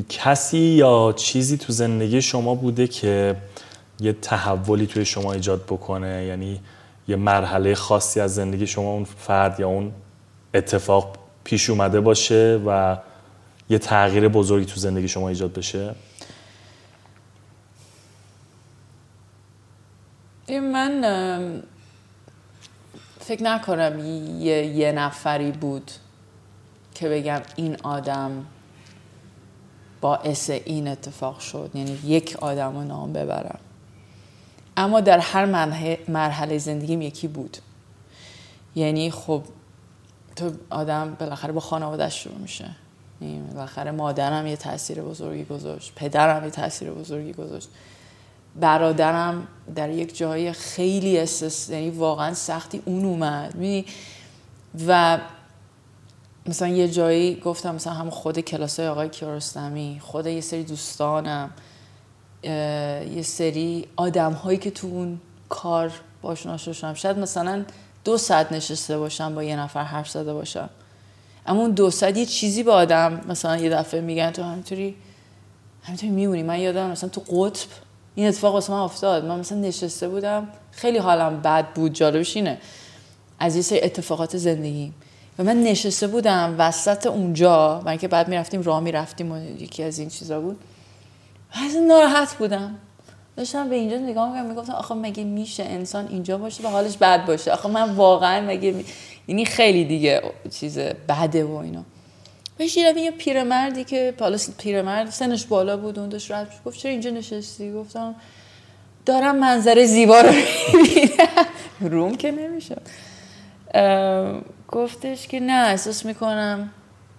کسی 0.09 0.57
یا 0.57 1.13
چیزی 1.17 1.57
تو 1.57 1.73
زندگی 1.73 2.21
شما 2.21 2.55
بوده 2.55 2.87
که 2.87 3.35
یه 3.99 4.13
تحولی 4.13 4.87
توی 4.87 5.05
شما 5.05 5.33
ایجاد 5.33 5.63
بکنه؟ 5.63 6.25
یعنی 6.25 6.59
یه 7.07 7.15
مرحله 7.15 7.75
خاصی 7.75 8.19
از 8.19 8.35
زندگی 8.35 8.67
شما 8.67 8.91
اون 8.91 9.03
فرد 9.03 9.59
یا 9.59 9.67
اون 9.67 9.91
اتفاق 10.53 11.17
پیش 11.43 11.69
اومده 11.69 12.01
باشه 12.01 12.61
و 12.65 12.97
یه 13.69 13.77
تغییر 13.77 14.27
بزرگی 14.27 14.65
تو 14.65 14.79
زندگی 14.79 15.07
شما 15.07 15.29
ایجاد 15.29 15.53
بشه؟ 15.53 15.95
این 20.47 20.71
من 20.71 21.63
فکر 23.27 23.43
نکنم 23.43 23.99
یه, 24.39 24.65
یه 24.65 24.91
نفری 24.91 25.51
بود 25.51 25.91
که 26.95 27.09
بگم 27.09 27.41
این 27.55 27.77
آدم 27.83 28.45
باعث 30.01 30.49
این 30.49 30.87
اتفاق 30.87 31.39
شد. 31.39 31.71
یعنی 31.73 31.99
یک 32.03 32.37
آدم 32.41 32.75
رو 32.75 32.83
نام 32.83 33.13
ببرم. 33.13 33.59
اما 34.77 35.01
در 35.01 35.19
هر 35.19 35.45
مرحله- 36.07 36.57
زندگیم 36.57 37.01
یکی 37.01 37.27
بود. 37.27 37.57
یعنی 38.75 39.11
خب 39.11 39.43
تو 40.35 40.51
آدم 40.69 41.15
بالاخره 41.19 41.51
با 41.51 41.59
خانوادهش 41.59 42.23
شروع 42.23 42.37
میشه. 42.37 42.69
یعنی 43.21 43.39
بالاخره 43.39 43.91
مادرم 43.91 44.47
یه 44.47 44.55
تاثیر 44.55 45.01
بزرگی 45.01 45.43
گذاشت 45.45 45.93
پدرم 45.95 46.43
یه 46.43 46.49
تاثیر 46.49 46.91
بزرگی 46.91 47.33
گذاشت. 47.33 47.69
برادرم 48.59 49.47
در 49.75 49.89
یک 49.89 50.17
جای 50.17 50.53
خیلی 50.53 51.19
استس 51.19 51.69
یعنی 51.69 51.89
واقعا 51.89 52.33
سختی 52.33 52.81
اون 52.85 53.05
اومد؟ 53.05 53.53
و 54.87 55.19
مثلا 56.45 56.67
یه 56.67 56.87
جایی 56.87 57.35
گفتم 57.35 57.75
مثلا 57.75 57.93
هم 57.93 58.09
خود 58.09 58.39
کلاس 58.39 58.79
آقای 58.79 59.09
کیارستمی 59.09 59.99
خود 60.01 60.27
یه 60.27 60.41
سری 60.41 60.63
دوستانم 60.63 61.49
یه 62.43 63.21
سری 63.21 63.87
آدم 63.95 64.33
هایی 64.33 64.57
که 64.57 64.71
تو 64.71 64.87
اون 64.87 65.19
کار 65.49 65.91
باشون 66.21 66.51
آشنا 66.51 66.73
شدم. 66.73 66.93
شاید 66.93 67.19
مثلا 67.19 67.65
دو 68.03 68.17
ساعت 68.17 68.51
نشسته 68.51 68.97
باشم 68.97 69.35
با 69.35 69.43
یه 69.43 69.55
نفر 69.55 69.83
حرف 69.83 70.09
زده 70.09 70.33
باشم. 70.33 70.69
اما 71.45 71.61
اون 71.61 71.71
دو 71.71 71.91
ساعت 71.91 72.17
یه 72.17 72.25
چیزی 72.25 72.63
به 72.63 72.71
آدم 72.71 73.21
مثلا 73.27 73.57
یه 73.57 73.69
دفعه 73.69 74.01
میگن 74.01 74.31
تو 74.31 74.43
همینطوری 74.43 74.95
همینطوری 75.83 76.11
میمونی. 76.11 76.43
من 76.43 76.59
یادم 76.59 76.89
مثلا 76.89 77.09
تو 77.09 77.21
قطب 77.21 77.67
این 78.15 78.27
اتفاق 78.27 78.53
واسه 78.53 78.73
من 78.73 78.79
افتاد. 78.79 79.25
من 79.25 79.39
مثلا 79.39 79.57
نشسته 79.57 80.07
بودم. 80.07 80.47
خیلی 80.71 80.97
حالم 80.97 81.41
بد 81.41 81.65
بود. 81.73 81.93
جالبش 81.93 82.35
اینه. 82.35 82.57
از 83.39 83.55
یه 83.55 83.61
سری 83.61 83.81
اتفاقات 83.81 84.37
زندگی. 84.37 84.91
و 85.39 85.43
من 85.43 85.63
نشسته 85.63 86.07
بودم 86.07 86.55
وسط 86.57 87.07
اونجا. 87.07 87.81
من 87.85 87.97
که 87.97 88.07
بعد 88.07 88.27
می‌رفتیم 88.27 88.61
راه 88.61 88.79
می‌رفتیم 88.79 89.31
و 89.31 89.37
یکی 89.61 89.83
از 89.83 89.99
این 89.99 90.09
چیزا 90.09 90.39
بود. 90.39 90.59
از 91.51 91.75
ناراحت 91.75 92.33
بودم. 92.33 92.75
داشتم 93.37 93.69
به 93.69 93.75
اینجا 93.75 93.97
نگاه 93.97 94.29
می‌کنم 94.29 94.45
می‌گفتم 94.45 94.73
آخه 94.73 94.95
مگه 94.95 95.23
میشه 95.23 95.63
انسان 95.63 96.07
اینجا 96.07 96.37
باشه 96.37 96.63
و 96.63 96.67
حالش 96.67 96.97
بد 96.97 97.25
باشه؟ 97.25 97.51
آخه 97.51 97.69
من 97.69 97.95
واقعا 97.95 98.41
مگه 98.47 98.71
می... 98.71 98.85
یعنی 99.27 99.45
خیلی 99.45 99.85
دیگه 99.85 100.21
چیز 100.51 100.77
بده 100.79 101.45
و 101.45 101.55
اینا. 101.55 101.83
بهش 102.57 102.77
یه 102.77 103.11
پیرمردی 103.11 103.83
که 103.83 104.13
حالا 104.19 104.37
پیرمرد 104.57 105.09
سنش 105.09 105.45
بالا 105.45 105.77
بود 105.77 105.99
اون 105.99 106.09
داشت 106.09 106.31
رد 106.31 106.47
گفت 106.65 106.79
چرا 106.79 106.91
اینجا 106.91 107.09
نشستی؟ 107.09 107.73
گفتم 107.73 108.15
دارم 109.05 109.35
منظره 109.35 109.85
زیبا 109.85 110.21
رو 110.21 110.31
می‌بینم. 110.73 111.45
روم 111.81 112.15
که 112.15 112.31
نمیشه 112.31 112.75
گفتش 114.67 115.27
که 115.27 115.39
نه 115.39 115.67
احساس 115.67 116.05
می‌کنم 116.05 116.69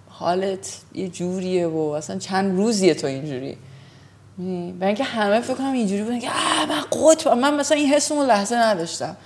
حالت 0.08 0.80
یه 0.94 1.08
جوریه 1.08 1.66
و 1.66 1.78
اصلا 1.78 2.18
چند 2.18 2.56
روزیه 2.56 2.94
تو 2.94 3.06
اینجوری. 3.06 3.56
و 4.80 4.84
اینکه 4.84 5.04
همه 5.04 5.40
فکر 5.40 5.54
کنم 5.54 5.72
اینجوری 5.72 6.02
بودن 6.02 6.18
که 6.18 6.28
من 6.68 6.80
قطب 6.92 7.28
من 7.28 7.54
مثلا 7.54 7.78
این 7.78 7.86
حس 7.88 8.12
اون 8.12 8.26
لحظه 8.26 8.56
نداشتم. 8.56 9.16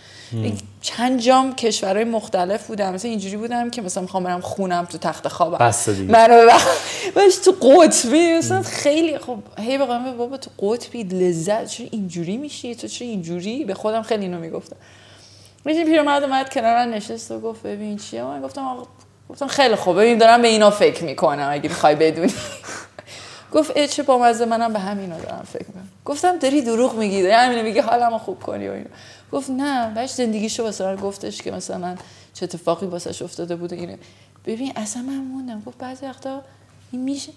چند 0.82 1.20
جام 1.20 1.54
کشورهای 1.54 2.04
مختلف 2.04 2.66
بودم. 2.66 2.94
مثلا 2.94 3.10
اینجوری 3.10 3.36
بودم 3.36 3.70
که 3.70 3.82
مثلا 3.82 4.02
می‌خوام 4.02 4.24
برم 4.24 4.40
خونم 4.40 4.84
تو 4.84 4.98
تخت 4.98 5.28
خوابم. 5.28 5.58
بس 5.58 5.88
دیگه. 5.88 6.12
منو 6.12 6.50
باش 7.14 7.36
تو 7.36 7.50
قطبی. 7.50 8.32
مثلا 8.32 8.62
خیلی 8.62 9.18
خب 9.18 9.38
هی 9.58 9.78
بگم 9.78 10.16
بابا 10.16 10.36
تو 10.36 10.50
قطبی 10.58 11.02
لذت. 11.02 11.66
چرا 11.66 11.86
اینجوری 11.90 12.36
میشی؟ 12.36 12.74
تو 12.74 12.88
چرا 12.88 13.08
اینجوری؟ 13.08 13.64
به 13.64 13.74
خودم 13.74 14.02
خیلی 14.02 14.22
اینو 14.22 14.38
می‌گفتم. 14.38 14.76
میشه 15.64 15.84
پیرمرد 15.84 16.22
اومد 16.22 16.50
کنار 16.50 16.84
نشست 16.84 17.30
و 17.30 17.40
گفت 17.40 17.62
ببین 17.62 17.96
چیه؟ 17.96 18.22
من 18.22 18.42
گفتم 18.42 18.62
آقا 18.66 18.86
گفتم 19.28 19.46
خیلی 19.46 19.74
خوب. 19.74 20.00
ببین 20.00 20.18
دارم 20.18 20.42
به 20.42 20.48
اینا 20.48 20.70
فکر 20.70 21.04
می‌کنم 21.04 21.48
اگه 21.50 21.68
می‌خوای 21.68 21.94
بدونی. 21.94 22.34
گفت 23.54 23.76
ای 23.76 23.88
چه 23.88 24.02
بامزه 24.02 24.44
منم 24.44 24.72
به 24.72 24.78
همینا 24.78 25.18
دارم 25.18 25.46
فکر 25.52 25.66
می‌کنم. 25.66 25.88
گفتم 26.04 26.38
داری 26.38 26.62
دروغ 26.62 26.94
میگی 26.94 27.22
داری 27.22 27.34
همینو 27.34 27.62
میگی 27.62 27.78
حالمو 27.78 28.18
خوب 28.18 28.42
کنی 28.42 28.68
و 28.68 28.72
اینا. 28.72 28.90
گفت 29.32 29.50
نه 29.50 29.94
بعدش 29.94 30.10
زندگیشو 30.10 30.62
واسه 30.62 30.84
من 30.84 30.96
گفتش 30.96 31.42
که 31.42 31.50
مثلا 31.50 31.96
چه 32.34 32.44
اتفاقی 32.44 32.86
واسش 32.86 33.22
افتاده 33.22 33.56
بود 33.56 33.72
اینه. 33.72 33.98
ببین 34.46 34.72
اصلا 34.76 35.02
من 35.02 35.16
موندم. 35.16 35.62
گفت 35.66 35.78
بعضی 35.78 36.06
وقتا 36.06 36.42
این 36.92 37.02
میشه. 37.02 37.32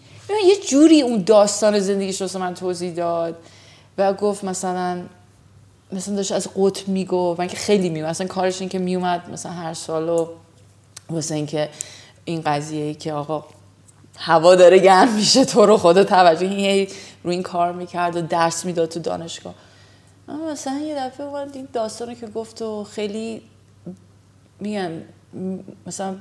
یه 0.48 0.56
جوری 0.70 1.02
اون 1.02 1.24
داستان 1.24 1.80
زندگیش 1.80 2.22
واسه 2.22 2.40
من 2.40 2.54
توضیح 2.54 2.94
داد 2.94 3.36
و 3.98 4.14
گفت 4.14 4.44
مثلا 4.44 5.02
مثلا 5.92 6.16
داشت 6.16 6.32
از 6.32 6.48
قطب 6.58 6.88
میگو 6.88 7.36
و 7.36 7.42
اینکه 7.42 7.58
خیلی 7.58 7.90
میو 7.90 8.08
مثلا 8.08 8.28
کارش 8.28 8.62
این 8.62 8.70
که 8.70 8.80
میومد 8.80 9.30
مثلا 9.30 9.52
هر 9.52 9.74
سال 9.74 10.10
و 10.10 10.28
واسه 11.10 11.36
اینکه 11.36 11.70
این 12.26 12.42
قضیه 12.42 12.84
ای 12.84 12.94
که 12.94 13.14
آقا 13.14 13.46
هوا 14.18 14.56
داره 14.56 14.80
گرم 14.80 15.14
میشه 15.14 15.46
تو 15.46 15.66
رو 15.66 15.78
خدا 15.78 16.04
توجه 16.04 16.46
این 16.46 16.88
رو 17.24 17.30
این 17.30 17.44
کار 17.44 17.72
می‌کرد 17.72 18.16
و 18.16 18.22
درس 18.22 18.66
می‌داد 18.66 18.90
تو 18.90 19.00
دانشگاه. 19.00 19.54
مثلا 20.28 20.80
یه 20.80 20.96
دفعه 20.96 21.26
اومد 21.26 21.56
این 21.56 21.68
داستان 21.74 22.16
که 22.16 22.28
گفت 22.28 22.62
و 22.62 22.84
خیلی 22.84 23.42
میگن 24.60 25.04
مثلا 25.88 26.16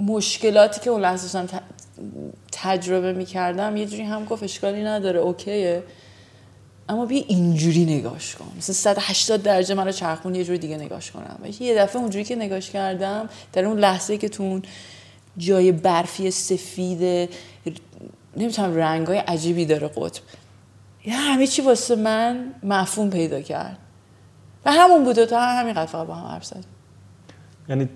مشکلاتی 0.00 0.80
که 0.80 0.90
اون 0.90 1.00
لحظه 1.00 1.48
تجربه 2.52 3.12
می‌کردم 3.12 3.76
یه 3.76 3.86
جوری 3.86 4.02
هم 4.02 4.24
گفت 4.24 4.42
اشکالی 4.42 4.84
نداره 4.84 5.20
اوکیه. 5.20 5.82
اما 6.88 7.06
بیا 7.06 7.24
اینجوری 7.28 7.84
نگاش 7.84 8.34
کن. 8.34 8.52
مثلا 8.58 8.74
180 8.74 9.42
درجه 9.42 9.74
منو 9.74 9.92
چرخون 9.92 10.34
یه 10.34 10.44
جوری 10.44 10.58
دیگه 10.58 10.76
نگاش 10.76 11.10
کنم. 11.10 11.38
یه 11.60 11.74
دفعه 11.74 12.02
اونجوری 12.02 12.24
که 12.24 12.36
نگاش 12.36 12.70
کردم 12.70 13.28
در 13.52 13.64
اون 13.64 13.78
لحظه 13.78 14.18
که 14.18 14.28
تو 14.28 14.42
اون 14.42 14.62
جای 15.38 15.72
برفی 15.72 16.30
سفید 16.30 17.30
نمی‌تونم 18.36 18.74
رنگ 18.74 19.06
های 19.06 19.18
عجیبی 19.18 19.66
داره 19.66 19.88
قطب. 19.88 20.22
یه 21.06 21.16
همه 21.16 21.46
چی 21.46 21.62
واسه 21.62 21.96
من 21.96 22.54
مفهوم 22.62 23.10
پیدا 23.10 23.40
کرد. 23.40 23.78
و 24.64 24.72
همون 24.72 25.04
بوده 25.04 25.26
تا 25.26 25.40
همین 25.40 25.74
فقط 25.74 26.06
با 26.06 26.14
هم 26.14 26.26
حرف 26.26 26.44
زدیم. 26.44 26.64
یعنی 27.68 27.88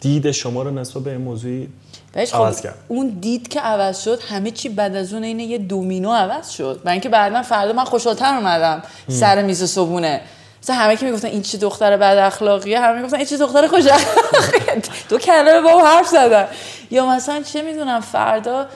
دید 0.00 0.30
شما 0.30 0.62
رو 0.62 0.70
نسبت 0.70 1.02
به 1.02 1.10
این 1.10 1.20
موضوعی 1.20 1.68
خب 2.14 2.36
عوض 2.36 2.60
کرد. 2.60 2.74
اون 2.88 3.08
دید 3.08 3.48
که 3.48 3.60
عوض 3.60 4.02
شد 4.02 4.22
همه 4.22 4.50
چی 4.50 4.68
بعد 4.68 4.96
از 4.96 5.14
اون 5.14 5.24
اینه 5.24 5.44
یه 5.44 5.58
دومینو 5.58 6.12
عوض 6.12 6.50
شد. 6.50 6.80
من 6.84 6.92
اینکه 6.92 7.08
بعدا 7.08 7.42
فردا 7.42 7.72
من 7.72 7.84
خوشحالتر 7.84 8.34
اومدم 8.34 8.82
سر 9.08 9.42
میز 9.42 9.64
صبونه 9.64 10.20
مثلا 10.62 10.76
همه 10.76 10.96
که 10.96 11.06
می‌گفتن 11.06 11.28
این 11.28 11.42
چه 11.42 11.58
دختر 11.58 11.96
بد 11.96 12.18
اخلاقیه 12.18 12.80
همه 12.80 12.96
می‌گفتن 12.96 13.16
این 13.16 13.26
چه 13.26 13.36
دختر 13.36 13.66
خوش 13.66 13.86
اخلاقیه 13.86 14.82
دو 15.08 15.18
کلمه 15.18 15.60
با 15.60 15.84
حرف 15.84 16.08
زدن. 16.08 16.46
یا 16.90 17.06
مثلا 17.06 17.42
چه 17.42 17.62
می‌دونم 17.62 18.00
فردا 18.00 18.66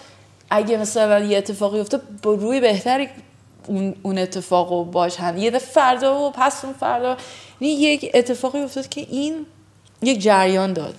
اگه 0.51 0.77
مثلا 0.77 1.21
یه 1.21 1.39
اتفاقی 1.39 1.81
افتاد 1.81 2.03
با 2.23 2.35
روی 2.35 2.61
بهتری 2.61 3.09
اون, 3.69 3.95
اون 4.03 4.19
اتفاقو 4.19 4.85
باش 4.85 5.21
هم 5.21 5.37
یه 5.37 5.59
فردا 5.59 6.21
و 6.21 6.31
پس 6.31 6.65
اون 6.65 6.75
فردا. 6.75 7.17
یعنی 7.61 7.75
یک 7.75 8.11
اتفاقی 8.15 8.61
افتاد 8.61 8.89
که 8.89 9.01
این 9.01 9.47
یک 10.03 10.23
جریان 10.23 10.73
داد. 10.73 10.95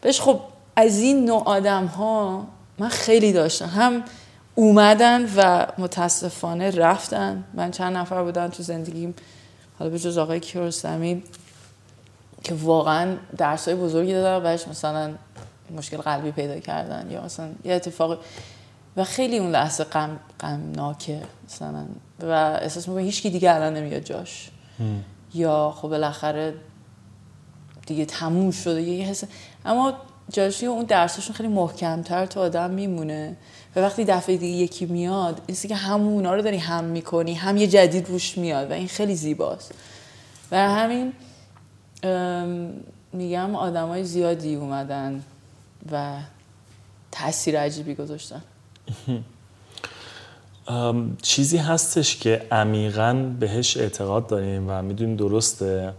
بهش 0.00 0.20
خب 0.20 0.40
از 0.76 0.98
این 0.98 1.24
نوع 1.24 1.42
آدم 1.44 1.86
ها 1.86 2.46
من 2.78 2.88
خیلی 2.88 3.32
داشتم. 3.32 3.66
هم 3.66 4.02
اومدن 4.54 5.28
و 5.36 5.66
متاسفانه 5.78 6.70
رفتن. 6.70 7.44
من 7.54 7.70
چند 7.70 7.96
نفر 7.96 8.22
بودن 8.22 8.48
تو 8.48 8.62
زندگیم. 8.62 9.14
حالا 9.78 9.90
به 9.90 9.98
جز 9.98 10.18
آقای 10.18 10.40
کیارستمی 10.40 11.22
که 12.44 12.54
واقعا 12.54 13.16
درس 13.36 13.68
های 13.68 13.74
بزرگی 13.76 14.12
دادن 14.12 14.42
بهش 14.42 14.68
مثلا 14.68 15.14
مشکل 15.76 15.96
قلبی 15.96 16.30
پیدا 16.30 16.60
کردن 16.60 17.10
یا 17.10 17.24
مثلا 17.24 17.48
یه 17.64 17.74
اتفاق 17.74 18.18
و 18.98 19.04
خیلی 19.04 19.38
اون 19.38 19.50
لحظه 19.50 19.84
غم 19.84 20.18
غمناکه 20.40 21.22
مثلا. 21.46 21.86
و 22.20 22.58
احساس 22.62 22.88
می‌کنم 22.88 23.04
هیچ 23.04 23.22
کی 23.22 23.30
دیگه 23.30 23.54
الان 23.54 23.74
نمیاد 23.74 24.02
جاش. 24.02 24.50
یا 25.34 25.74
خب 25.76 25.88
بالاخره 25.88 26.54
دیگه 27.86 28.04
تموم 28.04 28.50
شده. 28.50 28.82
یه 28.82 29.06
حس 29.06 29.24
اما 29.64 29.92
جاشی 30.32 30.66
اون 30.66 30.84
درسشون 30.84 31.36
خیلی 31.36 31.48
محکمتر 31.48 32.26
تو 32.26 32.40
آدم 32.40 32.70
میمونه. 32.70 33.36
و 33.76 33.80
وقتی 33.80 34.04
دفعه 34.04 34.36
دیگه 34.36 34.56
یکی 34.56 34.86
میاد 34.86 35.40
این 35.46 35.56
که 35.56 35.76
همون 35.76 36.12
اونا 36.12 36.34
رو 36.34 36.42
داری 36.42 36.58
هم 36.58 36.84
می‌کنی 36.84 37.34
هم 37.34 37.56
یه 37.56 37.66
جدید 37.66 38.08
روش 38.08 38.38
میاد 38.38 38.70
و 38.70 38.74
این 38.74 38.88
خیلی 38.88 39.14
زیباست. 39.14 39.74
و 40.50 40.68
همین 40.68 41.12
میگم 43.12 43.54
آدم 43.54 43.88
های 43.88 44.04
زیادی 44.04 44.54
اومدن 44.54 45.22
و 45.92 46.16
تاثیر 47.12 47.60
عجیبی 47.60 47.94
گذاشتن. 47.94 48.42
چیزی 51.22 51.56
هستش 51.56 52.16
که 52.16 52.46
عمیقا 52.52 53.34
بهش 53.40 53.76
اعتقاد 53.76 54.26
داریم 54.26 54.64
و 54.68 54.82
می‌دونیم 54.82 55.16
درسته 55.16 55.92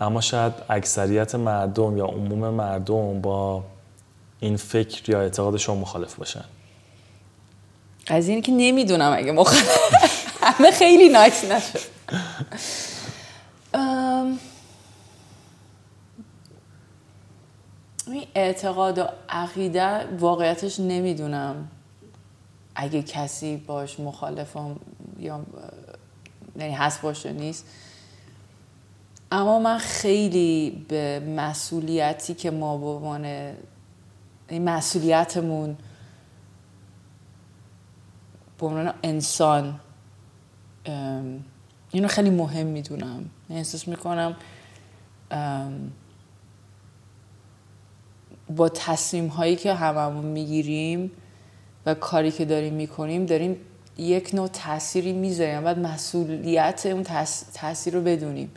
اما 0.00 0.20
شاید 0.20 0.52
اکثریت 0.68 1.34
مردم 1.34 1.96
یا 1.96 2.06
عموم 2.06 2.48
مردم 2.48 3.20
با 3.20 3.64
این 4.40 4.56
فکر 4.56 5.10
یا 5.10 5.20
اعتقاد 5.20 5.56
شما 5.56 5.74
مخالف 5.74 6.14
باشن. 6.14 6.44
از 8.06 8.28
اینی 8.28 8.42
که 8.42 8.52
نمی‌دونم 8.52 9.14
اگه 9.16 9.32
مخالف. 9.32 9.78
همه 10.42 10.70
خیلی 10.70 11.08
ناکس 11.08 11.44
نشد. 11.44 11.78
این 18.06 18.26
اعتقاد 18.34 18.98
و 18.98 19.04
عقیده 19.28 20.04
واقعیتش 20.18 20.80
نمی‌دونم. 20.80 21.68
اگه 22.74 23.02
کسی 23.02 23.56
باش 23.56 24.00
مخالفم 24.00 24.80
یا 25.18 25.46
یعنی 26.56 26.72
هست 26.72 27.02
باشه 27.02 27.32
نیست. 27.32 27.66
اما 29.32 29.58
من 29.58 29.78
خیلی 29.78 30.84
به 30.88 31.20
مسئولیتی 31.36 32.34
که 32.34 32.50
ما 32.50 32.78
به 32.78 32.86
عنوان 32.86 33.24
این 34.48 34.64
مسئولیتمون 34.64 35.76
به 38.58 38.66
عنوان 38.66 38.94
انسان 39.02 39.80
اینو 41.90 42.08
خیلی 42.08 42.30
مهم 42.30 42.66
می‌دونم. 42.66 43.30
احساس 43.50 43.88
می‌کنم 43.88 44.36
با 48.56 48.68
تصمیم 48.68 49.26
هایی 49.26 49.56
که 49.56 49.74
هممون 49.74 50.24
می‌گیریم 50.24 51.10
و 51.86 51.94
کاری 51.94 52.30
که 52.30 52.44
داریم 52.44 52.74
می‌کنیم 52.74 53.26
داریم 53.26 53.56
یک 53.98 54.34
نوع 54.34 54.48
تأثیری 54.48 55.12
می‌ذاریم. 55.12 55.60
باید 55.60 55.78
مسئولیت 55.78 56.86
اون 56.86 57.02
تاثیر 57.54 57.94
رو 57.94 58.00
بدونیم. 58.00 58.50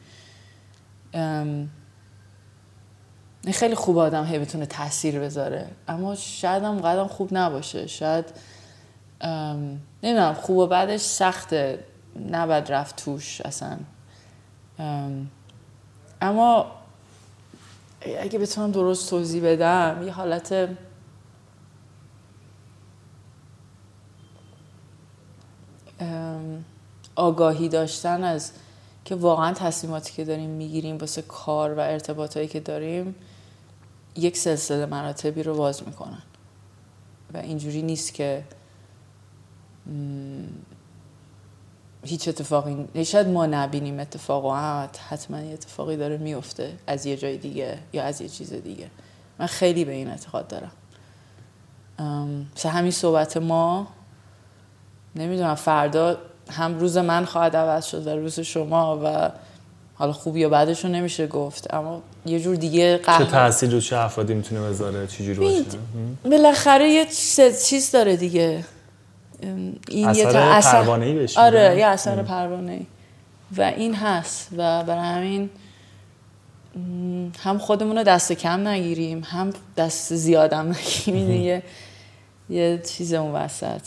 خیلی 3.53 3.75
خوب 3.75 3.97
آدم 3.97 4.25
هی 4.25 4.39
بتونه 4.39 4.65
تاثیر 4.65 5.19
بذاره. 5.19 5.67
اما 5.87 6.15
شاید 6.15 6.63
هم 6.63 6.79
قدم 6.79 7.07
خوب 7.07 7.29
نباشه. 7.31 7.87
شاید 7.87 8.25
نمی‌دونم 10.03 10.33
خوب 10.33 10.57
و 10.57 10.67
بعدش 10.67 11.01
سخته. 11.01 11.83
نباید 12.31 12.71
رفت 12.71 12.95
توش 12.95 13.41
اصلا. 13.41 13.77
اما 16.21 16.71
اگه 18.19 18.39
بتونم 18.39 18.71
درست 18.71 19.09
توضیح 19.09 19.43
بدم 19.43 20.01
یه 20.05 20.11
حالت 20.11 20.69
آگاهی 27.15 27.69
داشتن 27.69 28.23
از 28.23 28.51
که 29.05 29.15
واقعا 29.15 29.53
تصمیماتی 29.53 30.13
که 30.13 30.25
داریم 30.25 30.49
می‌گیریم 30.49 30.97
واسه 30.97 31.21
کار 31.21 31.73
و 31.73 31.79
ارتباطایی 31.79 32.47
که 32.47 32.59
داریم 32.59 33.15
یک 34.15 34.37
سلسله 34.37 34.85
مراتبی 34.85 35.43
رو 35.43 35.55
باز 35.55 35.83
می‌کنن. 35.83 36.21
و 37.33 37.37
اینجوری 37.37 37.81
نیست 37.81 38.13
که 38.13 38.43
هیچ 42.03 42.27
اتفاقی 42.27 43.05
شاید 43.05 43.27
ما 43.27 43.45
نبینیم 43.45 43.99
اتفاق 43.99 44.45
و 44.45 44.51
حتما 45.09 45.41
یه 45.41 45.53
اتفاقی 45.53 45.97
داره 45.97 46.17
میفته 46.17 46.77
از 46.87 47.05
یه 47.05 47.17
جای 47.17 47.37
دیگه 47.37 47.79
یا 47.93 48.03
از 48.03 48.21
یه 48.21 48.29
چیز 48.29 48.53
دیگه. 48.53 48.89
من 49.39 49.45
خیلی 49.45 49.85
به 49.85 49.91
این 49.91 50.07
اعتقاد 50.07 50.47
دارم. 50.47 50.71
مثل 52.55 52.69
همین 52.69 52.91
صحبت 52.91 53.37
ما 53.37 53.87
نمی‌دونم 55.15 55.55
فردا 55.55 56.17
هم 56.51 56.79
روز 56.79 56.97
من 56.97 57.25
خواهد 57.25 57.55
عوض 57.55 57.85
شد 57.85 58.07
و 58.07 58.09
روز 58.09 58.39
شما 58.39 59.01
و 59.03 59.31
حالا 59.95 60.13
خوبی 60.13 60.39
یا 60.39 60.49
بعدش 60.49 60.85
رو 60.85 60.91
نمیشه 60.91 61.27
گفت. 61.27 61.73
اما 61.73 62.01
یه 62.25 62.39
جور 62.39 62.55
دیگه 62.55 62.97
قهر. 62.97 63.23
چه 63.23 63.31
تاثیر 63.31 63.71
رو 63.71 63.79
چه 63.79 63.97
افرادی 63.97 64.33
می‌تونه 64.33 64.61
بذاره؟ 64.61 65.07
چه 65.07 65.23
جوری 65.23 65.39
باشه؟ 65.39 65.77
بالاخره 66.23 66.89
یه 66.89 67.05
چیز 67.65 67.91
داره 67.91 68.15
دیگه. 68.15 68.65
این 69.89 70.07
اثر 70.07 70.31
یه 70.31 70.37
اثر 70.37 70.81
پروانه‌ای 70.81 71.13
بشه 71.13 71.41
آره 71.41 71.75
یه 71.77 71.85
اثر 71.85 72.23
پروانه‌ای. 72.23 72.85
و 73.57 73.61
این 73.61 73.95
هست 73.95 74.49
و 74.57 74.83
برای 74.83 75.05
همین 75.05 75.49
هم 77.39 77.57
خودمون 77.57 77.97
رو 77.97 78.03
دست 78.03 78.31
کم 78.31 78.67
نگیریم 78.67 79.23
هم 79.25 79.53
دست 79.77 80.15
زیادم 80.15 80.67
نگیریم. 80.69 81.27
دیگه 81.27 81.63
یه 82.49 82.81
چیز 82.85 83.13
اون 83.13 83.31
وسط. 83.31 83.81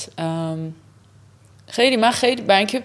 خیلی 1.69 1.97
من 1.97 2.11
خیلی 2.11 2.43
برای 2.43 2.59
اینکه 2.59 2.83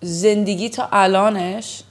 زندگی 0.00 0.68
تا 0.68 0.88
الانش 0.92 1.82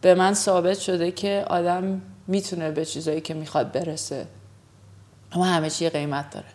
به 0.00 0.14
من 0.14 0.34
ثابت 0.34 0.78
شده 0.78 1.12
که 1.12 1.44
آدم 1.48 2.02
می‌تونه 2.26 2.70
به 2.70 2.84
چیزایی 2.84 3.20
که 3.20 3.34
می‌خواد 3.34 3.72
برسه. 3.72 4.26
اما 5.32 5.44
همه 5.44 5.70
چی 5.70 5.88
قیمت 5.88 6.30
داره. 6.30 6.46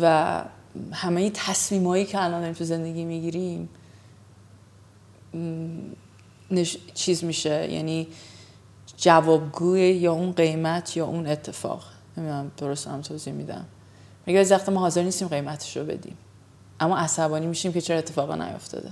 و 0.00 0.44
همه 0.92 1.30
تصمیم 1.30 2.04
که 2.04 2.24
الان 2.24 2.40
داریم 2.40 2.54
تو 2.54 2.64
زندگی 2.64 3.04
می‌گیریم 3.04 3.68
چیز 6.94 7.24
میشه. 7.24 7.72
یعنی 7.72 8.08
جوابگوی 8.96 9.80
یا 9.80 10.12
اون 10.12 10.32
قیمت 10.32 10.96
یا 10.96 11.06
اون 11.06 11.26
اتفاق. 11.26 11.84
نمی‌دونم 12.16 12.50
درست 12.56 12.86
هم 12.86 13.00
توضیح 13.00 13.32
میدم. 13.32 13.66
میگه 14.26 14.40
از 14.40 14.52
وقت 14.52 14.68
ما 14.68 14.80
حاضر 14.80 15.02
نیستیم 15.02 15.28
قیمتش 15.28 15.76
رو 15.76 15.84
بدیم. 15.84 16.16
اما 16.80 16.98
عصبانی 16.98 17.46
میشیم 17.46 17.72
که 17.72 17.80
چرا 17.80 17.98
اتفاقا 17.98 18.34
نیفتاده. 18.34 18.88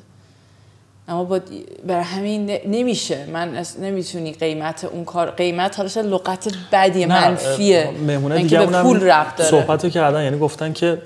اما 1.09 1.25
با 1.25 1.41
بر 1.87 2.01
همین 2.01 2.51
نمیشه. 2.67 3.27
من 3.33 3.65
نمی‌تونی 3.81 4.33
قیمت 4.33 4.85
اون 4.85 5.05
کار 5.05 5.31
قیمت 5.31 5.77
حالا 5.77 5.91
لغت 6.01 6.49
بدی 6.73 7.07
منفیه. 7.07 7.91
مهمونه 8.07 8.43
دیگه 8.43 8.67
به 8.67 8.83
پول 8.83 9.03
ربط 9.03 9.37
داره. 9.37 9.51
صحبتو 9.51 9.89
کردن. 9.89 10.25
یعنی 10.25 10.39
گفتن 10.39 10.73
که 10.73 11.03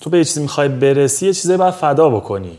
تو 0.00 0.10
به 0.10 0.18
یه 0.18 0.24
چیزی 0.24 0.42
می‌خوای 0.42 0.68
برسی 0.68 1.26
یه 1.26 1.32
چیزی 1.32 1.56
باید 1.56 1.74
فدا 1.74 2.10
بکنی. 2.10 2.58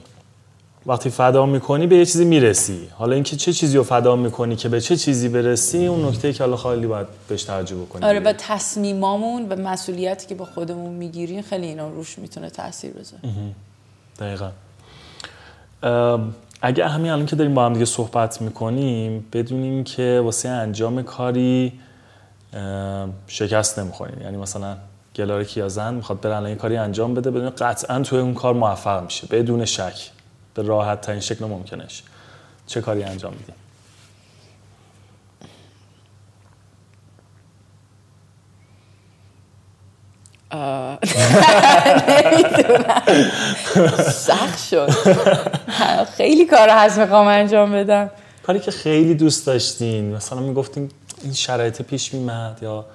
وقتی 0.88 1.10
فدا 1.10 1.46
می‌کنی 1.46 1.88
به 1.88 1.96
یه 1.96 2.06
چیزی 2.06 2.26
می‌رسی. 2.26 2.90
حالا 2.92 3.16
اینکه 3.16 3.36
چه 3.36 3.54
چیزی 3.54 3.78
رو 3.78 3.84
فدا 3.84 4.16
می‌کنی 4.16 4.56
که 4.56 4.70
به 4.70 4.82
چه 4.82 4.98
چیزی 4.98 5.30
برسی 5.30 5.88
اون 5.88 6.06
نکته 6.06 6.34
که 6.34 6.44
حالا 6.44 6.58
خیلی 6.58 6.88
باید 6.88 7.08
بهش 7.28 7.44
توجه 7.44 7.76
بکنی 7.76 8.06
آره 8.06 8.20
و 8.20 8.34
تصمیمامون 8.38 9.50
و 9.50 9.56
مسئولیتی 9.56 10.28
که 10.28 10.36
با 10.36 10.46
خودمون 10.46 10.94
می‌گیریم 10.94 11.42
خیلی 11.42 11.68
اینا 11.68 11.90
روش 11.90 12.20
می‌تونه 12.20 12.50
تاثیر 12.50 12.94
بذاره. 12.94 13.22
دقیقا. 14.20 14.50
اگه 16.62 16.88
همین 16.88 17.12
الان 17.12 17.26
که 17.26 17.36
داریم 17.36 17.54
با 17.54 17.66
هم 17.66 17.74
دیگه 17.74 17.86
صحبت 17.86 18.42
می‌کنیم 18.42 19.26
بدونیم 19.34 19.84
که 19.84 20.22
واسه 20.24 20.50
انجام 20.50 21.04
کاری 21.04 21.74
شکست 23.28 23.80
نمی‌خوریم. 23.80 24.22
یعنی 24.22 24.38
مثلا 24.38 24.78
گلاره 25.16 25.46
کیازن 25.46 25.94
می‌خواد 25.94 26.22
بره 26.22 26.36
الان 26.36 26.56
کاری 26.56 26.78
انجام 26.78 27.14
بده 27.14 27.32
بدون 27.32 27.50
قطعا 27.50 28.00
توی 28.02 28.20
اون 28.20 28.34
کار 28.34 28.54
موفق 28.54 29.04
میشه 29.04 29.28
بدون 29.28 29.66
شک. 29.66 30.12
به 30.58 30.64
راحت 30.64 31.02
ترین 31.02 31.20
شکل 31.20 31.46
ممکنش. 31.46 32.04
چه 32.68 32.82
کاری 32.82 33.04
انجام 33.04 33.34
میدیم 33.34 33.56
سخت 44.12 44.68
شد. 44.70 44.90
خیلی 46.18 46.46
کار 46.46 46.70
هست 46.70 47.00
می‌خوام 47.00 47.28
انجام 47.28 47.72
بدم. 47.72 48.10
کاری 48.44 48.60
که 48.60 48.72
خیلی 48.72 49.16
دوست 49.16 49.48
داشتین 49.48 50.16
مثلا 50.16 50.40
می‌گفتین 50.40 50.92
این 51.24 51.34
شرایط 51.34 51.82
پیش 51.82 52.14
میمد 52.14 52.60
یا 52.62 52.86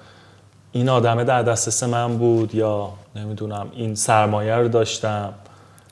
این 0.71 0.89
آدمه 0.89 1.23
در 1.23 1.43
دسترس 1.43 1.83
من 1.83 2.17
بود 2.17 2.55
یا 2.55 2.93
نمی‌دونم 3.15 3.71
این 3.73 3.95
سرمایه 3.95 4.55
رو 4.55 4.67
داشتم. 4.67 5.33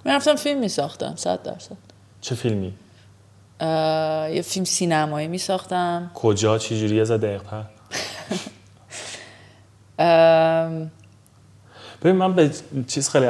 من 0.06 0.16
رفتم 0.16 0.36
فیلم 0.36 0.60
میساختم 0.60 1.14
صد 1.16 1.44
درصد. 1.44 1.78
چه 2.22 2.36
فیلمی؟ 2.36 2.74
یه 4.34 4.42
فیلم 4.46 4.66
سینمایی 4.66 5.28
میساختم. 5.28 6.12
کجا؟ 6.14 6.58
چی 6.58 6.80
جوری؟ 6.80 7.02
از 7.02 7.12
دقیقتر 7.12 7.64
ببین 12.02 12.16
من 12.16 12.34
به 12.34 12.52
چیز 12.88 13.10
خیلی 13.10 13.28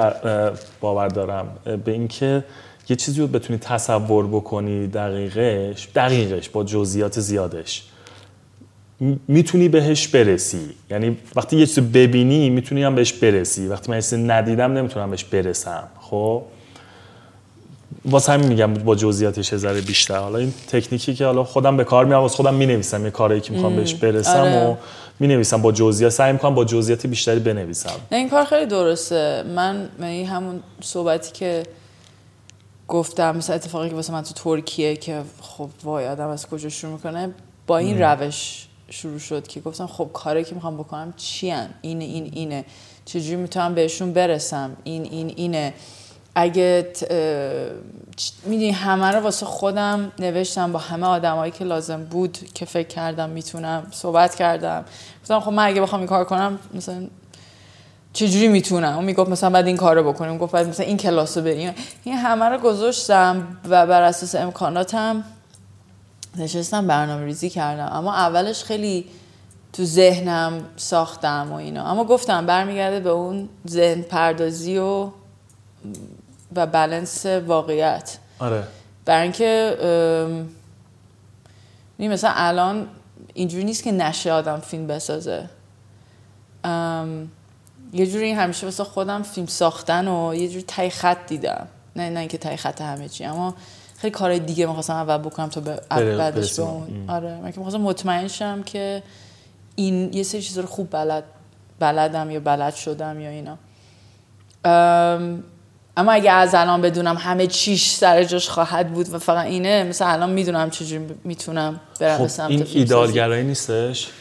باور 0.81 1.07
دارم. 1.07 1.57
به 1.85 1.91
اینکه 1.91 2.43
یه 2.89 2.95
چیزی 2.95 3.22
رو 3.22 3.27
بتونی 3.27 3.60
تصور 3.60 4.27
بکنی 4.27 4.88
دقیقش 4.88 5.88
دقیقش 5.95 6.49
با 6.49 6.64
جزئیات 6.64 7.19
زیادش 7.19 7.84
می‌تونی 9.27 9.69
بهش 9.69 10.07
برسی. 10.07 10.69
یعنی 10.89 11.18
وقتی 11.35 11.57
یه 11.57 11.65
چیزی 11.65 11.81
ببینی 11.81 12.49
می‌تونی 12.49 12.84
هم 12.84 12.95
بهش 12.95 13.14
برسی. 13.14 13.68
وقتی 13.68 13.91
من 13.91 13.99
چیزی 13.99 14.18
ندیدم 14.18 14.73
نمی‌تونم 14.73 15.10
بهش 15.10 15.23
برسم. 15.23 15.88
خب؟ 15.99 16.43
واسه 18.05 18.31
همین 18.31 18.47
میگم 18.47 18.73
با 18.73 18.95
جزئیاتش 18.95 19.55
ذره 19.55 19.81
بیشتر. 19.81 20.17
حالا 20.17 20.37
این 20.37 20.53
تکنیکی 20.67 21.13
که 21.15 21.25
حالا 21.25 21.43
خودم 21.43 21.77
به 21.77 21.83
کار 21.83 22.05
میام 22.05 22.27
خودم 22.27 22.53
می‌نویسم. 22.53 23.05
یه 23.05 23.11
کاری 23.11 23.41
که 23.41 23.53
می‌خوام 23.53 23.75
بهش 23.75 23.93
برسم 23.93 24.39
آره. 24.39 24.67
و 24.67 24.75
می‌نویسم. 25.19 25.61
با 25.61 25.71
جزئیات 25.71 26.11
سعی 26.11 26.33
می‌کنم 26.33 26.55
با 26.55 26.65
جزئیات 26.65 27.07
بیشتری 27.07 27.39
بنویسم. 27.39 27.89
این 28.11 28.29
کار 28.29 28.45
خیلی 28.45 28.65
درسته. 28.65 29.43
من 29.55 29.89
این 29.99 30.27
همون 30.27 30.63
صحبتی 30.81 31.31
که 31.31 31.63
گفتم 32.87 33.37
مثل 33.37 33.53
اتفاقی 33.53 33.89
که 33.89 33.95
واسه 33.95 34.13
من 34.13 34.23
تو 34.23 34.33
ترکیه 34.33 34.95
که 34.95 35.21
خب 35.41 35.69
وای 35.83 36.07
آدم 36.07 36.27
از 36.27 36.47
کجا 36.47 36.69
شروع 36.69 36.93
می‌کنه 36.93 37.29
با 37.67 37.77
این 37.77 38.01
روش 38.01 38.67
شروع 38.89 39.19
شد 39.19 39.47
که 39.47 39.59
گفتم 39.59 39.87
خب 39.87 40.09
کاری 40.13 40.43
که 40.43 40.55
می‌خوام 40.55 40.77
بکنم 40.77 41.13
چی 41.17 41.53
اینه 41.81 42.03
این 42.03 42.31
اینه. 42.33 42.65
چجوری 43.05 43.35
می‌تونم 43.35 43.75
بهشون 43.75 44.13
برسم؟ 44.13 44.71
این 44.83 45.03
این 45.03 45.33
اینه. 45.35 45.73
اگه 46.35 46.91
می‌دونی 48.45 48.71
همه 48.71 49.11
رو 49.11 49.19
واسه 49.19 49.45
خودم 49.45 50.11
نوشتم 50.19 50.71
با 50.71 50.79
همه 50.79 51.07
آدمایی 51.07 51.51
که 51.51 51.63
لازم 51.65 52.03
بود 52.03 52.37
که 52.53 52.65
فکر 52.65 52.87
کردم 52.87 53.29
می‌تونم 53.29 53.87
صحبت 53.91 54.35
کردم. 54.35 54.85
گفتم 55.21 55.39
خب 55.39 55.51
من 55.51 55.65
اگه 55.65 55.81
بخوام 55.81 56.01
این 56.01 56.07
کار 56.07 56.25
کنم 56.25 56.59
مثلا 56.73 57.07
چجوری 58.13 58.47
می‌تونم؟ 58.47 58.95
اون 58.95 59.05
می‌گفت 59.05 59.29
مثلا 59.29 59.49
بعد 59.49 59.67
این 59.67 59.77
کار 59.77 59.95
رو 59.95 60.13
بکنیم. 60.13 60.37
گفت 60.37 60.53
بعد 60.53 60.67
مثلا 60.67 60.85
این 60.85 60.97
کلاس 60.97 61.37
رو 61.37 61.43
بریم. 61.43 61.73
این 62.03 62.15
همه 62.15 62.45
رو 62.45 62.57
گذاشتم 62.57 63.57
و 63.69 63.87
بر 63.87 64.01
اساس 64.01 64.35
امکاناتم 64.35 65.23
نشستم 66.37 66.87
برنامه 66.87 67.25
ریزی 67.25 67.49
کردم. 67.49 67.89
اما 67.93 68.13
اولش 68.13 68.63
خیلی 68.63 69.05
تو 69.73 69.85
ذهنم 69.85 70.65
ساختم 70.75 71.47
و 71.51 71.55
اینا. 71.55 71.85
اما 71.85 72.03
گفتم 72.03 72.45
برمیگرده 72.45 72.99
به 72.99 73.09
اون 73.09 73.49
ذهن 73.67 74.01
پردازی 74.01 74.77
و 74.77 75.09
و 76.55 76.67
بلنس 76.67 77.25
واقعیت. 77.25 78.17
آره. 78.39 78.63
برای 79.05 79.21
اینکه 79.21 79.77
مثلا 81.99 82.31
الان 82.35 82.87
اینجوری 83.33 83.63
نیست 83.63 83.83
که 83.83 83.91
نشه 83.91 84.31
آدم 84.31 84.59
فیلم 84.59 84.87
بسازه. 84.87 85.49
یه 87.93 88.07
جوری 88.07 88.31
همیشه 88.31 88.65
واسه 88.65 88.83
خودم 88.83 89.23
فیلم 89.23 89.47
ساختن 89.47 90.07
و 90.07 90.35
یه 90.35 90.49
جوری 90.49 90.63
تای 90.63 90.89
خط 90.89 91.27
دیدم. 91.27 91.67
نه 91.95 92.09
نه 92.09 92.19
اینکه 92.19 92.37
تای 92.37 92.57
خط 92.57 92.81
همه 92.81 93.09
چی 93.09 93.25
اما 93.25 93.55
خیلی 93.97 94.11
کارهای 94.11 94.39
دیگه 94.39 94.65
می‌خواستم 94.65 94.93
اول 94.93 95.17
بکنم 95.17 95.49
تا 95.49 95.61
به 95.61 95.81
بعدش 95.89 96.59
به 96.59 96.63
اون 96.63 97.09
آره. 97.09 97.35
من 97.35 97.51
که 97.51 97.57
می‌خواستم 97.57 97.81
مطمئن 97.81 98.27
شم 98.27 98.63
که 98.63 99.03
این 99.75 100.13
یه 100.13 100.23
سری 100.23 100.41
چیزا 100.41 100.61
رو 100.61 100.67
خوب 100.67 100.91
بلد 100.91 101.23
بلدم 101.79 102.31
یا 102.31 102.39
بلد 102.39 102.75
شدم 102.75 103.19
یا 103.19 103.29
اینا. 103.29 103.57
اما 105.97 106.11
اگه 106.11 106.31
از 106.31 106.55
الان 106.55 106.81
بدونم 106.81 107.15
همه 107.18 107.47
چیش 107.47 107.91
سر 107.91 108.23
جاش 108.23 108.49
خواهد 108.49 108.93
بود 108.93 109.13
و 109.13 109.19
فقط 109.19 109.45
اینه 109.45 109.84
مثلا 109.84 110.07
الان 110.07 110.30
می‌دونم 110.30 110.69
چجوری 110.69 111.05
می‌تونم 111.23 111.80
برم 111.99 112.18
خب 112.18 112.27
سمت 112.27 112.51
این 112.51 112.68
ایدالگرایی 112.73 113.43
نیستش؟ 113.43 114.11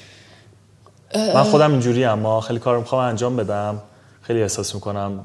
من 1.15 1.43
خودم 1.43 1.71
اینجوری 1.71 2.05
اما 2.05 2.41
خیلی 2.41 2.59
کار 2.59 2.79
می‌خوام 2.79 3.05
انجام 3.05 3.37
بدم. 3.37 3.83
خیلی 4.23 4.43
احساس 4.43 4.75
می‌کنم 4.75 5.21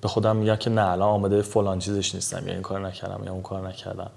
به 0.00 0.08
خودم 0.08 0.36
میگم 0.36 0.56
که 0.56 0.70
نه 0.70 0.82
الان 0.82 1.08
آماده 1.08 1.42
فلان 1.42 1.78
چیزش 1.78 2.14
نیستم 2.14 2.46
یا 2.46 2.52
این 2.52 2.62
کار 2.62 2.80
نکردم 2.80 3.24
یا 3.24 3.32
اون 3.32 3.42
کار 3.42 3.68
نکردم. 3.68 4.10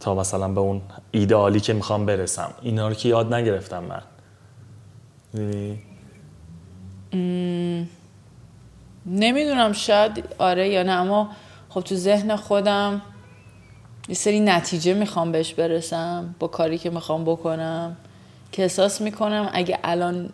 تا 0.00 0.14
مثلا 0.14 0.48
به 0.48 0.60
اون 0.60 0.82
ایدئالی 1.10 1.60
که 1.60 1.72
می‌خوام 1.72 2.06
برسم. 2.06 2.50
اینا 2.62 2.88
رو 2.88 2.94
که 2.94 3.08
یاد 3.08 3.34
نگرفتم 3.34 3.84
من. 3.84 4.02
نمی‌دونم 9.06 9.72
شاید 9.72 10.24
آره 10.38 10.68
یا 10.68 10.82
نه 10.82 10.92
اما 10.92 11.30
خب 11.68 11.80
تو 11.80 11.94
ذهن 11.94 12.36
خودم 12.36 13.02
یه 14.08 14.14
سری 14.14 14.40
نتیجه 14.40 14.94
می‌خوام 14.94 15.32
بهش 15.32 15.54
برسم 15.54 16.34
با 16.38 16.46
کاری 16.46 16.78
که 16.78 16.90
می‌خوام 16.90 17.24
بکنم 17.24 17.96
که 18.52 18.62
احساس 18.62 19.00
می‌کنم 19.00 19.50
اگه 19.52 19.78
الان 19.84 20.30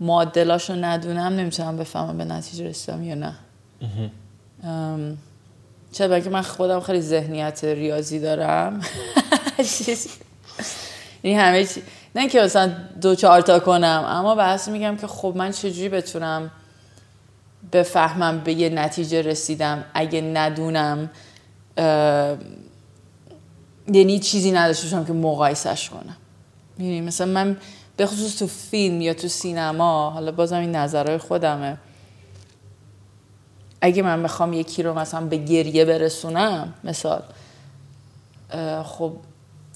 معادلاش 0.00 0.70
رو 0.70 0.76
ندونم 0.76 1.32
نمی‌تونم 1.32 1.76
بفهمم 1.76 2.18
به 2.18 2.24
نتیجه 2.24 2.68
رسیدم 2.68 3.04
یا 3.04 3.14
نه. 3.14 3.34
چرا 5.92 6.20
که 6.20 6.30
من 6.30 6.42
خودم 6.42 6.80
خیلی 6.80 7.00
ذهنیت 7.00 7.64
ریاضی 7.64 8.20
دارم. 8.20 8.80
این 11.22 11.38
همه 11.38 11.64
چی 11.64 11.82
نه 12.14 12.28
که 12.28 12.40
مثلا 12.40 12.72
دو 13.00 13.14
چهار 13.14 13.40
تا 13.40 13.58
کنم 13.58 14.04
اما 14.08 14.34
بحث 14.34 14.68
میگم 14.68 14.96
که 14.96 15.06
خب 15.06 15.32
من 15.36 15.50
چجوری 15.50 15.88
بتونم 15.88 16.50
بفهمم 17.72 18.40
به 18.40 18.52
یه 18.52 18.68
نتیجه 18.68 19.22
رسیدم؟ 19.22 19.84
اگه 19.94 20.20
ندونم 20.20 21.10
یعنی 23.92 24.18
چیزی 24.18 24.52
نداشته 24.52 24.84
باشم 24.84 25.04
که 25.04 25.12
مقایسش 25.12 25.90
کنم. 25.90 26.16
می‌دونی 26.78 27.00
مثلا 27.00 27.26
من 27.26 27.56
به 27.96 28.06
خصوص 28.06 28.38
تو 28.38 28.46
فیلم 28.46 29.00
یا 29.00 29.14
تو 29.14 29.28
سینما 29.28 30.10
حالا 30.10 30.32
بازم 30.32 30.60
این 30.60 30.76
نظرهای 30.76 31.18
خودمه. 31.18 31.76
اگه 33.80 34.02
من 34.02 34.22
بخوام 34.22 34.52
یکی 34.52 34.82
رو 34.82 34.98
مثلا 34.98 35.26
به 35.26 35.36
گریه 35.36 35.84
برسونم 35.84 36.74
مثال 36.84 37.22
خب 38.84 39.12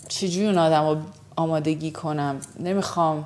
چجوری 0.09 0.47
اون 0.47 0.59
آدم 0.59 0.89
رو 0.89 0.97
آمادگی 1.37 1.91
کنم. 1.91 2.41
نمی‌خوام. 2.61 3.25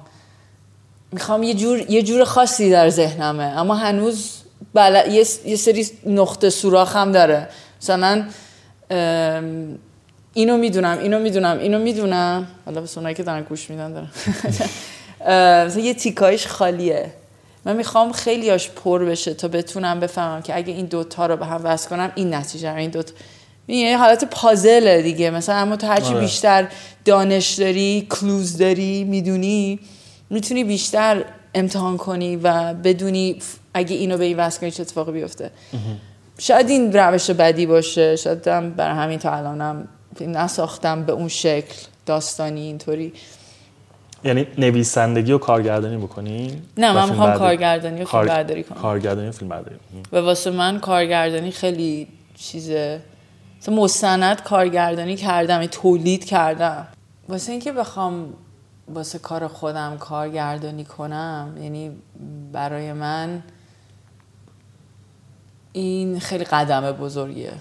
می‌خوام 1.12 1.42
یه 1.42 1.54
جور, 1.54 1.90
یه 1.90 2.02
جور 2.02 2.24
خاصی 2.24 2.70
در 2.70 2.88
ذهنمه. 2.88 3.42
اما 3.42 3.74
هنوز 3.74 4.36
بل... 4.74 4.94
یه... 4.94 5.26
یه 5.44 5.56
سری 5.56 5.88
نقطه 6.06 6.50
سوراخ 6.50 6.96
هم 6.96 7.12
داره. 7.12 7.48
مثلا 7.82 8.24
اینو 10.34 10.56
می‌دونم 10.56 10.98
اینو 10.98 11.18
می‌دونم 11.18 11.58
اینو 11.58 11.78
می‌دونم. 11.78 12.46
حالا 12.64 12.80
به 12.80 13.14
که 13.14 13.22
دارن 13.22 13.42
گوش 13.42 13.70
میدن 13.70 13.92
دارن. 13.92 14.10
مثلا 15.66 15.82
یه 15.82 15.94
تیکایش 15.94 16.46
خالیه. 16.46 17.12
من 17.64 17.76
می‌خوام 17.76 18.12
خیلی 18.12 18.50
هاش 18.50 18.70
پر 18.70 19.04
بشه 19.04 19.34
تا 19.34 19.48
بتونم 19.48 20.00
بفهمم 20.00 20.42
که 20.42 20.56
اگه 20.56 20.72
این 20.72 20.86
دوتا 20.86 21.26
رو 21.26 21.36
به 21.36 21.46
هم 21.46 21.60
وصل 21.64 21.88
کنم 21.88 22.12
این 22.14 22.34
نتیجه 22.34 22.74
این 22.74 22.90
دوتا 22.90 23.12
یه 23.68 23.98
حالت 23.98 24.24
پازله 24.24 25.02
دیگه. 25.02 25.30
مثلا 25.30 25.54
اما 25.54 25.76
تو 25.76 25.86
هرچی 25.86 26.14
آره. 26.14 26.20
بیشتر 26.20 26.68
دانش 27.04 27.52
داری 27.54 28.06
کلوز 28.10 28.58
داری 28.58 29.04
می‌دونی 29.04 29.78
می‌تونی 30.30 30.64
بیشتر 30.64 31.24
امتحان 31.54 31.96
کنی 31.96 32.36
و 32.36 32.74
بدونی 32.74 33.36
اگه 33.74 33.96
اینو 33.96 34.18
به 34.18 34.24
این 34.24 34.36
وصل 34.36 34.60
کنی 34.60 34.70
چه 34.70 34.82
اتفاقی 34.82 35.12
بیفته. 35.12 35.50
شاید 36.38 36.70
این 36.70 36.92
روش 36.92 37.30
بدی 37.30 37.66
باشه. 37.66 38.16
شاید 38.16 38.42
برای 38.42 38.96
همین 38.96 39.18
تا 39.18 39.32
الانم 39.32 39.88
نساختم 40.20 41.04
به 41.04 41.12
اون 41.12 41.28
شکل. 41.28 41.74
داستانی 42.06 42.60
اینطوری. 42.60 43.12
یعنی 44.24 44.46
نویسندگی 44.58 45.32
و 45.32 45.38
کارگردانی 45.38 45.96
بکنی؟ 45.96 46.62
نه 46.76 46.92
من 46.92 47.08
می‌خوام 47.08 47.38
کارگردانی 47.38 48.02
و 48.02 48.04
فیلم 48.04 48.26
برداری 48.26 48.62
کنم. 48.62 48.78
کارگردانی 48.78 49.28
و 49.28 49.32
فیلم 49.32 49.48
برداری. 49.48 49.76
و 50.12 50.16
واسه 50.16 50.50
من 50.50 50.78
کارگردانی 50.78 51.50
خیلی 51.50 52.06
چیزه. 52.38 53.00
مثلا 53.60 53.74
مستند 53.74 54.42
کارگردانی 54.42 55.16
کردم 55.16 55.66
تولید 55.66 56.24
کردم. 56.24 56.86
واسه 57.28 57.52
اینکه 57.52 57.72
بخوام 57.72 58.34
واسه 58.88 59.18
کار 59.18 59.48
خودم 59.48 59.98
کارگردانی 59.98 60.84
کنم 60.84 61.54
یعنی 61.62 61.96
برای 62.52 62.92
من 62.92 63.42
این 65.72 66.20
خیلی 66.20 66.44
قدم 66.44 66.92
بزرگیه. 66.92 67.52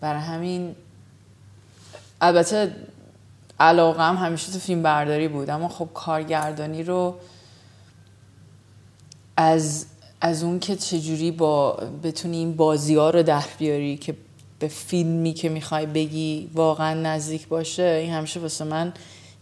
برای 0.00 0.20
همین 0.20 0.74
البته 2.20 2.76
علاقه 3.60 4.02
هم 4.02 4.16
همیشه 4.16 4.52
تو 4.52 4.58
فیلم 4.58 4.82
برداری 4.82 5.28
بود 5.28 5.50
اما 5.50 5.68
خب 5.68 5.88
کارگردانی 5.94 6.82
رو 6.82 7.18
از 9.36 9.86
از 10.20 10.42
اون 10.42 10.60
که 10.60 10.76
چجوری 10.76 11.30
با 11.30 11.78
بتونی 12.02 12.36
این 12.36 12.56
بازی 12.56 12.94
ها 12.94 13.10
رو 13.10 13.22
در 13.22 13.44
بیاری 13.58 13.96
که 13.96 14.14
به 14.58 14.68
فیلمی 14.68 15.32
که 15.32 15.48
می‌خوای 15.48 15.86
بگی 15.86 16.50
واقعا 16.54 16.94
نزدیک 16.94 17.48
باشه 17.48 17.82
این 17.82 18.12
همیشه 18.12 18.40
واسه 18.40 18.64
من 18.64 18.92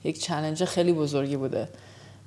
یک 0.04 0.20
چلنج 0.20 0.64
خیلی 0.64 0.92
بزرگی 0.92 1.36
بوده. 1.36 1.68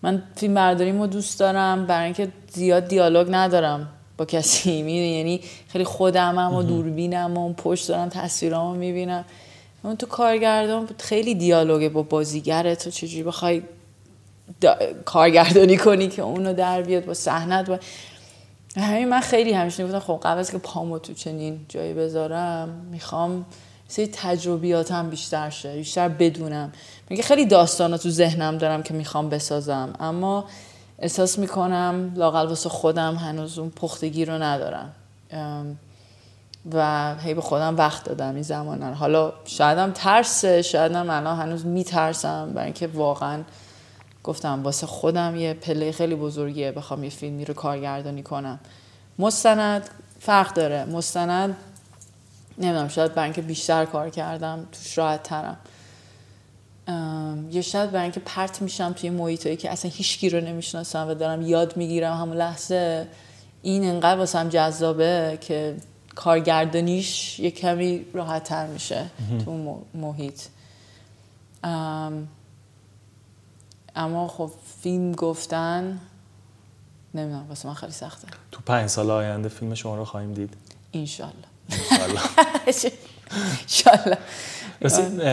من 0.02 0.23
فیلم 0.36 0.53
برداریمو 0.53 1.07
دوست 1.07 1.40
دارم 1.40 1.86
برای 1.86 2.06
اینکه 2.06 2.28
زیاد 2.53 2.88
دیالوگ 2.88 3.28
ندارم 3.30 3.90
با 4.18 4.26
کسی. 4.26 4.82
می‌دونی؟ 4.84 5.18
یعنی 5.18 5.41
خیلی 5.68 5.84
خودمم 5.84 6.53
و 6.53 6.64
دوربینم 6.64 7.38
و 7.38 7.53
پشت 7.53 7.88
دارم 7.88 8.10
تصویرامو 8.10 8.76
می‌بینم. 8.76 9.26
اون 9.84 9.95
تو 9.95 10.06
کارگردان 10.06 10.90
خیلی 10.99 11.36
دیالوگه 11.36 11.90
با 11.90 12.03
بازیگره 12.03 12.76
تو. 12.76 12.90
چجوری 12.90 13.23
بخوای 13.23 13.61
کارگردانی 15.06 15.78
کنی 15.78 16.07
که 16.07 16.22
اونو 16.22 16.53
در 16.53 16.82
بیاد 16.82 17.06
با 17.06 17.14
صحنت 17.14 17.69
با 17.69 17.80
همین 18.77 19.10
من 19.10 19.19
خیلی 19.19 19.53
همیشه 19.53 19.85
گفتم 19.85 19.99
خب 19.99 20.19
قبل 20.23 20.39
از 20.39 20.52
که 20.52 20.57
پامو 20.57 20.99
تو 20.99 21.14
چنین 21.14 21.65
جایی 21.69 21.93
بذارم 21.93 22.69
می‌خوام 22.69 23.45
سری 23.88 24.07
تجربیاتم 24.07 25.10
بیشتر 25.10 25.49
شه 25.49 25.76
بیشتر 25.76 26.10
بدونم. 26.10 26.72
میگه 27.10 27.23
خیلی 27.23 27.45
داستانا 27.45 27.98
تو 27.98 28.10
ذهنم 28.10 28.57
دارم 28.57 28.84
که 28.84 28.93
می‌خوام 28.93 29.30
بسازم 29.30 29.93
اما 29.99 30.45
احساس 30.99 31.39
می‌کنم 31.39 32.14
لاقل 32.15 32.48
واسه 32.48 32.69
خودم 32.69 33.15
هنوز 33.15 33.60
اون 33.60 33.69
پختگی 33.69 34.26
رو 34.26 34.34
ندارم. 34.34 34.91
و 36.73 37.15
هی 37.15 37.34
به 37.34 37.41
خودم 37.41 37.77
وقت 37.77 38.06
دادم 38.06 38.34
این 38.34 38.43
زمان. 38.43 38.84
حالا 38.84 39.34
شایدم 39.45 39.91
ترسه 39.91 40.61
شایدم 40.61 41.10
الان 41.10 41.39
هنوز 41.39 41.65
میترسم 41.65 42.52
برای 42.53 42.65
اینکه 42.65 42.88
واقعا 42.88 43.43
گفتم 44.23 44.64
واسه 44.64 44.88
خودم 44.88 45.35
یه 45.35 45.53
پله 45.53 45.91
خیلی 45.91 46.15
بزرگیه 46.15 46.72
بخوام 46.72 47.03
یه 47.03 47.10
فیلمی 47.10 47.45
رو 47.45 47.53
کارگردانی 47.53 48.23
کنم. 48.23 48.60
مستند 49.19 49.89
فرق 50.19 50.53
داره. 50.53 50.85
مستند 50.85 51.57
نمی‌دونم 52.57 52.88
شاید 52.88 53.14
برای 53.14 53.23
اینکه 53.23 53.41
بیشتر 53.41 53.85
کار 53.85 54.10
کردم 54.10 54.68
توش 54.72 54.98
راحت 54.98 55.23
ترم. 55.23 55.57
یه 57.52 57.61
شاید 57.61 57.91
برای 57.91 58.03
اینکه 58.03 58.19
پرت 58.19 58.61
میشم 58.61 58.93
توی 58.93 59.10
محیطایی 59.10 59.57
که 59.57 59.72
اصلا 59.72 59.91
هیچکی 59.91 60.30
رو 60.30 60.41
نمی‌شناسم 60.41 61.07
و 61.10 61.14
دارم 61.14 61.41
یاد 61.41 61.77
می‌گیرم 61.77 62.18
همون 62.18 62.38
لحظه 62.38 63.07
این 63.61 63.84
انقدر 63.84 64.19
واسم 64.19 64.49
جذابه 64.49 65.38
که 65.41 65.76
کارگردانیش 66.15 67.39
یه 67.39 67.52
کمی 67.52 68.06
راحت 68.14 68.43
تر 68.43 68.68
میشه 68.68 69.06
تو 69.45 69.80
محیط. 69.93 70.41
اما 73.95 74.27
خب 74.27 74.51
فیلم 74.81 75.11
گفتن 75.11 75.99
نمی‌دونم 77.13 77.45
واسه 77.49 77.68
من 77.68 77.73
خیلی 77.73 77.91
سخته. 77.91 78.27
تو 78.51 78.61
پنج 78.65 78.89
سال 78.89 79.11
آینده 79.11 79.49
فیلم 79.49 79.73
شما 79.73 79.95
رو 79.95 80.05
خواهیم 80.05 80.34
دید. 80.34 80.53
اینشالله 80.91 81.34
انشالله. 83.61 84.18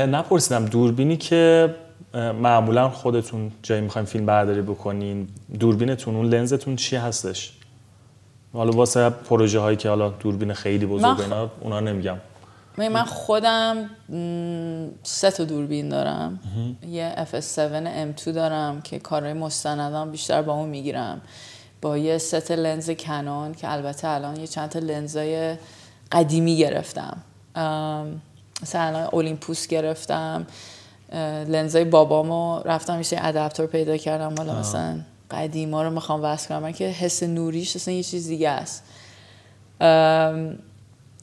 نپرسیدم 0.16 0.64
دوربینی 0.64 1.16
که 1.16 1.74
معمولا 2.14 2.88
خودتون 2.90 3.52
جایی 3.62 3.80
می‌خوایم 3.80 4.06
فیلم 4.06 4.26
برداری 4.26 4.62
بکنین 4.62 5.28
دوربینتون 5.60 6.16
اون 6.16 6.26
لنزتون 6.26 6.76
چی 6.76 6.96
هستش؟ 6.96 7.52
حالا 8.52 8.70
واسه 8.70 9.10
پروژه 9.10 9.60
هایی 9.60 9.76
که 9.76 9.88
حالا 9.88 10.08
دوربین 10.08 10.52
خیلی 10.52 10.86
بزرگ 10.86 11.20
اینا 11.20 11.50
اونا 11.60 11.80
نمیگم. 11.80 12.16
من 12.78 13.04
خودم 13.04 13.90
سه 15.02 15.30
تا 15.30 15.44
دوربین 15.44 15.88
دارم. 15.88 16.40
یه 16.88 17.14
FS7 17.32 18.18
M2 18.18 18.24
دارم 18.24 18.80
که 18.80 18.98
کارهای 18.98 19.32
مستندم 19.32 20.10
بیشتر 20.10 20.42
با 20.42 20.52
اون 20.52 20.68
می‌گیرم. 20.68 21.20
با 21.82 21.98
یه 21.98 22.18
ست 22.18 22.50
لنز 22.50 22.90
کنون 22.90 23.54
که 23.54 23.72
البته 23.72 24.08
الان 24.08 24.40
یه 24.40 24.46
چند 24.46 24.68
تا 24.68 24.78
لنزای 24.78 25.56
قدیمی 26.12 26.56
گرفتم. 26.56 27.16
مثلا 28.62 29.08
اولیمپوس 29.12 29.66
گرفتم. 29.66 30.46
لنزای 31.48 31.84
بابامو 31.84 32.60
رفتم 32.64 32.96
میشه 32.96 33.16
ادپتور 33.20 33.66
پیدا 33.66 33.96
کردم. 33.96 34.34
حالا 34.38 34.58
مثلا 34.58 35.00
قدیما 35.30 35.82
رو 35.82 35.90
می‌خوام 35.90 36.24
وصل 36.24 36.48
کنم. 36.48 36.58
من 36.58 36.72
که 36.72 36.84
حس 36.84 37.22
نوریش 37.22 37.76
اصلا 37.76 37.94
یه 37.94 38.02
چیز 38.02 38.28
دیگه 38.28 38.50
است. 38.50 38.84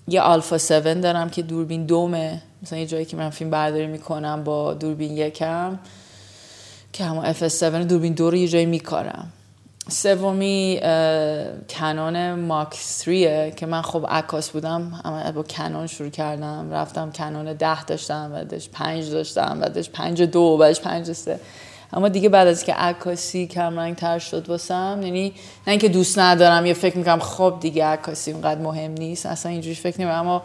یه 0.08 0.22
آلفا 0.22 0.56
7 0.56 0.70
دارم 0.72 1.30
که 1.30 1.42
دوربین 1.42 1.86
دومه. 1.86 2.42
مثلا 2.64 2.80
یه 2.80 2.86
جایی 2.86 3.06
که 3.06 3.18
من 3.18 3.30
فیلم 3.30 3.50
برداری 3.50 3.88
می‌کنم 3.88 4.44
با 4.44 4.74
دوربین 4.74 5.18
یکم 5.18 5.80
که 6.94 7.04
همون 7.04 7.34
FS7 7.34 7.64
دوربین 7.64 8.14
دو 8.14 8.32
رو 8.32 8.38
یه 8.38 8.48
جایی 8.48 8.66
میکارم. 8.66 9.32
سومی 9.90 10.80
کنون 11.70 12.32
ماک 12.32 12.74
3 12.74 13.54
که 13.56 13.66
من 13.66 13.82
خب 13.82 14.06
عکاس 14.10 14.50
بودم. 14.50 15.02
اما 15.06 15.32
با 15.32 15.44
کنون 15.44 15.88
شروع 15.88 16.10
کردم. 16.10 16.72
رفتم 16.72 17.12
کنون 17.12 17.54
ده 17.54 17.84
داشتم 17.84 18.32
بعدش 18.32 18.70
پنج 18.70 19.12
داشتم 19.12 19.60
بعدش 19.60 19.90
پنج 19.90 20.22
دو 20.22 20.58
بعدش 20.58 20.80
پنج 20.82 21.12
سه. 21.12 21.40
اما 21.94 22.10
دیگه 22.10 22.30
بعد 22.30 22.48
از 22.48 22.64
که 22.64 22.74
عکاسی 22.74 23.48
کمرنگ 23.48 23.96
تر 23.96 24.20
شد 24.20 24.50
واسم 24.50 25.00
یعنی 25.04 25.30
نه 25.68 25.72
اینکه 25.72 25.90
دوست 25.90 26.20
ندارم 26.20 26.66
یا 26.66 26.74
فکر 26.74 26.98
می‌کنم 26.98 27.20
خب 27.20 27.58
دیگه 27.62 27.86
عکاسی 27.86 28.32
اونقدر 28.32 28.62
مهم 28.62 28.92
نیست 28.92 29.26
اصلا 29.26 29.52
اینجوری 29.52 29.76
فکر 29.76 30.02
نمیم 30.02 30.14
اما 30.14 30.44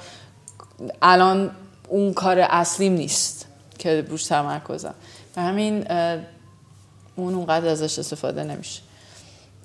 الان 1.02 1.50
اون 1.88 2.12
کار 2.12 2.38
اصلیم 2.40 2.92
نیست 2.92 3.46
که 3.78 4.06
روش 4.08 4.24
تمرکزم. 4.24 4.94
و 5.36 5.42
همین 5.42 5.86
اون 7.16 7.34
اونقدر 7.34 7.68
ازش 7.68 7.98
استفاده 7.98 8.44
نمیشه. 8.44 8.82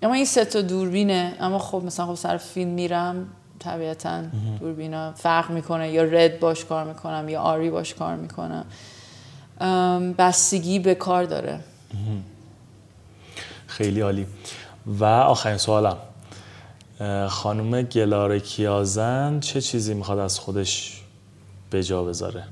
اما 0.03 0.14
این 0.14 0.26
سه 0.26 0.45
تا 0.45 0.61
دوربینه. 0.61 1.34
اما 1.39 1.60
خب 1.60 1.81
مثلا 1.85 2.06
خب 2.06 2.15
سر 2.15 2.38
فیلم 2.38 2.72
میرم 2.72 3.27
طبیعتا 3.60 4.23
دوربینا 4.60 5.11
فرق 5.11 5.49
می‌کنه. 5.49 5.91
یا 5.91 6.03
رد 6.03 6.39
باش 6.39 6.65
کار 6.65 6.84
می‌کنم 6.84 7.30
یا 7.30 7.41
آری 7.41 7.69
باش 7.69 7.93
کار 7.93 8.15
می‌کنم. 8.15 8.65
بستگی 10.18 10.80
به 10.80 10.95
کار 10.95 11.23
داره. 11.23 11.60
خیلی 13.68 14.02
عالی. 14.02 14.27
و 14.86 15.06
آخرین 15.06 15.57
سوالم. 15.57 15.98
خانم 17.30 17.82
گلاره 17.82 18.40
کیازن 18.40 19.40
چه 19.40 19.61
چیزی 19.61 19.94
می‌خواد 19.94 20.19
از 20.19 20.40
خودش 20.40 21.02
به 21.69 21.84
جا 21.84 22.03
بذاره؟ 22.03 22.44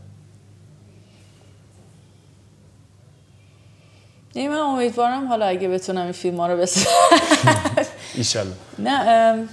نه 4.36 4.50
من 4.50 4.56
امیدوارم 4.56 5.28
حالا 5.28 5.46
اگه 5.46 5.68
بتونم 5.68 6.02
این 6.04 6.12
فیلم 6.12 6.38
ها 6.38 6.48
رو 6.48 6.58
بسازم 6.58 6.90
ایشالله. 8.16 8.54
نه 8.80 9.48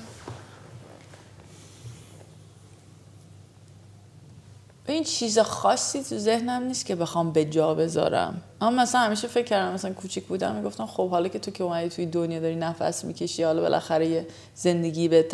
این 4.92 5.04
چیز 5.04 5.38
خاصی 5.38 6.02
تو 6.02 6.18
ذهنم 6.18 6.62
نیست 6.62 6.86
که 6.86 6.94
بخوام 6.94 7.32
به 7.32 7.44
جا 7.44 7.74
بذارم. 7.74 8.42
اما 8.60 8.82
مثلا 8.82 9.00
همیشه 9.00 9.28
فکر 9.28 9.44
کردم 9.44 9.72
مثلا 9.72 9.92
کوچیک 9.92 10.24
بودم 10.24 10.54
می‌گفتم 10.54 10.86
خب 10.86 11.10
حالا 11.10 11.28
که 11.28 11.38
تو 11.38 11.50
که 11.50 11.64
اومدی 11.64 11.88
توی 11.88 12.06
دنیا 12.06 12.40
داری 12.40 12.56
نفس 12.56 13.04
می‌کشی 13.04 13.42
حالا 13.42 13.60
بالاخره 13.60 14.06
یه 14.06 14.26
زندگی 14.54 15.08
به 15.08 15.26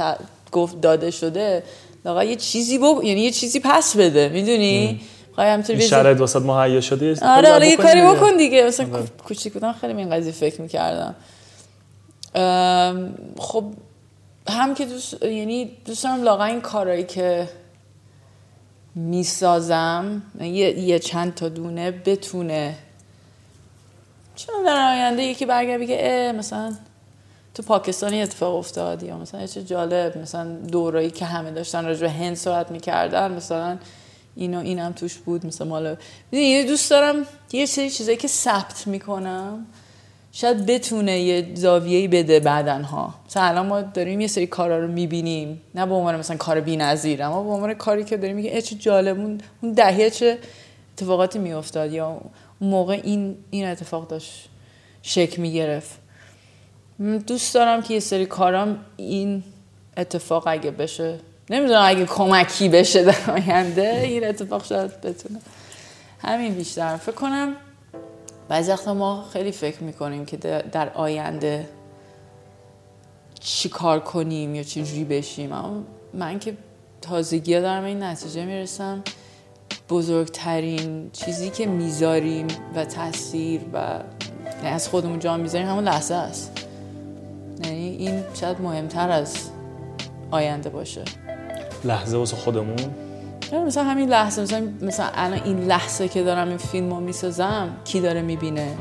گفت 0.52 0.80
داده 0.80 1.10
شده 1.10 1.62
لاغا 2.04 2.24
یه 2.24 2.36
چیزی 2.36 2.78
بو... 2.78 3.00
یعنی 3.04 3.20
یه 3.20 3.30
چیزی 3.30 3.60
پس 3.64 3.96
بده 3.96 4.28
می‌دونی؟ 4.28 5.00
خواهی 5.34 5.50
همینطوری 5.50 5.88
شرایط 5.88 6.20
واسط 6.20 6.42
مهیا 6.42 6.80
شده 6.80 7.16
آره 7.22 7.52
آره 7.52 7.68
یه 7.68 7.76
کاری 7.76 8.02
بکن 8.02 8.36
دیگه. 8.36 8.64
مثلا 8.64 8.94
آره. 8.94 9.04
کوچیک 9.28 9.52
بودم 9.52 9.72
خیلی 9.72 9.92
این 9.92 10.10
قضیه 10.10 10.32
فکر 10.32 10.60
می‌کردم. 10.60 11.14
خب 13.38 13.64
هم 14.48 14.74
که 14.74 14.86
دوست 14.86 15.22
یعنی 15.22 15.70
دوست 15.84 16.04
دارم 16.04 16.22
لاغا 16.22 16.44
این 16.44 16.60
کارایی 16.60 17.04
که 17.04 17.48
می‌سازم 18.96 20.22
یه،, 20.40 20.78
یه 20.78 20.98
چند 20.98 21.34
تا 21.34 21.48
دونه 21.48 21.90
بتونه. 21.90 22.74
چون 24.36 24.54
در 24.66 24.92
آینده 24.92 25.22
یکی 25.22 25.46
برگرد 25.46 25.80
بگه 25.80 26.34
مثلا 26.38 26.76
تو 27.54 27.62
پاکستانی 27.62 28.22
اتفاق 28.22 28.54
افتاد 28.54 29.02
یا 29.02 29.18
مثلا 29.18 29.46
چه 29.46 29.62
جالب 29.62 30.18
مثلا 30.18 30.56
دورایی 30.56 31.10
که 31.10 31.24
همه 31.24 31.50
داشتن 31.50 31.84
راجع 31.84 32.00
به 32.00 32.10
هند 32.10 32.36
صحبت 32.36 32.70
می‌کردن 32.70 33.32
مثلا 33.32 33.78
اینو 34.36 34.58
اینم 34.60 34.92
توش 34.92 35.14
بود 35.14 35.46
مثلا 35.46 35.66
مال 35.66 35.96
یه 36.32 36.64
دوست 36.64 36.90
دارم 36.90 37.26
یه 37.52 37.66
سری 37.66 37.90
چیزایی 37.90 38.16
که 38.16 38.28
ثبت 38.28 38.86
می‌کنم. 38.86 39.66
شاید 40.38 40.66
بتونه 40.66 41.18
یه 41.20 41.46
زاویه‌ای 41.54 42.08
بده 42.08 42.40
بعدن 42.40 42.82
ها 42.82 43.14
مثلا 43.26 43.42
الان 43.42 43.66
ما 43.66 43.80
داریم 43.80 44.20
یه 44.20 44.26
سری 44.26 44.46
کارا 44.46 44.78
رو 44.78 44.88
می‌بینیم. 44.88 45.60
نه 45.74 45.86
به 45.86 45.94
عنوان 45.94 46.16
مثلا 46.16 46.36
کار 46.36 46.60
بی‌نظیر 46.60 47.22
اما 47.22 47.42
به 47.42 47.50
عنوان 47.50 47.74
کاری 47.74 48.04
که 48.04 48.16
داریم 48.16 48.36
میگه 48.36 48.62
چه 48.62 48.76
جالب 48.76 49.40
اون 49.62 49.72
دهه 49.72 50.10
چه 50.10 50.38
اتفاقاتی 50.92 51.38
میافتاد 51.38 51.92
یا 51.92 52.08
اون 52.60 52.70
موقع 52.70 53.00
این 53.04 53.36
این 53.50 53.66
اتفاق 53.66 54.08
داشت 54.08 54.48
شک 55.02 55.38
می‌گرفت. 55.38 55.98
دوست 57.26 57.54
دارم 57.54 57.82
که 57.82 57.94
یه 57.94 58.00
سری 58.00 58.26
کارام 58.26 58.78
این 58.96 59.42
اتفاق 59.96 60.44
اگه 60.46 60.70
بشه 60.70 61.18
نمی‌دونم 61.50 61.82
اگه 61.84 62.04
کمکی 62.04 62.68
بشه 62.68 63.04
در 63.04 63.30
آینده 63.30 64.00
این 64.04 64.26
اتفاق 64.26 64.64
شاید 64.64 65.00
بتونه. 65.00 65.40
همین 66.18 66.54
بیشتر. 66.54 66.96
فکر 66.96 67.12
کنم 67.12 67.56
بعضی 68.48 68.72
وقتا 68.72 68.94
ما 68.94 69.24
خیلی 69.32 69.52
فکر 69.52 69.82
می‌کنیم 69.82 70.24
که 70.24 70.36
در 70.72 70.92
آینده 70.92 71.68
چی 73.40 73.68
کار 73.68 74.00
کنیم 74.00 74.54
یا 74.54 74.62
چی 74.62 74.84
جوری 74.84 75.04
بشیم. 75.04 75.52
اما 75.52 75.82
من 76.14 76.38
که 76.38 76.56
تازگی 77.00 77.54
ها 77.54 77.60
دارم 77.60 77.84
این 77.84 78.02
نتیجه 78.02 78.44
می‌رسم 78.44 79.02
بزرگترین 79.88 81.10
چیزی 81.12 81.50
که 81.50 81.66
می‌ذاریم 81.66 82.46
و 82.74 82.84
تاثیر 82.84 83.60
و 83.72 84.00
یعنی 84.56 84.68
از 84.68 84.88
خودمون 84.88 85.18
جا 85.18 85.36
می‌ذاریم 85.36 85.68
همون 85.68 85.84
لحظه 85.84 86.14
است. 86.14 86.66
یعنی 87.64 87.88
این 87.88 88.22
شاید 88.34 88.60
مهمتر 88.60 89.10
از 89.10 89.50
آینده 90.30 90.68
باشه. 90.68 91.04
لحظه 91.84 92.16
واسه 92.16 92.36
خودمون. 92.36 93.05
مثلا 93.52 93.84
همین 93.84 94.08
لحظه 94.08 94.42
مثلا 94.42 94.68
مثلا 94.82 95.06
الان 95.14 95.40
این 95.44 95.58
لحظه 95.60 96.08
که 96.08 96.22
دارم 96.22 96.48
این 96.48 96.56
فیلم 96.56 96.90
رو 96.90 97.00
می‌سازم 97.00 97.68
کی 97.84 98.00
داره 98.00 98.22
می‌بینه؟ 98.22 98.74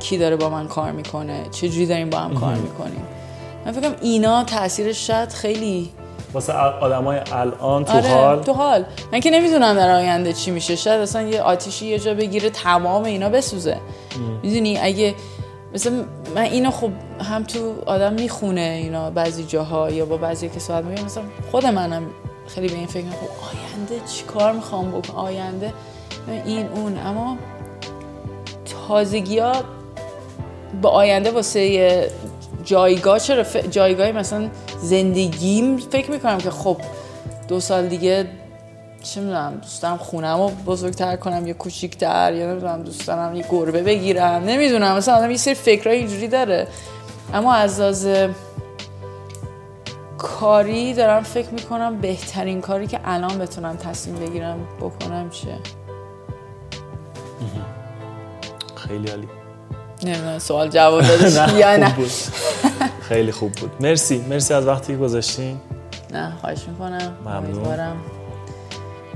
کی 0.00 0.18
داره 0.18 0.36
با 0.36 0.48
من 0.48 0.68
کار 0.68 0.92
می‌کنه؟ 0.92 1.46
چه 1.50 1.68
جوری 1.68 1.86
داریم 1.86 2.10
با 2.10 2.18
هم 2.18 2.34
کار 2.34 2.54
می‌کنیم؟ 2.54 3.02
من 3.66 3.72
فکرم 3.72 3.94
اینا 4.00 4.44
تاثیرش 4.44 5.06
شاید 5.06 5.32
خیلی 5.32 5.90
واسه 6.34 6.52
آدمای 6.52 7.20
الان 7.32 7.84
تو 7.84 7.92
آره، 7.92 8.08
حال؟ 8.08 8.42
تو 8.42 8.52
حال. 8.52 8.84
من 9.12 9.20
که 9.20 9.30
نمی‌دونم 9.30 9.74
در 9.74 9.90
آینده 9.90 10.32
چی 10.32 10.50
میشه. 10.50 10.76
شاید 10.76 11.00
اصلا 11.00 11.22
یه 11.22 11.42
آتیشی 11.42 11.86
یه 11.86 11.98
جا 11.98 12.14
بگیره 12.14 12.50
تمام 12.50 13.04
اینا 13.04 13.28
بسوزه. 13.28 13.76
می‌دونی؟ 14.42 14.78
اگه 14.78 15.14
مثلا 15.74 16.04
من 16.34 16.42
اینو 16.42 16.70
خب 16.70 16.90
هم 17.20 17.44
تو 17.44 17.74
آدم 17.86 18.12
می‌خونه 18.12 18.60
اینا 18.60 19.10
بعضی 19.10 19.44
جاها 19.44 19.90
یا 19.90 20.06
با 20.06 20.16
بعضی 20.16 20.48
که 20.48 20.60
صحبت 20.60 20.84
میگم 20.84 21.04
مثلا 21.04 21.24
خود 21.50 21.66
منم 21.66 22.02
خیلی 22.46 22.68
به 22.68 22.74
این 22.74 22.86
فکر 22.86 23.04
خب 23.04 23.16
آینده 23.56 24.06
چی 24.06 24.24
کار 24.24 24.52
می‌خوام 24.52 24.90
بکنم؟ 24.90 25.16
آینده 25.16 25.72
این 26.46 26.66
اون. 26.66 26.98
اما 26.98 27.38
تازگی 28.88 29.38
ها 29.38 29.52
به 30.82 30.88
آینده 30.88 31.30
واسه 31.30 32.10
جایگاه 32.64 33.18
چرا 33.18 33.42
ف... 33.42 33.56
جایگاه 33.56 34.12
مثلا 34.12 34.48
زندگیم 34.82 35.76
فکر 35.76 36.10
می‌کنم 36.10 36.38
که 36.38 36.50
خب 36.50 36.76
دو 37.48 37.60
سال 37.60 37.86
دیگه 37.86 38.26
چه 39.02 39.20
می‌دونم 39.20 39.54
دوست 39.62 39.82
دارم 39.82 39.96
خونم 39.96 40.38
رو 40.38 40.48
بزرگتر 40.48 41.16
کنم 41.16 41.46
یا 41.46 41.54
کوچیکتر 41.54 42.34
یا 42.34 42.50
نمی‌دونم 42.50 42.82
دوست 42.82 43.06
دارم 43.06 43.34
یه 43.34 43.44
گربه 43.50 43.82
بگیرم 43.82 44.44
نمی‌دونم. 44.44 44.96
مثلا 44.96 45.14
آدم 45.14 45.30
یه 45.30 45.36
سری 45.36 45.54
فکرهای 45.54 45.98
اینجوری 45.98 46.28
داره. 46.28 46.68
اما 47.34 47.54
از 47.54 48.06
کاری 50.22 50.94
دارم 50.94 51.22
فکر 51.22 51.48
می‌کنم 51.50 51.98
بهترین 52.00 52.60
کاری 52.60 52.86
که 52.86 53.00
الان 53.04 53.38
بتونم 53.38 53.76
تصمیم 53.76 54.16
بگیرم 54.16 54.58
بکنم 54.80 55.30
چیه؟ 55.30 55.58
خیلی 58.76 59.08
عالی. 59.08 59.28
نمی‌دونم 60.02 60.38
سوال 60.38 60.68
جواب 60.68 61.02
دادش 61.02 61.34
یا 61.60 61.76
نه؟ 61.76 61.94
خیلی 63.00 63.32
خوب 63.32 63.52
بود. 63.52 63.70
مرسی. 63.80 64.24
مرسی 64.28 64.54
از 64.54 64.66
وقتی 64.66 64.96
گذاشتین. 64.96 65.60
نه 66.12 66.32
خواهش 66.40 66.58
می‌کنم. 66.68 67.12
امیدوارم 67.26 67.96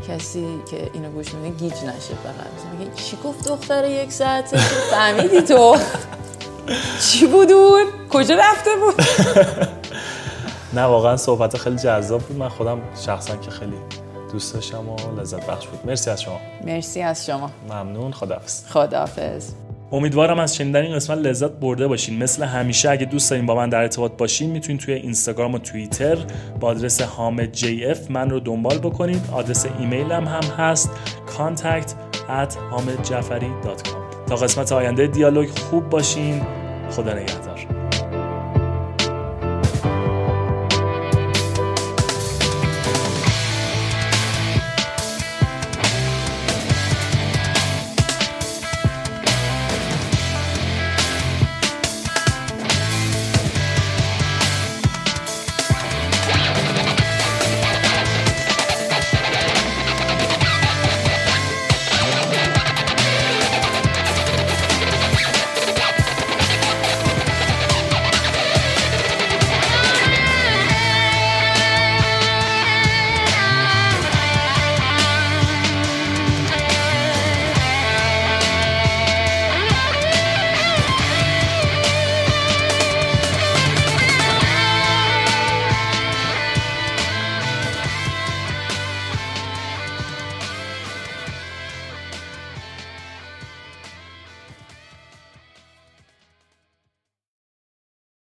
کسی 0.08 0.46
که 0.70 0.90
اینو 0.92 1.10
گوش 1.10 1.34
میده 1.34 1.56
گیج 1.56 1.72
نشه 1.72 2.14
فقط. 2.24 2.78
میگه 2.78 2.90
چی 2.94 3.18
گفت 3.24 3.48
دختر 3.48 3.90
یک 3.90 4.12
ساعته 4.12 4.56
فهمیدی 4.90 5.40
تو؟ 5.42 5.76
چی 7.10 7.26
بود 7.26 7.52
اون؟ 7.52 7.84
کجا 8.10 8.34
رفته 8.34 8.70
بود؟ 8.80 8.94
نه 10.76 10.82
واقعا 10.82 11.16
صحبت 11.16 11.56
خیلی 11.56 11.76
جذاب 11.76 12.22
بود. 12.22 12.36
من 12.36 12.48
خودم 12.48 12.78
شخصا 13.06 13.36
که 13.36 13.50
خیلی 13.50 13.76
دوست 14.32 14.54
داشتم 14.54 14.88
و 14.88 15.20
لذت 15.20 15.46
بخش 15.46 15.66
بود. 15.66 15.80
مرسی 15.86 16.10
از 16.10 16.22
شما. 16.22 16.40
مرسی 16.64 17.02
از 17.02 17.26
شما. 17.26 17.50
ممنون. 17.70 18.12
خداحافظ. 18.12 18.66
خداحافظ. 18.66 19.50
امیدوارم 19.92 20.38
از 20.38 20.56
شنیدن 20.56 20.82
این 20.82 20.94
قسمت 20.94 21.18
لذت 21.18 21.50
برده 21.50 21.86
باشین. 21.86 22.22
مثل 22.22 22.44
همیشه 22.44 22.90
اگه 22.90 23.04
دوست 23.04 23.30
دارین 23.30 23.46
با 23.46 23.54
من 23.54 23.68
در 23.68 23.80
ارتباط 23.80 24.12
باشین 24.18 24.50
می‌تونین 24.50 24.78
توی 24.78 24.94
اینستاگرام 24.94 25.54
و 25.54 25.58
توییتر 25.58 26.18
با 26.60 26.68
آدرس 26.68 27.02
حامد 27.02 27.52
جی 27.52 27.86
اف 27.86 28.10
من 28.10 28.30
رو 28.30 28.40
دنبال 28.40 28.78
بکنید 28.78 29.22
آدرس 29.32 29.66
ایمیلم 29.78 30.28
هم 30.28 30.44
هست. 30.58 30.90
contact 31.38 31.90
at 32.28 32.54
تا 34.26 34.36
قسمت 34.36 34.72
آینده 34.72 35.06
دیالوگ 35.06 35.48
خوب 35.48 35.90
باشین. 35.90 36.42
خدا 36.90 37.12
نگهدار. 37.12 37.75